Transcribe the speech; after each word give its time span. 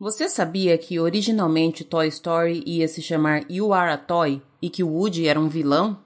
Você 0.00 0.28
sabia 0.28 0.78
que 0.78 1.00
originalmente 1.00 1.82
Toy 1.82 2.06
Story 2.06 2.62
ia 2.64 2.86
se 2.86 3.02
chamar 3.02 3.50
You 3.50 3.72
Are 3.72 3.90
a 3.90 3.98
Toy 3.98 4.40
e 4.62 4.70
que 4.70 4.84
Woody 4.84 5.26
era 5.26 5.40
um 5.40 5.48
vilão? 5.48 5.98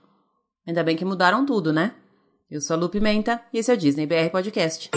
Ainda 0.66 0.82
bem 0.82 0.96
que 0.96 1.04
mudaram 1.04 1.44
tudo, 1.44 1.74
né? 1.74 1.94
Eu 2.50 2.62
sou 2.62 2.74
a 2.74 2.78
Lu 2.78 2.88
Pimenta 2.88 3.42
e 3.52 3.58
esse 3.58 3.70
é 3.70 3.74
o 3.74 3.76
Disney 3.76 4.06
BR 4.06 4.30
Podcast. 4.30 4.90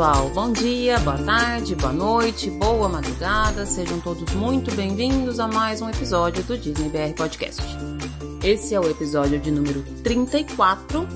Pessoal, 0.00 0.30
bom 0.30 0.50
dia, 0.50 0.98
boa 1.00 1.18
tarde, 1.18 1.74
boa 1.74 1.92
noite, 1.92 2.48
boa 2.48 2.88
madrugada, 2.88 3.66
sejam 3.66 4.00
todos 4.00 4.32
muito 4.32 4.74
bem-vindos 4.74 5.38
a 5.38 5.46
mais 5.46 5.82
um 5.82 5.90
episódio 5.90 6.42
do 6.44 6.56
Disney 6.56 6.88
BR 6.88 7.14
Podcast. 7.14 7.60
Esse 8.42 8.74
é 8.74 8.80
o 8.80 8.88
episódio 8.88 9.38
de 9.38 9.50
número 9.50 9.82
34 10.02 11.06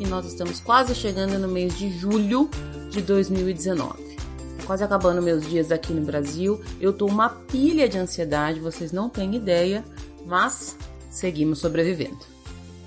e 0.00 0.06
nós 0.06 0.24
estamos 0.24 0.60
quase 0.60 0.94
chegando 0.94 1.38
no 1.38 1.46
mês 1.46 1.76
de 1.76 1.90
julho 1.90 2.48
de 2.88 3.02
2019. 3.02 4.16
Tá 4.16 4.64
quase 4.66 4.82
acabando 4.82 5.20
meus 5.20 5.46
dias 5.46 5.70
aqui 5.70 5.92
no 5.92 6.00
Brasil, 6.00 6.58
eu 6.80 6.90
tô 6.90 7.04
uma 7.04 7.28
pilha 7.28 7.86
de 7.86 7.98
ansiedade, 7.98 8.60
vocês 8.60 8.92
não 8.92 9.10
têm 9.10 9.34
ideia, 9.34 9.84
mas 10.24 10.74
seguimos 11.10 11.58
sobrevivendo. 11.58 12.24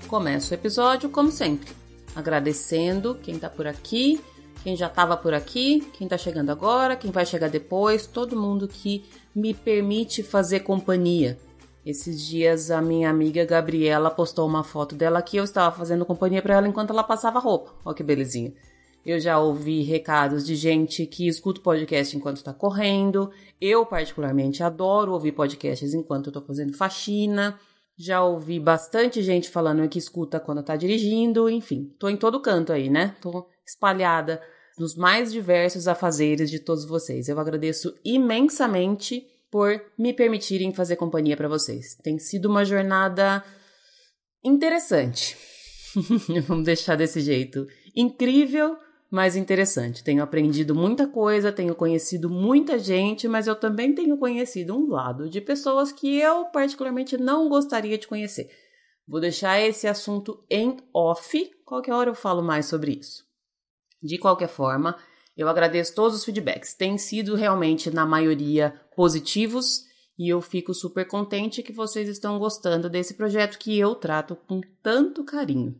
Começo 0.08 0.50
o 0.50 0.54
episódio 0.54 1.08
como 1.08 1.30
sempre, 1.30 1.70
agradecendo 2.16 3.14
quem 3.22 3.38
tá 3.38 3.48
por 3.48 3.68
aqui 3.68 4.20
quem 4.66 4.74
já 4.74 4.88
estava 4.88 5.16
por 5.16 5.32
aqui, 5.32 5.78
quem 5.92 6.06
está 6.06 6.18
chegando 6.18 6.50
agora, 6.50 6.96
quem 6.96 7.12
vai 7.12 7.24
chegar 7.24 7.48
depois, 7.48 8.04
todo 8.04 8.34
mundo 8.34 8.66
que 8.66 9.04
me 9.32 9.54
permite 9.54 10.24
fazer 10.24 10.58
companhia. 10.58 11.38
Esses 11.84 12.20
dias 12.20 12.68
a 12.72 12.82
minha 12.82 13.08
amiga 13.08 13.44
Gabriela 13.44 14.10
postou 14.10 14.44
uma 14.44 14.64
foto 14.64 14.96
dela 14.96 15.22
que 15.22 15.36
eu 15.36 15.44
estava 15.44 15.72
fazendo 15.76 16.04
companhia 16.04 16.42
para 16.42 16.56
ela 16.56 16.66
enquanto 16.66 16.90
ela 16.90 17.04
passava 17.04 17.38
roupa. 17.38 17.74
Olha 17.84 17.94
que 17.94 18.02
belezinha. 18.02 18.52
Eu 19.04 19.20
já 19.20 19.38
ouvi 19.38 19.82
recados 19.82 20.44
de 20.44 20.56
gente 20.56 21.06
que 21.06 21.28
escuta 21.28 21.60
o 21.60 21.62
podcast 21.62 22.16
enquanto 22.16 22.38
está 22.38 22.52
correndo. 22.52 23.30
Eu, 23.60 23.86
particularmente, 23.86 24.64
adoro 24.64 25.12
ouvir 25.12 25.30
podcasts 25.30 25.94
enquanto 25.94 26.30
estou 26.30 26.42
fazendo 26.42 26.76
faxina. 26.76 27.56
Já 27.96 28.24
ouvi 28.24 28.58
bastante 28.58 29.22
gente 29.22 29.48
falando 29.48 29.88
que 29.88 30.00
escuta 30.00 30.40
quando 30.40 30.58
está 30.58 30.74
dirigindo. 30.74 31.48
Enfim, 31.48 31.94
tô 32.00 32.08
em 32.08 32.16
todo 32.16 32.40
canto 32.40 32.72
aí, 32.72 32.90
né? 32.90 33.14
Tô 33.20 33.46
espalhada 33.64 34.42
nos 34.78 34.94
mais 34.94 35.32
diversos 35.32 35.88
afazeres 35.88 36.50
de 36.50 36.58
todos 36.58 36.84
vocês. 36.84 37.28
Eu 37.28 37.38
agradeço 37.40 37.94
imensamente 38.04 39.26
por 39.50 39.80
me 39.98 40.12
permitirem 40.12 40.72
fazer 40.72 40.96
companhia 40.96 41.36
para 41.36 41.48
vocês. 41.48 41.96
Tem 42.02 42.18
sido 42.18 42.46
uma 42.46 42.64
jornada 42.64 43.42
interessante. 44.44 45.36
Vamos 46.46 46.64
deixar 46.64 46.96
desse 46.96 47.20
jeito. 47.20 47.66
Incrível, 47.94 48.76
mas 49.10 49.36
interessante. 49.36 50.04
Tenho 50.04 50.22
aprendido 50.22 50.74
muita 50.74 51.06
coisa, 51.06 51.52
tenho 51.52 51.74
conhecido 51.74 52.28
muita 52.28 52.78
gente, 52.78 53.26
mas 53.26 53.46
eu 53.46 53.56
também 53.56 53.94
tenho 53.94 54.18
conhecido 54.18 54.76
um 54.76 54.90
lado 54.90 55.30
de 55.30 55.40
pessoas 55.40 55.90
que 55.92 56.18
eu 56.18 56.46
particularmente 56.46 57.16
não 57.16 57.48
gostaria 57.48 57.96
de 57.96 58.06
conhecer. 58.06 58.50
Vou 59.08 59.20
deixar 59.20 59.60
esse 59.60 59.86
assunto 59.86 60.44
em 60.50 60.76
off, 60.92 61.50
qualquer 61.64 61.94
hora 61.94 62.10
eu 62.10 62.14
falo 62.14 62.42
mais 62.42 62.66
sobre 62.66 62.92
isso. 62.92 63.25
De 64.06 64.18
qualquer 64.18 64.48
forma, 64.48 64.96
eu 65.36 65.48
agradeço 65.48 65.94
todos 65.94 66.16
os 66.16 66.24
feedbacks. 66.24 66.74
Têm 66.74 66.96
sido 66.96 67.34
realmente, 67.34 67.90
na 67.90 68.06
maioria, 68.06 68.80
positivos 68.94 69.84
e 70.18 70.28
eu 70.30 70.40
fico 70.40 70.72
super 70.72 71.06
contente 71.06 71.62
que 71.62 71.72
vocês 71.72 72.08
estão 72.08 72.38
gostando 72.38 72.88
desse 72.88 73.14
projeto 73.14 73.58
que 73.58 73.78
eu 73.78 73.94
trato 73.94 74.34
com 74.34 74.60
tanto 74.82 75.24
carinho. 75.24 75.76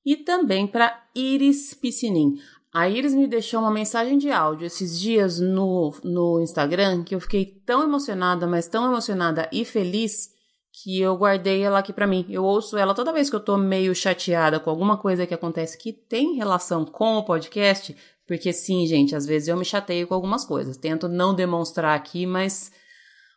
e 0.05 0.17
também 0.17 0.67
para 0.67 1.03
Iris 1.15 1.75
Piscinin. 1.75 2.37
A 2.73 2.89
Iris 2.89 3.15
me 3.15 3.27
deixou 3.27 3.61
uma 3.61 3.71
mensagem 3.71 4.17
de 4.17 4.31
áudio 4.31 4.67
esses 4.67 4.99
dias 4.99 5.39
no, 5.39 5.95
no 6.03 6.41
Instagram 6.41 7.05
que 7.05 7.15
eu 7.15 7.21
fiquei 7.21 7.45
tão 7.45 7.83
emocionada, 7.83 8.47
mas 8.47 8.67
tão 8.67 8.87
emocionada 8.87 9.49
e 9.53 9.65
feliz 9.65 10.31
que 10.73 10.99
eu 10.99 11.15
guardei 11.15 11.61
ela 11.61 11.81
aqui 11.81 11.93
para 11.93 12.07
mim. 12.07 12.25
Eu 12.31 12.43
ouço 12.45 12.79
ela 12.79 12.95
toda 12.95 13.13
vez 13.13 13.29
que 13.29 13.37
eu 13.37 13.41
tô 13.41 13.59
meio 13.59 13.95
chateada 13.95 14.59
com 14.59 14.71
alguma 14.71 14.97
coisa 14.97 15.27
que 15.27 15.35
acontece 15.35 15.77
que 15.77 15.93
tem 15.93 16.35
relação 16.35 16.87
com 16.87 17.19
o 17.19 17.25
podcast, 17.25 17.95
porque 18.27 18.55
sim, 18.55 18.87
gente, 18.87 19.15
às 19.15 19.27
vezes 19.27 19.49
eu 19.49 19.57
me 19.57 19.67
chateio 19.67 20.07
com 20.07 20.15
algumas 20.15 20.43
coisas. 20.43 20.79
Tento 20.79 21.09
não 21.09 21.35
demonstrar 21.35 21.95
aqui, 21.95 22.25
mas 22.25 22.73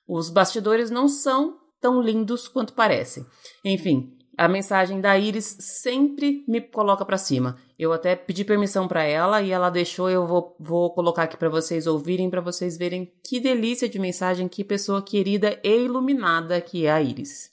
os 0.07 0.29
bastidores 0.29 0.89
não 0.89 1.09
são 1.09 1.57
tão 1.85 2.01
lindos 2.01 2.47
quanto 2.47 2.73
parecem. 2.73 3.23
Enfim, 3.63 4.17
a 4.35 4.47
mensagem 4.47 4.99
da 4.99 5.15
Iris 5.15 5.55
sempre 5.59 6.43
me 6.47 6.59
coloca 6.59 7.05
para 7.05 7.15
cima. 7.15 7.61
Eu 7.77 7.93
até 7.93 8.15
pedi 8.15 8.43
permissão 8.43 8.87
para 8.87 9.03
ela 9.03 9.39
e 9.43 9.51
ela 9.51 9.69
deixou. 9.69 10.09
Eu 10.09 10.25
vou, 10.25 10.57
vou 10.59 10.95
colocar 10.95 11.23
aqui 11.23 11.37
para 11.37 11.47
vocês 11.47 11.85
ouvirem, 11.85 12.27
para 12.27 12.41
vocês 12.41 12.75
verem 12.75 13.13
que 13.23 13.39
delícia 13.39 13.87
de 13.87 13.99
mensagem, 13.99 14.47
que 14.47 14.63
pessoa 14.63 15.05
querida 15.05 15.59
e 15.63 15.85
iluminada 15.85 16.59
que 16.59 16.87
é 16.87 16.91
a 16.91 16.99
Iris. 16.99 17.51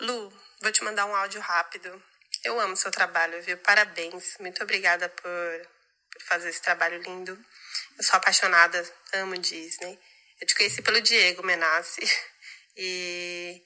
Lu, 0.00 0.32
vou 0.60 0.72
te 0.72 0.82
mandar 0.82 1.06
um 1.06 1.14
áudio 1.14 1.40
rápido. 1.40 1.88
Eu 2.42 2.58
amo 2.58 2.76
seu 2.76 2.90
trabalho, 2.90 3.40
viu? 3.40 3.56
Parabéns. 3.58 4.36
Muito 4.40 4.60
obrigada 4.64 5.08
por, 5.08 5.68
por 6.12 6.22
fazer 6.26 6.48
esse 6.48 6.60
trabalho 6.60 7.00
lindo. 7.02 7.38
Eu 7.96 8.02
sou 8.02 8.16
apaixonada, 8.16 8.84
amo 9.12 9.38
Disney. 9.38 9.96
Eu 10.40 10.46
te 10.48 10.56
conheci 10.56 10.82
pelo 10.82 11.00
Diego 11.00 11.46
Menassi. 11.46 12.02
E 12.76 13.62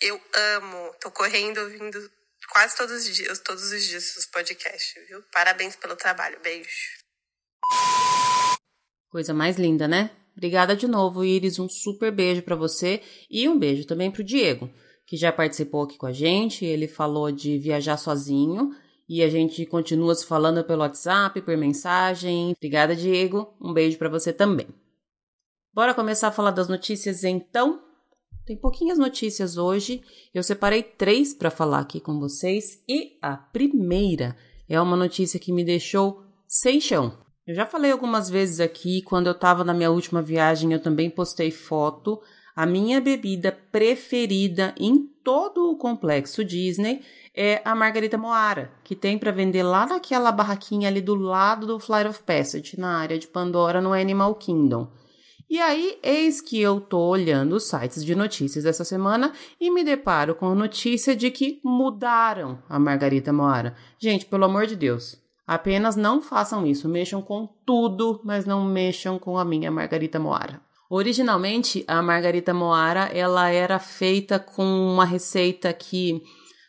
eu 0.00 0.20
amo, 0.56 0.94
tô 1.00 1.10
correndo 1.10 1.58
ouvindo 1.58 1.98
quase 2.52 2.76
todos 2.76 3.06
os 3.06 3.16
dias, 3.16 3.38
todos 3.40 3.72
os 3.72 3.84
dias 3.84 4.16
os 4.16 4.26
podcasts, 4.26 5.06
viu? 5.08 5.22
Parabéns 5.32 5.76
pelo 5.76 5.96
trabalho. 5.96 6.38
Beijo. 6.42 6.68
Coisa 9.08 9.32
mais 9.32 9.56
linda, 9.56 9.88
né? 9.88 10.10
Obrigada 10.36 10.76
de 10.76 10.86
novo, 10.86 11.24
Iris. 11.24 11.58
Um 11.58 11.68
super 11.68 12.12
beijo 12.12 12.42
para 12.42 12.54
você 12.54 13.02
e 13.30 13.48
um 13.48 13.58
beijo 13.58 13.86
também 13.86 14.10
pro 14.10 14.22
Diego, 14.22 14.70
que 15.06 15.16
já 15.16 15.32
participou 15.32 15.84
aqui 15.84 15.96
com 15.96 16.06
a 16.06 16.12
gente. 16.12 16.64
Ele 16.64 16.86
falou 16.86 17.32
de 17.32 17.58
viajar 17.58 17.96
sozinho 17.96 18.76
e 19.08 19.22
a 19.22 19.30
gente 19.30 19.64
continua 19.64 20.14
se 20.14 20.26
falando 20.26 20.62
pelo 20.64 20.82
WhatsApp, 20.82 21.40
por 21.40 21.56
mensagem. 21.56 22.52
Obrigada, 22.56 22.94
Diego. 22.94 23.56
Um 23.60 23.72
beijo 23.72 23.96
para 23.96 24.08
você 24.08 24.32
também. 24.32 24.68
Bora 25.72 25.94
começar 25.94 26.28
a 26.28 26.32
falar 26.32 26.50
das 26.50 26.68
notícias 26.68 27.24
então? 27.24 27.85
Tem 28.46 28.56
pouquinhas 28.56 28.96
notícias 28.96 29.56
hoje. 29.56 30.02
Eu 30.32 30.42
separei 30.42 30.82
três 30.82 31.34
para 31.34 31.50
falar 31.50 31.80
aqui 31.80 31.98
com 31.98 32.20
vocês. 32.20 32.80
E 32.88 33.18
a 33.20 33.36
primeira 33.36 34.36
é 34.68 34.80
uma 34.80 34.96
notícia 34.96 35.40
que 35.40 35.52
me 35.52 35.64
deixou 35.64 36.22
sem 36.46 36.80
chão. 36.80 37.18
Eu 37.44 37.54
já 37.54 37.66
falei 37.66 37.90
algumas 37.90 38.30
vezes 38.30 38.60
aqui, 38.60 39.02
quando 39.02 39.26
eu 39.26 39.32
estava 39.32 39.64
na 39.64 39.74
minha 39.74 39.90
última 39.90 40.22
viagem, 40.22 40.72
eu 40.72 40.80
também 40.80 41.10
postei 41.10 41.50
foto. 41.50 42.20
A 42.54 42.64
minha 42.64 43.00
bebida 43.00 43.52
preferida 43.70 44.74
em 44.78 44.98
todo 45.22 45.70
o 45.70 45.76
complexo 45.76 46.44
Disney 46.44 47.02
é 47.34 47.60
a 47.64 47.74
Margarita 47.74 48.16
Moara, 48.16 48.72
que 48.82 48.96
tem 48.96 49.18
para 49.18 49.30
vender 49.30 49.62
lá 49.62 49.86
naquela 49.86 50.32
barraquinha 50.32 50.88
ali 50.88 51.00
do 51.00 51.14
lado 51.14 51.66
do 51.66 51.78
Flight 51.78 52.08
of 52.08 52.22
Passage, 52.22 52.78
na 52.78 52.96
área 52.96 53.18
de 53.18 53.26
Pandora, 53.26 53.80
no 53.80 53.92
Animal 53.92 54.34
Kingdom. 54.36 54.88
E 55.48 55.60
aí, 55.60 55.96
eis 56.02 56.40
que 56.40 56.60
eu 56.60 56.80
tô 56.80 56.98
olhando 56.98 57.54
os 57.54 57.68
sites 57.68 58.04
de 58.04 58.16
notícias 58.16 58.64
essa 58.64 58.84
semana 58.84 59.32
e 59.60 59.70
me 59.70 59.84
deparo 59.84 60.34
com 60.34 60.46
a 60.46 60.54
notícia 60.54 61.14
de 61.14 61.30
que 61.30 61.60
mudaram 61.64 62.58
a 62.68 62.80
Margarita 62.80 63.32
Moara. 63.32 63.76
Gente, 63.96 64.26
pelo 64.26 64.44
amor 64.44 64.66
de 64.66 64.74
Deus, 64.74 65.16
apenas 65.46 65.94
não 65.94 66.20
façam 66.20 66.66
isso. 66.66 66.88
Mexam 66.88 67.22
com 67.22 67.48
tudo, 67.64 68.20
mas 68.24 68.44
não 68.44 68.64
mexam 68.64 69.20
com 69.20 69.38
a 69.38 69.44
minha 69.44 69.70
Margarita 69.70 70.18
Moara. 70.18 70.60
Originalmente, 70.90 71.84
a 71.86 72.02
Margarita 72.02 72.52
Moara, 72.52 73.04
ela 73.12 73.48
era 73.48 73.78
feita 73.78 74.40
com 74.40 74.64
uma 74.64 75.04
receita 75.04 75.72
que 75.72 76.22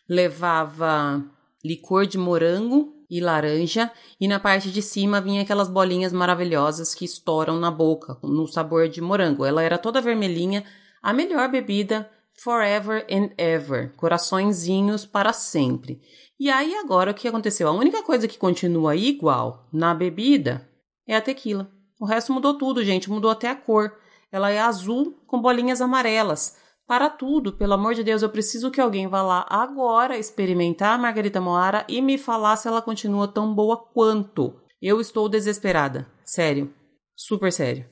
levava 0.07 1.23
licor 1.65 2.05
de 2.05 2.17
morango, 2.17 2.93
e 3.09 3.19
laranja, 3.19 3.91
e 4.19 4.27
na 4.27 4.39
parte 4.39 4.71
de 4.71 4.81
cima 4.81 5.21
vinha 5.21 5.41
aquelas 5.41 5.69
bolinhas 5.69 6.11
maravilhosas 6.11 6.93
que 6.93 7.05
estouram 7.05 7.59
na 7.59 7.71
boca, 7.71 8.17
no 8.21 8.47
sabor 8.47 8.89
de 8.89 9.01
morango. 9.01 9.45
Ela 9.45 9.63
era 9.63 9.77
toda 9.77 10.01
vermelhinha, 10.01 10.63
a 11.01 11.13
melhor 11.13 11.49
bebida 11.49 12.09
forever 12.37 13.05
and 13.09 13.31
ever, 13.37 13.93
coraçõezinhos 13.95 15.05
para 15.05 15.33
sempre. 15.33 16.01
E 16.39 16.49
aí 16.49 16.75
agora 16.75 17.11
o 17.11 17.13
que 17.13 17.27
aconteceu? 17.27 17.67
A 17.67 17.71
única 17.71 18.03
coisa 18.03 18.27
que 18.27 18.37
continua 18.37 18.95
igual 18.95 19.67
na 19.73 19.93
bebida 19.93 20.69
é 21.07 21.15
a 21.15 21.21
tequila. 21.21 21.71
O 21.99 22.05
resto 22.05 22.31
mudou 22.31 22.57
tudo, 22.57 22.83
gente, 22.83 23.09
mudou 23.09 23.31
até 23.31 23.49
a 23.49 23.55
cor. 23.55 23.91
Ela 24.31 24.51
é 24.51 24.59
azul 24.59 25.19
com 25.25 25.41
bolinhas 25.41 25.81
amarelas. 25.81 26.57
Para 26.87 27.09
tudo, 27.09 27.51
pelo 27.51 27.73
amor 27.73 27.93
de 27.93 28.03
Deus, 28.03 28.21
eu 28.21 28.29
preciso 28.29 28.71
que 28.71 28.79
alguém 28.79 29.07
vá 29.07 29.21
lá 29.21 29.45
agora 29.49 30.17
experimentar 30.17 30.95
a 30.95 30.97
Margarita 30.97 31.41
Moara 31.41 31.85
e 31.89 32.01
me 32.01 32.17
falar 32.17 32.55
se 32.55 32.69
ela 32.69 32.81
continua 32.81 33.27
tão 33.27 33.53
boa 33.53 33.75
quanto. 33.75 34.55
Eu 34.81 35.01
estou 35.01 35.27
desesperada. 35.27 36.07
Sério. 36.23 36.73
Super 37.13 37.51
sério. 37.51 37.85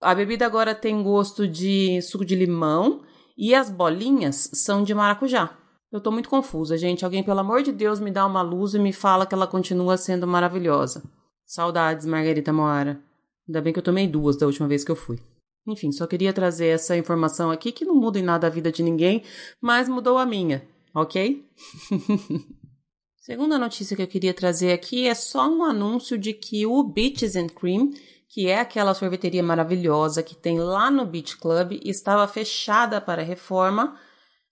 A 0.00 0.14
bebida 0.14 0.46
agora 0.46 0.76
tem 0.76 1.02
gosto 1.02 1.48
de 1.48 2.00
suco 2.02 2.24
de 2.24 2.36
limão 2.36 3.02
e 3.36 3.52
as 3.52 3.68
bolinhas 3.68 4.48
são 4.52 4.84
de 4.84 4.94
maracujá. 4.94 5.50
Eu 5.90 6.00
tô 6.00 6.12
muito 6.12 6.28
confusa, 6.28 6.78
gente. 6.78 7.04
Alguém, 7.04 7.24
pelo 7.24 7.40
amor 7.40 7.64
de 7.64 7.72
Deus, 7.72 7.98
me 7.98 8.12
dá 8.12 8.24
uma 8.24 8.42
luz 8.42 8.74
e 8.74 8.78
me 8.78 8.92
fala 8.92 9.26
que 9.26 9.34
ela 9.34 9.46
continua 9.48 9.96
sendo 9.96 10.26
maravilhosa. 10.26 11.02
Saudades, 11.44 12.06
Margarita 12.06 12.52
Moara. 12.52 13.00
Ainda 13.48 13.60
bem 13.60 13.72
que 13.72 13.78
eu 13.80 13.84
tomei 13.84 14.06
duas 14.06 14.36
da 14.36 14.46
última 14.46 14.68
vez 14.68 14.84
que 14.84 14.90
eu 14.92 14.96
fui. 14.96 15.18
Enfim, 15.66 15.90
só 15.90 16.06
queria 16.06 16.32
trazer 16.32 16.66
essa 16.66 16.96
informação 16.96 17.50
aqui 17.50 17.72
que 17.72 17.84
não 17.84 17.94
muda 17.94 18.18
em 18.18 18.22
nada 18.22 18.46
a 18.46 18.50
vida 18.50 18.70
de 18.70 18.82
ninguém, 18.82 19.24
mas 19.60 19.88
mudou 19.88 20.16
a 20.16 20.24
minha, 20.24 20.66
ok? 20.94 21.44
Segunda 23.18 23.58
notícia 23.58 23.96
que 23.96 24.02
eu 24.02 24.06
queria 24.06 24.32
trazer 24.32 24.72
aqui 24.72 25.08
é 25.08 25.14
só 25.14 25.48
um 25.48 25.64
anúncio 25.64 26.16
de 26.16 26.32
que 26.32 26.64
o 26.64 26.80
Beaches 26.84 27.34
and 27.34 27.48
Cream, 27.48 27.90
que 28.28 28.46
é 28.46 28.60
aquela 28.60 28.94
sorveteria 28.94 29.42
maravilhosa 29.42 30.22
que 30.22 30.36
tem 30.36 30.60
lá 30.60 30.92
no 30.92 31.04
Beach 31.04 31.36
Club, 31.36 31.80
estava 31.84 32.28
fechada 32.28 33.00
para 33.00 33.24
reforma, 33.24 33.98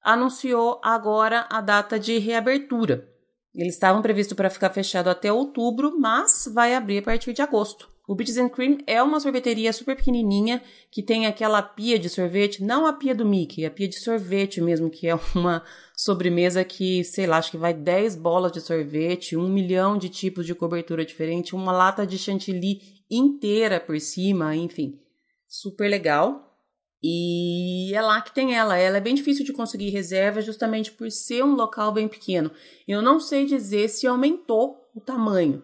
anunciou 0.03 0.81
agora 0.83 1.47
a 1.49 1.61
data 1.61 2.01
de 2.01 2.19
reabertura. 2.19 3.09
Eles 3.55 3.75
estavam 3.75 4.03
previstos 4.03 4.37
para 4.37 4.51
ficar 4.51 4.71
fechado 4.71 5.09
até 5.09 5.33
outubro, 5.33 5.97
mas 5.97 6.51
vai 6.53 6.75
abrir 6.75 6.99
a 6.99 7.03
partir 7.03 7.33
de 7.33 7.43
agosto. 7.43 7.94
O 8.06 8.15
Beaches 8.15 8.37
and 8.37 8.51
Cream 8.51 8.79
é 8.87 9.03
uma 9.03 9.19
sorveteria 9.19 9.73
super 9.73 9.97
pequenininha 9.97 10.62
que 10.91 11.03
tem 11.03 11.27
aquela 11.27 11.62
pia 11.62 11.99
de 11.99 12.11
sorvete, 12.11 12.62
não 12.62 12.87
a 12.87 12.93
pia 12.93 13.15
do 13.15 13.25
Mickey, 13.25 13.65
a 13.65 13.71
pia 13.71 13.89
de 13.89 13.99
sorvete 13.99 14.61
mesmo, 14.61 14.91
que 14.91 15.09
é 15.09 15.15
uma 15.35 15.62
sobremesa 15.97 16.62
que, 16.65 17.03
sei 17.03 17.27
lá, 17.27 17.39
acho 17.39 17.51
que 17.51 17.56
vai 17.56 17.73
10 17.73 18.17
bolas 18.17 18.53
de 18.53 18.61
sorvete, 18.61 19.37
um 19.37 19.49
milhão 19.49 19.97
de 19.97 20.11
tipos 20.11 20.45
de 20.45 20.55
cobertura 20.55 21.05
diferente, 21.05 21.55
uma 21.55 21.73
lata 21.73 22.06
de 22.06 22.19
chantilly 22.19 22.83
inteira 23.11 23.81
por 23.81 23.99
cima, 23.99 24.55
enfim, 24.55 25.01
super 25.49 25.89
legal. 25.89 26.51
E 27.03 27.93
é 27.95 28.01
lá 28.01 28.21
que 28.23 28.35
tem 28.35 28.55
ela. 28.55 28.79
Ela 28.79 28.97
é 28.97 29.01
bem 29.01 29.15
difícil 29.15 29.45
de 29.45 29.53
conseguir 29.53 29.91
reserva 29.91 30.41
justamente 30.41 30.91
por 30.91 31.11
ser 31.11 31.45
um 31.45 31.55
local 31.55 31.93
bem 31.93 32.09
pequeno. 32.09 32.51
Eu 32.89 33.03
não 33.03 33.21
sei 33.21 33.45
dizer 33.45 33.89
se 33.89 34.06
aumentou 34.06 34.89
o 34.95 35.01
tamanho, 35.01 35.62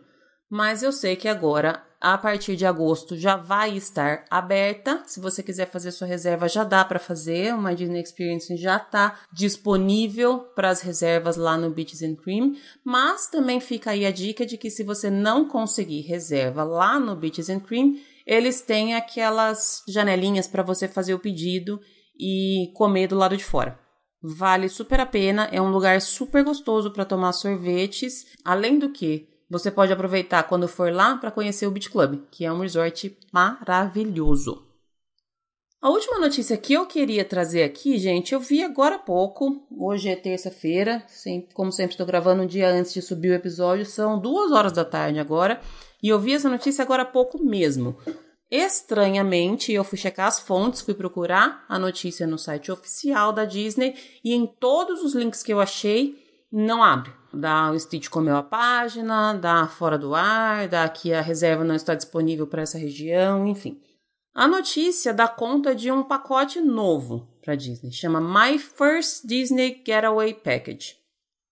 mas 0.50 0.82
eu 0.82 0.90
sei 0.90 1.14
que 1.14 1.28
agora 1.28 1.82
a 2.00 2.16
partir 2.16 2.56
de 2.56 2.64
agosto 2.64 3.14
já 3.14 3.36
vai 3.36 3.76
estar 3.76 4.24
aberta. 4.30 5.02
Se 5.06 5.20
você 5.20 5.42
quiser 5.42 5.66
fazer 5.66 5.92
sua 5.92 6.06
reserva, 6.06 6.48
já 6.48 6.64
dá 6.64 6.82
para 6.82 6.98
fazer. 6.98 7.54
Uma 7.54 7.74
Disney 7.74 8.00
Experience 8.00 8.56
já 8.56 8.78
está 8.78 9.20
disponível 9.30 10.38
para 10.54 10.70
as 10.70 10.80
reservas 10.80 11.36
lá 11.36 11.58
no 11.58 11.70
Beaches 11.70 12.02
and 12.02 12.16
Cream. 12.16 12.56
Mas 12.82 13.26
também 13.28 13.60
fica 13.60 13.90
aí 13.90 14.06
a 14.06 14.10
dica 14.10 14.46
de 14.46 14.56
que 14.56 14.70
se 14.70 14.82
você 14.82 15.10
não 15.10 15.46
conseguir 15.46 16.00
reserva 16.00 16.64
lá 16.64 16.98
no 16.98 17.14
Beaches 17.14 17.50
and 17.50 17.60
Cream, 17.60 17.96
eles 18.26 18.62
têm 18.62 18.94
aquelas 18.94 19.82
janelinhas 19.86 20.48
para 20.48 20.62
você 20.62 20.88
fazer 20.88 21.12
o 21.12 21.18
pedido 21.18 21.78
e 22.18 22.72
comer 22.74 23.08
do 23.08 23.16
lado 23.16 23.36
de 23.36 23.44
fora. 23.44 23.78
Vale 24.22 24.68
super 24.68 25.00
a 25.00 25.06
pena, 25.06 25.48
é 25.50 25.60
um 25.60 25.70
lugar 25.70 26.00
super 26.00 26.44
gostoso 26.44 26.90
para 26.92 27.06
tomar 27.06 27.32
sorvetes. 27.32 28.26
Além 28.44 28.78
do 28.78 28.90
que, 28.90 29.29
você 29.50 29.68
pode 29.68 29.92
aproveitar 29.92 30.44
quando 30.44 30.68
for 30.68 30.92
lá 30.92 31.16
para 31.16 31.32
conhecer 31.32 31.66
o 31.66 31.70
Beach 31.72 31.90
Club, 31.90 32.20
que 32.30 32.44
é 32.44 32.52
um 32.52 32.60
resort 32.60 33.18
maravilhoso. 33.32 34.64
A 35.82 35.88
última 35.88 36.20
notícia 36.20 36.56
que 36.56 36.74
eu 36.74 36.86
queria 36.86 37.24
trazer 37.24 37.64
aqui, 37.64 37.98
gente, 37.98 38.32
eu 38.32 38.38
vi 38.38 38.62
agora 38.62 38.96
há 38.96 38.98
pouco. 38.98 39.66
Hoje 39.76 40.10
é 40.10 40.14
terça-feira, 40.14 41.02
como 41.54 41.72
sempre 41.72 41.94
estou 41.94 42.06
gravando 42.06 42.42
um 42.42 42.46
dia 42.46 42.68
antes 42.68 42.92
de 42.92 43.02
subir 43.02 43.30
o 43.30 43.34
episódio, 43.34 43.84
são 43.86 44.20
duas 44.20 44.52
horas 44.52 44.72
da 44.72 44.84
tarde 44.84 45.18
agora, 45.18 45.60
e 46.02 46.08
eu 46.08 46.20
vi 46.20 46.34
essa 46.34 46.50
notícia 46.50 46.82
agora 46.82 47.02
há 47.02 47.06
pouco 47.06 47.42
mesmo. 47.42 47.96
Estranhamente, 48.50 49.72
eu 49.72 49.82
fui 49.82 49.96
checar 49.96 50.26
as 50.26 50.38
fontes, 50.38 50.82
fui 50.82 50.94
procurar 50.94 51.64
a 51.68 51.78
notícia 51.78 52.26
no 52.26 52.36
site 52.36 52.70
oficial 52.70 53.32
da 53.32 53.44
Disney 53.44 53.94
e 54.22 54.34
em 54.34 54.46
todos 54.46 55.02
os 55.02 55.14
links 55.14 55.42
que 55.42 55.52
eu 55.52 55.60
achei, 55.60 56.18
não 56.52 56.82
abre 56.82 57.19
dá 57.32 57.70
o 57.70 57.78
Stitch 57.78 58.08
comeu 58.08 58.36
a 58.36 58.42
página, 58.42 59.34
dá 59.34 59.66
fora 59.66 59.98
do 59.98 60.14
ar, 60.14 60.68
dá 60.68 60.88
que 60.88 61.12
a 61.12 61.20
reserva 61.20 61.64
não 61.64 61.74
está 61.74 61.94
disponível 61.94 62.46
para 62.46 62.62
essa 62.62 62.78
região, 62.78 63.46
enfim. 63.46 63.80
A 64.34 64.46
notícia 64.46 65.12
dá 65.12 65.26
conta 65.26 65.74
de 65.74 65.90
um 65.90 66.02
pacote 66.02 66.60
novo 66.60 67.28
para 67.42 67.56
Disney, 67.56 67.92
chama 67.92 68.20
My 68.20 68.58
First 68.58 69.26
Disney 69.26 69.82
Getaway 69.84 70.34
Package. 70.34 70.94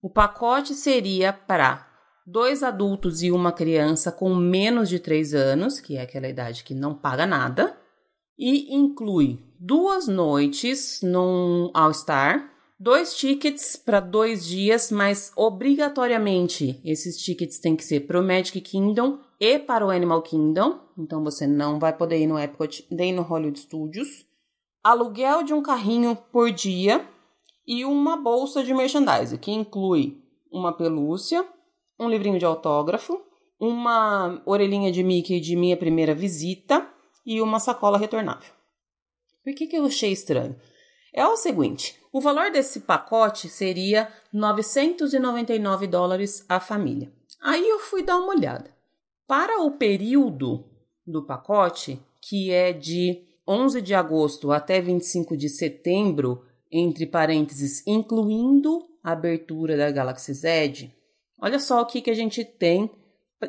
O 0.01 0.09
pacote 0.09 0.75
seria 0.75 1.33
para 1.33 1.89
dois 2.25 2.63
adultos 2.63 3.23
e 3.23 3.33
uma 3.33 3.51
criança 3.51 4.13
com 4.13 4.35
menos 4.35 4.89
de 4.89 4.99
3 4.99 5.35
anos, 5.35 5.81
que 5.81 5.97
é 5.97 6.03
aquela 6.03 6.29
idade 6.29 6.63
que 6.63 6.75
não 6.75 6.95
paga 6.95 7.27
nada, 7.27 7.77
e 8.39 8.75
inclui 8.75 9.43
duas 9.59 10.07
noites 10.07 11.01
num 11.03 11.71
All 11.75 11.93
Star, 11.93 12.49
Dois 12.81 13.17
tickets 13.17 13.75
para 13.75 13.99
dois 13.99 14.47
dias, 14.47 14.93
mas 14.93 15.33
obrigatoriamente 15.35 16.81
esses 16.85 17.17
tickets 17.17 17.59
têm 17.59 17.75
que 17.75 17.85
ser 17.85 18.07
para 18.07 18.21
o 18.21 18.23
Magic 18.23 18.61
Kingdom 18.61 19.19
e 19.41 19.59
para 19.59 19.85
o 19.85 19.91
Animal 19.91 20.23
Kingdom. 20.23 20.79
Então 20.97 21.25
você 21.25 21.45
não 21.45 21.81
vai 21.81 21.93
poder 21.93 22.21
ir 22.21 22.29
no 22.29 22.39
Epcot 22.39 22.87
nem 22.89 23.13
no 23.13 23.23
Hollywood 23.23 23.59
Studios. 23.59 24.25
Aluguel 24.81 25.43
de 25.43 25.53
um 25.53 25.61
carrinho 25.61 26.15
por 26.31 26.53
dia 26.53 27.05
e 27.67 27.85
uma 27.85 28.17
bolsa 28.17 28.63
de 28.63 28.73
merchandising, 28.73 29.39
que 29.39 29.51
inclui 29.51 30.23
uma 30.49 30.73
pelúcia, 30.73 31.45
um 31.99 32.09
livrinho 32.09 32.39
de 32.39 32.45
autógrafo, 32.45 33.21
uma 33.59 34.41
orelhinha 34.47 34.93
de 34.93 35.03
Mickey 35.03 35.41
de 35.41 35.57
minha 35.57 35.77
primeira 35.77 36.15
visita 36.15 36.89
e 37.27 37.43
uma 37.43 37.59
sacola 37.59 37.99
retornável. 37.99 38.53
Por 39.43 39.53
que, 39.53 39.67
que 39.67 39.77
eu 39.77 39.85
achei 39.85 40.13
estranho? 40.13 40.55
É 41.13 41.27
o 41.27 41.37
seguinte: 41.37 41.98
o 42.13 42.21
valor 42.21 42.51
desse 42.51 42.81
pacote 42.81 43.49
seria 43.49 44.09
999 44.33 45.87
dólares 45.87 46.45
a 46.49 46.59
família. 46.59 47.13
Aí 47.41 47.69
eu 47.69 47.79
fui 47.79 48.03
dar 48.03 48.19
uma 48.19 48.35
olhada. 48.35 48.71
Para 49.27 49.63
o 49.63 49.73
período 49.73 50.65
do 51.07 51.25
pacote, 51.25 52.01
que 52.21 52.51
é 52.51 52.73
de 52.73 53.23
11 53.47 53.81
de 53.81 53.95
agosto 53.95 54.53
até 54.53 54.81
25 54.81 55.37
de 55.37 55.49
setembro, 55.49 56.45
entre 56.71 57.07
parênteses, 57.07 57.83
incluindo 57.87 58.87
a 59.03 59.13
abertura 59.13 59.77
da 59.77 59.91
Galaxy 59.91 60.35
Z, 60.35 60.91
olha 61.41 61.59
só 61.59 61.81
o 61.81 61.87
que, 61.87 62.03
que 62.03 62.11
a 62.11 62.15
gente 62.15 62.45
tem 62.45 62.91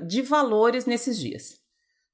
de 0.05 0.21
valores 0.21 0.85
nesses 0.85 1.17
dias. 1.17 1.59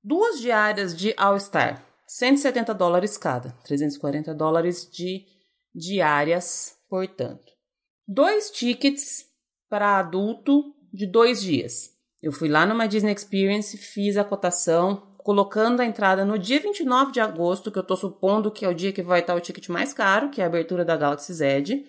Duas 0.04 0.40
diárias 0.40 0.96
de 0.96 1.14
All 1.18 1.38
Star, 1.38 1.86
170 2.08 2.74
dólares 2.74 3.18
cada, 3.18 3.52
340 3.64 4.34
dólares 4.34 4.90
de 4.90 5.26
diárias, 5.76 6.78
portanto. 6.90 7.52
Dois 8.08 8.50
tickets 8.50 9.26
para 9.70 10.00
adulto 10.00 10.74
de 10.94 11.06
dois 11.06 11.42
dias. 11.42 11.92
Eu 12.24 12.32
fui 12.32 12.48
lá 12.48 12.66
numa 12.66 12.88
Disney 12.88 13.14
Experience, 13.14 13.78
fiz 13.78 14.16
a 14.16 14.24
cotação, 14.24 15.16
colocando 15.18 15.82
a 15.82 15.86
entrada 15.86 16.24
no 16.24 16.40
dia 16.40 16.60
29 16.60 17.12
de 17.12 17.20
agosto, 17.20 17.72
que 17.72 17.78
eu 17.78 17.84
tô 17.84 17.96
supondo 17.98 18.52
que 18.52 18.64
é 18.64 18.70
o 18.70 18.74
dia 18.74 18.94
que 18.94 19.04
vai 19.04 19.20
estar 19.20 19.36
o 19.36 19.40
ticket 19.40 19.68
mais 19.70 19.92
caro, 19.92 20.30
que 20.30 20.40
é 20.40 20.44
a 20.44 20.48
abertura 20.48 20.86
da 20.86 20.96
Galaxy 20.96 21.34
Z, 21.34 21.84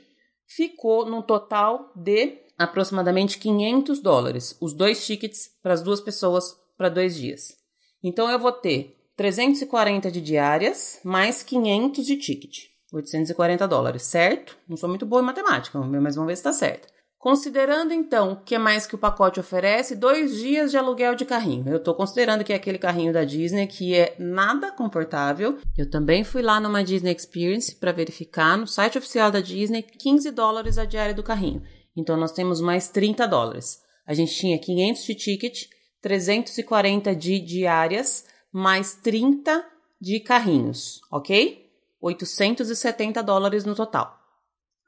ficou 0.46 1.06
num 1.06 1.22
total 1.22 1.92
de 1.94 2.38
aproximadamente 2.58 3.38
500 3.38 4.00
dólares, 4.00 4.56
os 4.60 4.72
dois 4.72 5.04
tickets 5.06 5.50
para 5.62 5.74
as 5.74 5.82
duas 5.82 6.00
pessoas 6.00 6.56
para 6.76 6.88
dois 6.88 7.16
dias. 7.16 7.54
Então 8.02 8.30
eu 8.30 8.38
vou 8.38 8.52
ter 8.52 8.96
340 9.16 10.10
de 10.10 10.20
diárias 10.20 11.00
mais 11.04 11.42
500 11.42 12.06
de 12.06 12.16
ticket, 12.16 12.64
840 12.92 13.66
dólares, 13.66 14.02
certo? 14.02 14.56
Não 14.68 14.76
sou 14.76 14.88
muito 14.88 15.04
boa 15.06 15.22
em 15.22 15.26
matemática, 15.26 15.78
mas 15.78 16.14
vamos 16.14 16.28
ver 16.28 16.36
se 16.36 16.40
está 16.40 16.52
certo. 16.52 16.88
Considerando 17.18 17.92
então 17.92 18.32
o 18.32 18.36
que 18.36 18.56
mais 18.56 18.86
que 18.86 18.94
o 18.94 18.98
pacote 18.98 19.40
oferece, 19.40 19.96
dois 19.96 20.36
dias 20.36 20.70
de 20.70 20.76
aluguel 20.76 21.16
de 21.16 21.24
carrinho. 21.24 21.68
Eu 21.68 21.78
estou 21.78 21.94
considerando 21.94 22.44
que 22.44 22.52
é 22.52 22.56
aquele 22.56 22.78
carrinho 22.78 23.12
da 23.12 23.24
Disney 23.24 23.66
que 23.66 23.94
é 23.96 24.14
nada 24.18 24.70
confortável. 24.70 25.58
Eu 25.76 25.90
também 25.90 26.22
fui 26.22 26.40
lá 26.40 26.60
numa 26.60 26.84
Disney 26.84 27.12
Experience 27.12 27.74
para 27.74 27.90
verificar 27.90 28.56
no 28.56 28.66
site 28.66 28.96
oficial 28.96 29.30
da 29.32 29.40
Disney 29.40 29.82
15 29.82 30.30
dólares 30.30 30.78
a 30.78 30.84
diária 30.84 31.14
do 31.14 31.22
carrinho. 31.22 31.62
Então 31.96 32.16
nós 32.16 32.30
temos 32.30 32.60
mais 32.60 32.88
30 32.90 33.26
dólares. 33.26 33.80
A 34.06 34.14
gente 34.14 34.32
tinha 34.32 34.56
500 34.56 35.04
de 35.04 35.14
ticket, 35.16 35.64
340 36.00 37.16
de 37.16 37.40
diárias, 37.40 38.24
mais 38.52 38.94
30 38.94 39.64
de 40.00 40.20
carrinhos, 40.20 41.00
ok? 41.10 41.65
870 42.00 43.22
dólares 43.22 43.64
no 43.64 43.74
total. 43.74 44.18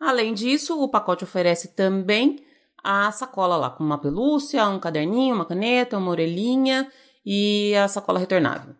Além 0.00 0.33
disso, 0.33 0.81
o 0.81 0.88
pacote 0.88 1.25
oferece 1.25 1.75
também 1.75 2.45
a 2.83 3.11
sacola 3.11 3.57
lá 3.57 3.71
com 3.71 3.83
uma 3.83 3.99
pelúcia, 3.99 4.67
um 4.69 4.79
caderninho, 4.79 5.35
uma 5.35 5.45
caneta, 5.45 5.99
uma 5.99 6.11
orelhinha 6.11 6.91
e 7.25 7.75
a 7.75 7.88
sacola 7.88 8.19
retornável. 8.19 8.75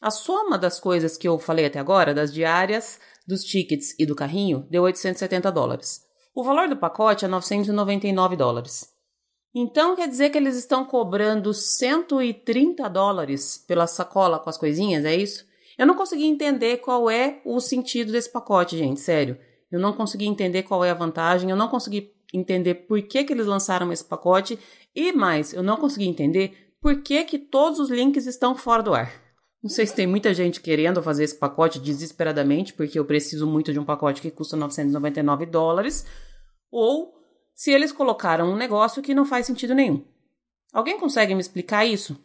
A 0.00 0.10
soma 0.10 0.58
das 0.58 0.80
coisas 0.80 1.16
que 1.16 1.28
eu 1.28 1.38
falei 1.38 1.66
até 1.66 1.78
agora, 1.78 2.14
das 2.14 2.32
diárias, 2.32 2.98
dos 3.26 3.44
tickets 3.44 3.94
e 3.98 4.06
do 4.06 4.14
carrinho, 4.14 4.66
deu 4.70 4.82
870 4.82 5.50
dólares. 5.50 6.02
O 6.34 6.44
valor 6.44 6.68
do 6.68 6.76
pacote 6.76 7.24
é 7.24 7.28
999 7.28 8.36
dólares. 8.36 8.94
Então 9.54 9.96
quer 9.96 10.06
dizer 10.06 10.28
que 10.28 10.36
eles 10.36 10.54
estão 10.54 10.84
cobrando 10.84 11.54
130 11.54 12.88
dólares 12.90 13.56
pela 13.66 13.86
sacola 13.86 14.38
com 14.38 14.50
as 14.50 14.58
coisinhas, 14.58 15.04
é 15.04 15.16
isso? 15.16 15.46
Eu 15.78 15.86
não 15.86 15.94
consegui 15.94 16.24
entender 16.24 16.78
qual 16.78 17.10
é 17.10 17.40
o 17.44 17.60
sentido 17.60 18.12
desse 18.12 18.30
pacote, 18.30 18.76
gente, 18.76 19.00
sério. 19.00 19.38
Eu 19.70 19.78
não 19.78 19.92
consegui 19.92 20.26
entender 20.26 20.62
qual 20.62 20.84
é 20.84 20.90
a 20.90 20.94
vantagem, 20.94 21.50
eu 21.50 21.56
não 21.56 21.68
consegui 21.68 22.12
entender 22.32 22.74
por 22.74 23.00
que, 23.02 23.24
que 23.24 23.32
eles 23.32 23.46
lançaram 23.46 23.92
esse 23.92 24.04
pacote 24.04 24.58
e 24.94 25.12
mais, 25.12 25.52
eu 25.52 25.62
não 25.62 25.76
consegui 25.76 26.06
entender 26.06 26.72
por 26.80 27.02
que, 27.02 27.24
que 27.24 27.38
todos 27.38 27.78
os 27.78 27.90
links 27.90 28.26
estão 28.26 28.54
fora 28.54 28.82
do 28.82 28.94
ar. 28.94 29.12
Não 29.62 29.70
sei 29.70 29.86
se 29.86 29.94
tem 29.94 30.06
muita 30.06 30.32
gente 30.32 30.60
querendo 30.60 31.02
fazer 31.02 31.24
esse 31.24 31.34
pacote 31.34 31.80
desesperadamente, 31.80 32.72
porque 32.72 32.98
eu 32.98 33.04
preciso 33.04 33.46
muito 33.46 33.72
de 33.72 33.78
um 33.78 33.84
pacote 33.84 34.22
que 34.22 34.30
custa 34.30 34.56
999 34.56 35.46
dólares, 35.46 36.06
ou 36.70 37.14
se 37.54 37.72
eles 37.72 37.90
colocaram 37.90 38.48
um 38.50 38.56
negócio 38.56 39.02
que 39.02 39.14
não 39.14 39.24
faz 39.24 39.46
sentido 39.46 39.74
nenhum. 39.74 40.04
Alguém 40.72 40.98
consegue 40.98 41.34
me 41.34 41.40
explicar 41.40 41.84
isso? 41.84 42.16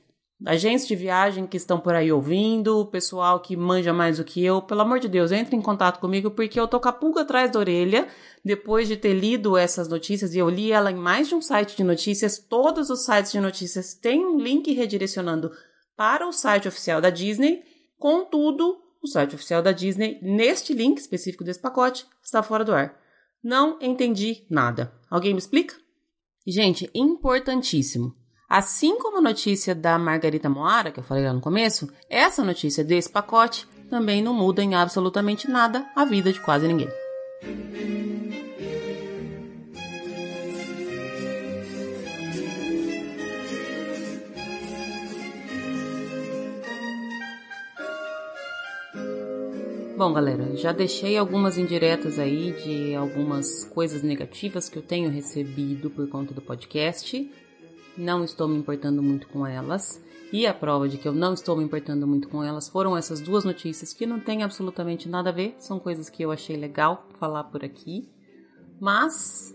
Agentes 0.45 0.88
de 0.88 0.95
viagem 0.95 1.45
que 1.45 1.57
estão 1.57 1.79
por 1.79 1.93
aí 1.93 2.12
ouvindo, 2.12 2.79
o 2.79 2.86
pessoal 2.86 3.39
que 3.39 3.55
manja 3.55 3.93
mais 3.93 4.17
do 4.17 4.24
que 4.24 4.43
eu, 4.43 4.62
pelo 4.62 4.81
amor 4.81 5.00
de 5.00 5.07
Deus, 5.07 5.31
entre 5.31 5.55
em 5.55 5.62
contato 5.62 6.00
comigo 6.00 6.31
porque 6.31 6.60
eu 6.60 6.67
tô 6.67 6.79
com 6.79 6.89
a 6.89 6.93
pulga 6.93 7.21
atrás 7.21 7.51
da 7.51 7.60
orelha 7.60 8.07
depois 8.43 8.88
de 8.88 8.98
ter 8.98 9.13
lido 9.13 9.55
essas 9.57 9.88
notícias 9.88 10.33
e 10.33 10.39
eu 10.39 10.50
li 10.50 10.71
ela 10.71 10.91
em 10.91 10.95
mais 10.95 11.27
de 11.27 11.36
um 11.36 11.41
site 11.41 11.77
de 11.77 11.83
notícias. 11.83 12.38
Todos 12.38 12.89
os 12.89 13.05
sites 13.05 13.31
de 13.31 13.39
notícias 13.39 13.93
têm 13.93 14.25
um 14.25 14.39
link 14.39 14.71
redirecionando 14.74 15.51
para 15.95 16.27
o 16.27 16.31
site 16.31 16.67
oficial 16.67 17.00
da 17.00 17.10
Disney. 17.10 17.63
Contudo, 17.98 18.77
o 19.01 19.07
site 19.07 19.36
oficial 19.36 19.62
da 19.62 19.71
Disney, 19.71 20.19
neste 20.21 20.74
link 20.74 20.98
específico 20.98 21.43
desse 21.43 21.60
pacote, 21.60 22.05
está 22.24 22.41
fora 22.41 22.63
do 22.63 22.74
ar. 22.74 23.00
Não 23.43 23.77
entendi 23.81 24.45
nada. 24.50 24.93
Alguém 25.10 25.33
me 25.33 25.39
explica? 25.39 25.75
Gente, 26.45 26.89
importantíssimo. 26.93 28.15
Assim 28.53 28.98
como 28.98 29.20
a 29.20 29.22
notícia 29.22 29.74
da 29.74 29.98
Margarita 29.98 30.50
Moara, 30.50 30.91
que 30.91 31.00
eu 31.00 31.03
falei 31.05 31.24
lá 31.24 31.31
no 31.31 31.39
começo, 31.39 31.89
essa 32.10 32.43
notícia 32.43 32.84
desse 32.84 33.10
pacote 33.10 33.65
também 33.89 34.22
não 34.22 34.34
muda 34.34 34.62
em 34.62 34.75
absolutamente 34.75 35.50
nada 35.50 35.89
a 35.96 36.03
vida 36.03 36.34
de 36.34 36.41
quase 36.41 36.67
ninguém. 36.67 36.89
Bom, 49.98 50.12
galera, 50.12 50.58
já 50.58 50.74
deixei 50.74 51.17
algumas 51.17 51.58
indiretas 51.58 52.20
aí 52.20 52.51
de 52.51 52.96
algumas 52.96 53.63
coisas 53.63 54.03
negativas 54.03 54.67
que 54.67 54.77
eu 54.77 54.81
tenho 54.81 55.10
recebido 55.10 55.89
por 55.89 56.10
conta 56.10 56.34
do 56.34 56.41
podcast 56.41 57.31
não 57.98 58.24
estou 58.24 58.48
me 58.48 58.57
importando 58.57 59.01
muito 59.01 59.27
com 59.27 59.45
elas. 59.45 60.03
E 60.31 60.48
a 60.48 60.53
prova 60.53 60.88
de 60.88 60.98
que 60.98 61.07
eu 61.07 61.12
não 61.12 61.33
estou 61.33 61.57
me 61.57 61.63
importando 61.63 62.07
muito 62.07 62.29
com 62.29 62.41
elas 62.41 62.69
foram 62.69 62.95
essas 62.95 63.19
duas 63.19 63.43
notícias 63.43 63.93
que 63.93 64.05
não 64.05 64.19
têm 64.19 64.43
absolutamente 64.43 65.10
nada 65.10 65.29
a 65.29 65.33
ver, 65.33 65.55
são 65.60 65.77
coisas 65.77 66.10
que 66.10 66.24
eu 66.24 66.31
achei 66.31 66.55
legal 66.55 67.05
falar 67.19 67.43
por 67.45 67.65
aqui. 67.65 68.10
Mas 68.79 69.53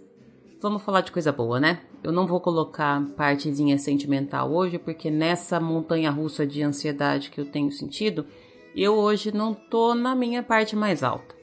vamos 0.61 0.83
falar 0.83 1.01
de 1.01 1.13
coisa 1.13 1.33
boa, 1.33 1.59
né? 1.59 1.81
Eu 2.03 2.13
não 2.13 2.27
vou 2.27 2.41
colocar 2.41 3.03
partezinha 3.17 3.79
sentimental 3.79 4.53
hoje, 4.53 4.79
porque 4.79 5.11
nessa 5.11 5.59
montanha 5.59 6.11
russa 6.11 6.47
de 6.47 6.63
ansiedade 6.63 7.31
que 7.31 7.41
eu 7.41 7.47
tenho 7.47 7.73
sentido, 7.73 8.27
eu 8.75 8.95
hoje 8.95 9.35
não 9.35 9.55
tô 9.55 9.95
na 9.95 10.15
minha 10.15 10.43
parte 10.43 10.77
mais 10.77 11.03
alta. 11.03 11.35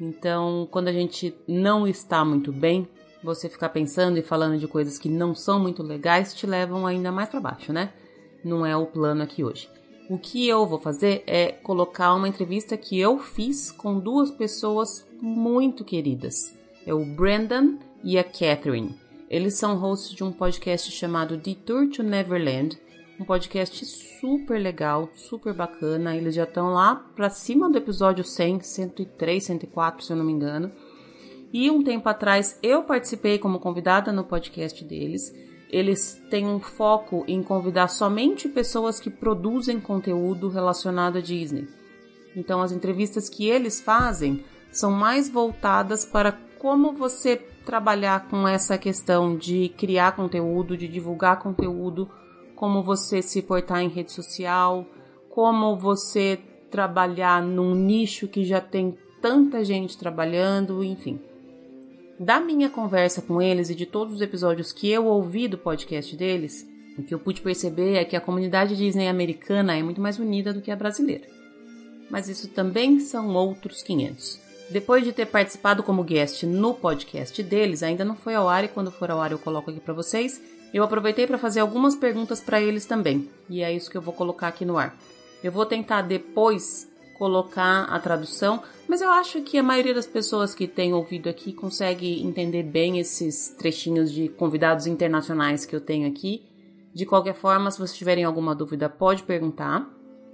Então, 0.00 0.68
quando 0.70 0.88
a 0.88 0.92
gente 0.92 1.34
não 1.48 1.86
está 1.86 2.24
muito 2.24 2.52
bem, 2.52 2.88
você 3.26 3.48
ficar 3.48 3.68
pensando 3.70 4.16
e 4.18 4.22
falando 4.22 4.58
de 4.58 4.68
coisas 4.68 4.98
que 4.98 5.08
não 5.08 5.34
são 5.34 5.58
muito 5.58 5.82
legais 5.82 6.32
te 6.32 6.46
levam 6.46 6.86
ainda 6.86 7.12
mais 7.12 7.28
para 7.28 7.40
baixo, 7.40 7.72
né? 7.72 7.92
Não 8.44 8.64
é 8.64 8.74
o 8.76 8.86
plano 8.86 9.22
aqui 9.22 9.42
hoje. 9.42 9.68
O 10.08 10.16
que 10.16 10.46
eu 10.48 10.64
vou 10.64 10.78
fazer 10.78 11.24
é 11.26 11.50
colocar 11.50 12.14
uma 12.14 12.28
entrevista 12.28 12.76
que 12.76 12.98
eu 12.98 13.18
fiz 13.18 13.72
com 13.72 13.98
duas 13.98 14.30
pessoas 14.30 15.04
muito 15.20 15.84
queridas. 15.84 16.54
É 16.86 16.94
o 16.94 17.04
Brandon 17.04 17.78
e 18.04 18.16
a 18.16 18.22
Catherine. 18.22 18.96
Eles 19.28 19.54
são 19.54 19.76
hosts 19.76 20.14
de 20.14 20.22
um 20.22 20.30
podcast 20.30 20.92
chamado 20.92 21.36
Detour 21.36 21.90
to 21.90 22.04
Neverland, 22.04 22.78
um 23.18 23.24
podcast 23.24 23.84
super 23.84 24.60
legal, 24.60 25.10
super 25.16 25.52
bacana. 25.52 26.14
Eles 26.14 26.36
já 26.36 26.44
estão 26.44 26.72
lá 26.72 26.94
para 27.16 27.28
cima 27.28 27.68
do 27.68 27.76
episódio 27.76 28.22
100, 28.22 28.60
103, 28.60 29.42
104, 29.42 30.04
se 30.04 30.12
eu 30.12 30.16
não 30.16 30.24
me 30.24 30.32
engano. 30.32 30.70
E 31.58 31.70
um 31.70 31.82
tempo 31.82 32.06
atrás 32.06 32.58
eu 32.62 32.82
participei 32.82 33.38
como 33.38 33.58
convidada 33.58 34.12
no 34.12 34.24
podcast 34.24 34.84
deles. 34.84 35.34
Eles 35.70 36.22
têm 36.28 36.46
um 36.46 36.60
foco 36.60 37.24
em 37.26 37.42
convidar 37.42 37.88
somente 37.88 38.46
pessoas 38.46 39.00
que 39.00 39.08
produzem 39.08 39.80
conteúdo 39.80 40.50
relacionado 40.50 41.16
à 41.16 41.20
Disney. 41.22 41.66
Então, 42.36 42.60
as 42.60 42.72
entrevistas 42.72 43.30
que 43.30 43.48
eles 43.48 43.80
fazem 43.80 44.44
são 44.70 44.90
mais 44.90 45.30
voltadas 45.30 46.04
para 46.04 46.38
como 46.58 46.92
você 46.92 47.36
trabalhar 47.64 48.28
com 48.28 48.46
essa 48.46 48.76
questão 48.76 49.34
de 49.34 49.70
criar 49.78 50.14
conteúdo, 50.14 50.76
de 50.76 50.86
divulgar 50.86 51.38
conteúdo, 51.38 52.06
como 52.54 52.82
você 52.82 53.22
se 53.22 53.40
portar 53.40 53.80
em 53.80 53.88
rede 53.88 54.12
social, 54.12 54.84
como 55.30 55.74
você 55.74 56.38
trabalhar 56.70 57.40
num 57.40 57.74
nicho 57.74 58.28
que 58.28 58.44
já 58.44 58.60
tem 58.60 58.94
tanta 59.22 59.64
gente 59.64 59.96
trabalhando, 59.96 60.84
enfim. 60.84 61.18
Da 62.18 62.40
minha 62.40 62.70
conversa 62.70 63.20
com 63.20 63.42
eles 63.42 63.68
e 63.68 63.74
de 63.74 63.84
todos 63.84 64.14
os 64.14 64.20
episódios 64.22 64.72
que 64.72 64.90
eu 64.90 65.04
ouvi 65.04 65.46
do 65.46 65.58
podcast 65.58 66.16
deles, 66.16 66.66
o 66.96 67.02
que 67.02 67.12
eu 67.12 67.18
pude 67.18 67.42
perceber 67.42 67.96
é 67.96 68.06
que 68.06 68.16
a 68.16 68.20
comunidade 68.20 68.74
Disney 68.74 69.06
americana 69.06 69.76
é 69.76 69.82
muito 69.82 70.00
mais 70.00 70.18
unida 70.18 70.50
do 70.50 70.62
que 70.62 70.70
a 70.70 70.76
brasileira. 70.76 71.26
Mas 72.08 72.26
isso 72.30 72.48
também 72.48 73.00
são 73.00 73.34
outros 73.34 73.82
500. 73.82 74.40
Depois 74.70 75.04
de 75.04 75.12
ter 75.12 75.26
participado 75.26 75.82
como 75.82 76.02
guest 76.02 76.44
no 76.44 76.72
podcast 76.72 77.42
deles, 77.42 77.82
ainda 77.82 78.02
não 78.02 78.16
foi 78.16 78.34
ao 78.34 78.48
ar 78.48 78.64
e 78.64 78.68
quando 78.68 78.90
for 78.90 79.10
ao 79.10 79.20
ar 79.20 79.32
eu 79.32 79.38
coloco 79.38 79.70
aqui 79.70 79.78
para 79.78 79.92
vocês. 79.92 80.40
Eu 80.72 80.82
aproveitei 80.82 81.26
para 81.26 81.36
fazer 81.36 81.60
algumas 81.60 81.94
perguntas 81.94 82.40
para 82.40 82.62
eles 82.62 82.86
também, 82.86 83.28
e 83.48 83.62
é 83.62 83.70
isso 83.70 83.90
que 83.90 83.96
eu 83.96 84.02
vou 84.02 84.14
colocar 84.14 84.48
aqui 84.48 84.64
no 84.64 84.78
ar. 84.78 84.96
Eu 85.44 85.52
vou 85.52 85.66
tentar 85.66 86.00
depois 86.00 86.88
colocar 87.18 87.84
a 87.84 87.98
tradução, 87.98 88.62
mas 88.86 89.00
eu 89.00 89.10
acho 89.10 89.40
que 89.42 89.58
a 89.58 89.62
maioria 89.62 89.94
das 89.94 90.06
pessoas 90.06 90.54
que 90.54 90.66
tem 90.66 90.92
ouvido 90.92 91.28
aqui 91.28 91.52
consegue 91.52 92.22
entender 92.22 92.62
bem 92.62 92.98
esses 92.98 93.48
trechinhos 93.58 94.12
de 94.12 94.28
convidados 94.28 94.86
internacionais 94.86 95.64
que 95.64 95.74
eu 95.74 95.80
tenho 95.80 96.06
aqui. 96.06 96.42
De 96.94 97.06
qualquer 97.06 97.34
forma, 97.34 97.70
se 97.70 97.78
vocês 97.78 97.96
tiverem 97.96 98.24
alguma 98.24 98.54
dúvida, 98.54 98.88
pode 98.88 99.22
perguntar. 99.22 99.90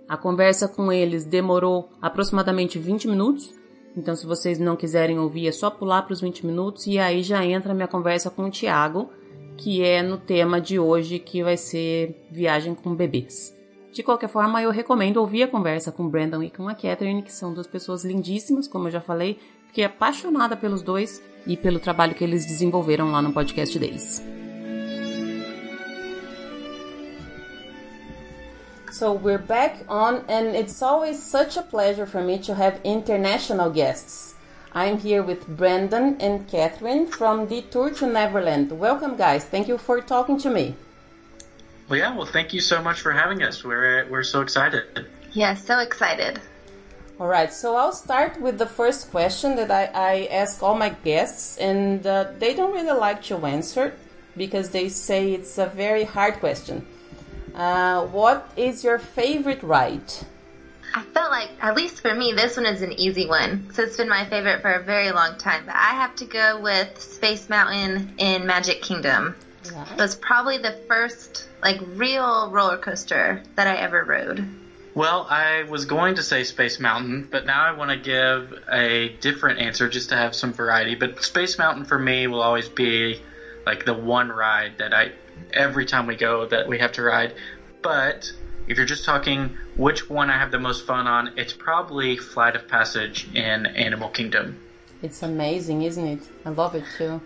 A 0.08 0.16
conversa 0.16 0.66
com 0.68 0.92
eles 0.92 1.24
demorou 1.24 1.88
aproximadamente 2.00 2.78
20 2.78 3.08
minutos, 3.08 3.54
então 3.96 4.16
se 4.16 4.26
vocês 4.26 4.58
não 4.58 4.76
quiserem 4.76 5.18
ouvir, 5.18 5.46
é 5.46 5.52
só 5.52 5.70
pular 5.70 6.02
para 6.02 6.12
os 6.12 6.20
20 6.20 6.44
minutos 6.44 6.86
e 6.86 6.98
aí 6.98 7.22
já 7.22 7.44
entra 7.44 7.74
minha 7.74 7.88
conversa 7.88 8.28
com 8.28 8.44
o 8.44 8.50
Tiago, 8.50 9.10
que 9.56 9.82
é 9.82 10.02
no 10.02 10.18
tema 10.18 10.60
de 10.60 10.78
hoje, 10.78 11.18
que 11.18 11.42
vai 11.42 11.56
ser 11.56 12.26
viagem 12.30 12.74
com 12.74 12.94
bebês. 12.94 13.61
De 13.92 14.02
qualquer 14.02 14.28
forma, 14.28 14.62
eu 14.62 14.70
recomendo 14.70 15.18
ouvir 15.18 15.42
a 15.42 15.48
conversa 15.48 15.92
com 15.92 16.04
o 16.04 16.08
Brandon 16.08 16.42
e 16.42 16.50
com 16.50 16.66
a 16.66 16.74
Catherine, 16.74 17.22
que 17.22 17.32
são 17.32 17.52
duas 17.52 17.66
pessoas 17.66 18.04
lindíssimas, 18.04 18.66
como 18.66 18.88
eu 18.88 18.90
já 18.90 19.02
falei. 19.02 19.38
Fiquei 19.66 19.84
apaixonada 19.84 20.56
pelos 20.56 20.82
dois 20.82 21.22
e 21.46 21.58
pelo 21.58 21.78
trabalho 21.78 22.14
que 22.14 22.24
eles 22.24 22.46
desenvolveram 22.46 23.10
lá 23.10 23.20
no 23.20 23.34
podcast 23.34 23.78
deles. 23.78 24.22
So 28.90 29.12
we're 29.12 29.42
back 29.42 29.84
on, 29.88 30.22
and 30.26 30.56
it's 30.56 30.82
always 30.82 31.18
such 31.18 31.58
a 31.58 31.62
pleasure 31.62 32.06
for 32.06 32.22
me 32.22 32.38
to 32.38 32.52
have 32.54 32.80
international 32.84 33.70
guests. 33.70 34.34
I'm 34.74 34.98
here 34.98 35.22
with 35.22 35.46
Brandon 35.46 36.16
and 36.18 36.46
Catherine 36.50 37.08
from 37.08 37.46
Detour 37.46 37.90
to 37.98 38.06
Neverland. 38.06 38.72
Welcome, 38.72 39.16
guys. 39.16 39.44
Thank 39.44 39.68
you 39.68 39.76
for 39.76 40.00
talking 40.00 40.38
to 40.38 40.50
me. 40.50 40.76
Well, 41.88 41.98
yeah. 41.98 42.16
Well, 42.16 42.26
thank 42.26 42.52
you 42.52 42.60
so 42.60 42.82
much 42.82 43.00
for 43.00 43.12
having 43.12 43.42
us. 43.42 43.64
We're 43.64 44.08
we're 44.08 44.22
so 44.22 44.40
excited. 44.40 45.06
Yeah, 45.32 45.54
so 45.54 45.78
excited. 45.78 46.40
All 47.18 47.28
right. 47.28 47.52
So 47.52 47.76
I'll 47.76 47.92
start 47.92 48.40
with 48.40 48.58
the 48.58 48.66
first 48.66 49.10
question 49.10 49.56
that 49.56 49.70
I, 49.70 49.84
I 49.94 50.28
ask 50.30 50.62
all 50.62 50.76
my 50.76 50.90
guests, 50.90 51.58
and 51.58 52.06
uh, 52.06 52.32
they 52.38 52.54
don't 52.54 52.72
really 52.72 52.98
like 52.98 53.22
to 53.24 53.36
answer 53.46 53.94
because 54.36 54.70
they 54.70 54.88
say 54.88 55.32
it's 55.32 55.58
a 55.58 55.66
very 55.66 56.04
hard 56.04 56.34
question. 56.40 56.86
Uh, 57.54 58.06
what 58.06 58.50
is 58.56 58.82
your 58.82 58.98
favorite 58.98 59.62
ride? 59.62 60.12
I 60.94 61.02
felt 61.02 61.30
like, 61.30 61.50
at 61.60 61.74
least 61.74 62.00
for 62.00 62.14
me, 62.14 62.32
this 62.34 62.56
one 62.56 62.66
is 62.66 62.82
an 62.82 62.92
easy 62.92 63.26
one. 63.26 63.70
So 63.72 63.82
it's 63.82 63.96
been 63.96 64.08
my 64.08 64.28
favorite 64.28 64.60
for 64.60 64.72
a 64.72 64.82
very 64.82 65.10
long 65.10 65.38
time. 65.38 65.64
But 65.64 65.74
I 65.74 65.94
have 65.94 66.14
to 66.16 66.26
go 66.26 66.60
with 66.60 67.00
Space 67.00 67.48
Mountain 67.48 68.14
in 68.18 68.46
Magic 68.46 68.82
Kingdom. 68.82 69.34
It 69.64 69.98
was 69.98 70.14
probably 70.14 70.58
the 70.58 70.72
first 70.88 71.48
like 71.62 71.80
real 71.94 72.50
roller 72.50 72.78
coaster 72.78 73.42
that 73.54 73.66
I 73.66 73.76
ever 73.76 74.04
rode. 74.04 74.46
Well, 74.94 75.26
I 75.30 75.62
was 75.62 75.86
going 75.86 76.16
to 76.16 76.22
say 76.22 76.44
Space 76.44 76.78
Mountain, 76.78 77.28
but 77.30 77.46
now 77.46 77.64
I 77.64 77.72
want 77.72 77.90
to 77.90 77.96
give 77.96 78.52
a 78.70 79.08
different 79.20 79.60
answer 79.60 79.88
just 79.88 80.10
to 80.10 80.16
have 80.16 80.34
some 80.34 80.52
variety. 80.52 80.96
But 80.96 81.22
Space 81.24 81.56
Mountain 81.56 81.86
for 81.86 81.98
me 81.98 82.26
will 82.26 82.42
always 82.42 82.68
be 82.68 83.22
like 83.64 83.86
the 83.86 83.94
one 83.94 84.28
ride 84.28 84.78
that 84.78 84.92
I 84.92 85.12
every 85.54 85.86
time 85.86 86.06
we 86.06 86.16
go 86.16 86.46
that 86.46 86.68
we 86.68 86.78
have 86.78 86.92
to 86.92 87.02
ride. 87.02 87.34
But 87.80 88.30
if 88.66 88.76
you're 88.76 88.86
just 88.86 89.04
talking 89.04 89.56
which 89.76 90.10
one 90.10 90.28
I 90.28 90.38
have 90.38 90.50
the 90.50 90.58
most 90.58 90.86
fun 90.86 91.06
on, 91.06 91.32
it's 91.36 91.52
probably 91.52 92.16
Flight 92.16 92.54
of 92.54 92.68
Passage 92.68 93.28
in 93.34 93.66
Animal 93.66 94.10
Kingdom. 94.10 94.60
It's 95.00 95.22
amazing, 95.22 95.82
isn't 95.82 96.06
it? 96.06 96.20
I 96.44 96.50
love 96.50 96.74
it 96.74 96.84
too. 96.98 97.20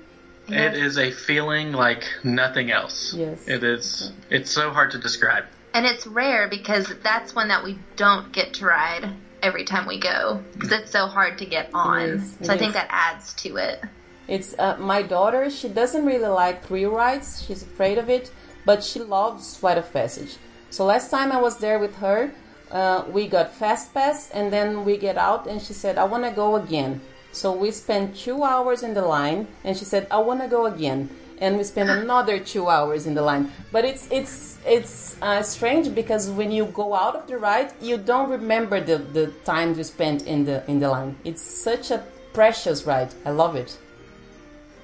It 0.48 0.74
is 0.74 0.98
a 0.98 1.10
feeling 1.10 1.72
like 1.72 2.04
nothing 2.22 2.70
else. 2.70 3.14
Yes. 3.14 3.46
It 3.48 3.64
is. 3.64 4.12
It's 4.30 4.50
so 4.50 4.70
hard 4.70 4.92
to 4.92 4.98
describe. 4.98 5.44
And 5.74 5.84
it's 5.84 6.06
rare 6.06 6.48
because 6.48 6.92
that's 7.02 7.34
one 7.34 7.48
that 7.48 7.64
we 7.64 7.78
don't 7.96 8.32
get 8.32 8.54
to 8.54 8.66
ride 8.66 9.12
every 9.42 9.64
time 9.64 9.86
we 9.86 9.98
go 9.98 10.42
because 10.54 10.72
it's 10.72 10.90
so 10.90 11.06
hard 11.06 11.38
to 11.38 11.46
get 11.46 11.70
on. 11.74 12.00
is, 12.00 12.40
it 12.40 12.46
so 12.46 12.54
I 12.54 12.58
think 12.58 12.70
is. 12.70 12.74
that 12.74 12.88
adds 12.90 13.34
to 13.34 13.56
it. 13.56 13.82
It's 14.28 14.54
uh, 14.58 14.76
my 14.78 15.02
daughter. 15.02 15.50
She 15.50 15.68
doesn't 15.68 16.04
really 16.04 16.28
like 16.28 16.64
thrill 16.64 16.90
rides. 16.90 17.44
She's 17.46 17.62
afraid 17.62 17.98
of 17.98 18.08
it, 18.08 18.30
but 18.64 18.82
she 18.82 19.00
loves 19.00 19.56
Flight 19.56 19.78
of 19.78 19.92
Passage. 19.92 20.36
So 20.70 20.84
last 20.84 21.10
time 21.10 21.30
I 21.30 21.40
was 21.40 21.58
there 21.58 21.78
with 21.78 21.96
her, 21.96 22.32
uh, 22.70 23.04
we 23.08 23.28
got 23.28 23.54
fast 23.54 23.94
pass, 23.94 24.30
and 24.30 24.52
then 24.52 24.84
we 24.84 24.96
get 24.96 25.16
out, 25.16 25.46
and 25.46 25.62
she 25.62 25.72
said, 25.72 25.98
"I 25.98 26.04
want 26.04 26.24
to 26.24 26.32
go 26.32 26.56
again." 26.56 27.00
So 27.36 27.52
we 27.52 27.70
spent 27.70 28.16
two 28.16 28.42
hours 28.42 28.82
in 28.82 28.94
the 28.94 29.02
line, 29.02 29.46
and 29.64 29.76
she 29.76 29.84
said, 29.84 30.06
"I 30.10 30.18
want 30.18 30.40
to 30.40 30.48
go 30.48 30.66
again." 30.66 31.10
And 31.38 31.58
we 31.58 31.64
spent 31.64 31.90
another 31.90 32.38
two 32.40 32.68
hours 32.68 33.06
in 33.06 33.12
the 33.12 33.20
line. 33.20 33.52
But 33.70 33.84
it's 33.84 34.08
it's 34.10 34.56
it's 34.64 35.20
uh, 35.20 35.42
strange 35.42 35.94
because 35.94 36.30
when 36.30 36.50
you 36.50 36.64
go 36.72 36.94
out 36.94 37.14
of 37.14 37.26
the 37.28 37.36
ride, 37.36 37.74
you 37.80 37.98
don't 37.98 38.30
remember 38.30 38.80
the 38.80 38.98
the 38.98 39.26
time 39.44 39.76
you 39.76 39.84
spent 39.84 40.26
in 40.26 40.46
the 40.48 40.64
in 40.66 40.80
the 40.80 40.88
line. 40.88 41.14
It's 41.24 41.42
such 41.42 41.90
a 41.90 42.02
precious 42.32 42.86
ride. 42.86 43.12
I 43.26 43.30
love 43.30 43.54
it. 43.54 43.76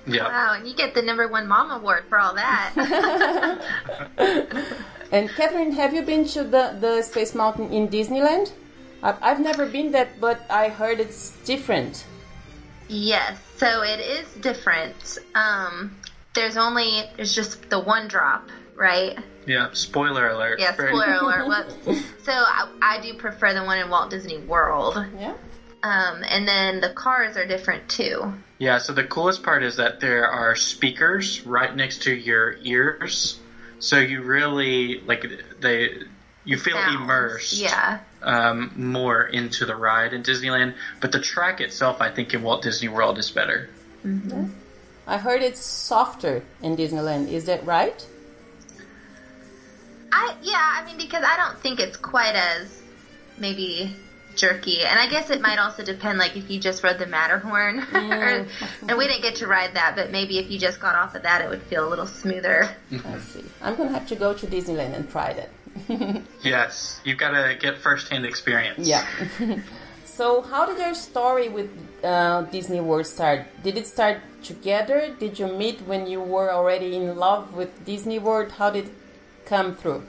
Yeah. 0.05 0.29
Wow, 0.29 0.55
and 0.59 0.69
you 0.69 0.75
get 0.75 0.95
the 0.95 1.03
number 1.03 1.29
one 1.29 1.47
mom 1.47 1.71
award 1.71 2.05
for 2.11 2.19
all 2.19 2.35
that. 2.35 2.75
And 5.13 5.29
Catherine, 5.29 5.73
have 5.73 5.93
you 5.93 6.01
been 6.01 6.25
to 6.29 6.43
the, 6.43 6.75
the 6.81 7.03
Space 7.03 7.35
Mountain 7.35 7.71
in 7.71 7.89
Disneyland? 7.89 8.53
I've, 9.03 9.19
I've 9.21 9.41
never 9.41 9.67
been 9.67 9.93
that, 9.93 10.19
but 10.19 10.41
I 10.49 10.71
heard 10.71 11.01
it's 11.01 11.37
different. 11.45 12.07
Yes, 12.93 13.41
so 13.57 13.83
it 13.83 14.01
is 14.01 14.33
different. 14.35 15.19
Um, 15.35 15.97
there's 16.35 16.57
only 16.57 17.03
there's 17.17 17.35
just 17.35 17.69
the 17.71 17.79
one 17.79 18.09
drop, 18.09 18.49
right? 18.75 19.19
Yeah. 19.47 19.71
Spoiler 19.73 20.29
alert. 20.29 20.61
Yeah, 20.61 20.75
Very- 20.77 20.95
spoiler 20.95 21.41
alert. 21.41 21.73
Whoops. 21.87 22.03
So 22.25 22.33
I, 22.33 22.71
I 22.81 23.01
do 23.01 23.15
prefer 23.15 23.53
the 23.55 23.65
one 23.65 23.79
in 23.79 23.91
Walt 23.91 24.11
Disney 24.11 24.39
World. 24.39 25.05
Yeah. 25.19 25.35
Um, 25.83 26.23
and 26.25 26.47
then 26.47 26.81
the 26.81 26.91
cars 26.91 27.37
are 27.37 27.47
different 27.47 27.89
too. 27.89 28.33
Yeah, 28.59 28.79
so 28.79 28.93
the 28.93 29.03
coolest 29.03 29.43
part 29.43 29.65
is 29.65 29.77
that 29.77 29.99
there 29.99 30.29
are 30.29 30.55
speakers 30.55 31.45
right 31.45 31.75
next 31.75 32.03
to 32.03 32.15
your 32.15 32.57
ears. 32.63 33.41
So 33.81 33.99
you 33.99 34.23
really 34.23 35.01
like 35.01 35.27
they 35.61 36.03
you 36.45 36.57
feel 36.59 36.75
Sounds. 36.77 36.97
immersed 36.97 37.53
Yeah. 37.55 38.01
um, 38.23 38.73
more 38.77 39.25
into 39.25 39.65
the 39.65 39.77
ride 39.77 40.13
in 40.13 40.23
Disneyland, 40.23 40.75
but 41.01 41.13
the 41.13 41.21
track 41.21 41.61
itself 41.61 42.01
I 42.01 42.11
think 42.11 42.35
in 42.35 42.43
Walt 42.43 42.63
Disney 42.63 42.89
World 42.89 43.19
is 43.19 43.31
better. 43.31 43.69
I 45.07 45.19
heard 45.19 45.43
it's 45.43 45.61
softer 45.61 46.43
in 46.63 46.77
Disneyland. 46.77 47.29
Is 47.31 47.45
that 47.47 47.65
right? 47.65 48.05
I 50.11 50.35
yeah, 50.43 50.81
I 50.81 50.85
mean 50.85 50.97
because 50.99 51.25
I 51.27 51.37
don't 51.37 51.59
think 51.61 51.81
it's 51.81 51.97
quite 51.97 52.35
as 52.35 52.83
maybe 53.39 53.95
jerky, 54.37 54.83
and 54.83 54.99
I 54.99 55.09
guess 55.09 55.31
it 55.31 55.41
might 55.41 55.59
also 55.59 55.85
depend 55.85 56.19
like 56.19 56.37
if 56.37 56.51
you 56.51 56.59
just 56.61 56.83
rode 56.83 56.99
the 56.99 57.07
Matterhorn, 57.07 57.79
or, 57.95 58.47
and 58.89 58.99
we 58.99 59.07
didn't 59.07 59.23
get 59.23 59.37
to 59.37 59.47
ride 59.47 59.75
that, 59.75 59.95
but 59.97 60.11
maybe 60.11 60.39
if 60.39 60.51
you 60.51 60.59
just 60.59 60.81
got 60.81 60.95
off 60.95 61.15
of 61.15 61.23
that, 61.23 61.43
it 61.43 61.49
would 61.49 61.63
feel 61.63 61.87
a 61.87 61.91
little 61.91 62.07
smoother. 62.07 62.69
I 63.05 63.19
see. 63.19 63.45
I'm 63.63 63.75
gonna 63.77 63.91
have 63.91 64.07
to 64.09 64.17
go 64.17 64.35
to 64.35 64.47
Disneyland 64.47 64.95
and 64.95 65.09
try 65.11 65.33
that. 65.33 65.49
Yes, 66.43 67.01
you've 67.05 67.19
got 67.19 67.31
to 67.31 67.57
get 67.59 67.79
firsthand 67.79 68.27
experience. 68.27 68.87
Yeah. 68.87 69.07
so, 70.05 70.43
how 70.43 70.67
did 70.67 70.79
your 70.79 70.95
story 70.95 71.49
with 71.49 71.71
uh, 72.03 72.43
Disney 72.43 72.81
World 72.81 73.07
start? 73.07 73.47
Did 73.63 73.77
it 73.77 73.87
start 73.87 74.19
together? 74.43 75.15
Did 75.19 75.39
you 75.39 75.47
meet 75.47 75.81
when 75.83 76.07
you 76.07 76.21
were 76.21 76.53
already 76.53 76.97
in 76.97 77.17
love 77.17 77.55
with 77.55 77.85
Disney 77.85 78.19
World? 78.19 78.51
How 78.53 78.71
did 78.71 78.87
it 78.87 78.93
come 79.47 79.75
through? 79.75 80.03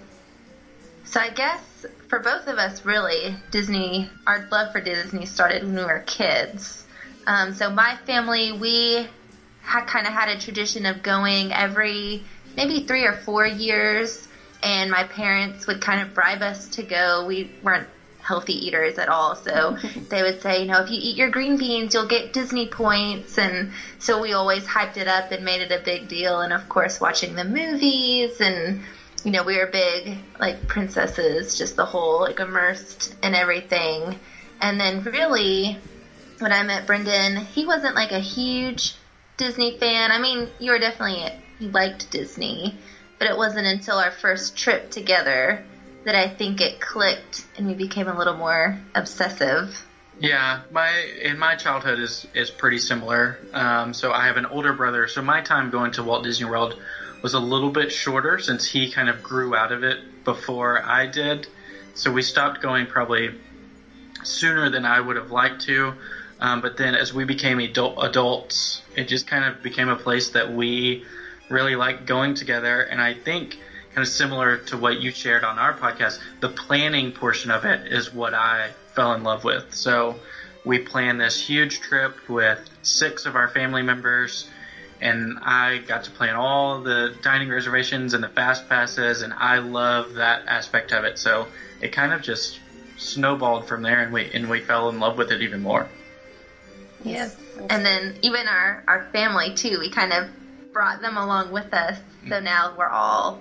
So 1.06 1.19
I 1.19 1.30
guess 1.30 1.86
for 2.08 2.19
both 2.19 2.47
of 2.47 2.58
us, 2.58 2.86
really, 2.86 3.36
Disney, 3.52 4.10
our 4.26 4.47
love 4.52 4.71
for 4.71 4.82
Disney 4.82 5.26
started 5.26 5.63
when 5.63 5.76
we 5.76 5.84
were 5.84 6.04
kids. 6.08 6.86
Um, 7.28 7.54
so 7.54 7.69
my 7.69 7.97
family, 8.06 8.52
we 8.52 9.08
had 9.62 9.86
kind 9.86 10.08
of 10.08 10.13
had 10.13 10.30
a 10.30 10.39
tradition 10.39 10.86
of 10.86 11.04
going 11.04 11.54
every 11.54 12.23
maybe 12.56 12.86
three 12.86 13.06
or 13.06 13.13
four 13.13 13.45
years, 13.45 14.28
and 14.63 14.89
my 14.89 15.04
parents 15.04 15.67
would 15.67 15.82
kind 15.82 16.02
of 16.02 16.13
bribe 16.13 16.41
us 16.41 16.67
to 16.69 16.84
go. 16.84 17.26
We 17.26 17.52
weren't 17.62 17.88
healthy 18.21 18.65
eaters 18.65 18.97
at 18.97 19.10
all, 19.10 19.36
so 19.36 19.78
they 20.10 20.23
would 20.23 20.41
say, 20.41 20.62
you 20.62 20.71
know, 20.71 20.82
if 20.82 20.89
you 20.89 20.97
eat 20.99 21.17
your 21.17 21.30
green 21.30 21.58
beans, 21.58 21.93
you'll 21.93 22.08
get 22.08 22.34
Disney 22.34 22.67
points, 22.67 23.38
and 23.38 23.71
so 23.99 24.21
we 24.21 24.34
always 24.34 24.65
hyped 24.65 24.97
it 24.97 25.08
up 25.08 25.32
and 25.32 25.43
made 25.43 25.62
it 25.62 25.71
a 25.71 25.84
big 25.84 26.08
deal. 26.08 26.39
And 26.39 26.54
of 26.54 26.67
course, 26.69 27.02
watching 27.02 27.36
the 27.36 27.43
movies 27.43 28.39
and 28.39 28.82
you 29.23 29.32
know, 29.32 29.43
we 29.43 29.58
were 29.58 29.67
big, 29.67 30.17
like 30.39 30.67
princesses, 30.67 31.58
just 31.58 31.76
the 31.76 31.86
whole, 31.86 32.21
like 32.21 32.39
immersed 32.39 33.15
in 33.23 33.34
everything. 33.34 34.19
And 34.60 34.80
then 34.80 35.04
really, 35.04 35.78
when 36.39 36.52
I 36.52 36.63
met 36.63 36.86
Brendan, 36.86 37.38
he 37.38 37.65
wasn't 37.65 37.95
like 37.95 38.12
a 38.12 38.19
huge 38.19 38.95
Disney 39.38 39.78
fan. 39.78 40.12
I 40.12 40.19
mean, 40.19 40.49
you 40.60 40.71
were 40.71 40.80
definitely, 40.80 41.30
he 41.60 41.67
liked 41.69 42.12
Disney, 42.12 42.78
but 43.24 43.32
it 43.32 43.38
wasn't 43.38 43.66
until 43.66 44.00
our 44.00 44.12
first 44.12 44.58
trip 44.58 44.92
together 44.92 45.64
that 46.04 46.14
I 46.14 46.28
think 46.28 46.60
it 46.60 46.82
clicked 46.82 47.46
and 47.58 47.66
we 47.66 47.74
became 47.74 48.10
a 48.10 48.18
little 48.18 48.36
more 48.36 48.78
obsessive. 48.94 49.82
Yeah, 50.20 50.64
my 50.72 50.90
in 51.22 51.40
my 51.40 51.56
childhood 51.56 52.00
is 52.00 52.28
is 52.34 52.52
pretty 52.52 52.80
similar. 52.80 53.40
Um, 53.54 53.94
so 53.94 54.12
I 54.12 54.28
have 54.28 54.36
an 54.36 54.46
older 54.46 54.74
brother. 54.74 55.08
So 55.08 55.22
my 55.22 55.40
time 55.40 55.70
going 55.70 55.94
to 55.94 56.04
Walt 56.04 56.26
Disney 56.26 56.50
World 56.50 56.78
was 57.22 57.34
a 57.34 57.40
little 57.40 57.70
bit 57.70 57.94
shorter 57.94 58.40
since 58.40 58.66
he 58.66 58.92
kind 58.92 59.08
of 59.08 59.24
grew 59.24 59.56
out 59.56 59.72
of 59.72 59.86
it 59.86 60.26
before 60.26 60.84
I 60.84 61.06
did. 61.06 61.48
So 61.94 62.12
we 62.12 62.24
stopped 62.24 62.62
going 62.62 62.88
probably 62.88 63.30
sooner 64.24 64.70
than 64.70 64.84
I 64.84 65.00
would 65.00 65.16
have 65.16 65.32
liked 65.32 65.62
to. 65.62 65.94
Um, 66.42 66.60
but 66.60 66.76
then 66.76 66.94
as 66.94 67.14
we 67.14 67.24
became 67.24 67.60
adult, 67.60 68.04
adults, 68.04 68.82
it 68.98 69.08
just 69.08 69.28
kind 69.28 69.46
of 69.46 69.64
became 69.64 69.88
a 69.88 69.96
place 69.96 70.32
that 70.32 70.52
we 70.52 71.06
really 71.54 71.76
like 71.76 72.06
going 72.06 72.34
together. 72.34 72.82
And 72.82 73.00
I 73.02 73.13
think 73.13 73.58
kind 73.94 74.06
of 74.06 74.12
similar 74.12 74.58
to 74.58 74.78
what 74.78 75.00
you 75.00 75.12
shared 75.12 75.44
on 75.44 75.60
our 75.60 75.74
podcast, 75.74 76.20
the 76.42 76.50
planning 76.50 77.12
portion 77.12 77.52
of 77.52 77.63
it 77.66 77.92
is 77.92 78.12
what 78.12 78.34
I 78.34 78.74
fell 78.96 79.13
in 79.13 79.24
love 79.24 79.44
with. 79.44 79.74
So 79.74 80.18
we 80.66 80.80
planned 80.80 81.22
this 81.22 81.39
huge 81.39 81.80
trip 81.80 82.28
with 82.28 82.60
six 82.82 83.26
of 83.26 83.36
our 83.36 83.48
family 83.48 83.84
members 83.84 84.46
and 85.04 85.38
I 85.42 85.80
got 85.80 86.06
to 86.06 86.12
plan 86.12 86.36
all 86.36 86.80
the 86.80 87.13
dining 87.22 87.50
reservations 87.50 88.13
and 88.13 88.24
the 88.24 88.30
fast 88.30 88.70
passes, 88.70 89.22
and 89.22 89.34
I 89.34 89.58
love 89.58 90.13
that 90.13 90.44
aspect 90.48 90.94
of 90.94 91.04
it. 91.04 91.20
So 91.20 91.48
it 91.82 91.92
kind 91.92 92.13
of 92.13 92.22
just 92.22 92.58
snowballed 92.98 93.68
from 93.68 93.82
there, 93.82 94.00
and 94.00 94.13
we 94.13 94.32
and 94.34 94.50
we 94.50 94.62
fell 94.62 94.88
in 94.88 95.02
love 95.02 95.18
with 95.18 95.32
it 95.32 95.42
even 95.42 95.62
more. 95.62 95.88
Yes, 97.04 97.36
and 97.70 97.86
then 97.86 98.18
even 98.22 98.48
our 98.48 98.82
our 98.88 99.10
family 99.12 99.54
too. 99.54 99.78
We 99.78 99.89
kind 99.89 100.13
of 100.13 100.30
brought 100.74 101.02
them 101.02 101.18
along 101.18 101.52
with 101.52 101.74
us, 101.74 102.00
so 102.28 102.40
now 102.40 102.74
we're 102.78 102.90
all 102.90 103.40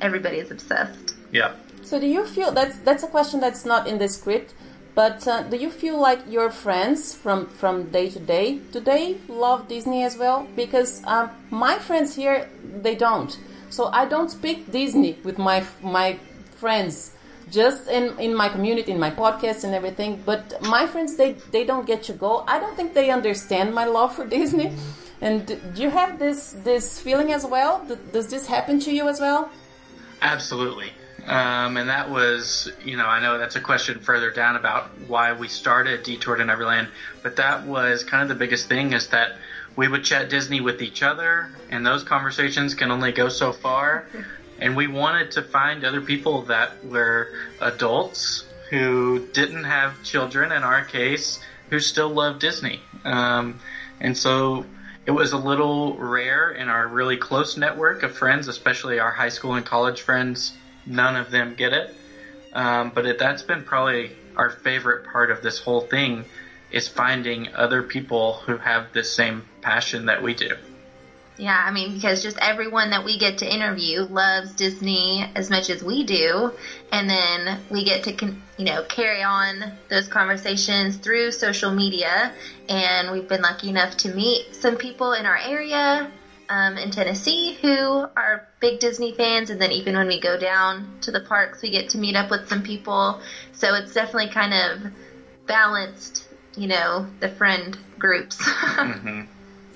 everybody's 0.00 0.50
obsessed. 0.50 1.14
Yeah. 1.32 1.54
So 1.82 2.00
do 2.00 2.06
you 2.06 2.26
feel 2.26 2.50
that's 2.50 2.78
that's 2.78 3.02
a 3.02 3.06
question 3.06 3.40
that's 3.40 3.64
not 3.64 3.86
in 3.86 3.98
the 3.98 4.08
script, 4.08 4.54
but 4.94 5.26
uh, 5.26 5.42
do 5.44 5.56
you 5.56 5.70
feel 5.70 5.98
like 5.98 6.20
your 6.28 6.50
friends 6.50 7.14
from 7.14 7.46
from 7.46 7.90
day 7.90 8.10
to 8.10 8.18
day 8.18 8.58
do 8.72 8.80
they 8.80 9.18
love 9.28 9.68
Disney 9.68 10.02
as 10.02 10.16
well? 10.16 10.46
Because 10.56 11.02
um, 11.06 11.30
my 11.50 11.78
friends 11.78 12.16
here 12.16 12.48
they 12.82 12.94
don't. 12.94 13.38
So 13.70 13.86
I 13.86 14.04
don't 14.04 14.30
speak 14.30 14.70
Disney 14.72 15.18
with 15.24 15.38
my 15.38 15.64
my 15.82 16.18
friends 16.56 17.12
just 17.50 17.88
in, 17.88 18.16
in 18.18 18.34
my 18.34 18.48
community, 18.48 18.92
in 18.92 18.98
my 18.98 19.10
podcast 19.10 19.64
and 19.64 19.74
everything. 19.74 20.22
But 20.24 20.62
my 20.62 20.86
friends, 20.86 21.16
they, 21.16 21.32
they 21.50 21.64
don't 21.64 21.86
get 21.86 22.04
to 22.04 22.12
go. 22.12 22.44
I 22.46 22.60
don't 22.60 22.76
think 22.76 22.94
they 22.94 23.10
understand 23.10 23.74
my 23.74 23.84
love 23.86 24.14
for 24.14 24.24
Disney. 24.26 24.72
And 25.20 25.46
do 25.46 25.82
you 25.82 25.90
have 25.90 26.18
this, 26.18 26.52
this 26.64 26.98
feeling 26.98 27.32
as 27.32 27.44
well? 27.44 27.86
Does 28.12 28.28
this 28.28 28.46
happen 28.46 28.80
to 28.80 28.92
you 28.92 29.08
as 29.08 29.20
well? 29.20 29.50
Absolutely. 30.22 30.92
Um, 31.26 31.76
and 31.76 31.88
that 31.90 32.10
was, 32.10 32.70
you 32.84 32.96
know, 32.96 33.06
I 33.06 33.20
know 33.20 33.38
that's 33.38 33.56
a 33.56 33.60
question 33.60 34.00
further 34.00 34.30
down 34.30 34.56
about 34.56 34.90
why 35.06 35.32
we 35.32 35.48
started 35.48 36.02
Detour 36.02 36.36
to 36.36 36.44
Neverland, 36.44 36.88
but 37.22 37.36
that 37.36 37.66
was 37.66 38.04
kind 38.04 38.22
of 38.22 38.28
the 38.28 38.34
biggest 38.34 38.66
thing 38.66 38.94
is 38.94 39.08
that 39.08 39.36
we 39.76 39.86
would 39.86 40.04
chat 40.04 40.30
Disney 40.30 40.60
with 40.60 40.82
each 40.82 41.02
other, 41.02 41.50
and 41.70 41.86
those 41.86 42.02
conversations 42.02 42.74
can 42.74 42.90
only 42.90 43.12
go 43.12 43.28
so 43.28 43.52
far. 43.52 44.06
And 44.62 44.76
we 44.76 44.88
wanted 44.88 45.30
to 45.32 45.42
find 45.42 45.86
other 45.86 46.02
people 46.02 46.42
that 46.42 46.84
were 46.84 47.32
adults 47.62 48.44
who 48.68 49.26
didn't 49.32 49.64
have 49.64 50.02
children, 50.02 50.52
in 50.52 50.62
our 50.62 50.84
case, 50.84 51.40
who 51.70 51.80
still 51.80 52.10
love 52.10 52.40
Disney. 52.40 52.80
Um, 53.04 53.58
and 54.00 54.14
so 54.14 54.66
it 55.10 55.14
was 55.14 55.32
a 55.32 55.36
little 55.36 55.96
rare 55.96 56.52
in 56.52 56.68
our 56.68 56.86
really 56.86 57.16
close 57.16 57.56
network 57.56 58.04
of 58.04 58.16
friends, 58.16 58.46
especially 58.46 59.00
our 59.00 59.10
high 59.10 59.28
school 59.28 59.54
and 59.54 59.66
college 59.66 60.02
friends. 60.02 60.52
None 60.86 61.16
of 61.16 61.32
them 61.32 61.56
get 61.56 61.72
it. 61.72 61.92
Um, 62.52 62.92
but 62.94 63.06
it, 63.06 63.18
that's 63.18 63.42
been 63.42 63.64
probably 63.64 64.12
our 64.36 64.50
favorite 64.50 65.02
part 65.02 65.32
of 65.32 65.42
this 65.42 65.58
whole 65.58 65.80
thing 65.80 66.26
is 66.70 66.86
finding 66.86 67.52
other 67.56 67.82
people 67.82 68.34
who 68.46 68.56
have 68.58 68.92
the 68.92 69.02
same 69.02 69.44
passion 69.62 70.06
that 70.06 70.22
we 70.22 70.32
do. 70.32 70.50
Yeah, 71.40 71.58
I 71.58 71.70
mean, 71.70 71.94
because 71.94 72.22
just 72.22 72.36
everyone 72.38 72.90
that 72.90 73.02
we 73.02 73.18
get 73.18 73.38
to 73.38 73.50
interview 73.50 74.02
loves 74.02 74.52
Disney 74.52 75.24
as 75.34 75.48
much 75.48 75.70
as 75.70 75.82
we 75.82 76.04
do, 76.04 76.52
and 76.92 77.08
then 77.08 77.58
we 77.70 77.82
get 77.82 78.04
to, 78.04 78.34
you 78.58 78.64
know, 78.66 78.82
carry 78.82 79.22
on 79.22 79.72
those 79.88 80.06
conversations 80.06 80.98
through 80.98 81.32
social 81.32 81.70
media. 81.70 82.34
And 82.68 83.10
we've 83.10 83.26
been 83.26 83.40
lucky 83.40 83.70
enough 83.70 83.96
to 83.98 84.14
meet 84.14 84.54
some 84.54 84.76
people 84.76 85.14
in 85.14 85.24
our 85.24 85.38
area 85.38 86.12
um, 86.50 86.76
in 86.76 86.90
Tennessee 86.90 87.56
who 87.62 87.70
are 87.70 88.46
big 88.60 88.78
Disney 88.78 89.14
fans, 89.14 89.48
and 89.48 89.58
then 89.58 89.72
even 89.72 89.96
when 89.96 90.08
we 90.08 90.20
go 90.20 90.38
down 90.38 90.98
to 91.00 91.10
the 91.10 91.20
parks, 91.20 91.62
we 91.62 91.70
get 91.70 91.88
to 91.90 91.98
meet 91.98 92.16
up 92.16 92.30
with 92.30 92.50
some 92.50 92.62
people. 92.62 93.22
So 93.54 93.74
it's 93.76 93.94
definitely 93.94 94.28
kind 94.28 94.52
of 94.52 94.92
balanced, 95.46 96.28
you 96.54 96.66
know, 96.66 97.06
the 97.20 97.30
friend 97.30 97.78
groups. 97.98 98.36
mm-hmm. 98.42 99.22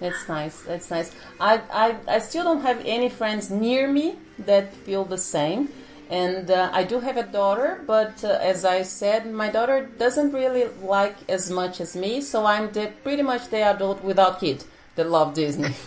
That's 0.05 0.29
nice. 0.29 0.61
That's 0.61 0.91
nice. 0.91 1.11
I, 1.41 1.63
I, 1.73 1.97
I 2.07 2.19
still 2.19 2.45
don't 2.45 2.61
have 2.61 2.83
any 2.85 3.09
friends 3.09 3.51
near 3.51 3.91
me 3.91 4.17
that 4.41 4.75
feel 4.75 5.07
the 5.07 5.17
same. 5.17 5.71
And 6.11 6.51
uh, 6.51 6.69
I 6.75 6.85
do 6.85 7.01
have 7.01 7.17
a 7.17 7.23
daughter, 7.23 7.83
but 7.87 8.23
uh, 8.23 8.39
as 8.43 8.67
I 8.67 8.83
said, 8.83 9.33
my 9.33 9.49
daughter 9.49 9.89
doesn't 9.99 10.33
really 10.33 10.67
like 10.83 11.17
as 11.31 11.51
much 11.51 11.81
as 11.81 11.97
me, 11.97 12.21
so 12.21 12.45
I'm 12.45 12.71
the, 12.73 12.93
pretty 13.03 13.23
much 13.23 13.49
the 13.49 13.63
adult 13.63 14.05
without 14.05 14.41
kid 14.41 14.65
that 14.97 15.09
love 15.09 15.33
Disney. 15.33 15.75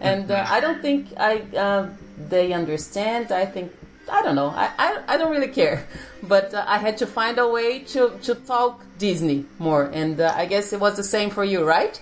and 0.00 0.30
uh, 0.30 0.46
I 0.48 0.60
don't 0.60 0.80
think 0.80 1.08
I 1.16 1.40
uh, 1.56 1.88
they 2.28 2.52
understand. 2.52 3.32
I 3.32 3.46
think 3.46 3.72
I 4.08 4.22
don't 4.22 4.36
know. 4.36 4.50
I, 4.50 4.70
I, 4.78 5.02
I 5.08 5.16
don't 5.16 5.32
really 5.32 5.52
care, 5.52 5.88
but 6.22 6.54
uh, 6.54 6.64
I 6.68 6.78
had 6.78 6.96
to 6.98 7.06
find 7.06 7.36
a 7.38 7.48
way 7.48 7.80
to 7.94 8.16
to 8.22 8.36
talk 8.36 8.84
Disney 8.98 9.46
more, 9.58 9.90
and 9.92 10.20
uh, 10.20 10.32
I 10.36 10.46
guess 10.46 10.72
it 10.72 10.78
was 10.78 10.96
the 10.96 11.08
same 11.16 11.30
for 11.30 11.42
you, 11.44 11.64
right? 11.64 12.00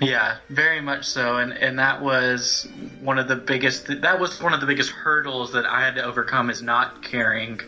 Yeah, 0.00 0.38
very 0.48 0.80
much 0.80 1.04
so, 1.04 1.36
and 1.36 1.52
and 1.52 1.78
that 1.78 2.00
was 2.00 2.66
one 3.02 3.18
of 3.18 3.28
the 3.28 3.36
biggest. 3.36 3.86
That 4.00 4.18
was 4.18 4.40
one 4.42 4.54
of 4.54 4.60
the 4.60 4.66
biggest 4.66 4.90
hurdles 4.90 5.52
that 5.52 5.66
I 5.66 5.84
had 5.84 5.96
to 5.96 6.02
overcome 6.04 6.48
is 6.48 6.62
not 6.62 7.02
caring 7.02 7.60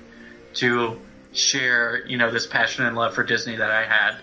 to 0.54 0.98
share, 1.34 2.06
you 2.06 2.16
know, 2.16 2.30
this 2.30 2.46
passion 2.46 2.86
and 2.86 2.96
love 2.96 3.14
for 3.14 3.22
Disney 3.22 3.56
that 3.56 3.70
I 3.70 3.84
had. 3.84 4.16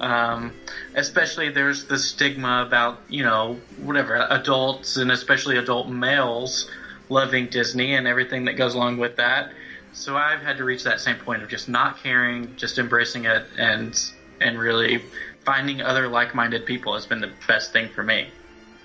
Um, 0.00 0.54
especially 0.94 1.50
there's 1.50 1.84
the 1.84 1.98
stigma 1.98 2.64
about 2.66 3.00
you 3.10 3.22
know 3.24 3.60
whatever 3.82 4.26
adults 4.30 4.96
and 4.96 5.12
especially 5.12 5.58
adult 5.58 5.90
males 5.90 6.70
loving 7.10 7.48
Disney 7.48 7.94
and 7.94 8.06
everything 8.06 8.46
that 8.46 8.54
goes 8.54 8.74
along 8.74 8.96
with 8.96 9.16
that. 9.16 9.52
So 9.92 10.16
I've 10.16 10.40
had 10.40 10.56
to 10.58 10.64
reach 10.64 10.84
that 10.84 11.00
same 11.00 11.16
point 11.16 11.42
of 11.42 11.50
just 11.50 11.68
not 11.68 12.02
caring, 12.02 12.56
just 12.56 12.78
embracing 12.78 13.26
it, 13.26 13.44
and 13.58 14.00
and 14.40 14.58
really 14.58 15.02
finding 15.44 15.82
other 15.82 16.08
like-minded 16.08 16.66
people 16.66 16.94
has 16.94 17.06
been 17.06 17.20
the 17.20 17.32
best 17.46 17.72
thing 17.72 17.88
for 17.88 18.02
me. 18.02 18.28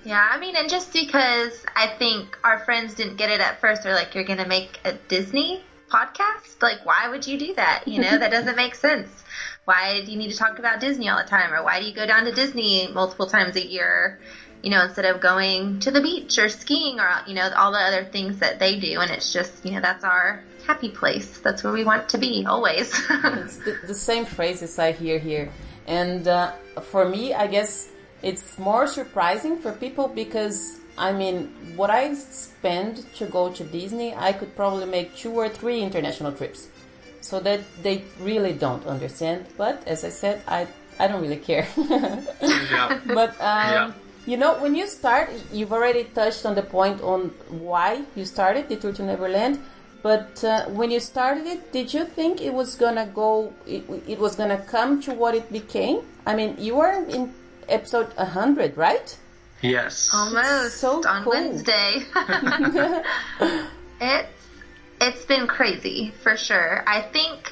Yeah, 0.06 0.30
I 0.32 0.39
mean, 0.39 0.56
and 0.56 0.70
just 0.70 0.94
because 0.94 1.65
I 1.76 1.88
think 1.88 2.38
our 2.44 2.60
friends 2.60 2.94
didn't 2.94 3.15
get 3.15 3.32
it 3.32 3.41
at 3.41 3.60
first, 3.60 3.82
they're 3.82 3.96
like, 3.96 4.13
"You're 4.13 4.24
gonna 4.24 4.48
make 4.48 4.80
a 4.86 4.94
Disney 4.94 5.63
podcast? 5.89 6.62
Like, 6.62 6.86
why 6.86 7.10
would 7.10 7.26
you 7.26 7.39
do 7.39 7.56
that? 7.56 7.88
You 7.88 8.02
know, 8.02 8.18
that 8.18 8.30
doesn't 8.30 8.56
make 8.56 8.76
sense. 8.76 9.10
Why 9.65 10.04
do 10.06 10.12
you 10.12 10.18
need 10.18 10.32
to 10.32 10.38
talk 10.38 10.60
about 10.60 10.80
Disney 10.80 11.10
all 11.10 11.18
the 11.18 11.28
time, 11.28 11.54
or 11.54 11.63
why 11.63 11.80
do 11.80 11.88
you 11.88 11.94
go 11.94 12.06
down 12.06 12.26
to 12.26 12.32
Disney 12.32 12.88
multiple 12.94 13.26
times 13.26 13.56
a 13.56 13.65
year?" 13.65 14.20
You 14.62 14.70
know, 14.72 14.84
instead 14.84 15.06
of 15.06 15.22
going 15.22 15.80
to 15.82 15.91
the 15.91 16.02
beach 16.02 16.39
or 16.39 16.50
skiing 16.50 17.00
or, 17.00 17.22
you 17.28 17.36
know, 17.36 17.52
all 17.56 17.72
the 17.72 17.78
other 17.78 18.04
things 18.04 18.39
that 18.39 18.58
they 18.58 18.80
do. 18.80 19.00
And 19.00 19.12
it's 19.12 19.32
just, 19.32 19.63
you 19.63 19.74
know, 19.74 19.80
that's 19.80 20.04
our 20.04 20.44
happy 20.65 20.89
place. 20.89 21.38
That's 21.38 21.63
where 21.63 21.72
we 21.72 21.84
want 21.84 22.10
to 22.10 22.18
be 22.18 22.48
always. 22.48 22.91
it's 23.10 23.58
the, 23.58 23.78
the 23.86 23.94
same 23.94 24.26
phrases 24.26 24.80
I 24.80 24.91
hear 24.91 25.20
here. 25.20 25.52
And 25.88 26.28
uh, 26.28 26.54
for 26.91 27.08
me, 27.08 27.34
I 27.34 27.48
guess 27.48 27.89
it's 28.21 28.58
more 28.58 28.88
surprising 28.88 29.58
for 29.60 29.71
people 29.71 30.08
because 30.08 30.80
I 30.98 31.12
mean, 31.12 31.52
what 31.76 31.89
I 31.89 32.13
spend 32.13 33.06
to 33.15 33.26
go 33.26 33.52
to 33.52 33.63
Disney, 33.65 34.15
I 34.15 34.32
could 34.32 34.56
probably 34.56 34.86
make 34.86 35.15
two 35.15 35.32
or 35.34 35.50
three 35.50 35.82
international 35.82 36.32
trips. 36.32 36.69
So 37.21 37.39
that 37.39 37.62
they 37.82 38.04
really 38.19 38.54
don't 38.54 38.86
understand. 38.86 39.48
But 39.58 39.82
as 39.88 40.04
I 40.06 40.10
said, 40.10 40.41
I 40.48 40.67
I 41.00 41.08
don't 41.08 41.21
really 41.21 41.38
care. 41.41 41.67
yeah. 42.41 43.00
But 43.13 43.32
um, 43.41 43.74
Yeah. 43.74 43.91
you 44.26 44.38
know, 44.38 44.56
when 44.62 44.76
you 44.76 44.88
start, 44.88 45.30
you've 45.52 45.74
already 45.74 46.06
touched 46.06 46.45
on 46.45 46.56
the 46.56 46.62
point 46.62 47.02
on 47.02 47.32
why 47.50 48.04
you 48.15 48.26
started 48.26 48.69
the 48.69 48.76
tour 48.78 48.93
to 48.93 49.04
Neverland. 49.04 49.60
But 50.06 50.44
uh, 50.44 50.65
when 50.65 50.91
you 50.91 51.00
started 51.00 51.48
it, 51.48 51.72
did 51.72 51.91
you 51.91 52.06
think 52.06 52.39
it 52.39 52.54
was 52.54 52.76
gonna 52.76 53.08
go? 53.08 53.52
It, 53.65 53.89
it 54.08 54.20
was 54.20 54.36
gonna 54.36 54.60
come 54.60 55.02
to 55.02 55.12
what 55.12 55.34
it 55.34 55.52
became? 55.52 56.02
I 56.28 56.36
mean, 56.36 56.58
you 56.60 56.76
were 56.76 56.94
in 57.10 57.34
episode 57.68 58.13
hundred, 58.13 58.78
right? 58.78 59.18
Yes. 59.63 60.12
Almost 60.13 60.78
So 60.78 61.02
on 61.08 61.24
cool. 61.24 61.34
Wednesday. 61.34 62.04
it's 64.00 64.30
it's 65.02 65.26
been 65.26 65.48
crazy 65.48 66.13
for 66.22 66.38
sure. 66.38 66.84
I 66.86 67.02
think 67.02 67.52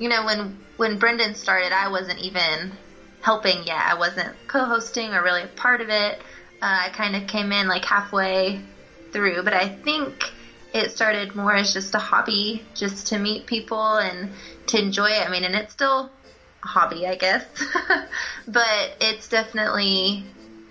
you 0.00 0.08
know 0.08 0.24
when 0.24 0.58
when 0.78 0.98
Brendan 0.98 1.36
started, 1.36 1.70
I 1.70 1.86
wasn't 1.86 2.18
even 2.18 2.72
helping 3.20 3.62
yet. 3.64 3.80
I 3.80 3.94
wasn't 3.94 4.34
co-hosting 4.48 5.14
or 5.14 5.22
really 5.22 5.44
a 5.44 5.54
part 5.54 5.80
of 5.80 5.88
it. 5.88 6.18
Uh, 6.60 6.78
I 6.86 6.88
kind 6.88 7.14
of 7.14 7.28
came 7.28 7.52
in 7.52 7.68
like 7.68 7.84
halfway 7.84 8.60
through, 9.12 9.44
but 9.44 9.52
I 9.52 9.68
think 9.68 10.32
it 10.72 10.90
started 10.90 11.34
more 11.34 11.54
as 11.54 11.72
just 11.72 11.94
a 11.94 11.98
hobby, 11.98 12.64
just 12.74 13.08
to 13.08 13.18
meet 13.18 13.46
people 13.46 13.96
and 13.96 14.30
to 14.68 14.78
enjoy 14.78 15.10
it. 15.10 15.26
I 15.26 15.30
mean, 15.30 15.44
and 15.44 15.54
it's 15.54 15.72
still 15.72 16.10
a 16.62 16.66
hobby, 16.66 17.06
I 17.06 17.16
guess, 17.16 17.44
but 18.46 18.96
it's 19.00 19.28
definitely 19.28 20.24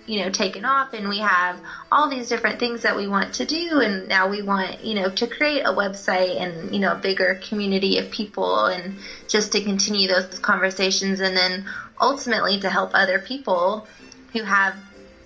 you 0.06 0.18
know 0.18 0.30
taken 0.30 0.64
off 0.64 0.94
and 0.94 1.08
we 1.08 1.18
have 1.18 1.60
all 1.90 2.08
these 2.08 2.28
different 2.28 2.58
things 2.58 2.82
that 2.82 2.96
we 2.96 3.06
want 3.06 3.34
to 3.34 3.44
do 3.44 3.80
and 3.80 4.08
now 4.08 4.28
we 4.28 4.42
want 4.42 4.84
you 4.84 4.94
know 4.94 5.08
to 5.08 5.26
create 5.28 5.62
a 5.62 5.72
website 5.72 6.40
and 6.40 6.74
you 6.74 6.80
know 6.80 6.92
a 6.92 6.96
bigger 6.96 7.40
community 7.48 7.98
of 7.98 8.10
people 8.10 8.66
and 8.66 8.96
just 9.28 9.52
to 9.52 9.62
continue 9.62 10.08
those 10.08 10.38
conversations 10.40 11.20
and 11.20 11.36
then 11.36 11.64
ultimately 12.00 12.58
to 12.58 12.68
help 12.68 12.90
other 12.94 13.20
people 13.20 13.86
who 14.32 14.42
have 14.42 14.74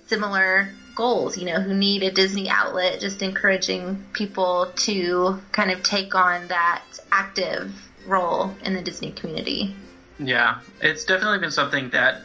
similar 0.05 0.69
goals 0.97 1.37
you 1.37 1.45
know 1.45 1.61
who 1.61 1.73
need 1.73 2.01
a 2.03 2.11
disney 2.11 2.49
outlet 2.49 2.99
just 2.99 3.21
encouraging 3.21 4.03
people 4.13 4.71
to 4.75 5.39
kind 5.51 5.71
of 5.71 5.81
take 5.83 6.15
on 6.15 6.47
that 6.47 6.83
active 7.11 7.71
role 8.05 8.53
in 8.63 8.73
the 8.73 8.81
disney 8.81 9.11
community 9.11 9.73
Yeah, 10.19 10.59
it's 10.81 11.05
definitely 11.05 11.37
been 11.37 11.51
something 11.51 11.91
that 11.91 12.21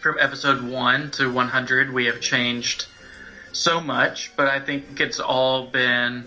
from 0.00 0.18
episode 0.20 0.62
1 0.62 1.10
to 1.12 1.28
100 1.28 1.92
we 1.92 2.04
have 2.06 2.20
changed 2.20 2.86
so 3.52 3.80
much, 3.80 4.32
but 4.36 4.46
I 4.46 4.60
think 4.60 5.00
it's 5.00 5.18
all 5.18 5.66
been, 5.66 6.26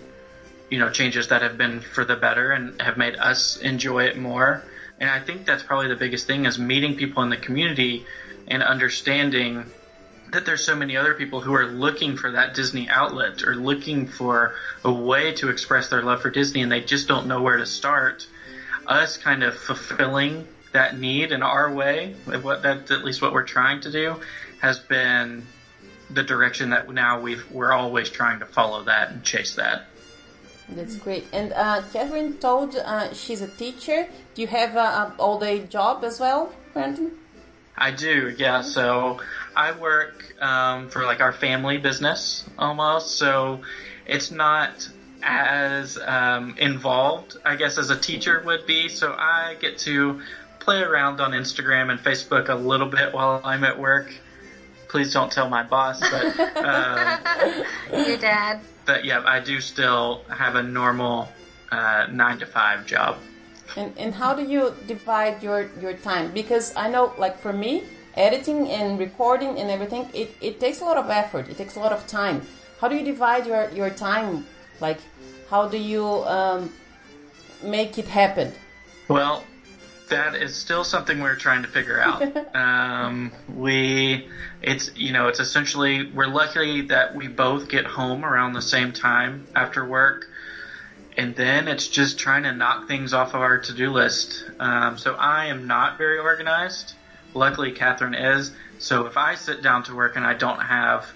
you 0.68 0.78
know, 0.78 0.90
changes 0.90 1.28
that 1.28 1.42
have 1.42 1.56
been 1.56 1.80
for 1.80 2.04
the 2.04 2.16
better 2.16 2.52
and 2.52 2.80
have 2.82 2.96
made 2.96 3.16
us 3.16 3.56
enjoy 3.56 4.04
it 4.04 4.18
more. 4.18 4.62
And 5.00 5.08
I 5.08 5.20
think 5.20 5.46
that's 5.46 5.62
probably 5.62 5.88
the 5.88 5.96
biggest 5.96 6.26
thing 6.26 6.44
is 6.44 6.58
meeting 6.58 6.96
people 6.96 7.22
in 7.22 7.30
the 7.30 7.36
community 7.36 8.04
and 8.48 8.62
understanding 8.62 9.70
that 10.32 10.44
there's 10.44 10.64
so 10.64 10.76
many 10.76 10.96
other 10.96 11.14
people 11.14 11.40
who 11.40 11.54
are 11.54 11.66
looking 11.66 12.16
for 12.16 12.32
that 12.32 12.54
Disney 12.54 12.88
outlet 12.88 13.42
or 13.44 13.54
looking 13.54 14.06
for 14.06 14.54
a 14.84 14.92
way 14.92 15.32
to 15.34 15.48
express 15.48 15.88
their 15.88 16.02
love 16.02 16.22
for 16.22 16.30
Disney 16.30 16.62
and 16.62 16.70
they 16.70 16.80
just 16.80 17.08
don't 17.08 17.26
know 17.26 17.42
where 17.42 17.56
to 17.56 17.66
start. 17.66 18.26
Us 18.86 19.16
kind 19.16 19.42
of 19.42 19.56
fulfilling 19.56 20.46
that 20.72 20.98
need 20.98 21.32
in 21.32 21.42
our 21.42 21.72
way, 21.72 22.14
what 22.42 22.62
that's 22.62 22.90
at 22.90 23.04
least 23.04 23.22
what 23.22 23.32
we're 23.32 23.44
trying 23.44 23.80
to 23.82 23.90
do, 23.90 24.16
has 24.60 24.78
been 24.78 25.46
the 26.10 26.22
direction 26.22 26.70
that 26.70 26.90
now 26.92 27.20
we've 27.20 27.50
we're 27.50 27.72
always 27.72 28.08
trying 28.08 28.38
to 28.40 28.46
follow 28.46 28.84
that 28.84 29.10
and 29.10 29.22
chase 29.22 29.54
that. 29.56 29.84
That's 30.70 30.96
great. 30.96 31.26
And 31.32 31.52
uh, 31.54 31.82
Catherine 31.92 32.36
told 32.38 32.76
uh, 32.76 33.12
she's 33.14 33.40
a 33.40 33.48
teacher. 33.48 34.08
Do 34.34 34.42
you 34.42 34.48
have 34.48 34.76
a, 34.76 35.14
all 35.18 35.38
day 35.38 35.60
job 35.66 36.04
as 36.04 36.20
well, 36.20 36.52
Brandon? 36.74 37.12
I 37.78 37.92
do, 37.92 38.34
yeah. 38.36 38.62
So 38.62 39.20
I 39.54 39.72
work 39.72 40.34
um, 40.42 40.88
for 40.88 41.04
like 41.04 41.20
our 41.20 41.32
family 41.32 41.78
business 41.78 42.44
almost. 42.58 43.16
So 43.16 43.62
it's 44.06 44.30
not 44.30 44.88
as 45.22 45.96
um, 45.98 46.56
involved, 46.58 47.36
I 47.44 47.56
guess, 47.56 47.78
as 47.78 47.90
a 47.90 47.96
teacher 47.96 48.40
would 48.44 48.66
be. 48.66 48.88
So 48.88 49.12
I 49.12 49.56
get 49.60 49.78
to 49.78 50.20
play 50.58 50.80
around 50.80 51.20
on 51.20 51.32
Instagram 51.32 51.90
and 51.90 52.00
Facebook 52.00 52.48
a 52.48 52.54
little 52.54 52.88
bit 52.88 53.12
while 53.14 53.40
I'm 53.44 53.64
at 53.64 53.78
work. 53.78 54.12
Please 54.88 55.12
don't 55.12 55.30
tell 55.30 55.48
my 55.48 55.62
boss, 55.62 56.00
but 56.00 56.38
um, 56.64 57.20
Your 57.92 58.16
dad. 58.16 58.60
but 58.86 59.04
yeah, 59.04 59.22
I 59.24 59.40
do 59.40 59.60
still 59.60 60.24
have 60.28 60.54
a 60.56 60.62
normal 60.62 61.28
uh, 61.70 62.06
nine 62.10 62.38
to 62.38 62.46
five 62.46 62.86
job. 62.86 63.18
And, 63.76 63.92
and 63.96 64.14
how 64.14 64.34
do 64.34 64.44
you 64.44 64.74
divide 64.86 65.42
your, 65.42 65.70
your 65.80 65.94
time? 65.94 66.32
Because 66.32 66.74
I 66.76 66.88
know, 66.88 67.12
like 67.18 67.38
for 67.38 67.52
me, 67.52 67.84
editing 68.14 68.68
and 68.68 68.98
recording 68.98 69.58
and 69.58 69.70
everything, 69.70 70.08
it, 70.14 70.34
it 70.40 70.60
takes 70.60 70.80
a 70.80 70.84
lot 70.84 70.96
of 70.96 71.10
effort. 71.10 71.48
It 71.48 71.56
takes 71.56 71.76
a 71.76 71.80
lot 71.80 71.92
of 71.92 72.06
time. 72.06 72.42
How 72.80 72.88
do 72.88 72.96
you 72.96 73.04
divide 73.04 73.46
your, 73.46 73.70
your 73.70 73.90
time? 73.90 74.46
Like, 74.80 74.98
how 75.50 75.68
do 75.68 75.78
you 75.78 76.04
um, 76.04 76.72
make 77.62 77.98
it 77.98 78.06
happen? 78.06 78.52
Well, 79.08 79.44
that 80.08 80.34
is 80.34 80.54
still 80.54 80.84
something 80.84 81.20
we're 81.20 81.36
trying 81.36 81.62
to 81.62 81.68
figure 81.68 82.00
out. 82.00 82.22
um, 82.54 83.32
we, 83.54 84.28
it's 84.62 84.90
you 84.96 85.12
know, 85.12 85.28
it's 85.28 85.40
essentially 85.40 86.10
we're 86.12 86.26
lucky 86.26 86.82
that 86.82 87.14
we 87.14 87.28
both 87.28 87.68
get 87.68 87.84
home 87.84 88.24
around 88.24 88.52
the 88.52 88.62
same 88.62 88.92
time 88.92 89.46
after 89.54 89.84
work, 89.84 90.28
and 91.18 91.34
then 91.34 91.66
it's 91.66 91.88
just 91.88 92.16
trying 92.16 92.44
to 92.44 92.52
knock 92.52 92.86
things 92.86 93.12
off 93.12 93.34
of 93.34 93.40
our 93.40 93.58
to-do 93.58 93.90
list. 93.90 94.44
Um, 94.60 94.96
so 94.96 95.14
I 95.14 95.46
am 95.46 95.66
not 95.66 95.98
very 95.98 96.18
organized. 96.18 96.94
Luckily, 97.34 97.72
Catherine 97.72 98.14
is. 98.14 98.52
So 98.78 99.06
if 99.06 99.16
I 99.16 99.34
sit 99.34 99.60
down 99.60 99.82
to 99.84 99.96
work 99.96 100.14
and 100.14 100.24
I 100.24 100.34
don't 100.34 100.60
have, 100.60 101.06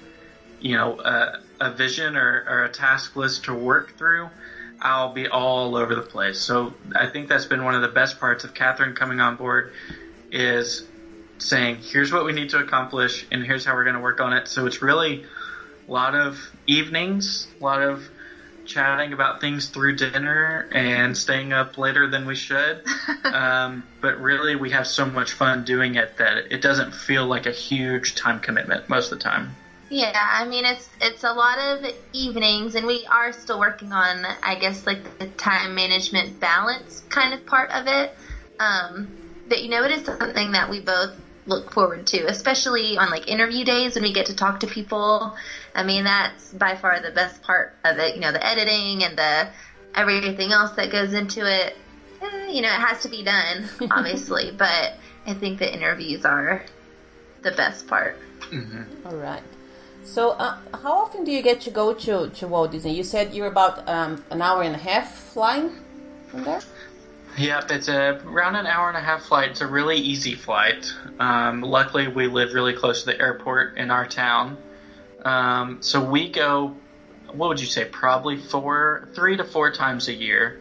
you 0.61 0.77
know, 0.77 0.99
a, 1.01 1.41
a 1.61 1.71
vision 1.71 2.17
or, 2.17 2.45
or 2.49 2.65
a 2.65 2.69
task 2.69 3.15
list 3.15 3.45
to 3.45 3.55
work 3.55 3.97
through, 3.97 4.29
I'll 4.81 5.13
be 5.13 5.29
all 5.29 5.77
over 5.77 5.95
the 5.95 6.03
place. 6.03 6.41
So 6.41 6.75
I 6.97 7.07
think 7.07 7.29
that's 7.29 7.47
been 7.47 7.63
one 7.63 7.77
of 7.77 7.83
the 7.83 7.89
best 7.89 8.19
parts 8.19 8.43
of 8.43 8.55
Catherine 8.55 8.97
coming 8.97 9.21
on 9.21 9.37
board 9.37 9.73
is 10.33 10.85
saying, 11.39 11.77
here's 11.81 12.13
what 12.13 12.25
we 12.25 12.33
need 12.33 12.51
to 12.51 12.59
accomplish 12.59 13.25
and 13.31 13.45
here's 13.45 13.65
how 13.65 13.75
we're 13.75 13.85
going 13.85 13.95
to 13.95 14.03
work 14.03 14.21
on 14.21 14.33
it. 14.33 14.49
So 14.49 14.67
it's 14.67 14.83
really 14.83 15.25
a 15.87 15.93
lot 15.93 16.17
of 16.17 16.41
evenings, 16.67 17.47
a 17.61 17.65
lot 17.65 17.83
of 17.83 18.03
chatting 18.65 19.13
about 19.13 19.41
things 19.41 19.69
through 19.69 19.97
dinner 19.97 20.69
and 20.73 21.17
staying 21.17 21.53
up 21.53 21.79
later 21.79 22.09
than 22.09 22.27
we 22.27 22.35
should. 22.35 22.83
um, 23.25 23.85
but 24.01 24.21
really, 24.21 24.57
we 24.57 24.71
have 24.71 24.87
so 24.87 25.05
much 25.05 25.33
fun 25.33 25.65
doing 25.65 25.95
it 25.97 26.17
that 26.19 26.51
it 26.51 26.63
doesn't 26.63 26.95
feel 26.95 27.27
like 27.27 27.47
a 27.47 27.51
huge 27.51 28.15
time 28.15 28.41
commitment 28.41 28.89
most 28.89 29.13
of 29.13 29.19
the 29.19 29.23
time. 29.23 29.57
Yeah, 29.91 30.13
I 30.15 30.47
mean 30.47 30.65
it's 30.65 30.89
it's 31.03 31.23
a 31.23 31.33
lot 31.33 31.59
of 31.59 31.85
evenings, 32.15 32.75
and 32.77 32.87
we 32.87 33.07
are 33.11 33.33
still 33.33 33.59
working 33.59 33.93
on, 33.93 34.25
I 34.43 34.55
guess, 34.55 34.87
like 34.87 35.19
the 35.19 35.27
time 35.27 35.75
management 35.75 36.41
balance 36.41 37.03
kind 37.11 37.35
of 37.35 37.45
part 37.45 37.71
of 37.71 37.87
it. 37.87 38.11
Um, 38.59 39.11
but 39.47 39.63
you 39.63 39.69
know, 39.69 39.85
it 39.85 39.91
is 39.91 40.03
something 40.05 40.53
that 40.53 40.71
we 40.71 40.81
both 40.81 41.13
look 41.47 41.73
forward 41.73 42.07
to, 42.09 42.27
especially 42.27 42.97
on 42.97 43.11
like 43.11 43.29
interview 43.29 43.65
days 43.65 43.95
when 43.95 44.05
we 44.05 44.13
get 44.13 44.27
to 44.27 44.37
talk 44.37 44.61
to 44.61 44.67
people. 44.67 45.37
I 45.75 45.83
mean, 45.83 46.05
that's 46.05 46.53
by 46.53 46.77
far 46.77 47.01
the 47.01 47.11
best 47.11 47.43
part 47.43 47.75
of 47.85 47.99
it. 47.99 48.15
You 48.15 48.21
know, 48.21 48.33
the 48.33 48.45
editing 48.45 49.05
and 49.05 49.17
the 49.17 49.49
everything 49.95 50.53
else 50.53 50.73
that 50.73 50.91
goes 50.91 51.13
into 51.13 51.41
it. 51.41 51.77
Eh, 52.21 52.49
you 52.49 52.63
know, 52.63 52.69
it 52.69 52.81
has 52.81 53.03
to 53.03 53.09
be 53.09 53.23
done, 53.23 53.69
obviously, 53.91 54.53
but 54.53 54.95
I 55.27 55.35
think 55.35 55.59
the 55.59 55.73
interviews 55.73 56.25
are 56.25 56.65
the 57.43 57.51
best 57.53 57.87
part. 57.87 58.17
All 59.07 59.17
right. 59.17 59.43
So, 60.05 60.31
uh, 60.31 60.59
how 60.83 60.95
often 60.95 61.25
do 61.25 61.31
you 61.31 61.43
get 61.43 61.61
to 61.63 61.71
go 61.71 61.95
to, 61.95 62.29
to 62.29 62.49
Walt 62.49 62.73
Disney? 62.73 62.95
You 62.95 63.05
said 63.05 63.35
you're 63.35 63.47
about 63.47 63.89
um, 63.89 64.25
an 64.31 64.43
hour 64.43 64.63
and 64.63 64.75
a 64.75 64.79
half 64.79 65.15
flying 65.15 65.71
from 66.29 66.43
there? 66.45 66.61
Yep, 67.37 67.71
it's 67.71 67.89
a 67.89 68.21
around 68.27 68.57
an 68.57 68.67
hour 68.67 68.89
and 68.89 68.97
a 68.97 69.01
half 69.01 69.25
flight. 69.25 69.51
It's 69.51 69.63
a 69.63 69.67
really 69.67 69.97
easy 69.97 70.35
flight. 70.35 70.93
Um, 71.19 71.63
luckily, 71.63 72.09
we 72.09 72.27
live 72.27 72.53
really 72.53 72.75
close 72.75 73.01
to 73.05 73.07
the 73.07 73.21
airport 73.21 73.79
in 73.79 73.91
our 73.91 74.07
town, 74.07 74.59
um, 75.25 75.79
so 75.81 76.03
we 76.03 76.29
go. 76.31 76.77
What 77.33 77.49
would 77.49 77.61
you 77.61 77.67
say? 77.67 77.87
Probably 77.87 78.37
four, 78.37 79.09
three 79.15 79.39
to 79.39 79.45
four 79.45 79.73
times 79.73 80.09
a 80.09 80.13
year. 80.13 80.61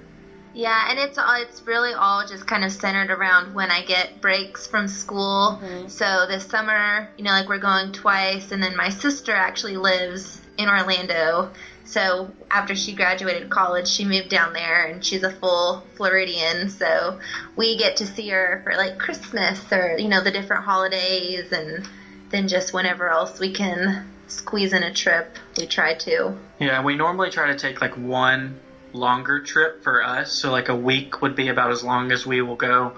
Yeah, 0.53 0.89
and 0.89 0.99
it's 0.99 1.17
all 1.17 1.41
it's 1.41 1.61
really 1.63 1.93
all 1.93 2.25
just 2.25 2.45
kind 2.47 2.63
of 2.63 2.71
centered 2.71 3.11
around 3.11 3.53
when 3.53 3.71
I 3.71 3.83
get 3.83 4.21
breaks 4.21 4.67
from 4.67 4.87
school. 4.87 5.61
So 5.87 6.25
this 6.27 6.45
summer, 6.45 7.09
you 7.17 7.23
know, 7.23 7.31
like 7.31 7.49
we're 7.49 7.57
going 7.57 7.91
twice, 7.91 8.51
and 8.51 8.61
then 8.61 8.75
my 8.75 8.89
sister 8.89 9.33
actually 9.33 9.77
lives 9.77 10.41
in 10.57 10.69
Orlando. 10.69 11.51
So 11.85 12.31
after 12.49 12.75
she 12.75 12.93
graduated 12.93 13.49
college, 13.49 13.87
she 13.87 14.05
moved 14.05 14.29
down 14.29 14.53
there, 14.53 14.85
and 14.85 15.03
she's 15.03 15.23
a 15.23 15.31
full 15.31 15.83
Floridian. 15.95 16.69
So 16.69 17.19
we 17.55 17.77
get 17.77 17.97
to 17.97 18.07
see 18.07 18.29
her 18.29 18.61
for 18.63 18.75
like 18.75 18.97
Christmas 18.97 19.59
or 19.71 19.97
you 19.97 20.07
know 20.07 20.21
the 20.21 20.31
different 20.31 20.63
holidays, 20.63 21.51
and 21.51 21.87
then 22.29 22.47
just 22.47 22.73
whenever 22.73 23.09
else 23.09 23.39
we 23.39 23.51
can 23.51 24.09
squeeze 24.27 24.73
in 24.73 24.83
a 24.83 24.93
trip, 24.93 25.37
we 25.57 25.65
try 25.65 25.93
to. 25.95 26.37
Yeah, 26.59 26.83
we 26.83 26.95
normally 26.95 27.29
try 27.29 27.47
to 27.47 27.57
take 27.57 27.81
like 27.81 27.97
one 27.97 28.59
longer 28.93 29.41
trip 29.41 29.83
for 29.83 30.03
us. 30.03 30.31
So 30.31 30.51
like 30.51 30.69
a 30.69 30.75
week 30.75 31.21
would 31.21 31.35
be 31.35 31.49
about 31.49 31.71
as 31.71 31.83
long 31.83 32.11
as 32.11 32.25
we 32.25 32.41
will 32.41 32.55
go, 32.55 32.93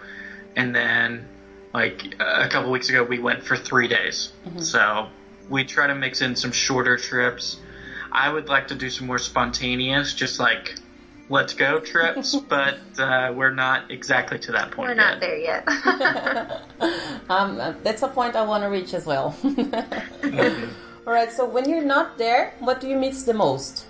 and 0.55 0.75
then 0.75 1.27
like 1.73 2.15
a 2.19 2.47
couple 2.49 2.71
weeks 2.71 2.89
ago 2.89 3.03
we 3.03 3.19
went 3.19 3.43
for 3.43 3.57
three 3.57 3.87
days. 3.87 4.31
Mm-hmm. 4.45 4.59
So 4.59 5.07
we 5.49 5.63
try 5.63 5.87
to 5.87 5.95
mix 5.95 6.21
in 6.21 6.35
some 6.35 6.51
shorter 6.51 6.97
trips. 6.97 7.57
I 8.13 8.29
would 8.31 8.47
like 8.47 8.67
to 8.67 8.75
do 8.75 8.89
some 8.91 9.07
more 9.07 9.17
spontaneous, 9.17 10.13
just 10.13 10.39
like 10.39 10.75
let's 11.29 11.53
go 11.55 11.79
trips, 11.79 12.35
but 12.47 12.77
uh, 12.99 13.33
we're 13.35 13.53
not 13.53 13.89
exactly 13.89 14.37
to 14.39 14.51
that 14.51 14.71
point 14.71 14.89
We're 14.89 14.95
yet. 14.95 14.97
not 14.97 15.19
there 15.19 15.37
yet. 15.37 15.67
Um, 17.29 17.57
that's 17.83 18.03
a 18.03 18.07
point 18.07 18.35
I 18.35 18.43
want 18.43 18.63
to 18.63 18.69
reach 18.69 18.93
as 18.93 19.05
well. 19.05 19.35
All 21.07 21.13
right. 21.13 21.31
So, 21.31 21.45
when 21.45 21.67
you're 21.67 21.83
not 21.83 22.17
there, 22.17 22.53
what 22.59 22.81
do 22.81 22.87
you 22.87 22.97
miss 22.97 23.23
the 23.23 23.33
most? 23.33 23.85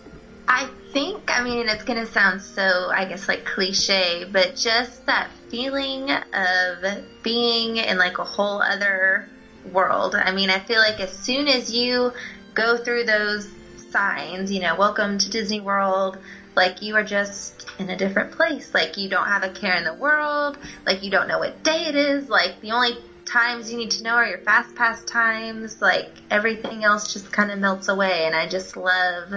I 0.48 0.70
think, 0.92 1.32
I 1.36 1.44
mean, 1.44 1.68
it's 1.68 1.84
going 1.84 2.00
to 2.06 2.12
sound 2.12 2.42
so, 2.42 2.92
I 2.94 3.06
guess, 3.06 3.28
like 3.28 3.44
cliche, 3.44 4.26
but 4.32 4.56
just 4.56 5.06
that 5.08 5.30
feeling 5.50 6.12
of 6.12 7.04
being 7.24 7.78
in 7.78 7.98
like 7.98 8.20
a 8.20 8.24
whole 8.24 8.62
other 8.62 9.28
world. 9.72 10.16
I 10.16 10.32
mean, 10.32 10.50
I 10.50 10.60
feel 10.60 10.80
like 10.80 11.00
as 11.00 11.12
soon 11.12 11.48
as 11.48 11.74
you 11.74 12.14
go 12.54 12.78
through 12.78 13.06
those 13.06 13.48
signs, 13.94 14.52
you 14.52 14.60
know, 14.60 14.76
welcome 14.76 15.20
to 15.20 15.30
Disney 15.30 15.62
World, 15.62 16.18
like 16.56 16.82
you 16.82 16.96
are 16.96 17.04
just 17.04 17.70
in 17.78 17.92
a 17.92 17.96
different 17.96 18.32
place. 18.32 18.74
Like 18.74 18.98
you 18.98 19.08
don't 19.08 19.28
have 19.28 19.44
a 19.44 19.50
care 19.50 19.76
in 19.76 19.84
the 19.84 19.94
world. 19.94 20.58
Like 20.84 21.04
you 21.04 21.12
don't 21.12 21.28
know 21.28 21.38
what 21.38 21.62
day 21.62 21.86
it 21.86 21.96
is. 21.96 22.28
Like 22.28 22.60
the 22.60 22.72
only 22.72 22.98
times 23.26 23.72
you 23.72 23.78
need 23.78 23.92
to 23.92 24.04
know 24.04 24.16
are 24.16 24.26
your 24.26 24.40
fast 24.40 24.74
pass 24.74 25.04
times. 25.04 25.80
Like 25.80 26.10
everything 26.32 26.84
else 26.84 27.14
just 27.14 27.32
kind 27.32 27.52
of 27.52 27.60
melts 27.60 27.88
away. 27.88 28.26
And 28.26 28.36
I 28.36 28.48
just 28.48 28.76
love 28.76 29.32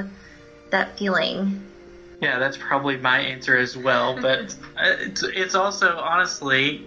that 0.71 0.99
feeling. 0.99 1.63
Yeah, 2.23 2.39
that's 2.39 2.57
probably 2.57 2.97
my 2.97 3.19
answer 3.19 3.59
as 3.59 3.77
well. 3.77 4.19
But 4.19 4.55
it's 4.79 5.23
it's 5.23 5.55
also 5.55 5.99
honestly, 5.99 6.83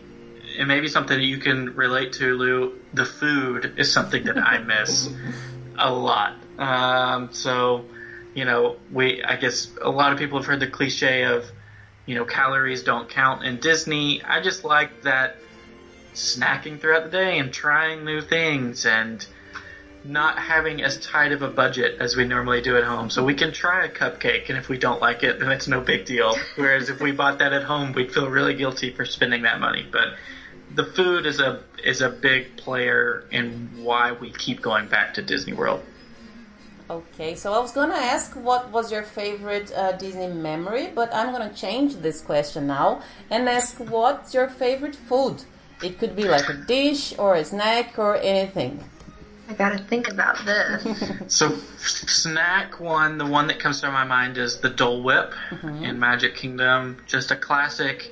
it 0.57 0.65
may 0.65 0.79
be 0.79 0.87
something 0.87 1.19
that 1.19 1.23
you 1.23 1.37
can 1.37 1.75
relate 1.75 2.13
to, 2.13 2.35
Lou. 2.35 2.79
The 2.95 3.05
food 3.05 3.75
is 3.77 3.91
something 3.91 4.23
that 4.23 4.39
I 4.39 4.57
miss 4.57 5.07
a 5.77 5.93
lot. 5.93 6.33
Um, 6.59 7.29
so, 7.31 7.85
you 8.35 8.45
know, 8.45 8.75
we 8.91 9.23
I 9.23 9.37
guess 9.37 9.71
a 9.81 9.89
lot 9.89 10.11
of 10.11 10.19
people 10.19 10.37
have 10.37 10.45
heard 10.45 10.59
the 10.59 10.67
cliche 10.67 11.23
of, 11.23 11.45
you 12.05 12.15
know, 12.15 12.25
calories 12.25 12.83
don't 12.83 13.09
count 13.09 13.43
in 13.43 13.59
Disney. 13.59 14.21
I 14.23 14.41
just 14.41 14.63
like 14.63 15.03
that 15.03 15.37
snacking 16.13 16.79
throughout 16.79 17.03
the 17.05 17.09
day 17.09 17.39
and 17.39 17.51
trying 17.53 18.03
new 18.03 18.21
things 18.21 18.85
and 18.85 19.25
not 20.03 20.39
having 20.39 20.81
as 20.81 20.97
tight 20.97 21.31
of 21.31 21.41
a 21.41 21.47
budget 21.47 21.97
as 21.99 22.15
we 22.15 22.25
normally 22.25 22.61
do 22.61 22.77
at 22.77 22.83
home. 22.83 23.09
So 23.09 23.23
we 23.23 23.33
can 23.33 23.51
try 23.51 23.85
a 23.85 23.89
cupcake, 23.89 24.49
and 24.49 24.57
if 24.57 24.69
we 24.69 24.77
don't 24.77 25.01
like 25.01 25.23
it, 25.23 25.39
then 25.39 25.51
it's 25.51 25.67
no 25.67 25.81
big 25.81 26.05
deal. 26.05 26.37
Whereas 26.55 26.89
if 26.89 27.01
we 27.01 27.11
bought 27.11 27.39
that 27.39 27.53
at 27.53 27.63
home, 27.63 27.93
we'd 27.93 28.13
feel 28.13 28.29
really 28.29 28.53
guilty 28.53 28.91
for 28.91 29.05
spending 29.05 29.43
that 29.43 29.59
money. 29.59 29.85
But 29.89 30.15
the 30.73 30.85
food 30.85 31.25
is 31.25 31.39
a 31.39 31.63
is 31.83 32.01
a 32.01 32.09
big 32.09 32.57
player 32.57 33.25
in 33.31 33.83
why 33.83 34.11
we 34.11 34.31
keep 34.31 34.61
going 34.61 34.87
back 34.87 35.15
to 35.15 35.21
Disney 35.21 35.53
World. 35.53 35.83
Okay, 36.89 37.35
so 37.35 37.53
I 37.53 37.59
was 37.59 37.71
gonna 37.71 37.93
ask 37.93 38.33
what 38.35 38.71
was 38.71 38.91
your 38.91 39.03
favorite 39.03 39.71
uh, 39.75 39.91
Disney 39.91 40.27
memory, 40.27 40.87
but 40.87 41.13
I'm 41.13 41.31
gonna 41.31 41.53
change 41.53 41.97
this 41.97 42.19
question 42.19 42.65
now 42.65 43.03
and 43.29 43.47
ask 43.47 43.77
what's 43.77 44.33
your 44.33 44.49
favorite 44.49 44.95
food. 44.95 45.43
It 45.83 45.99
could 45.99 46.15
be 46.15 46.23
like 46.23 46.49
a 46.49 46.53
dish 46.55 47.13
or 47.19 47.35
a 47.35 47.45
snack 47.45 47.99
or 47.99 48.17
anything. 48.17 48.83
I 49.47 49.53
gotta 49.53 49.77
think 49.83 50.07
about 50.07 50.43
this. 50.45 51.11
So 51.27 51.55
snack 51.77 52.79
one, 52.79 53.19
the 53.19 53.25
one 53.25 53.47
that 53.47 53.59
comes 53.59 53.81
to 53.81 53.91
my 53.91 54.03
mind 54.03 54.39
is 54.39 54.59
the 54.59 54.69
Dole 54.69 55.03
Whip 55.03 55.33
in 55.61 55.99
Magic 55.99 56.35
Kingdom. 56.35 56.97
Just 57.05 57.29
a 57.29 57.35
classic 57.35 58.11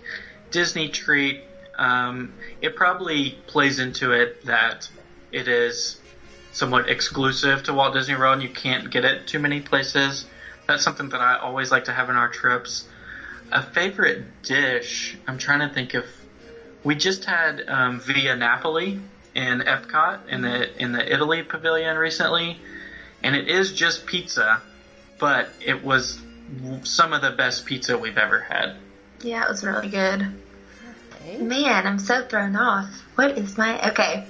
Disney 0.51 0.89
treat. 0.89 1.43
Um, 1.79 2.33
it 2.61 2.75
probably 2.75 3.39
plays 3.47 3.79
into 3.79 4.11
it 4.11 4.45
that 4.45 4.87
it 5.31 5.47
is 5.47 5.99
somewhat 6.57 6.89
exclusive 6.89 7.63
to 7.63 7.73
Walt 7.73 7.93
Disney 7.93 8.15
World 8.15 8.33
and 8.33 8.43
you 8.43 8.49
can't 8.49 8.89
get 8.89 9.05
it 9.05 9.27
too 9.27 9.39
many 9.39 9.61
places. 9.61 10.25
That's 10.67 10.83
something 10.83 11.09
that 11.09 11.21
I 11.21 11.37
always 11.37 11.71
like 11.71 11.85
to 11.85 11.93
have 11.93 12.09
in 12.09 12.15
our 12.15 12.27
trips. 12.27 12.85
A 13.51 13.61
favorite 13.61 14.41
dish, 14.43 15.15
I'm 15.27 15.37
trying 15.37 15.59
to 15.59 15.69
think 15.73 15.93
of. 15.93 16.05
We 16.83 16.95
just 16.95 17.25
had 17.25 17.63
um, 17.69 17.99
Via 18.01 18.35
Napoli 18.35 18.99
in 19.33 19.59
Epcot 19.59 20.27
in 20.27 20.41
the 20.41 20.75
in 20.81 20.91
the 20.91 21.13
Italy 21.13 21.43
pavilion 21.43 21.97
recently, 21.97 22.59
and 23.23 23.35
it 23.35 23.47
is 23.47 23.71
just 23.71 24.05
pizza, 24.05 24.61
but 25.19 25.47
it 25.59 25.83
was 25.83 26.19
some 26.83 27.13
of 27.13 27.21
the 27.21 27.31
best 27.31 27.65
pizza 27.65 27.97
we've 27.97 28.17
ever 28.17 28.39
had. 28.39 28.75
yeah, 29.21 29.43
it 29.43 29.49
was 29.49 29.63
really 29.63 29.89
good. 29.89 30.27
Okay. 31.15 31.37
Man, 31.37 31.85
I'm 31.85 31.99
so 31.99 32.23
thrown 32.23 32.55
off. 32.55 32.89
What 33.15 33.37
is 33.37 33.57
my 33.57 33.89
okay? 33.89 34.25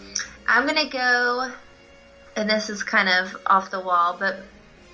I'm 0.47 0.65
gonna 0.65 0.89
go, 0.89 1.51
and 2.38 2.47
this 2.47 2.69
is 2.69 2.84
kind 2.84 3.10
of 3.10 3.36
off 3.47 3.71
the 3.71 3.80
wall, 3.80 4.15
but 4.17 4.38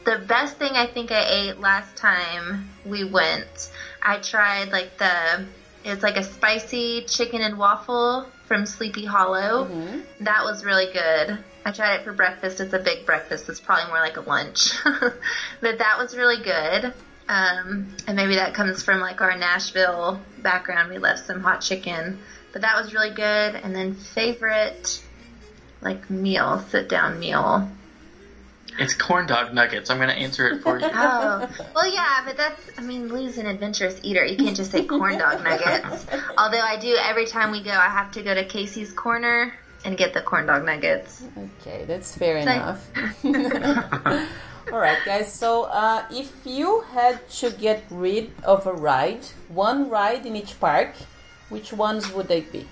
the 0.05 0.17
best 0.17 0.57
thing 0.57 0.71
I 0.73 0.87
think 0.87 1.11
I 1.11 1.23
ate 1.25 1.59
last 1.59 1.95
time 1.97 2.69
we 2.85 3.03
went, 3.03 3.69
I 4.01 4.17
tried 4.17 4.71
like 4.71 4.97
the 4.97 5.45
it's 5.83 6.01
like 6.01 6.15
a 6.15 6.23
spicy 6.23 7.03
chicken 7.03 7.41
and 7.41 7.57
waffle 7.57 8.27
from 8.47 8.65
Sleepy 8.65 9.03
Hollow. 9.03 9.65
That 10.21 10.45
was 10.45 10.63
really 10.63 10.85
good. 10.85 11.37
I 11.65 11.71
tried 11.71 11.95
it 11.95 12.03
for 12.05 12.13
breakfast. 12.13 12.61
It's 12.61 12.73
a 12.73 12.79
big 12.79 13.05
breakfast. 13.05 13.49
It's 13.49 13.59
probably 13.59 13.87
more 13.87 13.99
like 13.99 14.15
a 14.15 14.21
lunch, 14.21 14.71
but 14.83 15.77
that 15.79 15.97
was 15.97 16.15
really 16.15 16.41
good. 16.41 16.93
Um, 17.27 17.95
and 18.07 18.15
maybe 18.15 18.35
that 18.35 18.53
comes 18.53 18.83
from 18.83 19.01
like 19.01 19.19
our 19.19 19.37
Nashville 19.37 20.21
background. 20.37 20.89
We 20.89 20.97
left 20.97 21.25
some 21.25 21.41
hot 21.41 21.59
chicken, 21.59 22.19
but 22.53 22.61
that 22.61 22.81
was 22.81 22.93
really 22.93 23.11
good. 23.13 23.55
And 23.55 23.75
then 23.75 23.95
favorite, 23.95 25.02
like 25.83 26.09
meal, 26.09 26.63
sit 26.69 26.89
down 26.89 27.19
meal. 27.19 27.69
It's 28.79 28.95
corn 28.95 29.27
dog 29.27 29.53
nuggets. 29.53 29.91
I'm 29.91 29.97
going 29.97 30.09
to 30.09 30.15
answer 30.15 30.47
it 30.47 30.61
for 30.63 30.79
you. 30.79 30.85
Oh, 30.93 31.47
well, 31.75 31.93
yeah, 31.93 32.23
but 32.25 32.37
that's, 32.37 32.59
I 32.77 32.81
mean, 32.81 33.07
Lou's 33.07 33.37
an 33.37 33.45
adventurous 33.45 33.99
eater. 34.01 34.25
You 34.25 34.35
can't 34.35 34.55
just 34.55 34.71
say 34.71 34.83
corn 34.85 35.19
dog 35.19 35.43
nuggets. 35.43 36.07
Although 36.37 36.59
I 36.61 36.77
do, 36.77 36.97
every 36.99 37.27
time 37.27 37.51
we 37.51 37.61
go, 37.61 37.71
I 37.71 37.89
have 37.89 38.11
to 38.13 38.23
go 38.23 38.33
to 38.33 38.43
Casey's 38.45 38.91
Corner 38.91 39.53
and 39.85 39.95
get 39.95 40.13
the 40.15 40.21
corn 40.21 40.47
dog 40.47 40.65
nuggets. 40.65 41.23
Okay, 41.61 41.85
that's 41.85 42.17
fair 42.17 42.43
Thank- 42.43 42.63
enough. 42.63 44.29
All 44.71 44.79
right, 44.79 44.97
guys. 45.05 45.31
So, 45.31 45.63
uh, 45.65 46.05
if 46.09 46.31
you 46.45 46.81
had 46.93 47.27
to 47.41 47.51
get 47.51 47.83
rid 47.91 48.31
of 48.43 48.65
a 48.65 48.73
ride, 48.73 49.25
one 49.49 49.89
ride 49.89 50.25
in 50.25 50.35
each 50.35 50.59
park, 50.59 50.95
which 51.49 51.73
ones 51.73 52.11
would 52.13 52.27
they 52.27 52.41
be? 52.41 52.65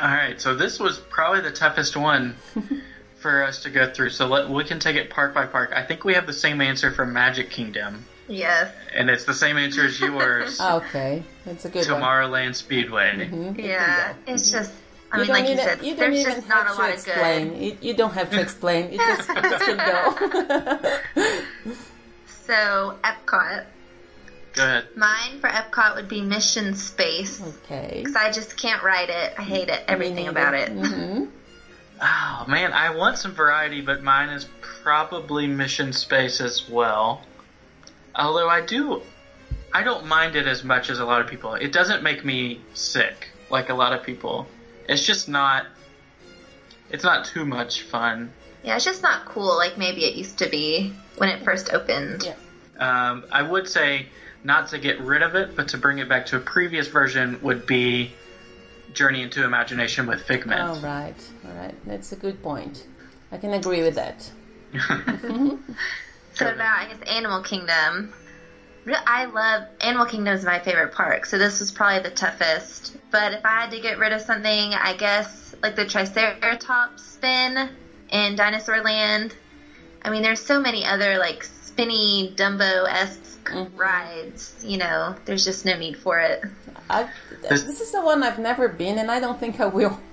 All 0.00 0.08
right, 0.08 0.40
so 0.40 0.54
this 0.54 0.78
was 0.80 0.98
probably 0.98 1.40
the 1.40 1.50
toughest 1.52 1.96
one 1.96 2.36
for 3.20 3.42
us 3.44 3.62
to 3.62 3.70
go 3.70 3.92
through. 3.92 4.10
So 4.10 4.26
let, 4.26 4.48
we 4.48 4.64
can 4.64 4.78
take 4.78 4.96
it 4.96 5.10
park 5.10 5.32
by 5.34 5.46
park. 5.46 5.72
I 5.74 5.82
think 5.82 6.04
we 6.04 6.14
have 6.14 6.26
the 6.26 6.32
same 6.32 6.60
answer 6.60 6.90
for 6.92 7.06
Magic 7.06 7.50
Kingdom, 7.50 8.04
Yes. 8.28 8.72
and 8.94 9.08
it's 9.08 9.24
the 9.24 9.34
same 9.34 9.56
answer 9.56 9.84
as 9.86 9.98
yours. 10.00 10.60
Okay, 10.60 11.22
that's 11.44 11.64
a 11.64 11.68
good 11.68 11.88
one. 11.90 12.00
Tomorrowland 12.02 12.54
Speedway. 12.56 13.28
Mhm, 13.30 13.58
Yeah. 13.58 14.12
can 14.12 14.16
go. 14.26 14.32
It's 14.34 14.50
just, 14.50 14.72
I 15.12 15.18
You 15.18 15.22
mean, 15.24 15.32
like 15.32 15.44
you 15.44 15.52
even- 15.52 15.64
said, 15.64 15.82
you 15.84 15.94
don't 15.94 16.10
there's 16.10 16.20
even 16.20 16.34
just 16.34 16.48
not 16.48 16.64
a 16.64 16.68
have 16.68 16.76
to 16.76 16.82
lot 16.82 16.88
of 16.90 16.94
explain. 16.96 17.48
good. 17.50 17.62
You, 17.62 17.78
you 17.80 17.94
don't 17.94 18.12
have 18.14 18.30
to 18.30 18.40
explain. 18.40 18.92
You 18.92 18.98
just, 18.98 19.28
you 19.28 19.34
just 19.42 21.14
go. 21.14 21.32
So, 22.46 22.96
Epcot. 23.02 23.64
Go 24.56 24.64
ahead. 24.64 24.86
Mine 24.96 25.38
for 25.38 25.48
Epcot 25.48 25.96
would 25.96 26.08
be 26.08 26.22
Mission 26.22 26.74
Space. 26.74 27.40
okay. 27.42 27.98
Because 27.98 28.16
I 28.16 28.32
just 28.32 28.56
can't 28.56 28.82
ride 28.82 29.10
it. 29.10 29.34
I 29.38 29.42
hate 29.42 29.68
it. 29.68 29.84
Everything 29.86 30.28
about 30.28 30.54
it. 30.54 30.70
hmm 30.70 31.24
Oh 32.00 32.44
man, 32.46 32.72
I 32.74 32.90
want 32.90 33.16
some 33.18 33.32
variety, 33.32 33.80
but 33.80 34.02
mine 34.02 34.28
is 34.28 34.46
probably 34.60 35.46
Mission 35.46 35.92
Space 35.92 36.40
as 36.40 36.68
well. 36.68 37.22
Although 38.14 38.48
I 38.48 38.60
do, 38.60 39.02
I 39.72 39.82
don't 39.82 40.06
mind 40.06 40.36
it 40.36 40.46
as 40.46 40.62
much 40.62 40.90
as 40.90 40.98
a 40.98 41.04
lot 41.04 41.20
of 41.20 41.26
people. 41.26 41.54
It 41.54 41.72
doesn't 41.72 42.02
make 42.02 42.24
me 42.24 42.60
sick 42.74 43.28
like 43.50 43.68
a 43.68 43.74
lot 43.74 43.92
of 43.92 44.02
people. 44.02 44.46
It's 44.88 45.04
just 45.04 45.28
not. 45.28 45.66
It's 46.90 47.04
not 47.04 47.24
too 47.24 47.44
much 47.44 47.82
fun. 47.82 48.30
Yeah, 48.62 48.76
it's 48.76 48.84
just 48.84 49.02
not 49.02 49.24
cool 49.26 49.56
like 49.56 49.76
maybe 49.76 50.04
it 50.04 50.14
used 50.14 50.38
to 50.38 50.48
be 50.48 50.92
when 51.16 51.28
it 51.28 51.42
first 51.44 51.72
opened. 51.72 52.24
Yeah. 52.24 52.34
Um, 52.78 53.24
I 53.30 53.42
would 53.42 53.68
say 53.68 54.08
not 54.46 54.68
to 54.68 54.78
get 54.78 55.00
rid 55.00 55.22
of 55.22 55.34
it, 55.34 55.56
but 55.56 55.68
to 55.68 55.78
bring 55.78 55.98
it 55.98 56.08
back 56.08 56.26
to 56.26 56.36
a 56.36 56.40
previous 56.40 56.86
version 56.86 57.38
would 57.42 57.66
be 57.66 58.12
Journey 58.94 59.22
into 59.22 59.44
Imagination 59.44 60.06
with 60.06 60.22
Figment. 60.22 60.60
All 60.60 60.80
right, 60.80 61.16
all 61.44 61.52
right. 61.52 61.74
That's 61.84 62.12
a 62.12 62.16
good 62.16 62.42
point. 62.42 62.86
I 63.32 63.38
can 63.38 63.52
agree 63.52 63.82
with 63.82 63.96
that. 63.96 64.30
So 66.36 66.50
about 66.50 66.78
I 66.78 66.86
guess 66.92 67.00
Animal 67.08 67.40
Kingdom. 67.40 68.12
I 68.86 69.24
love 69.24 69.64
Animal 69.80 70.04
Kingdom 70.04 70.34
is 70.34 70.44
my 70.44 70.58
favorite 70.58 70.92
park, 70.92 71.24
so 71.24 71.38
this 71.38 71.60
was 71.60 71.72
probably 71.72 72.08
the 72.08 72.14
toughest. 72.14 72.94
But 73.10 73.32
if 73.32 73.44
I 73.44 73.62
had 73.62 73.70
to 73.70 73.80
get 73.80 73.98
rid 73.98 74.12
of 74.12 74.20
something, 74.20 74.74
I 74.74 74.94
guess 74.98 75.54
like 75.62 75.76
the 75.76 75.86
Triceratops 75.86 77.02
spin 77.02 77.70
in 78.10 78.36
Dinosaur 78.36 78.82
Land. 78.82 79.34
I 80.02 80.10
mean, 80.10 80.22
there's 80.22 80.40
so 80.40 80.60
many 80.60 80.84
other 80.84 81.16
like 81.16 81.42
spinny 81.76 82.32
Dumbo 82.34 82.88
esque 82.88 83.20
Mhm. 83.50 83.68
rides. 83.76 84.54
You 84.62 84.78
know, 84.78 85.14
there's 85.26 85.44
just 85.44 85.66
no 85.66 85.76
need 85.76 85.98
for 85.98 86.18
it. 86.18 86.42
I, 86.88 87.08
This- 87.48 87.64
this 87.64 87.80
is 87.82 87.92
the 87.92 88.00
one 88.00 88.22
I've 88.22 88.38
never 88.38 88.66
been, 88.68 88.98
and 88.98 89.10
I 89.10 89.20
don't 89.20 89.38
think 89.38 89.60
I 89.60 89.66
will. 89.66 90.00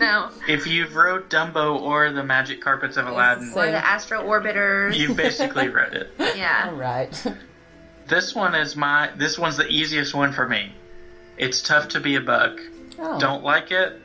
no, 0.00 0.30
if 0.48 0.66
you've 0.66 0.96
rode 0.96 1.28
Dumbo 1.28 1.78
or 1.80 2.10
the 2.12 2.24
Magic 2.24 2.62
Carpets 2.62 2.96
of 2.96 3.06
Aladdin, 3.06 3.52
or 3.54 3.66
the 3.66 3.84
Astro 3.84 4.22
Orbiters. 4.26 4.96
you've 4.96 5.16
basically 5.18 5.68
read 5.68 5.92
it. 5.92 6.10
yeah, 6.36 6.70
right. 6.74 7.12
This 8.08 8.34
one 8.34 8.54
is 8.54 8.74
my. 8.74 9.10
This 9.16 9.38
one's 9.38 9.58
the 9.58 9.68
easiest 9.68 10.14
one 10.14 10.32
for 10.32 10.48
me. 10.48 10.72
It's 11.36 11.60
tough 11.60 11.88
to 11.88 12.00
be 12.00 12.16
a 12.16 12.20
bug. 12.20 12.58
Oh. 12.98 13.18
Don't 13.20 13.44
like 13.44 13.70
it. 13.70 14.00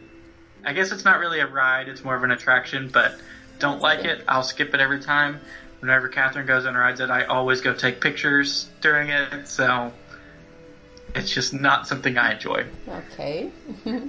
I 0.65 0.73
guess 0.73 0.91
it's 0.91 1.05
not 1.05 1.19
really 1.19 1.39
a 1.39 1.47
ride. 1.47 1.87
It's 1.87 2.03
more 2.03 2.15
of 2.15 2.23
an 2.23 2.31
attraction, 2.31 2.89
but 2.91 3.15
don't 3.59 3.81
like 3.81 4.03
it. 4.05 4.23
I'll 4.27 4.43
skip 4.43 4.73
it 4.73 4.79
every 4.81 4.99
time. 4.99 5.39
Whenever 5.79 6.07
Catherine 6.07 6.47
goes 6.47 6.65
and 6.65 6.75
rides 6.75 6.99
it, 6.99 7.09
I 7.09 7.25
always 7.25 7.61
go 7.61 7.73
take 7.73 8.01
pictures 8.01 8.67
during 8.81 9.09
it. 9.09 9.47
So 9.47 9.93
it's 11.15 11.31
just 11.31 11.53
not 11.53 11.87
something 11.87 12.17
I 12.17 12.33
enjoy. 12.33 12.65
Okay. 12.87 13.51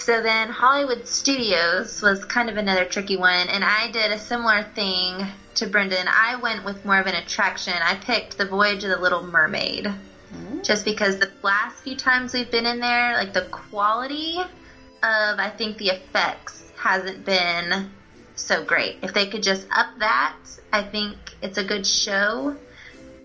So 0.00 0.22
then 0.22 0.48
Hollywood 0.48 1.06
Studios 1.06 2.00
was 2.00 2.24
kind 2.24 2.48
of 2.48 2.56
another 2.56 2.86
tricky 2.86 3.18
one, 3.18 3.50
and 3.50 3.62
I 3.62 3.90
did 3.90 4.10
a 4.10 4.18
similar 4.18 4.62
thing 4.62 5.26
to 5.56 5.66
Brendan. 5.66 6.08
I 6.08 6.36
went 6.36 6.64
with 6.64 6.86
more 6.86 6.98
of 6.98 7.06
an 7.06 7.16
attraction. 7.16 7.74
I 7.74 7.96
picked 7.96 8.38
The 8.38 8.46
Voyage 8.46 8.82
of 8.82 8.88
the 8.88 8.98
Little 8.98 9.22
Mermaid. 9.22 9.92
Mm. 10.32 10.64
Just 10.64 10.86
because 10.86 11.18
the 11.18 11.30
last 11.42 11.82
few 11.82 11.96
times 11.96 12.32
we've 12.32 12.50
been 12.50 12.64
in 12.64 12.80
there, 12.80 13.12
like 13.12 13.34
the 13.34 13.42
quality 13.50 14.38
of, 14.38 14.48
I 15.38 15.52
think, 15.54 15.76
the 15.76 15.90
effects 15.90 16.72
hasn't 16.78 17.26
been 17.26 17.90
so 18.40 18.64
great. 18.64 18.98
If 19.02 19.14
they 19.14 19.26
could 19.26 19.42
just 19.42 19.66
up 19.70 19.98
that, 19.98 20.36
I 20.72 20.82
think 20.82 21.16
it's 21.42 21.58
a 21.58 21.64
good 21.64 21.86
show, 21.86 22.56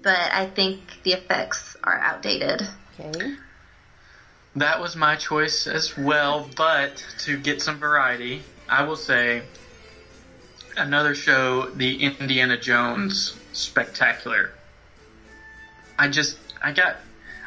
but 0.01 0.31
I 0.31 0.47
think 0.47 0.79
the 1.03 1.13
effects 1.13 1.75
are 1.83 1.99
outdated. 1.99 2.61
Okay. 2.99 3.35
That 4.55 4.79
was 4.79 4.95
my 4.95 5.15
choice 5.17 5.67
as 5.67 5.97
well, 5.97 6.49
but 6.55 7.03
to 7.19 7.37
get 7.37 7.61
some 7.61 7.77
variety, 7.77 8.41
I 8.69 8.83
will 8.83 8.95
say 8.95 9.41
another 10.77 11.13
show, 11.13 11.69
the 11.69 12.03
Indiana 12.03 12.57
Jones 12.57 13.35
Spectacular. 13.51 14.51
I 15.99 16.07
just, 16.07 16.37
I 16.63 16.71
got, 16.71 16.97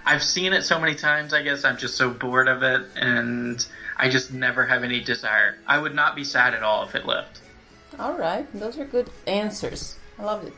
I've 0.05 0.23
seen 0.23 0.53
it 0.53 0.63
so 0.63 0.79
many 0.79 0.95
times. 0.95 1.33
I 1.33 1.43
guess 1.43 1.65
I'm 1.65 1.77
just 1.79 1.97
so 1.97 2.11
bored 2.11 2.49
of 2.49 2.63
it, 2.63 2.83
and 2.97 3.65
I 3.97 4.09
just 4.09 4.33
never 4.33 4.67
have 4.67 4.85
any 4.85 5.01
desire. 5.01 5.59
I 5.67 5.79
would 5.79 5.95
not 5.95 6.15
be 6.15 6.25
sad 6.25 6.55
at 6.55 6.63
all 6.63 6.85
if 6.85 6.95
it 6.95 7.07
left. 7.07 7.41
All 7.99 8.13
right, 8.13 8.47
those 8.55 8.79
are 8.79 8.85
good 8.85 9.11
answers. 9.27 9.99
I 10.21 10.23
love 10.23 10.45
it. 10.45 10.53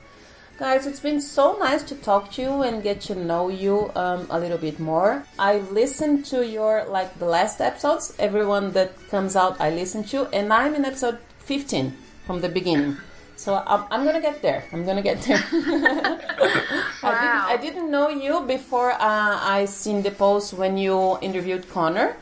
Guys, 0.58 0.86
it's 0.86 1.00
been 1.00 1.22
so 1.22 1.56
nice 1.58 1.82
to 1.84 1.94
talk 1.94 2.30
to 2.32 2.42
you 2.42 2.62
and 2.62 2.82
get 2.82 3.00
to 3.00 3.14
know 3.14 3.48
you 3.48 3.90
um, 3.96 4.26
a 4.28 4.38
little 4.38 4.58
bit 4.58 4.78
more. 4.78 5.24
I 5.38 5.60
listened 5.72 6.26
to 6.26 6.46
your, 6.46 6.84
like, 6.84 7.18
the 7.18 7.24
last 7.24 7.62
episodes. 7.62 8.14
Everyone 8.18 8.72
that 8.72 8.92
comes 9.08 9.36
out, 9.36 9.58
I 9.58 9.70
listen 9.70 10.04
to. 10.12 10.26
And 10.34 10.52
I'm 10.52 10.74
in 10.74 10.84
episode 10.84 11.18
15 11.38 11.96
from 12.26 12.42
the 12.42 12.50
beginning. 12.50 12.98
So 13.36 13.54
I'm, 13.54 13.84
I'm 13.90 14.04
gonna 14.04 14.20
get 14.20 14.42
there. 14.42 14.64
I'm 14.70 14.84
gonna 14.84 15.00
get 15.00 15.22
there. 15.22 15.42
I, 15.52 17.16
didn't, 17.22 17.44
I 17.52 17.56
didn't 17.58 17.90
know 17.90 18.10
you 18.10 18.42
before 18.42 18.90
uh, 18.92 18.98
I 19.00 19.64
seen 19.64 20.02
the 20.02 20.10
post 20.10 20.52
when 20.52 20.76
you 20.76 21.16
interviewed 21.22 21.70
Connor. 21.70 22.16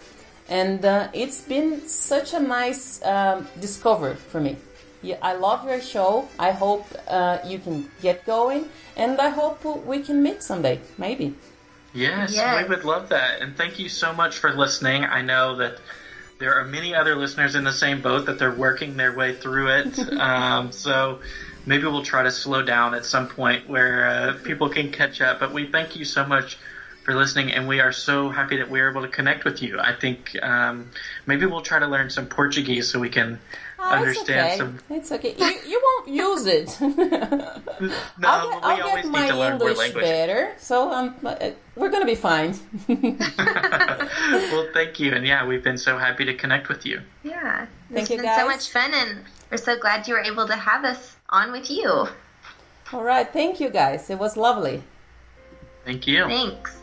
And 0.48 0.84
uh, 0.84 1.08
it's 1.12 1.40
been 1.40 1.88
such 1.88 2.34
a 2.34 2.38
nice 2.38 3.04
um, 3.04 3.48
discovery 3.60 4.14
for 4.14 4.40
me. 4.40 4.58
Yeah, 5.02 5.18
I 5.22 5.34
love 5.34 5.64
your 5.64 5.80
show. 5.80 6.28
I 6.38 6.50
hope 6.50 6.86
uh, 7.06 7.38
you 7.44 7.58
can 7.58 7.90
get 8.02 8.26
going, 8.26 8.68
and 8.96 9.20
I 9.20 9.28
hope 9.28 9.64
we 9.86 10.00
can 10.02 10.22
meet 10.22 10.42
someday, 10.42 10.80
maybe. 10.96 11.34
Yes, 11.94 12.34
yes, 12.34 12.62
we 12.62 12.68
would 12.68 12.84
love 12.84 13.10
that. 13.10 13.40
And 13.40 13.56
thank 13.56 13.78
you 13.78 13.88
so 13.88 14.12
much 14.12 14.38
for 14.38 14.52
listening. 14.52 15.04
I 15.04 15.22
know 15.22 15.56
that 15.56 15.78
there 16.38 16.54
are 16.54 16.64
many 16.64 16.94
other 16.94 17.16
listeners 17.16 17.54
in 17.54 17.64
the 17.64 17.72
same 17.72 18.02
boat 18.02 18.26
that 18.26 18.38
they're 18.38 18.54
working 18.54 18.96
their 18.96 19.14
way 19.14 19.34
through 19.34 19.68
it. 19.68 19.98
um, 20.20 20.72
so 20.72 21.20
maybe 21.64 21.84
we'll 21.84 22.02
try 22.02 22.24
to 22.24 22.30
slow 22.30 22.62
down 22.62 22.94
at 22.94 23.04
some 23.04 23.28
point 23.28 23.68
where 23.68 24.06
uh, 24.06 24.32
people 24.44 24.68
can 24.68 24.90
catch 24.90 25.20
up. 25.20 25.40
But 25.40 25.52
we 25.52 25.66
thank 25.66 25.96
you 25.96 26.04
so 26.04 26.26
much 26.26 26.58
for 27.04 27.14
listening, 27.14 27.52
and 27.52 27.66
we 27.66 27.80
are 27.80 27.92
so 27.92 28.28
happy 28.28 28.58
that 28.58 28.70
we 28.70 28.80
are 28.80 28.90
able 28.90 29.02
to 29.02 29.08
connect 29.08 29.44
with 29.44 29.62
you. 29.62 29.80
I 29.80 29.94
think 29.94 30.36
um, 30.42 30.90
maybe 31.24 31.46
we'll 31.46 31.62
try 31.62 31.78
to 31.78 31.86
learn 31.86 32.10
some 32.10 32.26
Portuguese 32.26 32.88
so 32.90 32.98
we 32.98 33.08
can 33.08 33.40
Oh, 33.80 33.90
understand 33.90 34.28
it's 34.28 34.30
okay. 34.30 34.56
some. 34.56 34.78
It's 34.90 35.12
okay. 35.12 35.34
You, 35.38 35.70
you 35.70 35.82
won't 35.84 36.08
use 36.08 36.46
it. 36.46 36.76
no, 36.80 36.90
I'll 38.24 38.50
get, 38.50 38.64
I'll 38.64 38.96
get 38.96 39.06
my 39.06 39.52
English 39.52 39.92
better, 39.92 40.54
so 40.58 40.90
um, 40.90 41.14
we're 41.76 41.90
gonna 41.90 42.04
be 42.04 42.16
fine. 42.16 42.58
well, 42.88 44.66
thank 44.74 44.98
you, 44.98 45.12
and 45.12 45.24
yeah, 45.24 45.46
we've 45.46 45.62
been 45.62 45.78
so 45.78 45.96
happy 45.96 46.24
to 46.24 46.34
connect 46.34 46.68
with 46.68 46.84
you. 46.84 47.00
Yeah, 47.22 47.66
thank 47.90 48.02
it's 48.02 48.10
you, 48.10 48.16
been 48.16 48.26
guys. 48.26 48.40
so 48.40 48.46
much 48.46 48.70
fun, 48.70 48.90
and 48.92 49.20
we're 49.50 49.58
so 49.58 49.78
glad 49.78 50.08
you 50.08 50.14
were 50.14 50.22
able 50.22 50.46
to 50.48 50.56
have 50.56 50.84
us 50.84 51.16
on 51.30 51.52
with 51.52 51.70
you. 51.70 52.08
All 52.92 53.04
right, 53.04 53.32
thank 53.32 53.60
you, 53.60 53.70
guys. 53.70 54.10
It 54.10 54.18
was 54.18 54.36
lovely. 54.36 54.82
Thank 55.84 56.06
you. 56.06 56.24
Thanks. 56.26 56.77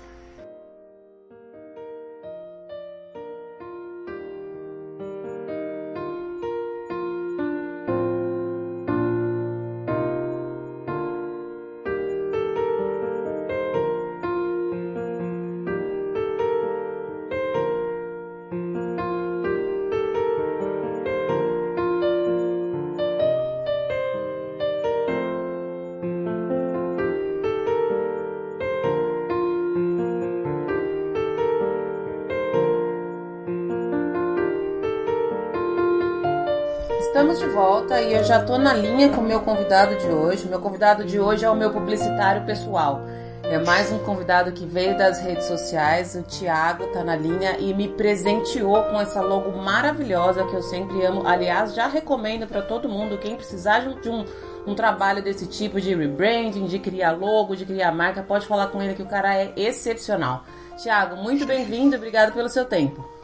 Volta 37.55 38.01
e 38.01 38.13
eu 38.13 38.21
já 38.21 38.41
estou 38.41 38.59
na 38.59 38.73
linha 38.73 39.07
com 39.07 39.21
o 39.21 39.23
meu 39.23 39.39
convidado 39.39 39.95
de 39.95 40.07
hoje. 40.07 40.45
Meu 40.45 40.59
convidado 40.59 41.05
de 41.05 41.21
hoje 41.21 41.45
é 41.45 41.49
o 41.49 41.55
meu 41.55 41.71
publicitário 41.71 42.45
pessoal. 42.45 42.99
É 43.43 43.57
mais 43.57 43.89
um 43.93 43.99
convidado 43.99 44.51
que 44.51 44.65
veio 44.65 44.97
das 44.97 45.21
redes 45.21 45.45
sociais. 45.45 46.15
O 46.15 46.23
Thiago 46.23 46.83
está 46.83 47.01
na 47.01 47.15
linha 47.15 47.57
e 47.57 47.73
me 47.73 47.87
presenteou 47.87 48.83
com 48.83 48.99
essa 48.99 49.21
logo 49.21 49.57
maravilhosa 49.57 50.43
que 50.43 50.53
eu 50.53 50.61
sempre 50.61 51.05
amo. 51.05 51.25
Aliás, 51.25 51.73
já 51.73 51.87
recomendo 51.87 52.45
para 52.45 52.61
todo 52.61 52.89
mundo 52.89 53.17
quem 53.17 53.37
precisar 53.37 53.79
de 53.79 54.09
um, 54.09 54.25
um 54.67 54.75
trabalho 54.75 55.23
desse 55.23 55.47
tipo 55.47 55.79
de 55.79 55.95
rebranding, 55.95 56.65
de 56.65 56.77
criar 56.77 57.11
logo, 57.11 57.55
de 57.55 57.65
criar 57.65 57.93
marca, 57.93 58.21
pode 58.21 58.45
falar 58.45 58.67
com 58.67 58.83
ele 58.83 58.95
que 58.95 59.01
o 59.01 59.07
cara 59.07 59.33
é 59.33 59.53
excepcional. 59.55 60.43
Thiago, 60.83 61.15
muito 61.15 61.45
bem-vindo, 61.45 61.95
obrigado 61.95 62.33
pelo 62.33 62.49
seu 62.49 62.65
tempo. 62.65 63.15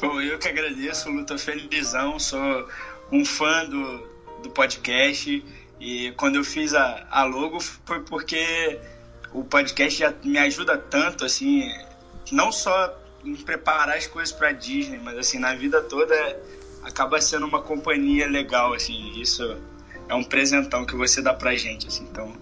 Bom, 0.00 0.20
eu 0.20 0.38
que 0.38 0.48
agradeço, 0.48 1.10
Luta, 1.10 1.38
felizão, 1.38 2.18
sou 2.18 2.68
um 3.12 3.24
fã 3.24 3.64
do, 3.66 3.98
do 4.42 4.50
podcast. 4.50 5.44
E 5.80 6.12
quando 6.12 6.36
eu 6.36 6.44
fiz 6.44 6.74
a, 6.74 7.06
a 7.10 7.24
logo 7.24 7.58
foi 7.60 8.00
porque 8.00 8.78
o 9.32 9.44
podcast 9.44 9.98
já 9.98 10.12
me 10.24 10.38
ajuda 10.38 10.76
tanto, 10.76 11.24
assim, 11.24 11.70
não 12.30 12.52
só 12.52 12.96
em 13.24 13.34
preparar 13.36 13.96
as 13.96 14.06
coisas 14.06 14.32
para 14.32 14.52
Disney, 14.52 14.98
mas 15.02 15.16
assim, 15.18 15.38
na 15.38 15.54
vida 15.54 15.80
toda 15.82 16.14
acaba 16.82 17.20
sendo 17.20 17.46
uma 17.46 17.62
companhia 17.62 18.26
legal, 18.26 18.72
assim, 18.74 19.20
isso 19.20 19.56
é 20.08 20.14
um 20.14 20.24
presentão 20.24 20.84
que 20.84 20.96
você 20.96 21.22
dá 21.22 21.32
pra 21.32 21.54
gente, 21.54 21.86
assim, 21.86 22.04
então 22.10 22.32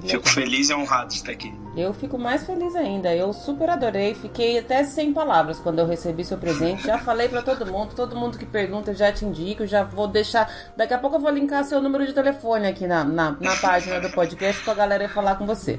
Fico 0.00 0.28
feliz 0.28 0.70
e 0.70 0.74
honrado 0.74 1.08
de 1.08 1.16
estar 1.16 1.32
aqui. 1.32 1.52
Eu 1.76 1.92
fico 1.92 2.18
mais 2.18 2.46
feliz 2.46 2.74
ainda. 2.74 3.14
Eu 3.14 3.32
super 3.32 3.68
adorei. 3.68 4.14
Fiquei 4.14 4.58
até 4.58 4.84
sem 4.84 5.12
palavras 5.12 5.58
quando 5.58 5.80
eu 5.80 5.86
recebi 5.86 6.24
seu 6.24 6.38
presente. 6.38 6.86
Já 6.86 6.98
falei 6.98 7.28
para 7.28 7.42
todo 7.42 7.70
mundo. 7.70 7.94
Todo 7.94 8.16
mundo 8.16 8.38
que 8.38 8.46
pergunta, 8.46 8.90
eu 8.90 8.94
já 8.94 9.12
te 9.12 9.24
indico. 9.24 9.66
Já 9.66 9.82
vou 9.82 10.08
deixar. 10.08 10.50
Daqui 10.76 10.94
a 10.94 10.98
pouco 10.98 11.16
eu 11.16 11.20
vou 11.20 11.30
linkar 11.30 11.64
seu 11.64 11.82
número 11.82 12.06
de 12.06 12.12
telefone 12.12 12.66
aqui 12.66 12.86
na, 12.86 13.04
na, 13.04 13.32
na 13.32 13.56
página 13.56 14.00
do 14.00 14.10
podcast 14.10 14.62
pra 14.64 14.74
galera 14.74 15.08
falar 15.08 15.36
com 15.36 15.46
você. 15.46 15.78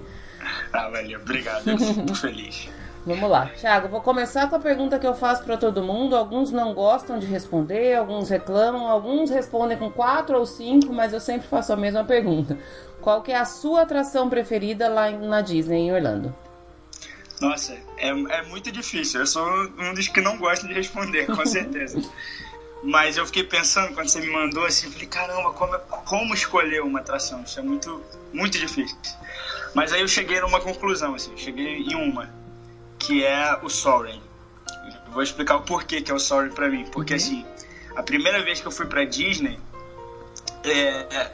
Ah, 0.72 0.90
valeu. 0.90 1.20
Obrigado. 1.20 1.68
Eu 1.68 1.78
fico 1.78 2.16
feliz. 2.16 2.70
Vamos 3.06 3.30
lá. 3.30 3.48
Thiago, 3.48 3.90
vou 3.90 4.00
começar 4.00 4.50
com 4.50 4.56
a 4.56 4.60
pergunta 4.60 4.98
que 4.98 5.06
eu 5.06 5.14
faço 5.14 5.44
para 5.44 5.58
todo 5.58 5.84
mundo. 5.84 6.16
Alguns 6.16 6.52
não 6.52 6.74
gostam 6.74 7.20
de 7.20 7.26
responder, 7.26 7.96
alguns 7.98 8.30
reclamam, 8.30 8.88
alguns 8.88 9.30
respondem 9.30 9.78
com 9.78 9.92
quatro 9.92 10.38
ou 10.38 10.46
cinco, 10.46 10.94
mas 10.94 11.12
eu 11.12 11.20
sempre 11.20 11.48
faço 11.48 11.74
a 11.74 11.76
mesma 11.76 12.06
pergunta. 12.06 12.58
Qual 13.02 13.22
que 13.22 13.32
é 13.32 13.38
a 13.38 13.46
sua 13.46 13.82
atração 13.82 14.30
preferida 14.30 14.88
lá 14.88 15.12
na 15.12 15.42
Disney, 15.42 15.80
em 15.80 15.94
Orlando? 15.94 16.34
Nossa, 17.42 17.74
é, 17.98 18.08
é 18.08 18.42
muito 18.44 18.72
difícil. 18.72 19.20
Eu 19.20 19.28
sou 19.28 19.46
um 19.78 19.94
dos 19.94 20.08
que 20.08 20.22
não 20.22 20.38
gosta 20.38 20.66
de 20.66 20.74
responder, 20.74 21.26
com 21.26 21.46
certeza. 21.46 22.02
Mas 22.82 23.18
eu 23.18 23.26
fiquei 23.26 23.44
pensando 23.44 23.94
quando 23.94 24.10
você 24.10 24.20
me 24.20 24.30
mandou 24.30 24.66
assim, 24.66 24.92
falei, 24.92 25.08
caramba, 25.08 25.52
como, 25.54 25.78
como 26.06 26.34
escolher 26.34 26.82
uma 26.82 27.00
atração? 27.00 27.42
Isso 27.44 27.60
é 27.60 27.64
muito, 27.64 28.02
muito 28.34 28.58
difícil. 28.58 28.98
Mas 29.74 29.94
aí 29.94 30.02
eu 30.02 30.08
cheguei 30.08 30.40
numa 30.42 30.60
conclusão, 30.60 31.16
assim, 31.16 31.32
cheguei 31.38 31.78
em 31.78 31.96
uma 31.96 32.43
que 33.04 33.26
é 33.26 33.60
o 33.62 33.70
Soaring. 33.70 34.22
Vou 35.12 35.22
explicar 35.22 35.58
o 35.58 35.62
porquê 35.62 36.02
que 36.02 36.10
é 36.10 36.14
o 36.14 36.20
Soaring 36.20 36.52
para 36.52 36.70
mim. 36.70 36.86
Porque, 36.92 37.14
uhum. 37.14 37.18
assim, 37.18 37.46
a 37.96 38.02
primeira 38.02 38.42
vez 38.44 38.62
que 38.62 38.66
eu 38.66 38.72
fui 38.72 38.86
para 38.86 39.04
Disney, 39.06 39.60
é, 40.64 41.32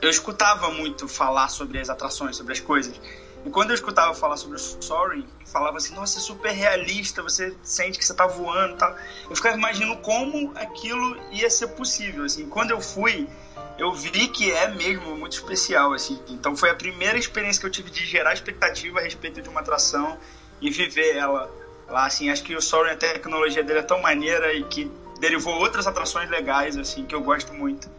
eu 0.00 0.10
escutava 0.10 0.70
muito 0.70 1.06
falar 1.06 1.48
sobre 1.48 1.78
as 1.78 1.90
atrações, 1.90 2.36
sobre 2.36 2.54
as 2.54 2.60
coisas. 2.60 2.98
E 3.44 3.50
quando 3.50 3.70
eu 3.70 3.74
escutava 3.74 4.14
falar 4.14 4.36
sobre 4.36 4.56
o 4.56 4.58
Soaring, 4.58 5.26
falava 5.44 5.76
assim, 5.76 5.94
nossa, 5.94 6.18
é 6.18 6.22
super 6.22 6.52
realista, 6.52 7.22
você 7.22 7.54
sente 7.62 7.98
que 7.98 8.04
você 8.04 8.14
tá 8.14 8.26
voando 8.26 8.74
e 8.74 8.78
tal. 8.78 8.96
Eu 9.28 9.36
ficava 9.36 9.56
imaginando 9.56 9.96
como 9.98 10.52
aquilo 10.54 11.20
ia 11.30 11.50
ser 11.50 11.68
possível, 11.68 12.24
assim. 12.24 12.48
Quando 12.48 12.70
eu 12.70 12.80
fui, 12.80 13.28
eu 13.76 13.92
vi 13.92 14.28
que 14.28 14.50
é 14.50 14.68
mesmo 14.68 15.16
muito 15.16 15.32
especial, 15.32 15.92
assim. 15.92 16.18
Então 16.28 16.56
foi 16.56 16.70
a 16.70 16.74
primeira 16.74 17.18
experiência 17.18 17.60
que 17.60 17.66
eu 17.66 17.70
tive 17.70 17.90
de 17.90 18.06
gerar 18.06 18.32
expectativa 18.32 19.00
a 19.00 19.02
respeito 19.02 19.42
de 19.42 19.48
uma 19.48 19.60
atração 19.60 20.18
e 20.62 20.70
viver 20.70 21.16
ela 21.16 21.50
lá, 21.88 22.06
assim, 22.06 22.30
acho 22.30 22.42
que 22.42 22.56
o 22.56 22.62
Soaring, 22.62 22.92
a 22.92 22.96
tecnologia 22.96 23.62
dele 23.62 23.80
é 23.80 23.82
tão 23.82 24.00
maneira 24.00 24.54
e 24.54 24.64
que 24.64 24.90
derivou 25.20 25.54
outras 25.54 25.86
atrações 25.86 26.30
legais, 26.30 26.78
assim, 26.78 27.04
que 27.04 27.14
eu 27.14 27.22
gosto 27.22 27.52
muito. 27.52 27.90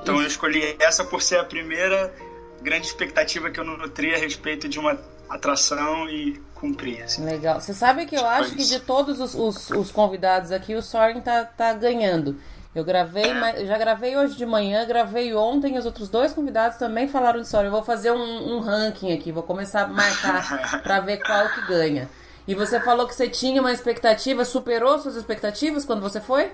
Então 0.00 0.20
eu 0.20 0.26
escolhi 0.26 0.76
essa 0.78 1.04
por 1.04 1.20
ser 1.20 1.38
a 1.38 1.44
primeira 1.44 2.14
grande 2.62 2.86
expectativa 2.86 3.50
que 3.50 3.58
eu 3.58 3.64
nutri 3.64 4.14
a 4.14 4.18
respeito 4.18 4.68
de 4.68 4.78
uma 4.78 4.98
atração 5.28 6.08
e 6.08 6.40
cumpri. 6.54 7.02
Assim. 7.02 7.24
Legal. 7.24 7.60
Você 7.60 7.74
sabe 7.74 8.06
que 8.06 8.16
eu 8.16 8.26
acho 8.26 8.54
que 8.54 8.64
de 8.64 8.80
todos 8.80 9.18
os, 9.20 9.34
os, 9.34 9.70
os, 9.70 9.90
convidados 9.90 10.52
aqui, 10.52 10.74
o 10.74 10.82
Soaring 10.82 11.20
tá, 11.20 11.44
tá 11.44 11.72
ganhando. 11.72 12.36
Eu 12.74 12.84
gravei, 12.84 13.24
é. 13.24 13.66
já 13.66 13.76
gravei 13.76 14.16
hoje 14.16 14.36
de 14.36 14.46
manhã, 14.46 14.86
gravei 14.86 15.34
ontem, 15.34 15.76
os 15.76 15.84
outros 15.84 16.08
dois 16.08 16.32
convidados 16.32 16.78
também 16.78 17.08
falaram 17.08 17.40
de 17.40 17.48
Soaring. 17.48 17.66
Eu 17.66 17.72
vou 17.72 17.82
fazer 17.82 18.12
um, 18.12 18.54
um 18.54 18.60
ranking 18.60 19.12
aqui, 19.12 19.32
vou 19.32 19.42
começar 19.42 19.82
a 19.82 19.88
marcar 19.88 20.80
para 20.82 21.00
ver 21.00 21.18
qual 21.18 21.48
que 21.48 21.66
ganha. 21.66 22.08
E 22.46 22.54
você 22.54 22.80
falou 22.80 23.06
que 23.08 23.14
você 23.14 23.28
tinha 23.28 23.60
uma 23.60 23.72
expectativa, 23.72 24.44
superou 24.44 24.98
suas 24.98 25.16
expectativas 25.16 25.84
quando 25.84 26.00
você 26.00 26.20
foi? 26.20 26.52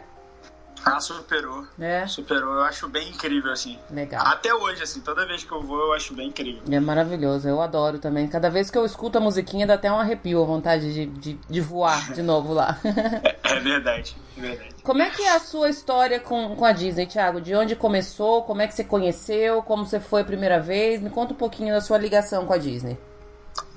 Ah, 0.85 1.01
superou. 1.01 1.67
É. 1.81 2.07
Superou. 2.07 2.55
Eu 2.55 2.63
acho 2.63 2.89
bem 2.89 3.09
incrível, 3.09 3.51
assim. 3.51 3.77
Legal. 3.91 4.25
Até 4.25 4.55
hoje, 4.55 4.85
assim, 4.85 5.01
toda 5.01 5.27
vez 5.27 5.43
que 5.43 5.51
eu 5.51 5.61
vou, 5.61 5.87
eu 5.87 5.93
acho 5.93 6.15
bem 6.15 6.29
incrível. 6.29 6.63
É 6.71 6.79
maravilhoso, 6.79 7.49
eu 7.49 7.61
adoro 7.61 7.99
também. 7.99 8.29
Cada 8.29 8.49
vez 8.49 8.71
que 8.71 8.79
eu 8.79 8.87
escuto 8.87 9.19
a 9.19 9.21
musiquinha 9.21 9.67
dá 9.67 9.75
até 9.75 9.91
um 9.91 9.99
arrepio, 9.99 10.41
a 10.41 10.47
vontade 10.47 10.95
de, 10.95 11.07
de, 11.07 11.33
de 11.35 11.61
voar 11.61 12.13
de 12.13 12.23
novo 12.23 12.55
lá. 12.55 12.79
É 13.47 13.61
verdade, 13.61 14.17
é 14.37 14.41
verdade. 14.41 14.76
Como 14.87 15.03
é 15.03 15.11
que 15.11 15.21
é 15.21 15.35
a 15.35 15.41
sua 15.41 15.69
história 15.69 16.21
com, 16.21 16.55
com 16.55 16.65
a 16.65 16.71
Disney, 16.71 17.09
Thiago? 17.09 17.41
De 17.41 17.53
onde 17.57 17.75
começou? 17.75 18.45
Como 18.45 18.63
é 18.63 18.69
que 18.69 18.75
você 18.75 18.85
conheceu? 18.85 19.61
Como 19.61 19.85
você 19.85 19.99
foi 19.99 20.21
a 20.23 20.25
primeira 20.25 20.61
vez? 20.61 21.03
Me 21.03 21.11
conta 21.11 21.33
um 21.33 21.37
pouquinho 21.37 21.75
da 21.75 21.81
sua 21.81 21.99
ligação 21.99 22.47
com 22.47 22.53
a 22.53 22.57
Disney. 22.57 22.97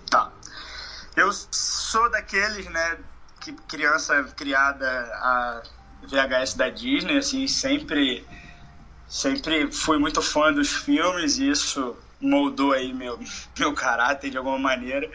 Tá. 0.07 0.31
Eu 1.15 1.31
sou 1.33 2.11
daqueles, 2.11 2.69
né, 2.69 2.99
que 3.41 3.53
criança 3.53 4.21
criada 4.37 4.87
a 5.15 5.63
VHS 6.03 6.53
da 6.53 6.69
Disney, 6.69 7.17
assim, 7.17 7.47
sempre 7.47 8.23
sempre 9.07 9.71
fui 9.71 9.97
muito 9.97 10.21
fã 10.21 10.53
dos 10.53 10.71
filmes 10.71 11.39
e 11.39 11.49
isso 11.49 11.97
moldou 12.21 12.71
aí 12.71 12.93
meu 12.93 13.19
meu 13.57 13.73
caráter 13.73 14.29
de 14.29 14.37
alguma 14.37 14.59
maneira. 14.59 15.09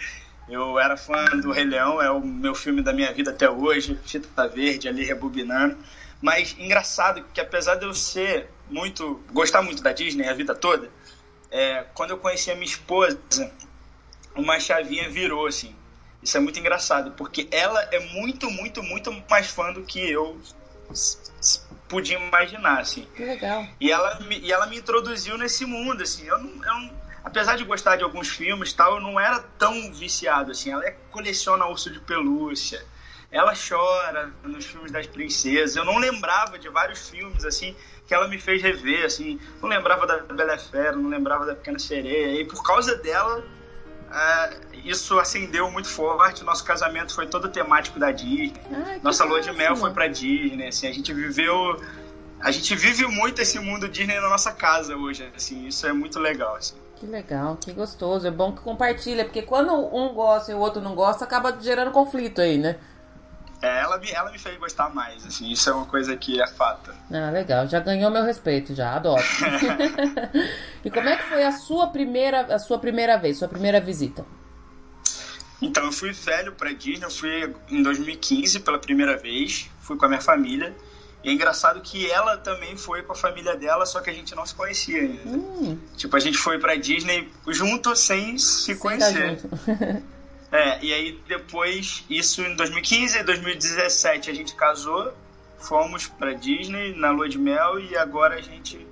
Eu 0.49 0.79
era 0.79 0.97
fã 0.97 1.25
do 1.41 1.53
Rei 1.53 1.65
Leão, 1.65 2.01
é 2.03 2.11
o 2.11 2.21
meu 2.21 2.55
filme 2.55 2.83
da 2.83 2.93
minha 2.93 3.13
vida 3.13 3.31
até 3.31 3.49
hoje, 3.49 3.99
Fita 4.05 4.47
Verde 4.47 4.89
ali 4.89 5.05
rebobinando. 5.05 5.77
Mas 6.21 6.55
engraçado 6.59 7.25
que 7.33 7.41
apesar 7.41 7.77
de 7.77 7.85
eu 7.85 7.95
ser 7.95 8.49
muito 8.71 9.23
gostar 9.33 9.63
muito 9.63 9.83
da 9.83 9.93
Disney 9.93 10.29
a 10.29 10.35
vida 10.35 10.55
toda, 10.55 10.91
é, 11.51 11.85
quando 11.95 12.11
eu 12.11 12.19
conheci 12.19 12.51
a 12.51 12.55
minha 12.55 12.67
esposa, 12.67 13.19
uma 14.35 14.59
chavinha 14.59 15.09
virou 15.09 15.47
assim. 15.47 15.75
Isso 16.23 16.37
é 16.37 16.41
muito 16.41 16.59
engraçado, 16.59 17.13
porque 17.13 17.47
ela 17.51 17.81
é 17.93 18.01
muito, 18.01 18.51
muito, 18.51 18.83
muito 18.83 19.13
mais 19.29 19.47
fã 19.47 19.73
do 19.73 19.83
que 19.83 20.01
eu 20.11 20.41
podia 21.89 22.19
imaginar, 22.19 22.81
assim. 22.81 23.07
Que 23.15 23.25
legal. 23.25 23.67
E 23.79 23.93
ela, 23.93 24.19
me, 24.21 24.39
e 24.39 24.51
ela 24.51 24.67
me 24.67 24.79
introduziu 24.79 25.37
nesse 25.37 25.67
mundo, 25.67 26.03
assim. 26.03 26.27
Eu 26.27 26.39
não, 26.39 26.51
eu 26.51 26.75
não, 26.75 26.91
apesar 27.25 27.57
de 27.57 27.65
gostar 27.65 27.97
de 27.97 28.05
alguns 28.05 28.29
filmes 28.29 28.73
tal, 28.73 28.97
eu 28.97 29.01
não 29.01 29.19
era 29.19 29.41
tão 29.59 29.93
viciado, 29.93 30.53
assim. 30.53 30.71
Ela 30.71 30.91
coleciona 31.11 31.67
urso 31.67 31.91
de 31.91 31.99
pelúcia. 32.01 32.85
Ela 33.33 33.55
chora 33.57 34.31
nos 34.45 34.67
filmes 34.67 34.93
das 34.93 35.07
princesas. 35.07 35.75
Eu 35.75 35.85
não 35.85 35.99
lembrava 35.99 36.59
de 36.59 36.69
vários 36.69 37.09
filmes, 37.09 37.45
assim, 37.45 37.75
que 38.07 38.15
ela 38.15 38.29
me 38.29 38.39
fez 38.39 38.63
rever, 38.63 39.05
assim. 39.05 39.41
Não 39.61 39.69
lembrava 39.69 40.07
da 40.07 40.19
Bela 40.19 40.57
Fera, 40.57 40.93
não 40.95 41.09
lembrava 41.09 41.45
da 41.45 41.55
Pequena 41.57 41.79
Sereia. 41.79 42.41
E 42.41 42.45
por 42.45 42.63
causa 42.63 42.95
dela, 42.97 43.43
Uh, 44.15 44.79
isso 44.85 45.19
acendeu 45.19 45.69
muito 45.73 45.89
forte. 45.89 46.45
Nosso 46.45 46.65
casamento 46.65 47.13
foi 47.13 47.27
todo 47.27 47.49
temático 47.49 47.99
da 47.99 48.13
Disney. 48.13 48.53
Ai, 48.87 49.01
Nossa 49.03 49.25
lua 49.25 49.41
de 49.41 49.51
mel 49.51 49.75
foi 49.75 49.91
pra 49.91 50.07
Disney. 50.07 50.69
Assim, 50.69 50.87
a 50.87 50.93
gente 50.93 51.13
viveu. 51.13 51.83
A 52.41 52.53
gente 52.53 52.77
vive 52.77 53.09
muito 53.09 53.43
esse 53.43 53.59
mundo 53.59 53.89
Disney 53.89 54.21
na 54.21 54.29
nossa 54.29 54.53
casa 54.53 54.95
hoje. 54.97 55.29
Assim, 55.35 55.67
isso 55.67 55.85
é 55.85 55.93
muito 55.93 56.21
legal. 56.21 56.55
Assim. 56.55 56.77
Que 56.97 57.07
legal, 57.07 57.57
que 57.57 57.73
gostoso. 57.73 58.27
É 58.27 58.31
bom 58.31 58.53
que 58.53 58.61
compartilha, 58.61 59.25
porque 59.25 59.43
quando 59.43 59.73
um 59.73 60.15
gosta 60.15 60.53
e 60.53 60.55
o 60.55 60.59
outro 60.59 60.81
não 60.81 60.95
gosta, 60.95 61.25
acaba 61.25 61.57
gerando 61.61 61.91
conflito 61.91 62.41
aí, 62.41 62.59
né? 62.59 62.77
É, 63.63 63.81
ela, 63.81 63.97
me, 63.97 64.11
ela 64.11 64.31
me 64.31 64.39
fez 64.39 64.59
gostar 64.59 64.95
mais, 64.95 65.25
assim, 65.25 65.51
isso 65.51 65.71
é 65.71 65.73
uma 65.73 65.87
coisa 65.87 66.15
que 66.17 66.41
é 66.41 66.47
fato. 66.47 66.93
Ah, 67.11 67.31
legal, 67.31 67.67
já 67.67 67.81
ganhou 67.81 68.11
meu 68.11 68.23
respeito, 68.23 68.75
já, 68.75 68.95
adoro. 68.95 69.23
e 70.85 70.91
como 70.91 71.09
é 71.09 71.17
que 71.17 71.23
foi 71.23 71.43
a 71.43 71.53
sua 71.53 71.87
primeira, 71.87 72.43
a 72.55 72.59
sua 72.59 72.79
primeira 72.79 73.17
vez, 73.17 73.39
sua 73.39 73.49
primeira 73.49 73.81
visita? 73.81 74.25
Então, 75.63 75.85
eu 75.85 75.93
fui 75.93 76.13
velho 76.13 76.53
pra 76.53 76.73
Disney, 76.73 77.07
eu 77.07 77.11
fui 77.11 77.55
em 77.71 77.83
2015 77.83 78.61
pela 78.61 78.79
primeira 78.79 79.17
vez, 79.17 79.71
fui 79.81 79.97
com 79.97 80.05
a 80.05 80.09
minha 80.09 80.21
família. 80.21 80.75
E 81.25 81.31
é 81.31 81.33
engraçado 81.33 81.81
que 81.81 82.09
ela 82.11 82.37
também 82.37 82.77
foi 82.77 83.03
com 83.03 83.13
a 83.13 83.17
família 83.17 83.57
dela, 83.57 83.87
só 83.87 84.01
que 84.01 84.11
a 84.11 84.13
gente 84.13 84.35
não 84.35 84.45
se 84.45 84.55
conhecia 84.55 85.01
ainda. 85.01 85.23
Hum, 85.27 85.79
Tipo, 85.97 86.17
a 86.17 86.21
gente 86.21 86.37
foi 86.37 86.59
pra 86.59 86.75
Disney 86.77 87.29
junto 87.49 87.97
sem 87.97 88.37
se 88.39 88.65
sem 88.67 88.77
conhecer. 88.79 89.39
É, 90.53 90.79
e 90.85 90.93
aí 90.95 91.19
depois, 91.27 92.05
isso 92.09 92.41
em 92.41 92.55
2015 92.55 93.19
e 93.19 93.23
2017 93.25 94.31
a 94.31 94.35
gente 94.35 94.55
casou, 94.55 95.13
fomos 95.59 96.07
pra 96.07 96.33
Disney 96.33 96.95
na 96.95 97.11
lua 97.11 97.29
de 97.29 97.39
mel 97.39 97.81
e 97.81 97.97
agora 97.97 98.37
a 98.37 98.41
gente 98.41 98.87